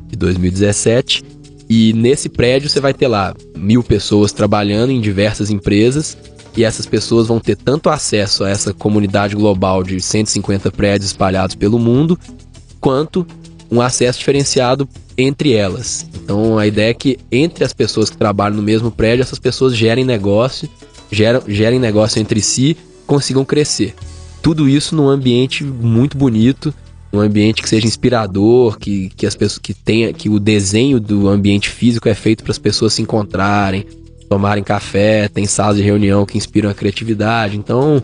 de 0.08 0.16
2017. 0.16 1.22
E 1.68 1.92
nesse 1.92 2.28
prédio 2.28 2.70
você 2.70 2.80
vai 2.80 2.94
ter 2.94 3.08
lá 3.08 3.34
mil 3.54 3.82
pessoas 3.82 4.32
trabalhando 4.32 4.90
em 4.90 5.00
diversas 5.00 5.50
empresas. 5.50 6.16
E 6.56 6.64
essas 6.64 6.86
pessoas 6.86 7.26
vão 7.26 7.38
ter 7.38 7.54
tanto 7.54 7.90
acesso 7.90 8.44
a 8.44 8.48
essa 8.48 8.72
comunidade 8.72 9.36
global 9.36 9.82
de 9.82 10.00
150 10.00 10.70
prédios 10.70 11.10
espalhados 11.10 11.54
pelo 11.54 11.78
mundo, 11.78 12.18
quanto 12.80 13.26
um 13.70 13.82
acesso 13.82 14.18
diferenciado 14.18 14.88
entre 15.16 15.52
elas. 15.52 16.06
Então 16.22 16.58
a 16.58 16.66
ideia 16.66 16.90
é 16.90 16.94
que 16.94 17.18
entre 17.30 17.64
as 17.64 17.72
pessoas 17.72 18.10
que 18.10 18.16
trabalham 18.16 18.56
no 18.56 18.62
mesmo 18.62 18.90
prédio, 18.90 19.22
essas 19.22 19.38
pessoas 19.38 19.76
gerem 19.76 20.04
negócio, 20.04 20.68
geram, 21.10 21.42
gerem 21.46 21.78
negócio 21.78 22.20
entre 22.20 22.40
si, 22.40 22.76
consigam 23.06 23.44
crescer. 23.44 23.94
Tudo 24.42 24.68
isso 24.68 24.94
num 24.94 25.08
ambiente 25.08 25.64
muito 25.64 26.16
bonito, 26.16 26.72
um 27.12 27.20
ambiente 27.20 27.62
que 27.62 27.68
seja 27.68 27.86
inspirador, 27.86 28.78
que, 28.78 29.10
que 29.10 29.26
as 29.26 29.34
pessoas 29.34 29.58
que 29.58 29.74
tenha, 29.74 30.12
que 30.12 30.28
o 30.28 30.38
desenho 30.38 31.00
do 31.00 31.28
ambiente 31.28 31.68
físico 31.68 32.08
é 32.08 32.14
feito 32.14 32.44
para 32.44 32.52
as 32.52 32.58
pessoas 32.58 32.92
se 32.92 33.02
encontrarem, 33.02 33.84
tomarem 34.28 34.62
café, 34.62 35.28
tem 35.28 35.46
salas 35.46 35.76
de 35.76 35.82
reunião 35.82 36.26
que 36.26 36.36
inspiram 36.36 36.68
a 36.68 36.74
criatividade. 36.74 37.56
Então, 37.56 38.02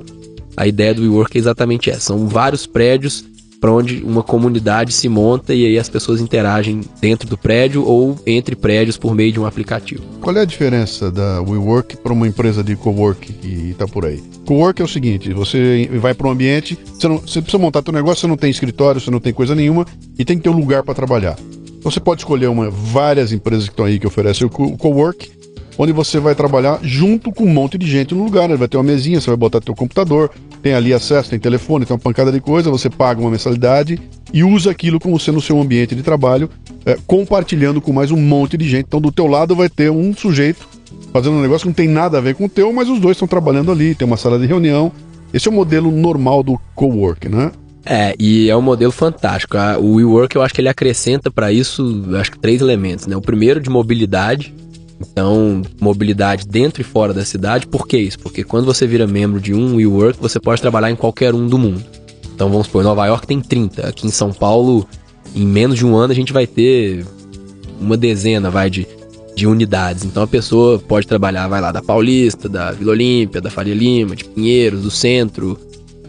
a 0.56 0.66
ideia 0.66 0.94
do 0.94 1.02
WeWork 1.02 1.36
é 1.36 1.40
exatamente 1.40 1.90
essa. 1.90 2.00
São 2.00 2.26
vários 2.26 2.66
prédios 2.66 3.24
para 3.62 3.72
onde 3.72 4.02
uma 4.02 4.24
comunidade 4.24 4.92
se 4.92 5.08
monta 5.08 5.54
e 5.54 5.64
aí 5.64 5.78
as 5.78 5.88
pessoas 5.88 6.20
interagem 6.20 6.80
dentro 7.00 7.28
do 7.28 7.38
prédio 7.38 7.86
ou 7.86 8.18
entre 8.26 8.56
prédios 8.56 8.96
por 8.96 9.14
meio 9.14 9.30
de 9.32 9.38
um 9.38 9.46
aplicativo. 9.46 10.02
Qual 10.20 10.36
é 10.36 10.40
a 10.40 10.44
diferença 10.44 11.12
da 11.12 11.40
WeWork 11.40 11.96
para 11.98 12.12
uma 12.12 12.26
empresa 12.26 12.64
de 12.64 12.74
cowork 12.74 13.32
que 13.34 13.70
está 13.70 13.86
por 13.86 14.04
aí? 14.04 14.20
Cowork 14.44 14.82
é 14.82 14.84
o 14.84 14.88
seguinte: 14.88 15.32
você 15.32 15.88
vai 16.00 16.12
para 16.12 16.26
um 16.26 16.32
ambiente, 16.32 16.76
você, 16.92 17.06
não, 17.06 17.18
você 17.18 17.40
precisa 17.40 17.62
montar 17.62 17.84
seu 17.84 17.92
negócio, 17.92 18.22
você 18.22 18.26
não 18.26 18.36
tem 18.36 18.50
escritório, 18.50 19.00
você 19.00 19.12
não 19.12 19.20
tem 19.20 19.32
coisa 19.32 19.54
nenhuma 19.54 19.86
e 20.18 20.24
tem 20.24 20.36
que 20.36 20.42
ter 20.42 20.50
um 20.50 20.58
lugar 20.58 20.82
para 20.82 20.92
trabalhar. 20.92 21.38
Você 21.84 22.00
pode 22.00 22.22
escolher 22.22 22.48
uma, 22.48 22.68
várias 22.68 23.30
empresas 23.30 23.66
que 23.66 23.72
estão 23.72 23.84
aí 23.84 24.00
que 24.00 24.06
oferecem 24.08 24.44
o 24.44 24.50
co- 24.50 24.76
cowork, 24.76 25.30
onde 25.78 25.92
você 25.92 26.18
vai 26.18 26.34
trabalhar 26.34 26.80
junto 26.82 27.30
com 27.30 27.44
um 27.44 27.52
monte 27.52 27.78
de 27.78 27.88
gente 27.88 28.12
no 28.12 28.24
lugar. 28.24 28.48
Né? 28.48 28.56
Vai 28.56 28.66
ter 28.66 28.76
uma 28.76 28.82
mesinha, 28.82 29.20
você 29.20 29.30
vai 29.30 29.36
botar 29.36 29.60
teu 29.60 29.74
computador, 29.74 30.32
tem 30.62 30.74
ali 30.74 30.94
acesso, 30.94 31.30
tem 31.30 31.38
telefone, 31.38 31.84
tem 31.84 31.94
uma 31.94 32.00
pancada 32.00 32.30
de 32.30 32.40
coisa, 32.40 32.70
você 32.70 32.88
paga 32.88 33.20
uma 33.20 33.30
mensalidade 33.30 34.00
e 34.32 34.44
usa 34.44 34.70
aquilo 34.70 35.00
como 35.00 35.18
sendo 35.18 35.38
o 35.38 35.42
seu 35.42 35.60
ambiente 35.60 35.94
de 35.94 36.02
trabalho, 36.02 36.48
é, 36.86 36.96
compartilhando 37.06 37.80
com 37.80 37.92
mais 37.92 38.10
um 38.10 38.16
monte 38.16 38.56
de 38.56 38.68
gente. 38.68 38.86
Então, 38.86 39.00
do 39.00 39.10
teu 39.10 39.26
lado 39.26 39.56
vai 39.56 39.68
ter 39.68 39.90
um 39.90 40.14
sujeito 40.14 40.66
fazendo 41.12 41.36
um 41.36 41.42
negócio 41.42 41.62
que 41.62 41.68
não 41.68 41.74
tem 41.74 41.88
nada 41.88 42.18
a 42.18 42.20
ver 42.20 42.34
com 42.34 42.44
o 42.44 42.48
teu, 42.48 42.72
mas 42.72 42.88
os 42.88 43.00
dois 43.00 43.16
estão 43.16 43.28
trabalhando 43.28 43.70
ali, 43.70 43.94
tem 43.94 44.06
uma 44.06 44.16
sala 44.16 44.38
de 44.38 44.46
reunião. 44.46 44.90
Esse 45.34 45.48
é 45.48 45.50
o 45.50 45.54
modelo 45.54 45.90
normal 45.90 46.42
do 46.42 46.58
cowork, 46.74 47.28
né? 47.28 47.50
É, 47.84 48.14
e 48.18 48.48
é 48.48 48.56
um 48.56 48.62
modelo 48.62 48.92
fantástico. 48.92 49.56
O 49.80 49.94
WeWork, 49.94 50.36
eu 50.36 50.42
acho 50.42 50.54
que 50.54 50.60
ele 50.60 50.68
acrescenta 50.68 51.30
para 51.30 51.52
isso, 51.52 52.04
acho 52.18 52.30
que 52.30 52.38
três 52.38 52.60
elementos, 52.60 53.06
né? 53.06 53.16
O 53.16 53.20
primeiro 53.20 53.60
de 53.60 53.68
mobilidade. 53.68 54.54
Então, 55.11 55.62
mobilidade 55.80 56.46
dentro 56.46 56.80
e 56.80 56.84
fora 56.84 57.12
da 57.12 57.24
cidade, 57.24 57.66
por 57.66 57.86
que 57.86 57.98
isso? 57.98 58.18
Porque 58.18 58.44
quando 58.44 58.64
você 58.64 58.86
vira 58.86 59.07
membro 59.07 59.40
de 59.40 59.55
um 59.55 59.76
WeWork, 59.76 60.18
você 60.20 60.38
pode 60.38 60.61
trabalhar 60.61 60.90
em 60.90 60.96
qualquer 60.96 61.34
um 61.34 61.46
do 61.46 61.59
mundo. 61.59 61.84
Então, 62.34 62.48
vamos 62.50 62.66
supor, 62.66 62.82
Nova 62.82 63.07
York 63.07 63.26
tem 63.26 63.40
30, 63.40 63.88
aqui 63.88 64.07
em 64.07 64.11
São 64.11 64.32
Paulo, 64.32 64.86
em 65.34 65.46
menos 65.46 65.76
de 65.78 65.86
um 65.86 65.94
ano, 65.94 66.12
a 66.12 66.16
gente 66.16 66.32
vai 66.32 66.46
ter 66.46 67.05
uma 67.80 67.96
dezena, 67.96 68.50
vai, 68.50 68.70
de, 68.70 68.86
de 69.34 69.46
unidades. 69.46 70.05
Então, 70.05 70.22
a 70.22 70.26
pessoa 70.26 70.78
pode 70.78 71.07
trabalhar, 71.07 71.48
vai 71.48 71.61
lá, 71.61 71.72
da 71.72 71.82
Paulista, 71.82 72.48
da 72.48 72.72
Vila 72.72 72.92
Olímpia, 72.92 73.40
da 73.40 73.50
Faria 73.50 73.74
Lima, 73.74 74.16
de 74.16 74.24
Pinheiros, 74.24 74.82
do 74.82 74.90
Centro, 74.90 75.59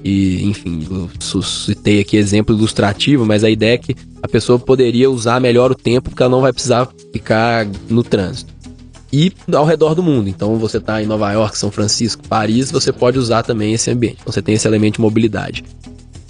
e, 0.03 0.43
enfim, 0.43 0.85
eu 0.91 1.41
citei 1.41 2.01
aqui 2.01 2.17
exemplo 2.17 2.53
ilustrativo, 2.53 3.25
mas 3.25 3.43
a 3.43 3.49
ideia 3.49 3.75
é 3.75 3.77
que 3.77 3.95
a 4.21 4.27
pessoa 4.27 4.59
poderia 4.59 5.09
usar 5.09 5.39
melhor 5.39 5.71
o 5.71 5.75
tempo 5.75 6.09
porque 6.09 6.21
ela 6.21 6.29
não 6.29 6.41
vai 6.41 6.51
precisar 6.51 6.89
ficar 7.13 7.65
no 7.89 8.03
trânsito. 8.03 8.53
E 9.13 9.31
ao 9.53 9.63
redor 9.63 9.93
do 9.93 10.01
mundo. 10.01 10.27
Então 10.27 10.57
você 10.57 10.77
está 10.77 10.99
em 11.03 11.05
Nova 11.05 11.31
York, 11.31 11.55
São 11.55 11.69
Francisco, 11.69 12.27
Paris, 12.27 12.71
você 12.71 12.91
pode 12.91 13.19
usar 13.19 13.43
também 13.43 13.71
esse 13.71 13.91
ambiente. 13.91 14.17
Então 14.21 14.33
você 14.33 14.41
tem 14.41 14.55
esse 14.55 14.67
elemento 14.67 14.95
de 14.95 15.01
mobilidade. 15.01 15.63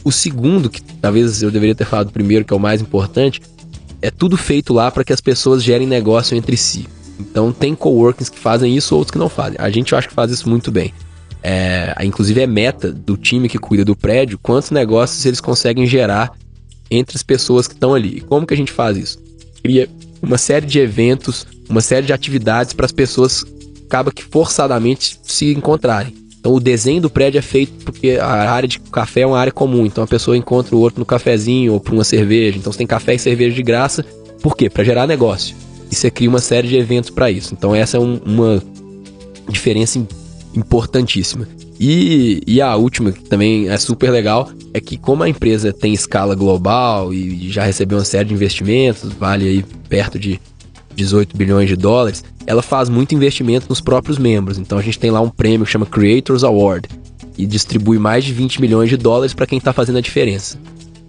O 0.04 0.12
segundo, 0.12 0.70
que 0.70 0.84
talvez 0.84 1.42
eu 1.42 1.50
deveria 1.50 1.74
ter 1.74 1.86
falado 1.86 2.12
primeiro, 2.12 2.44
que 2.44 2.54
é 2.54 2.58
o 2.58 2.60
mais 2.60 2.82
importante, 2.82 3.42
é 4.02 4.12
tudo 4.12 4.36
feito 4.36 4.74
lá 4.74 4.92
para 4.92 5.06
que 5.06 5.14
as 5.14 5.22
pessoas 5.22 5.64
gerem 5.64 5.88
negócio 5.88 6.36
entre 6.36 6.58
si. 6.58 6.86
Então 7.18 7.54
tem 7.54 7.74
coworkings 7.74 8.30
que 8.30 8.38
fazem 8.38 8.76
isso, 8.76 8.94
outros 8.98 9.12
que 9.12 9.18
não 9.18 9.30
fazem. 9.30 9.56
A 9.60 9.70
gente 9.70 9.94
eu 9.94 9.98
acho 9.98 10.10
que 10.10 10.14
faz 10.14 10.30
isso 10.30 10.50
muito 10.50 10.70
bem. 10.70 10.94
É, 11.42 11.96
inclusive 12.04 12.42
é 12.42 12.48
meta 12.48 12.92
do 12.92 13.16
time 13.16 13.48
que 13.48 13.58
cuida 13.58 13.86
do 13.86 13.96
prédio, 13.96 14.38
quantos 14.38 14.72
negócios 14.72 15.26
eles 15.26 15.40
conseguem 15.40 15.88
gerar 15.88 16.34
entre 16.92 17.16
as 17.16 17.24
pessoas 17.24 17.66
que 17.66 17.76
estão 17.76 17.94
ali. 17.94 18.18
E 18.18 18.22
como 18.22 18.46
que 18.46 18.54
a 18.54 18.58
gente 18.58 18.74
faz 18.74 18.98
isso? 18.98 19.24
Cria 19.64 19.90
uma 20.24 20.38
série 20.38 20.66
de 20.66 20.80
eventos, 20.80 21.46
uma 21.70 21.82
série 21.82 22.06
de 22.06 22.14
atividades 22.14 22.74
para 22.74 22.86
as 22.86 22.92
pessoas 22.92 23.46
acaba 23.86 24.12
que 24.12 24.24
forçadamente 24.24 25.20
se 25.22 25.54
encontrarem. 25.54 26.16
Então 26.40 26.54
o 26.54 26.60
desenho 26.60 27.02
do 27.02 27.10
prédio 27.10 27.40
é 27.40 27.42
feito 27.42 27.86
porque 27.86 28.18
a 28.20 28.52
área 28.52 28.68
de 28.68 28.80
café 28.80 29.22
é 29.22 29.28
uma 29.28 29.38
área 29.38 29.52
comum, 29.52 29.86
então 29.86 30.04
a 30.04 30.08
pessoa 30.08 30.36
encontra 30.36 30.76
o 30.76 30.80
outro 30.80 31.00
no 31.00 31.06
cafezinho 31.06 31.74
ou 31.74 31.80
por 31.80 31.94
uma 31.94 32.04
cerveja. 32.04 32.58
Então 32.58 32.72
você 32.72 32.80
tem 32.80 32.88
café 32.88 33.14
e 33.16 33.20
cerveja 33.20 33.56
de 33.56 33.64
graça. 33.64 34.04
Por 34.42 34.56
quê? 34.58 34.70
Para 34.70 34.84
gerar 34.84 35.06
negócio. 35.06 35.56
E 35.92 35.96
você 35.96 36.10
cria 36.10 36.30
uma 36.30 36.40
série 36.40 36.68
de 36.68 36.76
eventos 36.76 37.10
para 37.10 37.30
isso. 37.30 37.54
Então 37.54 37.76
essa 37.76 37.98
é 37.98 38.00
um, 38.00 38.20
uma 38.26 38.64
diferença 39.48 40.02
importantíssima. 40.56 41.48
E, 41.86 42.42
e 42.48 42.62
a 42.62 42.78
última, 42.78 43.12
que 43.12 43.26
também 43.26 43.68
é 43.68 43.78
super 43.78 44.10
legal, 44.10 44.50
é 44.74 44.80
que 44.80 44.96
como 44.96 45.22
a 45.22 45.28
empresa 45.28 45.74
tem 45.74 45.92
escala 45.92 46.34
global 46.34 47.14
e 47.14 47.52
já 47.52 47.66
recebeu 47.66 47.98
uma 47.98 48.06
série 48.06 48.30
de 48.30 48.34
investimentos, 48.34 49.12
vale 49.12 49.46
aí 49.46 49.66
perto 49.90 50.18
de 50.18 50.40
18 50.96 51.36
bilhões 51.36 51.68
de 51.68 51.76
dólares, 51.76 52.24
ela 52.48 52.62
faz 52.62 52.88
muito 52.88 53.14
investimento 53.14 53.66
nos 53.68 53.82
próprios 53.82 54.18
membros. 54.18 54.58
Então 54.58 54.78
a 54.78 54.82
gente 54.82 54.98
tem 54.98 55.12
lá 55.12 55.20
um 55.20 55.28
prêmio 55.28 55.66
que 55.66 55.74
chama 55.74 55.86
Creators 55.86 56.46
Award 56.46 56.88
e 57.38 57.46
distribui 57.46 58.00
mais 58.00 58.24
de 58.24 58.32
20 58.32 58.62
milhões 58.62 58.90
de 58.90 58.96
dólares 58.96 59.34
para 59.34 59.46
quem 59.46 59.58
está 59.58 59.74
fazendo 59.74 59.98
a 59.98 60.02
diferença. 60.02 60.58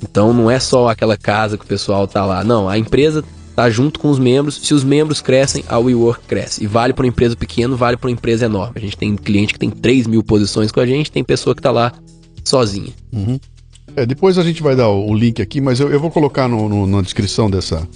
Então 0.03 0.33
não 0.33 0.51
é 0.51 0.59
só 0.59 0.89
aquela 0.89 1.17
casa 1.17 1.57
que 1.57 1.65
o 1.65 1.69
pessoal 1.69 2.09
tá 2.09 2.27
lá, 2.27 2.43
não, 2.43 2.69
a 2.69 2.77
empresa 2.77 3.23
tá 3.55 3.71
junto 3.71 4.01
com 4.01 4.11
os 4.11 4.19
membros. 4.19 4.57
Se 4.57 4.75
os 4.75 4.85
membros 4.85 5.21
crescem, 5.21 5.65
a 5.69 5.79
WeWork 5.79 6.27
cresce. 6.27 6.63
E 6.63 6.67
vale 6.67 6.93
para 6.93 7.05
uma 7.05 7.09
empresa 7.09 7.37
pequena, 7.37 7.75
vale 7.77 7.97
para 7.97 8.09
uma 8.09 8.13
empresa 8.13 8.47
enorme. 8.47 8.75
A 8.77 8.81
gente 8.81 8.97
tem 8.97 9.15
cliente 9.17 9.53
que 9.53 9.59
tem 9.59 9.71
3 9.71 10.07
mil 10.07 10.23
posições 10.23 10.73
com 10.73 10.81
a 10.81 10.87
gente, 10.87 11.11
tem 11.11 11.25
pessoa 11.25 11.55
que 11.55 11.63
tá 11.63 11.71
lá 11.71 11.93
sozinha. 12.45 12.93
Uhum. 13.13 13.39
É, 13.97 14.05
depois 14.05 14.39
a 14.39 14.43
gente 14.43 14.63
vai 14.63 14.75
dar 14.75 14.89
o, 14.89 15.15
link 15.15 15.41
aqui, 15.41 15.61
mas 15.61 15.79
eu, 15.79 15.89
eu 15.91 16.01
vou 16.01 16.11
colocar 16.11 16.49
no, 16.49 16.69
no, 16.69 16.87
na 16.87 17.01
descrição 17.01 17.49
dessa. 17.49 17.87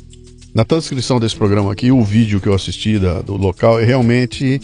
Na 0.54 0.64
transcrição 0.64 1.20
desse 1.20 1.36
programa 1.36 1.72
aqui, 1.72 1.90
o 1.92 2.02
vídeo 2.02 2.40
que 2.40 2.48
eu 2.48 2.54
assisti 2.54 2.98
da, 2.98 3.20
do 3.20 3.36
local 3.36 3.78
é 3.78 3.84
realmente 3.84 4.60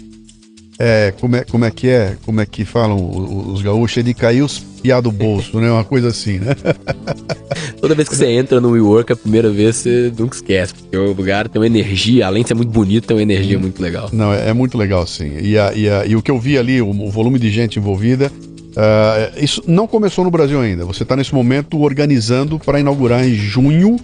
é, 0.78 1.12
como, 1.20 1.36
é, 1.36 1.44
como 1.44 1.64
é 1.64 1.70
que 1.70 1.88
é? 1.88 2.16
Como 2.24 2.40
é 2.40 2.46
que 2.46 2.64
falam 2.64 2.96
os, 2.96 3.54
os 3.54 3.62
gaúchos? 3.62 4.02
De 4.04 4.12
cair 4.12 4.42
os 4.42 4.58
piá 4.58 5.00
do 5.00 5.12
bolso, 5.12 5.60
né? 5.60 5.70
Uma 5.70 5.84
coisa 5.84 6.08
assim, 6.08 6.38
né? 6.38 6.54
Toda 7.80 7.94
vez 7.94 8.08
que 8.08 8.16
você 8.16 8.26
entra 8.26 8.60
no 8.60 8.70
WeWork, 8.70 9.12
a 9.12 9.16
primeira 9.16 9.50
vez 9.50 9.76
você 9.76 10.12
nunca 10.18 10.36
esquece, 10.36 10.74
porque 10.74 10.96
o 10.96 11.12
lugar 11.12 11.48
tem 11.48 11.60
uma 11.60 11.66
energia, 11.66 12.26
além 12.26 12.42
de 12.42 12.48
ser 12.48 12.54
muito 12.54 12.70
bonito, 12.70 13.06
tem 13.06 13.16
uma 13.16 13.22
energia 13.22 13.58
muito 13.58 13.80
legal. 13.80 14.10
Não, 14.12 14.32
é, 14.32 14.50
é 14.50 14.52
muito 14.52 14.76
legal, 14.76 15.06
sim. 15.06 15.38
E, 15.40 15.56
a, 15.56 15.72
e, 15.74 15.88
a, 15.88 16.06
e, 16.06 16.16
o 16.16 16.22
que 16.22 16.30
eu 16.30 16.38
vi 16.38 16.58
ali, 16.58 16.82
o, 16.82 16.90
o 16.90 17.10
volume 17.10 17.38
de 17.38 17.50
gente 17.50 17.78
envolvida, 17.78 18.30
uh, 18.30 19.42
isso 19.42 19.62
não 19.66 19.86
começou 19.86 20.24
no 20.24 20.30
Brasil 20.30 20.60
ainda. 20.60 20.84
Você 20.84 21.02
está 21.04 21.14
nesse 21.14 21.34
momento 21.34 21.80
organizando 21.80 22.58
para 22.58 22.80
inaugurar 22.80 23.24
em 23.24 23.34
junho 23.34 23.96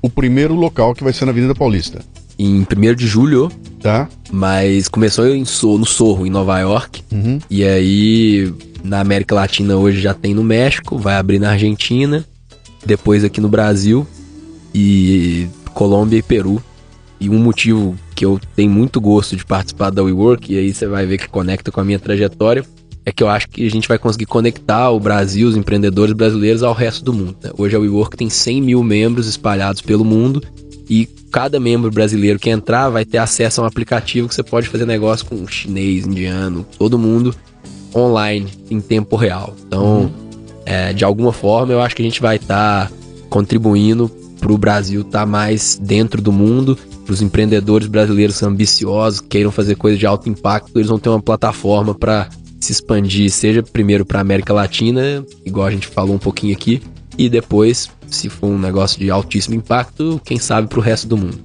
o 0.00 0.08
primeiro 0.08 0.54
local 0.54 0.94
que 0.94 1.02
vai 1.02 1.12
ser 1.12 1.24
na 1.24 1.32
Avenida 1.32 1.54
Paulista 1.54 2.00
em 2.42 2.66
1 2.66 2.94
de 2.94 3.06
julho. 3.06 3.50
Tá. 3.80 4.08
Mas 4.30 4.88
começou 4.88 5.26
em, 5.26 5.40
no 5.40 5.86
Sorro, 5.86 6.26
em 6.26 6.30
Nova 6.30 6.58
York. 6.58 7.02
Uhum. 7.12 7.38
E 7.48 7.64
aí, 7.64 8.52
na 8.82 9.00
América 9.00 9.34
Latina 9.34 9.76
hoje 9.76 10.00
já 10.00 10.14
tem 10.14 10.34
no 10.34 10.42
México, 10.42 10.98
vai 10.98 11.14
abrir 11.14 11.38
na 11.38 11.50
Argentina, 11.50 12.24
depois 12.84 13.24
aqui 13.24 13.40
no 13.40 13.48
Brasil, 13.48 14.06
e 14.74 15.46
Colômbia 15.72 16.18
e 16.18 16.22
Peru. 16.22 16.62
E 17.20 17.30
um 17.30 17.38
motivo 17.38 17.96
que 18.16 18.24
eu 18.24 18.40
tenho 18.56 18.70
muito 18.70 19.00
gosto 19.00 19.36
de 19.36 19.44
participar 19.44 19.90
da 19.90 20.02
WeWork, 20.02 20.52
e 20.52 20.58
aí 20.58 20.74
você 20.74 20.86
vai 20.86 21.06
ver 21.06 21.18
que 21.18 21.28
conecta 21.28 21.70
com 21.70 21.80
a 21.80 21.84
minha 21.84 21.98
trajetória, 21.98 22.64
é 23.04 23.12
que 23.12 23.22
eu 23.22 23.28
acho 23.28 23.48
que 23.48 23.64
a 23.64 23.70
gente 23.70 23.86
vai 23.86 23.98
conseguir 23.98 24.26
conectar 24.26 24.90
o 24.90 24.98
Brasil, 24.98 25.48
os 25.48 25.56
empreendedores 25.56 26.14
brasileiros, 26.14 26.62
ao 26.62 26.72
resto 26.72 27.04
do 27.04 27.12
mundo. 27.12 27.36
Né? 27.42 27.50
Hoje 27.56 27.76
a 27.76 27.78
WeWork 27.78 28.16
tem 28.16 28.28
100 28.28 28.62
mil 28.62 28.82
membros 28.82 29.28
espalhados 29.28 29.80
pelo 29.80 30.04
mundo 30.04 30.42
e 30.92 31.08
cada 31.30 31.58
membro 31.58 31.90
brasileiro 31.90 32.38
que 32.38 32.50
entrar 32.50 32.90
vai 32.90 33.02
ter 33.02 33.16
acesso 33.16 33.62
a 33.62 33.64
um 33.64 33.66
aplicativo 33.66 34.28
que 34.28 34.34
você 34.34 34.42
pode 34.42 34.68
fazer 34.68 34.84
negócio 34.84 35.24
com 35.24 35.46
chinês, 35.46 36.06
indiano, 36.06 36.66
todo 36.78 36.98
mundo 36.98 37.34
online, 37.96 38.46
em 38.70 38.78
tempo 38.78 39.16
real. 39.16 39.56
Então, 39.66 40.02
uhum. 40.02 40.10
é, 40.66 40.92
de 40.92 41.02
alguma 41.02 41.32
forma, 41.32 41.72
eu 41.72 41.80
acho 41.80 41.96
que 41.96 42.02
a 42.02 42.04
gente 42.04 42.20
vai 42.20 42.36
estar 42.36 42.90
tá 42.90 42.94
contribuindo 43.30 44.10
para 44.38 44.52
o 44.52 44.58
Brasil 44.58 45.00
estar 45.00 45.20
tá 45.20 45.26
mais 45.26 45.80
dentro 45.82 46.20
do 46.20 46.30
mundo, 46.30 46.76
para 47.06 47.14
os 47.14 47.22
empreendedores 47.22 47.88
brasileiros 47.88 48.42
ambiciosos, 48.42 49.18
queiram 49.18 49.50
fazer 49.50 49.76
coisas 49.76 49.98
de 49.98 50.04
alto 50.04 50.28
impacto, 50.28 50.72
eles 50.76 50.88
vão 50.88 50.98
ter 50.98 51.08
uma 51.08 51.22
plataforma 51.22 51.94
para 51.94 52.28
se 52.60 52.70
expandir, 52.70 53.30
seja 53.30 53.62
primeiro 53.62 54.04
para 54.04 54.18
a 54.18 54.20
América 54.20 54.52
Latina, 54.52 55.24
igual 55.42 55.68
a 55.68 55.70
gente 55.70 55.86
falou 55.86 56.14
um 56.14 56.18
pouquinho 56.18 56.52
aqui, 56.52 56.82
e 57.16 57.30
depois 57.30 57.88
se 58.14 58.28
for 58.28 58.48
um 58.48 58.58
negócio 58.58 58.98
de 58.98 59.10
altíssimo 59.10 59.54
impacto, 59.54 60.20
quem 60.24 60.38
sabe 60.38 60.68
para 60.68 60.78
o 60.78 60.82
resto 60.82 61.06
do 61.06 61.16
mundo. 61.16 61.38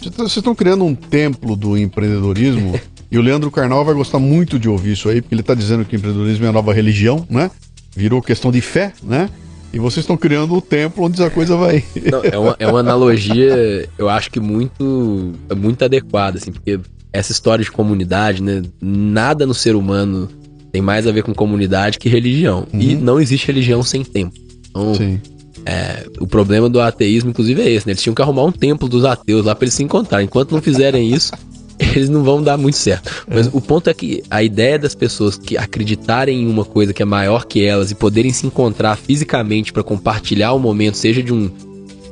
Vocês 0.00 0.36
estão 0.36 0.54
criando 0.54 0.84
um 0.84 0.94
templo 0.94 1.56
do 1.56 1.76
empreendedorismo 1.76 2.78
e 3.10 3.18
o 3.18 3.22
Leandro 3.22 3.50
Carnal 3.50 3.84
vai 3.84 3.94
gostar 3.94 4.18
muito 4.18 4.58
de 4.58 4.68
ouvir 4.68 4.92
isso 4.92 5.08
aí, 5.08 5.20
porque 5.20 5.34
ele 5.34 5.40
está 5.40 5.54
dizendo 5.54 5.84
que 5.84 5.96
o 5.96 5.98
empreendedorismo 5.98 6.46
é 6.46 6.48
a 6.48 6.52
nova 6.52 6.72
religião, 6.72 7.26
né? 7.28 7.50
Virou 7.96 8.22
questão 8.22 8.52
de 8.52 8.60
fé, 8.60 8.92
né? 9.02 9.28
E 9.72 9.78
vocês 9.78 10.04
estão 10.04 10.16
criando 10.16 10.54
o 10.54 10.62
templo 10.62 11.04
onde 11.04 11.22
a 11.22 11.28
coisa 11.28 11.56
vai. 11.56 11.84
Não, 12.10 12.22
é, 12.24 12.38
uma, 12.38 12.56
é 12.58 12.66
uma 12.66 12.80
analogia, 12.80 13.88
eu 13.98 14.08
acho 14.08 14.30
que 14.30 14.40
muito, 14.40 15.34
muito 15.56 15.84
adequada, 15.84 16.38
assim, 16.38 16.52
porque 16.52 16.80
essa 17.12 17.32
história 17.32 17.64
de 17.64 17.70
comunidade, 17.70 18.42
né? 18.42 18.62
Nada 18.80 19.46
no 19.46 19.54
ser 19.54 19.74
humano 19.74 20.28
tem 20.70 20.80
mais 20.80 21.06
a 21.06 21.12
ver 21.12 21.22
com 21.22 21.34
comunidade 21.34 21.98
que 21.98 22.08
religião. 22.08 22.66
Uhum. 22.72 22.80
E 22.80 22.94
não 22.94 23.20
existe 23.20 23.46
religião 23.46 23.82
sem 23.82 24.04
tempo. 24.04 24.34
Então, 24.70 24.94
Sim. 24.94 25.20
É, 25.66 26.06
o 26.18 26.26
problema 26.26 26.68
do 26.68 26.80
ateísmo, 26.80 27.30
inclusive, 27.30 27.60
é 27.60 27.70
esse, 27.70 27.86
né? 27.86 27.92
Eles 27.92 28.02
tinham 28.02 28.14
que 28.14 28.22
arrumar 28.22 28.44
um 28.44 28.52
templo 28.52 28.88
dos 28.88 29.04
ateus 29.04 29.44
lá 29.44 29.54
para 29.54 29.64
eles 29.64 29.74
se 29.74 29.82
encontrarem. 29.82 30.26
Enquanto 30.26 30.52
não 30.52 30.62
fizerem 30.62 31.12
isso, 31.12 31.32
eles 31.78 32.08
não 32.08 32.22
vão 32.22 32.42
dar 32.42 32.56
muito 32.56 32.76
certo. 32.76 33.24
Mas 33.28 33.46
é. 33.46 33.50
o 33.52 33.60
ponto 33.60 33.88
é 33.88 33.94
que 33.94 34.22
a 34.30 34.42
ideia 34.42 34.78
das 34.78 34.94
pessoas 34.94 35.36
que 35.36 35.56
acreditarem 35.56 36.42
em 36.42 36.46
uma 36.46 36.64
coisa 36.64 36.92
que 36.92 37.02
é 37.02 37.06
maior 37.06 37.46
que 37.46 37.64
elas 37.64 37.90
e 37.90 37.94
poderem 37.94 38.32
se 38.32 38.46
encontrar 38.46 38.96
fisicamente 38.96 39.72
para 39.72 39.82
compartilhar 39.82 40.52
o 40.52 40.58
momento, 40.58 40.96
seja 40.96 41.22
de 41.22 41.32
um 41.32 41.50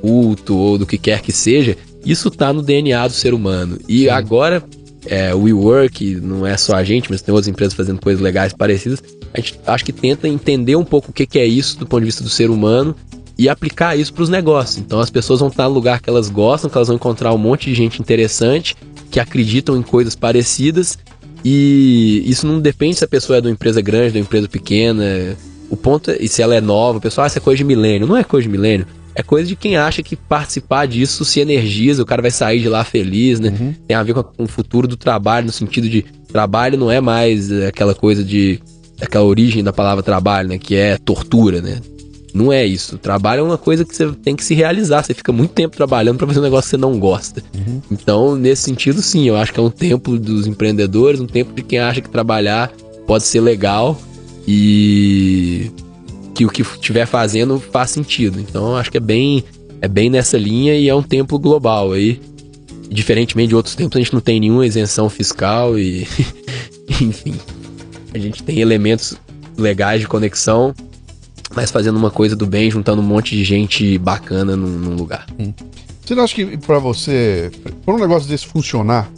culto 0.01 0.57
ou 0.57 0.79
do 0.79 0.87
que 0.87 0.99
quer 0.99 1.21
que 1.21 1.33
seja, 1.33 1.77
isso 2.05 2.31
tá 2.31 2.53
no 2.53 2.63
DNA 2.63 3.09
do 3.09 3.15
ser 3.15 3.35
humano. 3.35 3.79
E 3.89 4.03
Sim. 4.03 4.09
agora, 4.11 4.63
é, 5.07 5.35
o 5.35 5.43
WeWork, 5.43 6.17
não 6.17 6.47
é 6.47 6.57
só 6.57 6.77
a 6.77 6.85
gente, 6.85 7.11
mas 7.11 7.23
tem 7.23 7.35
outras 7.35 7.49
empresas 7.49 7.75
fazendo 7.75 8.01
coisas 8.01 8.23
legais 8.23 8.53
parecidas. 8.53 9.03
A 9.35 9.41
gente 9.41 9.59
acho 9.67 9.85
que 9.85 9.93
tenta 9.93 10.29
entender 10.29 10.77
um 10.77 10.85
pouco 10.85 11.11
o 11.11 11.13
que, 11.13 11.27
que 11.27 11.39
é 11.39 11.47
isso 11.47 11.79
do 11.79 11.87
ponto 11.87 12.01
de 12.01 12.07
vista 12.07 12.23
do 12.23 12.31
ser 12.31 12.51
humano 12.51 12.95
e 13.39 13.49
aplicar 13.49 13.97
isso 13.97 14.13
para 14.13 14.23
os 14.23 14.29
negócios. 14.29 14.79
Então 14.79 14.99
as 14.99 15.11
pessoas 15.11 15.41
vão 15.41 15.49
estar 15.49 15.65
no 15.65 15.75
lugar 15.75 16.01
que 16.01 16.09
elas 16.09 16.29
gostam, 16.29 16.71
que 16.71 16.77
elas 16.77 16.89
vão 16.89 16.97
encontrar 16.97 17.33
um 17.35 17.39
monte 17.39 17.67
de 17.67 17.75
gente 17.75 18.01
interessante, 18.01 18.77
que 19.11 19.21
acreditam 19.21 19.77
em 19.77 19.83
coisas 19.83 20.15
parecidas. 20.15 20.99
E 21.45 22.23
isso 22.27 22.47
não 22.47 22.61
depende 22.61 22.97
se 22.97 23.05
a 23.05 23.09
pessoa 23.09 23.39
é 23.39 23.41
de 23.41 23.47
uma 23.47 23.53
empresa 23.53 23.81
grande, 23.81 24.13
de 24.13 24.19
uma 24.19 24.23
empresa 24.23 24.49
pequena. 24.49 25.05
O 25.69 25.77
ponto 25.77 26.11
é, 26.11 26.17
e 26.21 26.29
se 26.29 26.43
ela 26.43 26.55
é 26.55 26.61
nova, 26.61 26.99
o 26.99 27.01
pessoal, 27.01 27.25
ah, 27.25 27.29
isso 27.29 27.39
é 27.39 27.41
coisa 27.41 27.59
de 27.59 27.65
milênio. 27.65 28.07
Não 28.07 28.17
é 28.17 28.25
coisa 28.25 28.49
de 28.49 28.51
milênio. 28.51 28.87
É 29.15 29.23
coisa 29.23 29.49
de 29.49 29.57
quem 29.57 29.77
acha 29.77 30.03
que 30.03 30.15
participar 30.15 30.87
disso 30.87 31.25
se 31.25 31.41
energiza, 31.41 32.03
o 32.03 32.07
cara 32.07 32.21
vai 32.21 32.31
sair 32.31 32.61
de 32.61 32.69
lá 32.69 32.85
feliz, 32.85 33.41
né? 33.41 33.55
Uhum. 33.59 33.75
Tem 33.87 33.97
a 33.97 34.03
ver 34.03 34.13
com 34.13 34.45
o 34.45 34.47
futuro 34.47 34.87
do 34.87 34.97
trabalho, 34.97 35.47
no 35.47 35.53
sentido 35.53 35.89
de 35.89 36.05
trabalho 36.31 36.77
não 36.77 36.91
é 36.91 37.01
mais 37.01 37.51
aquela 37.51 37.95
coisa 37.95 38.23
de. 38.23 38.61
aquela 39.01 39.25
origem 39.25 39.65
da 39.65 39.73
palavra 39.73 40.03
trabalho, 40.03 40.51
né? 40.51 40.59
Que 40.59 40.75
é 40.75 40.99
tortura, 40.99 41.63
né? 41.63 41.81
Não 42.37 42.53
é 42.53 42.67
isso. 42.67 42.99
Trabalho 42.99 43.41
é 43.41 43.43
uma 43.43 43.57
coisa 43.57 43.83
que 43.83 43.97
você 43.97 44.13
tem 44.13 44.37
que 44.37 44.45
se 44.45 44.55
realizar. 44.55 45.03
Você 45.03 45.15
fica 45.15 45.33
muito 45.33 45.53
tempo 45.53 45.75
trabalhando 45.75 46.19
para 46.19 46.27
fazer 46.27 46.41
um 46.41 46.43
negócio 46.43 46.69
que 46.69 46.71
você 46.73 46.77
não 46.77 46.99
gosta. 46.99 47.43
Uhum. 47.55 47.81
Então, 47.91 48.37
nesse 48.37 48.63
sentido, 48.63 49.01
sim, 49.01 49.27
eu 49.27 49.37
acho 49.37 49.55
que 49.55 49.59
é 49.59 49.63
um 49.63 49.71
tempo 49.71 50.19
dos 50.19 50.47
empreendedores, 50.47 51.19
um 51.19 51.27
tempo 51.27 51.55
de 51.55 51.63
quem 51.63 51.79
acha 51.79 52.03
que 52.03 52.11
trabalhar 52.11 52.71
pode 53.07 53.25
ser 53.25 53.41
legal 53.41 53.99
e 54.47 55.71
que 56.35 56.45
o 56.45 56.51
que 56.51 56.61
estiver 56.61 57.07
fazendo 57.07 57.59
faz 57.59 57.89
sentido. 57.89 58.39
Então, 58.39 58.73
eu 58.73 58.77
acho 58.77 58.91
que 58.91 58.99
é 58.99 59.01
bem, 59.01 59.43
é 59.81 59.89
bem 59.89 60.11
nessa 60.11 60.37
linha 60.37 60.75
e 60.75 60.91
é 60.91 60.95
um 60.95 61.03
tempo 61.03 61.39
global 61.39 61.93
aí. 61.93 62.21
Diferentemente 62.91 63.49
de 63.49 63.57
outros 63.57 63.75
tempos, 63.75 63.97
a 63.97 64.01
gente 64.01 64.13
não 64.13 64.21
tem 64.21 64.39
nenhuma 64.39 64.67
isenção 64.67 65.09
fiscal 65.09 65.79
e. 65.79 66.07
Enfim. 67.01 67.35
A 68.13 68.19
gente 68.19 68.43
tem 68.43 68.61
elementos 68.61 69.15
legais 69.57 70.03
de 70.03 70.07
conexão 70.07 70.75
mas 71.55 71.71
fazendo 71.71 71.97
uma 71.97 72.11
coisa 72.11 72.35
do 72.35 72.47
bem, 72.47 72.71
juntando 72.71 73.01
um 73.01 73.05
monte 73.05 73.37
de 73.37 73.45
gente 73.45 73.99
bacana 73.99 74.57
num, 74.57 74.67
num 74.67 74.95
lugar. 74.95 75.27
Você 76.05 76.15
não 76.15 76.25
acha 76.25 76.35
que 76.35 76.57
para 76.59 76.79
você, 76.79 77.51
para 77.85 77.95
um 77.95 77.99
negócio 77.99 78.29
desse 78.29 78.47
funcionar, 78.47 79.11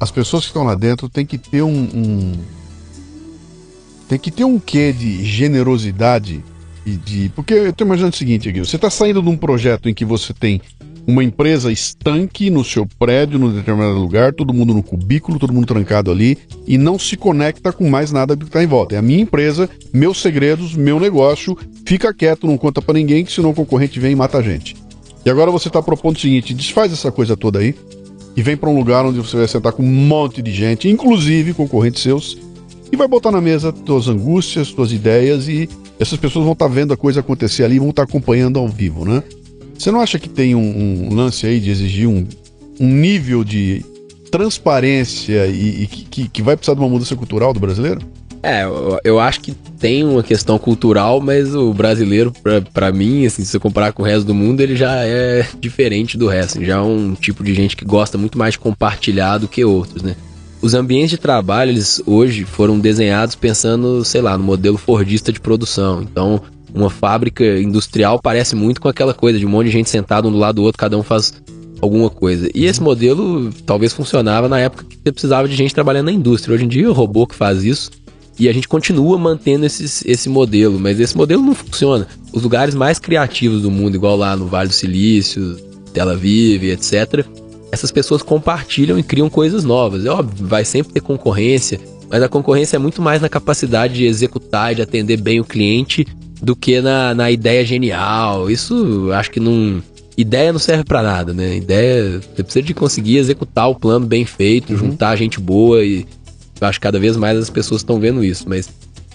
as 0.00 0.10
pessoas 0.10 0.44
que 0.44 0.48
estão 0.48 0.64
lá 0.64 0.74
dentro 0.74 1.08
tem 1.08 1.24
que 1.24 1.38
ter 1.38 1.62
um, 1.62 1.88
um 1.94 2.32
tem 4.08 4.18
que 4.18 4.30
ter 4.30 4.44
um 4.44 4.58
quê 4.58 4.92
de 4.92 5.24
generosidade 5.24 6.44
e 6.84 6.96
de 6.96 7.30
porque 7.34 7.54
eu 7.54 7.72
tô 7.72 7.84
imaginando 7.84 8.14
o 8.14 8.16
seguinte 8.16 8.48
aqui, 8.48 8.58
você 8.58 8.76
está 8.76 8.90
saindo 8.90 9.22
de 9.22 9.28
um 9.28 9.36
projeto 9.36 9.88
em 9.88 9.94
que 9.94 10.04
você 10.04 10.34
tem 10.34 10.60
uma 11.06 11.24
empresa 11.24 11.72
estanque 11.72 12.50
no 12.50 12.64
seu 12.64 12.86
prédio, 12.98 13.38
num 13.38 13.52
determinado 13.52 13.98
lugar, 13.98 14.32
todo 14.32 14.54
mundo 14.54 14.72
no 14.72 14.82
cubículo, 14.82 15.38
todo 15.38 15.52
mundo 15.52 15.66
trancado 15.66 16.10
ali 16.10 16.38
e 16.66 16.78
não 16.78 16.98
se 16.98 17.16
conecta 17.16 17.72
com 17.72 17.88
mais 17.88 18.12
nada 18.12 18.36
que 18.36 18.44
está 18.44 18.62
em 18.62 18.66
volta. 18.66 18.94
É 18.94 18.98
a 18.98 19.02
minha 19.02 19.20
empresa, 19.20 19.68
meus 19.92 20.20
segredos, 20.20 20.74
meu 20.74 21.00
negócio, 21.00 21.56
fica 21.84 22.14
quieto, 22.14 22.46
não 22.46 22.56
conta 22.56 22.80
para 22.80 22.94
ninguém, 22.94 23.24
que 23.24 23.32
senão 23.32 23.50
o 23.50 23.54
concorrente 23.54 23.98
vem 23.98 24.12
e 24.12 24.16
mata 24.16 24.38
a 24.38 24.42
gente. 24.42 24.76
E 25.24 25.30
agora 25.30 25.50
você 25.50 25.68
está 25.68 25.82
propondo 25.82 26.16
o 26.16 26.20
seguinte: 26.20 26.54
desfaz 26.54 26.92
essa 26.92 27.10
coisa 27.10 27.36
toda 27.36 27.58
aí 27.58 27.74
e 28.36 28.42
vem 28.42 28.56
para 28.56 28.70
um 28.70 28.76
lugar 28.76 29.04
onde 29.04 29.18
você 29.18 29.36
vai 29.36 29.48
sentar 29.48 29.72
com 29.72 29.82
um 29.82 30.06
monte 30.06 30.40
de 30.40 30.52
gente, 30.52 30.88
inclusive 30.88 31.52
concorrentes 31.52 32.02
seus, 32.02 32.38
e 32.90 32.96
vai 32.96 33.06
botar 33.06 33.30
na 33.30 33.40
mesa 33.40 33.72
tuas 33.72 34.08
angústias, 34.08 34.72
tuas 34.72 34.92
ideias 34.92 35.48
e 35.48 35.68
essas 35.98 36.18
pessoas 36.18 36.44
vão 36.44 36.54
estar 36.54 36.68
tá 36.68 36.74
vendo 36.74 36.92
a 36.92 36.96
coisa 36.96 37.20
acontecer 37.20 37.64
ali, 37.64 37.78
vão 37.78 37.90
estar 37.90 38.06
tá 38.06 38.08
acompanhando 38.08 38.58
ao 38.58 38.68
vivo, 38.68 39.04
né? 39.04 39.22
Você 39.82 39.90
não 39.90 40.00
acha 40.00 40.16
que 40.16 40.28
tem 40.28 40.54
um, 40.54 41.08
um 41.10 41.12
lance 41.12 41.44
aí 41.44 41.58
de 41.58 41.68
exigir 41.68 42.06
um, 42.06 42.24
um 42.78 42.86
nível 42.86 43.42
de 43.42 43.84
transparência 44.30 45.48
e, 45.48 45.82
e 45.82 45.86
que, 45.88 46.28
que, 46.28 46.40
vai 46.40 46.56
precisar 46.56 46.74
de 46.74 46.80
uma 46.80 46.88
mudança 46.88 47.16
cultural 47.16 47.52
do 47.52 47.58
brasileiro? 47.58 48.00
É, 48.44 48.62
eu, 48.62 49.00
eu 49.02 49.18
acho 49.18 49.40
que 49.40 49.50
tem 49.80 50.04
uma 50.04 50.22
questão 50.22 50.56
cultural, 50.56 51.20
mas 51.20 51.52
o 51.56 51.74
brasileiro, 51.74 52.32
para 52.72 52.92
mim, 52.92 53.26
assim, 53.26 53.42
se 53.44 53.50
você 53.50 53.58
comparar 53.58 53.92
com 53.92 54.04
o 54.04 54.06
resto 54.06 54.24
do 54.24 54.32
mundo, 54.32 54.60
ele 54.60 54.76
já 54.76 55.04
é 55.04 55.44
diferente 55.58 56.16
do 56.16 56.28
resto. 56.28 56.64
Já 56.64 56.76
é 56.76 56.80
um 56.80 57.16
tipo 57.16 57.42
de 57.42 57.52
gente 57.52 57.76
que 57.76 57.84
gosta 57.84 58.16
muito 58.16 58.38
mais 58.38 58.52
de 58.52 58.60
compartilhar 58.60 59.38
do 59.38 59.48
que 59.48 59.64
outros, 59.64 60.00
né? 60.00 60.14
Os 60.60 60.74
ambientes 60.74 61.10
de 61.10 61.18
trabalho, 61.18 61.72
eles 61.72 62.00
hoje 62.06 62.44
foram 62.44 62.78
desenhados 62.78 63.34
pensando, 63.34 64.04
sei 64.04 64.20
lá, 64.20 64.38
no 64.38 64.44
modelo 64.44 64.78
fordista 64.78 65.32
de 65.32 65.40
produção. 65.40 66.02
Então, 66.02 66.40
uma 66.74 66.90
fábrica 66.90 67.44
industrial 67.60 68.20
parece 68.20 68.56
muito 68.56 68.80
com 68.80 68.88
aquela 68.88 69.12
coisa 69.12 69.38
de 69.38 69.46
um 69.46 69.48
monte 69.48 69.66
de 69.66 69.72
gente 69.72 69.90
sentado 69.90 70.28
um 70.28 70.32
do 70.32 70.38
lado 70.38 70.56
do 70.56 70.62
outro, 70.62 70.78
cada 70.78 70.96
um 70.96 71.02
faz 71.02 71.34
alguma 71.80 72.08
coisa. 72.08 72.48
E 72.54 72.64
esse 72.64 72.80
modelo 72.80 73.52
talvez 73.66 73.92
funcionava 73.92 74.48
na 74.48 74.58
época 74.60 74.84
que 74.84 74.96
você 74.96 75.12
precisava 75.12 75.48
de 75.48 75.56
gente 75.56 75.74
trabalhando 75.74 76.06
na 76.06 76.12
indústria. 76.12 76.54
Hoje 76.54 76.64
em 76.64 76.68
dia 76.68 76.88
o 76.88 76.92
robô 76.92 77.26
que 77.26 77.34
faz 77.34 77.64
isso. 77.64 77.90
E 78.38 78.48
a 78.48 78.52
gente 78.52 78.66
continua 78.66 79.18
mantendo 79.18 79.66
esse, 79.66 80.08
esse 80.10 80.28
modelo, 80.28 80.80
mas 80.80 80.98
esse 80.98 81.14
modelo 81.16 81.42
não 81.42 81.54
funciona. 81.54 82.06
Os 82.32 82.42
lugares 82.42 82.74
mais 82.74 82.98
criativos 82.98 83.62
do 83.62 83.70
mundo, 83.70 83.94
igual 83.94 84.16
lá 84.16 84.34
no 84.34 84.46
Vale 84.46 84.68
do 84.68 84.74
Silício, 84.74 85.56
Tel 85.92 86.08
Aviv, 86.08 86.64
etc., 86.64 87.26
essas 87.70 87.90
pessoas 87.90 88.22
compartilham 88.22 88.98
e 88.98 89.02
criam 89.02 89.28
coisas 89.28 89.64
novas. 89.64 90.06
É 90.06 90.10
óbvio, 90.10 90.46
vai 90.46 90.64
sempre 90.64 90.94
ter 90.94 91.00
concorrência, 91.00 91.78
mas 92.10 92.22
a 92.22 92.28
concorrência 92.28 92.76
é 92.76 92.78
muito 92.78 93.02
mais 93.02 93.20
na 93.20 93.28
capacidade 93.28 93.94
de 93.94 94.04
executar 94.04 94.72
e 94.72 94.76
de 94.76 94.82
atender 94.82 95.18
bem 95.18 95.38
o 95.38 95.44
cliente 95.44 96.06
do 96.42 96.56
que 96.56 96.80
na, 96.80 97.14
na 97.14 97.30
ideia 97.30 97.64
genial. 97.64 98.50
Isso 98.50 99.10
acho 99.12 99.30
que 99.30 99.38
não. 99.38 99.80
Ideia 100.16 100.52
não 100.52 100.58
serve 100.58 100.84
para 100.84 101.02
nada, 101.02 101.32
né? 101.32 101.56
Ideia. 101.56 102.20
Você 102.20 102.42
precisa 102.42 102.62
de 102.62 102.74
conseguir 102.74 103.16
executar 103.16 103.70
o 103.70 103.74
plano 103.74 104.04
bem 104.04 104.26
feito, 104.26 104.72
uhum. 104.72 104.78
juntar 104.78 105.16
gente 105.16 105.38
boa 105.38 105.84
e. 105.84 106.04
Eu 106.60 106.68
acho 106.68 106.78
que 106.78 106.82
cada 106.82 106.98
vez 106.98 107.16
mais 107.16 107.38
as 107.38 107.50
pessoas 107.50 107.80
estão 107.80 107.98
vendo 107.98 108.22
isso. 108.22 108.48
Mas 108.48 108.68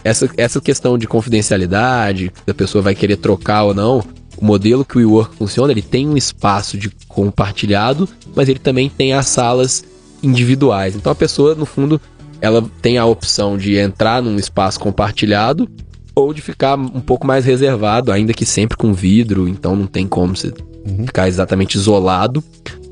essa, 0.03 0.29
essa 0.37 0.59
questão 0.59 0.97
de 0.97 1.07
confidencialidade, 1.07 2.31
que 2.45 2.51
a 2.51 2.53
pessoa 2.53 2.81
vai 2.81 2.95
querer 2.95 3.17
trocar 3.17 3.63
ou 3.63 3.73
não, 3.73 4.03
o 4.37 4.43
modelo 4.43 4.83
que 4.83 4.97
o 4.97 4.99
WeWork 4.99 5.35
funciona, 5.35 5.71
ele 5.71 5.81
tem 5.81 6.07
um 6.07 6.17
espaço 6.17 6.77
de 6.77 6.89
compartilhado, 7.07 8.07
mas 8.35 8.49
ele 8.49 8.59
também 8.59 8.89
tem 8.89 9.13
as 9.13 9.27
salas 9.27 9.85
individuais. 10.21 10.95
Então 10.95 11.11
a 11.11 11.15
pessoa, 11.15 11.55
no 11.55 11.65
fundo, 11.65 12.01
ela 12.41 12.63
tem 12.81 12.97
a 12.97 13.05
opção 13.05 13.57
de 13.57 13.77
entrar 13.77 14.21
num 14.21 14.37
espaço 14.37 14.79
compartilhado 14.79 15.69
ou 16.17 16.33
de 16.33 16.41
ficar 16.41 16.75
um 16.75 16.99
pouco 16.99 17.27
mais 17.27 17.45
reservado, 17.45 18.11
ainda 18.11 18.33
que 18.33 18.43
sempre 18.43 18.75
com 18.75 18.91
vidro, 18.91 19.47
então 19.47 19.75
não 19.75 19.85
tem 19.85 20.07
como 20.07 20.35
você 20.35 20.51
uhum. 20.83 21.05
ficar 21.05 21.27
exatamente 21.27 21.75
isolado. 21.75 22.43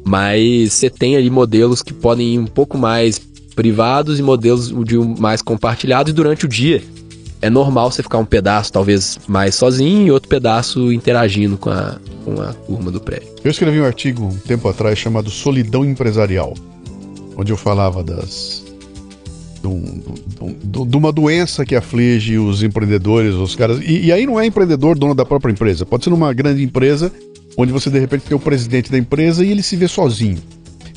Mas 0.05 0.73
você 0.73 0.91
tem 0.91 1.15
ali 1.15 1.27
modelos 1.31 1.81
que 1.81 1.91
podem 1.91 2.35
ir 2.35 2.39
um 2.39 2.45
pouco 2.45 2.77
mais 2.77 3.17
privados 3.55 4.19
e 4.19 4.21
modelos 4.21 4.71
de 4.85 4.95
mais 5.19 5.41
compartilhados 5.41 6.11
e 6.11 6.13
durante 6.13 6.45
o 6.45 6.47
dia. 6.47 6.83
É 7.41 7.49
normal 7.49 7.91
você 7.91 8.03
ficar 8.03 8.19
um 8.19 8.25
pedaço, 8.25 8.71
talvez, 8.71 9.19
mais 9.27 9.55
sozinho 9.55 10.05
e 10.05 10.11
outro 10.11 10.29
pedaço 10.29 10.93
interagindo 10.93 11.57
com 11.57 11.71
a, 11.71 11.97
com 12.23 12.39
a 12.39 12.53
turma 12.53 12.91
do 12.91 13.01
prédio. 13.01 13.29
Eu 13.43 13.49
escrevi 13.49 13.81
um 13.81 13.85
artigo 13.85 14.25
um 14.25 14.37
tempo 14.37 14.69
atrás 14.69 14.99
chamado 14.99 15.31
Solidão 15.31 15.83
Empresarial, 15.83 16.53
onde 17.35 17.51
eu 17.51 17.57
falava 17.57 18.03
das, 18.03 18.64
de 19.67 20.97
uma 20.97 21.11
doença 21.11 21.65
que 21.65 21.75
aflige 21.75 22.37
os 22.37 22.63
empreendedores, 22.63 23.33
os 23.35 23.55
caras. 23.55 23.79
E, 23.81 24.05
e, 24.05 24.11
aí 24.11 24.25
não 24.25 24.39
é 24.39 24.45
empreendedor 24.45 24.97
dono 24.97 25.15
da 25.15 25.25
própria 25.25 25.51
empresa. 25.51 25.85
Pode 25.85 26.03
ser 26.03 26.09
numa 26.09 26.33
grande 26.33 26.63
empresa, 26.63 27.11
onde 27.57 27.71
você 27.71 27.89
de 27.89 27.99
repente 27.99 28.23
tem 28.23 28.35
o 28.35 28.39
presidente 28.39 28.91
da 28.91 28.97
empresa 28.97 29.43
e 29.43 29.51
ele 29.51 29.63
se 29.63 29.75
vê 29.75 29.87
sozinho. 29.87 30.37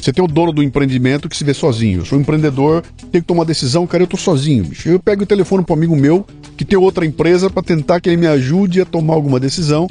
Você 0.01 0.13
tem 0.13 0.25
o 0.25 0.29
dono 0.29 0.53
do 0.53 0.63
empreendimento 0.63 1.29
que 1.29 1.37
se 1.37 1.43
vê 1.43 1.53
sozinho. 1.53 2.01
Eu 2.01 2.05
sou 2.05 2.19
um 2.19 2.23
empreendedor, 2.23 2.83
tenho 3.11 3.23
que 3.23 3.29
tomar 3.29 3.41
uma 3.41 3.47
decisão, 3.47 3.87
cara, 3.87 4.05
eu 4.05 4.07
tô 4.07 4.17
sozinho. 4.17 4.65
Bicho. 4.65 4.89
Eu 4.89 5.01
pego 5.01 5.25
o 5.25 5.27
telefone 5.27 5.65
para 5.65 5.75
um 5.75 5.77
amigo 5.77 5.97
meu 5.97 6.25
que 6.57 6.65
tem 6.65 6.79
outra 6.79 7.05
empresa 7.05 7.51
para 7.51 7.63
tentar 7.63 8.01
que 8.01 8.09
ele 8.09 8.17
me 8.17 8.27
ajude 8.27 8.81
a 8.81 8.85
tomar 8.85 9.15
alguma 9.15 9.41
decisão. 9.41 9.89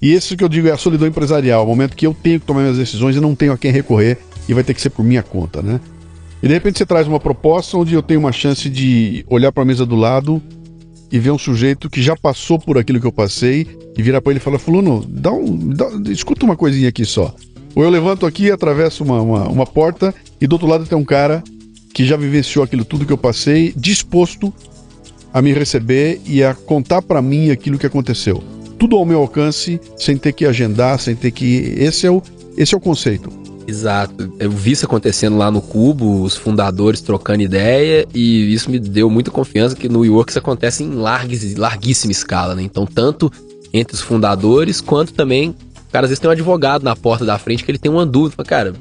E 0.00 0.12
esse 0.12 0.36
que 0.36 0.44
eu 0.44 0.48
digo 0.48 0.68
é 0.68 0.70
a 0.70 0.76
solidão 0.76 1.08
empresarial, 1.08 1.64
o 1.64 1.68
momento 1.68 1.96
que 1.96 2.06
eu 2.06 2.14
tenho 2.14 2.38
que 2.38 2.46
tomar 2.46 2.60
minhas 2.60 2.76
decisões 2.76 3.16
e 3.16 3.20
não 3.20 3.34
tenho 3.34 3.52
a 3.52 3.58
quem 3.58 3.72
recorrer 3.72 4.18
e 4.48 4.54
vai 4.54 4.62
ter 4.62 4.72
que 4.74 4.80
ser 4.80 4.90
por 4.90 5.04
minha 5.04 5.22
conta, 5.22 5.60
né? 5.60 5.80
E 6.42 6.46
de 6.46 6.54
repente 6.54 6.78
você 6.78 6.86
traz 6.86 7.06
uma 7.06 7.18
proposta 7.18 7.76
onde 7.76 7.94
eu 7.94 8.02
tenho 8.02 8.20
uma 8.20 8.32
chance 8.32 8.68
de 8.68 9.24
olhar 9.28 9.50
para 9.50 9.62
a 9.62 9.66
mesa 9.66 9.84
do 9.84 9.96
lado 9.96 10.40
e 11.10 11.18
ver 11.18 11.30
um 11.30 11.38
sujeito 11.38 11.90
que 11.90 12.02
já 12.02 12.16
passou 12.16 12.58
por 12.58 12.78
aquilo 12.78 13.00
que 13.00 13.06
eu 13.06 13.12
passei 13.12 13.66
e 13.96 14.02
virar 14.02 14.20
para 14.20 14.32
ele 14.32 14.38
e 14.38 14.42
falar: 14.42 14.58
Fulano, 14.58 15.04
dá 15.08 15.32
um, 15.32 15.70
dá, 15.70 15.88
escuta 16.10 16.44
uma 16.44 16.56
coisinha 16.56 16.88
aqui 16.88 17.04
só. 17.04 17.34
Ou 17.74 17.82
eu 17.82 17.90
levanto 17.90 18.26
aqui, 18.26 18.50
atravesso 18.50 19.04
uma, 19.04 19.20
uma, 19.20 19.48
uma 19.48 19.66
porta 19.66 20.14
e 20.40 20.46
do 20.46 20.54
outro 20.54 20.68
lado 20.68 20.86
tem 20.86 20.96
um 20.96 21.04
cara 21.04 21.42
que 21.92 22.04
já 22.04 22.16
vivenciou 22.16 22.64
aquilo 22.64 22.84
tudo 22.84 23.04
que 23.04 23.12
eu 23.12 23.18
passei, 23.18 23.72
disposto 23.76 24.52
a 25.32 25.42
me 25.42 25.52
receber 25.52 26.20
e 26.24 26.42
a 26.42 26.54
contar 26.54 27.02
para 27.02 27.20
mim 27.20 27.50
aquilo 27.50 27.78
que 27.78 27.86
aconteceu. 27.86 28.42
Tudo 28.78 28.96
ao 28.96 29.04
meu 29.04 29.18
alcance, 29.20 29.80
sem 29.96 30.16
ter 30.16 30.32
que 30.32 30.46
agendar, 30.46 31.00
sem 31.00 31.16
ter 31.16 31.32
que. 31.32 31.74
Esse 31.76 32.06
é 32.06 32.10
o, 32.10 32.22
esse 32.56 32.74
é 32.74 32.78
o 32.78 32.80
conceito. 32.80 33.47
Exato. 33.68 34.32
Eu 34.38 34.50
vi 34.50 34.70
isso 34.70 34.86
acontecendo 34.86 35.36
lá 35.36 35.50
no 35.50 35.60
Cubo, 35.60 36.22
os 36.22 36.34
fundadores 36.34 37.02
trocando 37.02 37.42
ideia, 37.42 38.06
e 38.14 38.50
isso 38.54 38.70
me 38.70 38.78
deu 38.78 39.10
muita 39.10 39.30
confiança 39.30 39.76
que 39.76 39.90
no 39.90 40.00
WeWork 40.00 40.30
isso 40.30 40.38
acontece 40.38 40.82
em 40.82 40.94
largues, 40.94 41.54
larguíssima 41.54 42.10
escala, 42.10 42.54
né? 42.54 42.62
Então, 42.62 42.86
tanto 42.86 43.30
entre 43.70 43.94
os 43.94 44.00
fundadores, 44.00 44.80
quanto 44.80 45.12
também, 45.12 45.54
cara, 45.92 46.06
às 46.06 46.08
vezes 46.08 46.18
tem 46.18 46.30
um 46.30 46.32
advogado 46.32 46.82
na 46.82 46.96
porta 46.96 47.26
da 47.26 47.36
frente 47.36 47.62
que 47.62 47.70
ele 47.70 47.76
tem 47.76 47.92
uma 47.92 48.06
dúvida, 48.06 48.36
fala, 48.36 48.48
cara, 48.48 48.74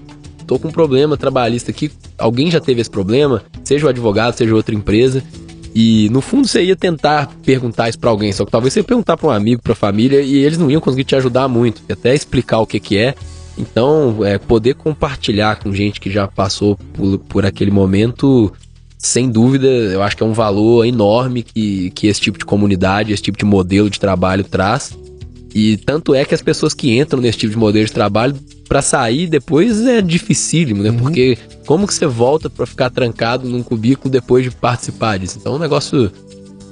tô 0.47 0.57
com 0.57 0.69
um 0.69 0.71
problema 0.71 1.17
trabalhista 1.17 1.69
aqui, 1.69 1.91
alguém 2.17 2.49
já 2.49 2.61
teve 2.61 2.79
esse 2.79 2.89
problema, 2.89 3.43
seja 3.65 3.87
o 3.87 3.89
advogado, 3.89 4.35
seja 4.37 4.55
outra 4.55 4.73
empresa, 4.73 5.21
e 5.75 6.07
no 6.11 6.21
fundo 6.21 6.47
você 6.47 6.63
ia 6.63 6.77
tentar 6.77 7.29
perguntar 7.43 7.89
isso 7.89 7.99
para 7.99 8.09
alguém, 8.09 8.31
só 8.31 8.45
que 8.45 8.51
talvez 8.51 8.71
você 8.71 8.79
ia 8.79 8.85
perguntar 8.85 9.17
para 9.17 9.27
um 9.27 9.31
amigo, 9.31 9.61
para 9.61 9.75
família, 9.75 10.21
e 10.21 10.37
eles 10.37 10.57
não 10.57 10.71
iam 10.71 10.79
conseguir 10.79 11.03
te 11.03 11.15
ajudar 11.17 11.49
muito, 11.49 11.81
até 11.91 12.15
explicar 12.15 12.59
o 12.59 12.65
que 12.65 12.79
que 12.79 12.97
é. 12.97 13.15
Então, 13.57 14.23
é, 14.23 14.37
poder 14.37 14.75
compartilhar 14.75 15.59
com 15.59 15.73
gente 15.73 15.99
que 15.99 16.11
já 16.11 16.27
passou 16.27 16.77
por, 16.93 17.17
por 17.19 17.45
aquele 17.45 17.71
momento, 17.71 18.53
sem 18.97 19.29
dúvida, 19.29 19.67
eu 19.67 20.03
acho 20.03 20.15
que 20.15 20.23
é 20.23 20.25
um 20.25 20.33
valor 20.33 20.85
enorme 20.85 21.43
que, 21.43 21.89
que 21.91 22.07
esse 22.07 22.21
tipo 22.21 22.37
de 22.37 22.45
comunidade, 22.45 23.11
esse 23.11 23.23
tipo 23.23 23.37
de 23.37 23.45
modelo 23.45 23.89
de 23.89 23.99
trabalho 23.99 24.43
traz. 24.43 24.95
E 25.55 25.77
tanto 25.77 26.13
é 26.13 26.23
que 26.23 26.35
as 26.35 26.41
pessoas 26.41 26.73
que 26.73 26.97
entram 26.97 27.19
nesse 27.19 27.39
tipo 27.39 27.51
de 27.51 27.57
modelo 27.57 27.85
de 27.85 27.91
trabalho, 27.91 28.35
para 28.67 28.81
sair 28.81 29.27
depois 29.27 29.85
é 29.85 30.01
dificílimo, 30.01 30.83
né? 30.83 30.89
Uhum. 30.89 30.97
Porque 30.97 31.37
como 31.65 31.87
que 31.87 31.93
você 31.93 32.05
volta 32.05 32.49
para 32.49 32.65
ficar 32.65 32.89
trancado 32.89 33.47
num 33.47 33.63
cubículo 33.63 34.11
depois 34.11 34.43
de 34.43 34.51
participar 34.51 35.17
disso? 35.17 35.37
Então 35.39 35.53
é 35.53 35.55
um 35.55 35.59
negócio 35.59 36.11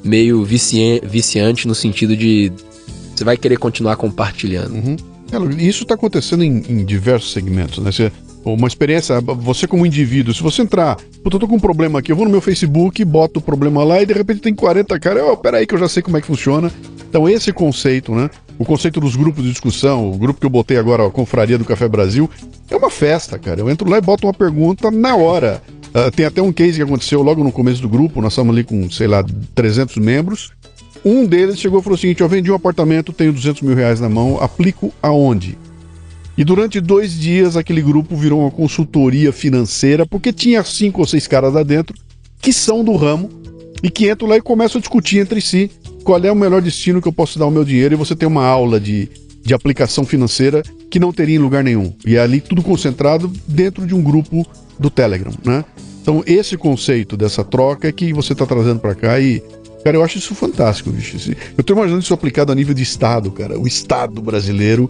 meio 0.04 0.44
viciante 0.44 1.68
no 1.68 1.74
sentido 1.74 2.16
de 2.16 2.52
você 3.16 3.24
vai 3.24 3.38
querer 3.38 3.58
continuar 3.58 3.96
compartilhando. 3.96 4.74
Uhum. 4.74 5.15
É, 5.32 5.64
isso 5.64 5.84
está 5.84 5.96
acontecendo 5.96 6.44
em, 6.44 6.64
em, 6.70 6.86
diversos 6.86 7.32
segmentos, 7.32 7.80
né? 7.80 7.92
Você, 7.92 8.12
uma 8.44 8.68
experiência, 8.68 9.20
você 9.22 9.68
como 9.68 9.86
indivíduo, 9.86 10.34
se 10.34 10.44
você 10.44 10.62
entrar, 10.62 10.98
eu 11.24 11.32
tô 11.32 11.48
com 11.48 11.56
um 11.56 11.60
problema 11.60 12.00
aqui, 12.00 12.12
eu 12.12 12.16
vou 12.16 12.26
no 12.26 12.32
meu 12.32 12.42
Facebook, 12.42 13.04
boto 13.04 13.40
o 13.40 13.44
problema 13.44 13.84
lá 13.84 14.02
e 14.02 14.06
de 14.06 14.14
repente 14.14 14.42
tem 14.42 14.54
40 14.54 15.00
caras, 15.00 15.24
oh, 15.28 15.36
peraí 15.36 15.66
que 15.66 15.74
eu 15.74 15.80
já 15.80 15.90
sei 15.90 16.04
como 16.04 16.18
é 16.18 16.22
que 16.22 16.28
funciona. 16.28 16.72
Então 17.10 17.28
esse 17.28 17.52
conceito, 17.52 18.14
né? 18.14 18.30
O 18.58 18.64
conceito 18.64 19.00
dos 19.00 19.16
grupos 19.16 19.44
de 19.44 19.50
discussão, 19.50 20.10
o 20.10 20.18
grupo 20.18 20.40
que 20.40 20.46
eu 20.46 20.50
botei 20.50 20.78
agora, 20.78 21.06
a 21.06 21.10
Confraria 21.10 21.58
do 21.58 21.66
Café 21.66 21.88
Brasil, 21.88 22.30
é 22.70 22.76
uma 22.76 22.90
festa, 22.90 23.38
cara. 23.38 23.60
Eu 23.60 23.70
entro 23.70 23.90
lá 23.90 23.98
e 23.98 24.02
boto 24.02 24.28
uma 24.28 24.34
pergunta 24.34 24.90
na 24.92 25.16
hora. 25.16 25.62
Uh, 25.96 26.12
tem 26.12 26.26
até 26.26 26.42
um 26.42 26.52
case 26.52 26.74
que 26.74 26.82
aconteceu 26.82 27.22
logo 27.22 27.42
no 27.44 27.52
começo 27.52 27.82
do 27.82 27.88
grupo, 27.88 28.22
nós 28.22 28.34
estamos 28.34 28.54
ali 28.54 28.66
com, 28.66 28.90
sei 28.90 29.08
lá, 29.08 29.24
300 29.54 29.96
membros. 29.98 30.52
Um 31.06 31.24
deles 31.24 31.60
chegou 31.60 31.80
e 31.80 31.84
falou 31.84 31.96
o 31.96 32.00
seguinte: 32.00 32.22
Eu 32.22 32.28
vendi 32.28 32.52
um 32.52 32.56
apartamento, 32.56 33.14
tenho 33.14 33.32
200 33.32 33.62
mil 33.62 33.76
reais 33.76 34.00
na 34.02 34.10
mão, 34.10 34.42
aplico 34.42 34.92
aonde? 35.04 35.56
E 36.36 36.44
durante 36.44 36.82
dois 36.82 37.18
dias 37.18 37.56
aquele 37.56 37.82
grupo 37.82 38.16
virou 38.16 38.42
uma 38.42 38.52
consultoria 38.52 39.32
financeira, 39.32 40.06
porque 40.06 40.34
tinha 40.34 40.64
cinco 40.64 41.02
ou 41.02 41.08
seis 41.08 41.28
caras 41.28 41.54
lá 41.54 41.62
dentro 41.62 41.96
que 42.42 42.52
são 42.52 42.84
do 42.84 42.96
ramo 42.96 43.30
e 43.82 43.90
que 43.90 44.10
entram 44.10 44.28
lá 44.28 44.36
e 44.36 44.42
começam 44.42 44.80
a 44.80 44.82
discutir 44.82 45.20
entre 45.20 45.40
si 45.40 45.72
qual 46.04 46.22
é 46.24 46.32
o 46.32 46.36
melhor 46.36 46.62
destino 46.62 47.02
que 47.02 47.08
eu 47.08 47.14
posso 47.14 47.40
dar 47.40 47.46
o 47.46 47.52
meu 47.52 47.64
dinheiro. 47.64 47.94
E 47.94 47.98
você 47.98 48.16
tem 48.16 48.28
uma 48.28 48.46
aula 48.46 48.80
de, 48.80 49.10
de 49.44 49.54
aplicação 49.54 50.06
financeira 50.06 50.62
que 50.90 51.00
não 51.00 51.14
teria 51.14 51.36
em 51.36 51.40
lugar 51.40 51.64
nenhum. 51.64 51.94
E 52.06 52.16
é 52.16 52.20
ali 52.20 52.42
tudo 52.42 52.64
concentrado 52.64 53.32
dentro 53.48 53.86
de 53.86 53.94
um 53.94 54.02
grupo 54.02 54.46
do 54.78 54.90
Telegram, 54.90 55.34
né? 55.44 55.64
Então 56.02 56.24
esse 56.28 56.58
conceito 56.58 57.16
dessa 57.16 57.44
troca 57.44 57.88
é 57.88 57.92
que 57.92 58.12
você 58.12 58.34
está 58.34 58.46
trazendo 58.46 58.80
para 58.80 58.94
cá 58.94 59.20
e 59.20 59.42
Cara, 59.86 59.98
eu 59.98 60.04
acho 60.04 60.18
isso 60.18 60.34
fantástico, 60.34 60.90
bicho. 60.90 61.16
Eu 61.56 61.64
tô 61.64 61.74
imaginando 61.74 62.02
isso 62.02 62.12
aplicado 62.12 62.52
a 62.52 62.56
nível 62.56 62.74
de 62.74 62.82
Estado, 62.82 63.30
cara. 63.30 63.60
O 63.60 63.68
Estado 63.68 64.20
brasileiro 64.20 64.90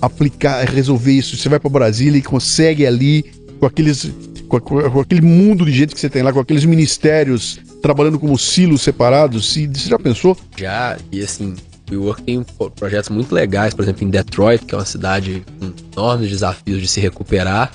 aplicar, 0.00 0.64
resolver 0.64 1.10
isso. 1.10 1.36
Você 1.36 1.48
vai 1.48 1.58
para 1.58 1.68
Brasília 1.68 2.20
e 2.20 2.22
consegue 2.22 2.86
ali, 2.86 3.24
com 3.58 3.66
aqueles. 3.66 4.12
Com, 4.46 4.60
com, 4.60 5.00
aquele 5.00 5.22
mundo 5.22 5.64
de 5.64 5.72
gente 5.72 5.92
que 5.92 6.00
você 6.00 6.08
tem 6.08 6.22
lá, 6.22 6.32
com 6.32 6.38
aqueles 6.38 6.64
ministérios 6.64 7.58
trabalhando 7.82 8.16
como 8.16 8.38
silos 8.38 8.80
separados. 8.80 9.52
Se, 9.52 9.66
você 9.66 9.88
já 9.88 9.98
pensou? 9.98 10.36
Já, 10.56 10.96
e 11.10 11.20
assim, 11.20 11.56
o 11.90 11.94
WeWork 11.94 12.22
tem 12.22 12.46
projetos 12.76 13.10
muito 13.10 13.34
legais, 13.34 13.74
por 13.74 13.82
exemplo, 13.82 14.04
em 14.04 14.08
Detroit, 14.08 14.64
que 14.64 14.72
é 14.72 14.78
uma 14.78 14.84
cidade 14.84 15.42
com 15.58 15.72
enormes 16.00 16.30
desafios 16.30 16.80
de 16.80 16.86
se 16.86 17.00
recuperar 17.00 17.72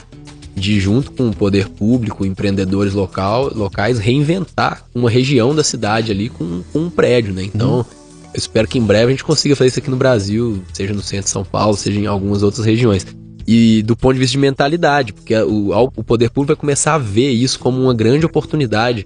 de 0.56 0.80
junto 0.80 1.12
com 1.12 1.30
o 1.30 1.36
poder 1.36 1.68
público, 1.70 2.26
empreendedores 2.26 2.94
local, 2.94 3.52
locais, 3.54 4.00
reinventar 4.00 4.86
uma 4.94 5.10
região 5.10 5.56
da 5.56 5.64
cidade 5.64 6.12
ali 6.12 6.30
com, 6.30 6.64
com 6.72 6.80
um 6.80 6.90
prédio, 6.90 7.34
né? 7.34 7.44
Então, 7.44 7.86
eu 8.34 8.38
espero 8.38 8.68
que 8.68 8.78
em 8.78 8.84
breve 8.84 9.08
a 9.08 9.10
gente 9.12 9.24
consiga 9.24 9.56
fazer 9.56 9.70
isso 9.70 9.80
aqui 9.80 9.90
no 9.90 9.98
Brasil, 9.98 10.64
seja 10.74 10.94
no 10.94 11.02
centro 11.02 11.26
de 11.26 11.32
São 11.32 11.44
Paulo, 11.44 11.76
seja 11.76 12.00
em 12.00 12.06
algumas 12.06 12.44
outras 12.44 12.66
regiões. 12.66 13.06
E 13.48 13.84
do 13.84 13.96
ponto 13.96 14.14
de 14.14 14.20
vista 14.20 14.32
de 14.34 14.38
mentalidade, 14.38 15.12
porque 15.12 15.36
o, 15.36 15.72
o 15.96 16.04
poder 16.04 16.30
público 16.30 16.56
vai 16.56 16.60
começar 16.60 16.96
a 16.96 16.98
ver 16.98 17.32
isso 17.32 17.60
como 17.60 17.82
uma 17.82 17.94
grande 17.94 18.26
oportunidade 18.26 19.06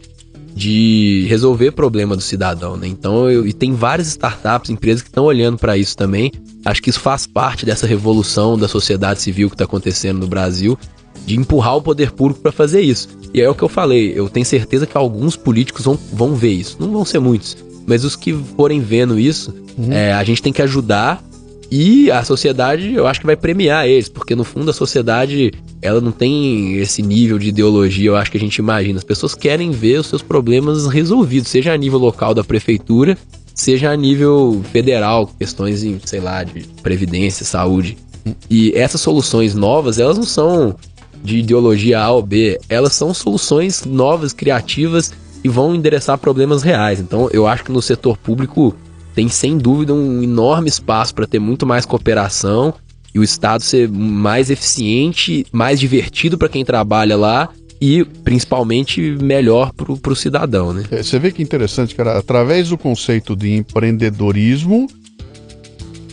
de 0.54 1.26
resolver 1.30 1.72
problema 1.72 2.16
do 2.16 2.22
cidadão, 2.22 2.76
né? 2.76 2.88
Então, 2.88 3.30
eu, 3.30 3.48
e 3.48 3.54
tem 3.54 3.74
várias 3.74 4.08
startups, 4.08 4.72
empresas 4.72 5.04
que 5.04 5.10
estão 5.10 5.26
olhando 5.26 5.58
para 5.58 5.78
isso 5.78 5.96
também. 5.96 6.32
Acho 6.66 6.82
que 6.82 6.90
isso 6.90 7.00
faz 7.00 7.28
parte 7.28 7.66
dessa 7.66 7.86
revolução 7.86 8.58
da 8.58 8.68
sociedade 8.68 9.22
civil 9.22 9.50
que 9.50 9.56
está 9.56 9.66
acontecendo 9.66 10.20
no 10.20 10.28
Brasil 10.28 10.78
de 11.26 11.38
empurrar 11.38 11.78
o 11.78 11.82
poder 11.82 12.12
público 12.12 12.42
para 12.42 12.52
fazer 12.52 12.82
isso. 12.82 13.10
E 13.34 13.42
é 13.42 13.50
o 13.50 13.56
que 13.56 13.64
eu 13.64 13.70
falei, 13.70 14.14
eu 14.16 14.30
tenho 14.30 14.46
certeza 14.46 14.86
que 14.86 14.98
alguns 14.98 15.36
políticos 15.36 15.86
vão, 15.86 16.00
vão 16.14 16.36
ver 16.36 16.52
isso. 16.52 16.78
Não 16.80 16.92
vão 16.92 17.06
ser 17.06 17.20
muitos, 17.20 17.58
mas 17.86 18.04
os 18.04 18.16
que 18.16 18.34
forem 18.56 18.80
vendo 18.80 19.20
isso, 19.20 19.54
uhum. 19.78 19.92
é, 19.92 20.14
a 20.14 20.24
gente 20.24 20.42
tem 20.42 20.54
que 20.54 20.62
ajudar 20.62 21.24
e 21.70 22.10
a 22.10 22.24
sociedade, 22.24 22.94
eu 22.94 23.06
acho 23.06 23.20
que 23.20 23.26
vai 23.26 23.36
premiar 23.36 23.88
eles, 23.88 24.08
porque 24.08 24.36
no 24.36 24.46
fundo 24.46 24.72
a 24.72 24.74
sociedade, 24.74 25.52
ela 25.82 26.00
não 26.00 26.12
tem 26.12 26.78
esse 26.78 27.02
nível 27.02 27.38
de 27.38 27.50
ideologia, 27.50 28.10
eu 28.10 28.16
acho 28.16 28.32
que 28.32 28.38
a 28.38 28.40
gente 28.40 28.58
imagina. 28.58 28.98
As 28.98 29.04
pessoas 29.04 29.36
querem 29.36 29.72
ver 29.72 30.00
os 30.00 30.08
seus 30.08 30.22
problemas 30.22 30.88
resolvidos, 30.88 31.50
seja 31.50 31.74
a 31.74 31.78
nível 31.78 32.00
local 32.00 32.34
da 32.34 32.44
prefeitura, 32.44 33.18
seja 33.54 33.92
a 33.92 33.96
nível 33.98 34.64
federal, 34.72 35.28
questões, 35.38 35.86
sei 36.06 36.22
lá, 36.22 36.44
de 36.44 36.62
previdência, 36.82 37.46
saúde. 37.46 37.98
Uhum. 38.26 38.34
E 38.50 38.72
essas 38.74 39.02
soluções 39.02 39.54
novas, 39.54 40.00
elas 40.00 40.18
não 40.18 40.26
são 40.26 40.76
de 41.24 41.38
ideologia 41.38 42.00
A 42.00 42.12
ou 42.12 42.22
B, 42.22 42.60
elas 42.70 42.94
são 42.94 43.14
soluções 43.14 43.86
novas, 43.86 44.34
criativas 44.34 45.12
e 45.44 45.50
vão 45.50 45.76
endereçar 45.76 46.18
problemas 46.18 46.64
reais. 46.64 47.00
Então, 47.00 47.30
eu 47.32 47.48
acho 47.48 47.64
que 47.64 47.72
no 47.72 47.82
setor 47.82 48.18
público 48.18 48.76
tem 49.14 49.28
sem 49.30 49.58
dúvida 49.58 49.94
um 49.94 50.22
enorme 50.22 50.70
espaço 50.70 51.14
para 51.16 51.26
ter 51.26 51.40
muito 51.40 51.66
mais 51.66 51.86
cooperação 51.86 52.74
e 53.14 53.20
o 53.20 53.24
Estado 53.24 53.64
ser 53.64 53.90
mais 53.90 54.50
eficiente, 54.50 55.46
mais 55.52 55.80
divertido 55.80 56.38
para 56.38 56.50
quem 56.50 56.64
trabalha 56.64 57.18
lá 57.18 57.50
e 57.80 58.04
principalmente 58.24 59.02
melhor 59.22 59.72
para 59.74 60.12
o 60.12 60.16
cidadão, 60.16 60.74
né? 60.74 60.84
É, 60.92 61.02
você 61.02 61.18
vê 61.20 61.32
que 61.32 61.42
interessante, 61.42 61.96
cara. 61.96 62.18
Através 62.18 62.70
do 62.70 62.78
conceito 62.78 63.36
de 63.36 63.54
empreendedorismo, 63.54 64.88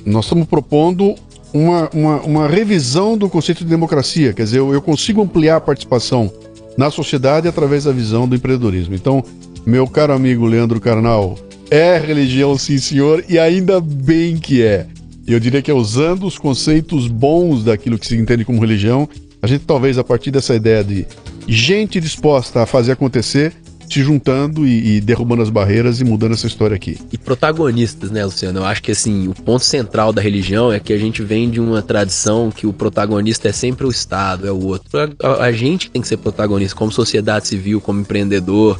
nós 0.05 0.25
estamos 0.27 0.47
propondo 0.47 1.15
uma, 1.55 1.89
uma, 1.95 2.21
uma 2.23 2.49
revisão 2.49 3.17
do 3.17 3.31
conceito 3.31 3.63
de 3.63 3.71
democracia. 3.71 4.33
Quer 4.33 4.43
dizer, 4.43 4.59
eu, 4.59 4.75
eu 4.75 4.83
consigo 4.83 5.23
ampliar 5.23 5.57
a 5.57 5.61
participação 5.61 6.31
na 6.77 6.91
sociedade 6.91 7.47
através 7.47 7.85
da 7.85 7.93
visão 7.93 8.27
do 8.27 8.35
empreendedorismo. 8.35 8.95
Então, 8.97 9.25
meu 9.65 9.87
caro 9.87 10.13
amigo 10.13 10.45
Leandro 10.45 10.81
Carnal, 10.81 11.39
é 11.71 11.97
religião, 11.97 12.59
sim, 12.59 12.79
senhor, 12.79 13.25
e 13.29 13.39
ainda 13.39 13.81
bem 13.81 14.37
que 14.37 14.63
é. 14.63 14.87
Eu 15.27 15.39
diria 15.39 15.63
que 15.63 15.71
é 15.71 15.75
usando 15.75 16.27
os 16.27 16.37
conceitos 16.37 17.07
bons 17.07 17.65
daquilo 17.65 17.99
que 17.99 18.07
se 18.07 18.17
entende 18.17 18.45
como 18.45 18.61
religião, 18.61 19.09
a 19.41 19.47
gente 19.47 19.65
talvez 19.65 19.97
a 19.97 20.05
partir 20.05 20.31
dessa 20.31 20.55
ideia 20.55 20.83
de 20.83 21.07
gente 21.47 22.01
disposta 22.01 22.63
a 22.63 22.67
fazer 22.67 22.93
acontecer, 22.93 23.53
se 23.89 24.03
juntando 24.03 24.67
e, 24.67 24.97
e, 24.97 25.01
derrubando 25.01 25.43
as 25.43 25.51
barreiras 25.51 26.01
e 26.01 26.05
mudando 26.05 26.33
essa 26.33 26.47
história 26.47 26.75
aqui. 26.75 26.99
E 27.13 27.19
protagonistas, 27.19 28.11
né, 28.11 28.25
Luciano? 28.25 28.61
Eu 28.61 28.65
acho 28.65 28.83
que 28.83 28.93
assim, 28.93 29.29
o 29.29 29.35
ponto 29.35 29.65
central 29.65 30.13
da 30.13 30.21
religião 30.21 30.73
é 30.73 30.81
que 30.81 30.93
a 30.93 30.99
gente 30.99 31.23
vem 31.23 31.51
de 31.51 31.61
uma 31.61 31.83
tradição 31.83 32.51
que 32.51 32.67
o 32.67 32.73
protagonista 32.73 33.49
é 33.49 33.53
sempre 33.53 33.87
o 33.87 33.91
Estado, 33.91 34.47
é 34.47 34.53
o 34.53 34.65
outro. 34.65 34.89
A, 35.23 35.45
a 35.45 35.53
gente 35.53 35.91
tem 35.91 36.03
que 36.03 36.09
ser 36.09 36.17
protagonista 36.17 36.77
como 36.77 36.91
sociedade 36.91 37.47
civil, 37.47 37.81
como 37.81 38.01
empreendedor. 38.01 38.79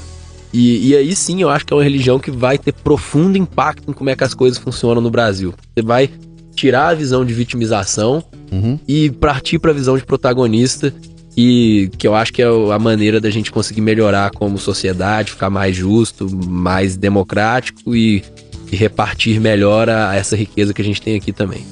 E, 0.53 0.89
e 0.89 0.97
aí 0.97 1.17
sim, 1.17 1.43
eu 1.43 1.49
acho 1.49 1.67
que 1.67 1.73
é 1.73 1.77
uma 1.77 1.83
religião 1.83 2.19
que 2.19 2.31
vai 2.31 2.57
ter 2.59 2.73
profundo 2.73 3.37
impacto 3.37 3.91
em 3.91 3.93
como 3.93 4.11
é 4.11 4.17
que 4.17 4.25
as 4.25 4.35
coisas 4.35 4.59
funcionam 4.59 5.03
no 5.03 5.11
Brasil. 5.11 5.53
Você 5.75 5.83
vai 5.83 6.09
tirar 6.55 6.89
a 6.89 6.95
visão 6.95 7.25
de 7.25 7.35
vitimização 7.35 8.23
uhum. 8.53 8.79
e 8.87 9.11
partir 9.11 9.59
para 9.59 9.73
a 9.73 9.75
visão 9.75 9.99
de 9.99 10.05
protagonista 10.05 10.95
e 11.37 11.91
que 11.99 12.07
eu 12.07 12.15
acho 12.15 12.33
que 12.33 12.43
é 12.43 12.47
a 12.47 12.79
maneira 12.79 13.21
da 13.21 13.31
gente 13.31 13.51
conseguir 13.51 13.81
melhorar 13.81 14.31
como 14.31 14.59
sociedade, 14.59 15.33
ficar 15.33 15.51
mais 15.51 15.77
justo, 15.77 16.29
mais 16.47 16.97
democrático 16.97 17.95
e, 17.95 18.23
e 18.71 18.77
repartir 18.77 19.41
melhor 19.41 19.89
a, 19.89 20.15
essa 20.15 20.37
riqueza 20.37 20.73
que 20.73 20.81
a 20.81 20.85
gente 20.85 21.03
tem 21.03 21.17
aqui 21.17 21.33
também. 21.33 21.65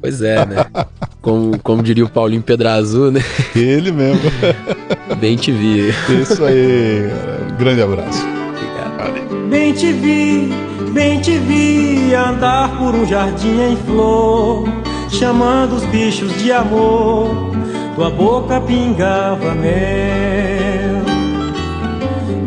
Pois 0.00 0.22
é, 0.22 0.46
né? 0.46 0.66
Como, 1.20 1.58
como 1.58 1.82
diria 1.82 2.04
o 2.04 2.08
Paulinho 2.08 2.40
Pedra 2.40 2.74
Azul, 2.74 3.10
né? 3.10 3.20
Ele 3.54 3.92
mesmo. 3.92 4.22
Bem 5.20 5.36
te 5.36 5.52
vi. 5.52 5.90
Isso 6.22 6.42
aí, 6.42 7.10
um 7.52 7.56
grande 7.58 7.82
abraço. 7.82 8.24
Obrigado. 8.24 9.48
Bem 9.50 9.74
te 9.74 9.92
vi, 9.92 10.48
bem 10.92 11.20
te 11.20 11.36
vi 11.36 12.14
andar 12.14 12.78
por 12.78 12.94
um 12.94 13.04
jardim 13.04 13.60
em 13.60 13.76
flor, 13.84 14.66
chamando 15.10 15.74
os 15.74 15.84
bichos 15.86 16.32
de 16.40 16.50
amor. 16.52 17.28
Tua 17.96 18.08
boca 18.08 18.60
pingava 18.62 19.54
mel. 19.56 20.59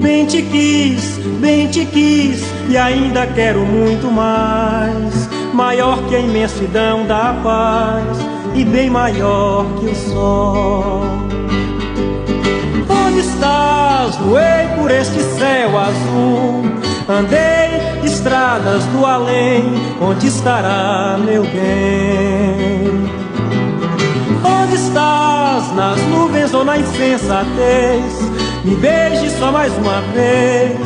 Bem 0.03 0.25
te 0.25 0.41
quis, 0.41 1.17
bem 1.39 1.69
te 1.69 1.85
quis 1.85 2.43
e 2.69 2.77
ainda 2.77 3.25
quero 3.25 3.65
muito 3.65 4.11
mais 4.11 5.29
maior 5.53 6.03
que 6.09 6.15
a 6.17 6.19
imensidão 6.19 7.07
da 7.07 7.33
paz 7.41 8.17
e 8.53 8.65
bem 8.65 8.89
maior 8.89 9.65
que 9.79 9.85
o 9.85 9.95
sol. 9.95 11.03
Onde 12.89 13.19
estás? 13.19 14.17
Voei 14.17 14.67
por 14.77 14.91
este 14.91 15.19
céu 15.37 15.79
azul, 15.79 16.63
andei 17.07 18.03
estradas 18.03 18.83
do 18.87 19.05
além, 19.05 19.63
onde 20.01 20.27
estará 20.27 21.17
meu 21.17 21.43
bem? 21.43 22.91
Onde 24.43 24.75
estás? 24.75 25.73
Nas 25.73 25.97
nuvens 26.07 26.53
ou 26.53 26.65
na 26.65 26.77
insensatez? 26.77 28.42
Me 28.63 28.75
beije 28.75 29.29
só 29.31 29.51
mais 29.51 29.75
uma 29.77 29.99
vez, 30.13 30.77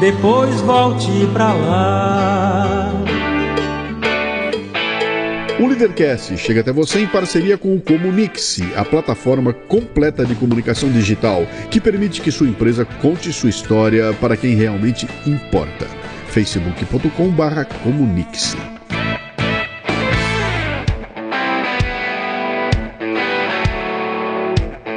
depois 0.00 0.60
volte 0.62 1.06
pra 1.32 1.52
lá. 1.52 2.90
O 5.60 5.68
Leadercast 5.68 6.36
chega 6.36 6.60
até 6.60 6.72
você 6.72 6.98
em 6.98 7.06
parceria 7.06 7.56
com 7.56 7.76
o 7.76 7.80
Comunix, 7.80 8.60
a 8.74 8.84
plataforma 8.84 9.52
completa 9.52 10.24
de 10.24 10.34
comunicação 10.34 10.90
digital 10.90 11.46
que 11.70 11.80
permite 11.80 12.20
que 12.20 12.32
sua 12.32 12.48
empresa 12.48 12.84
conte 12.84 13.32
sua 13.32 13.50
história 13.50 14.12
para 14.14 14.36
quem 14.36 14.56
realmente 14.56 15.06
importa. 15.24 15.86
facebook.com/comunix. 16.26 18.73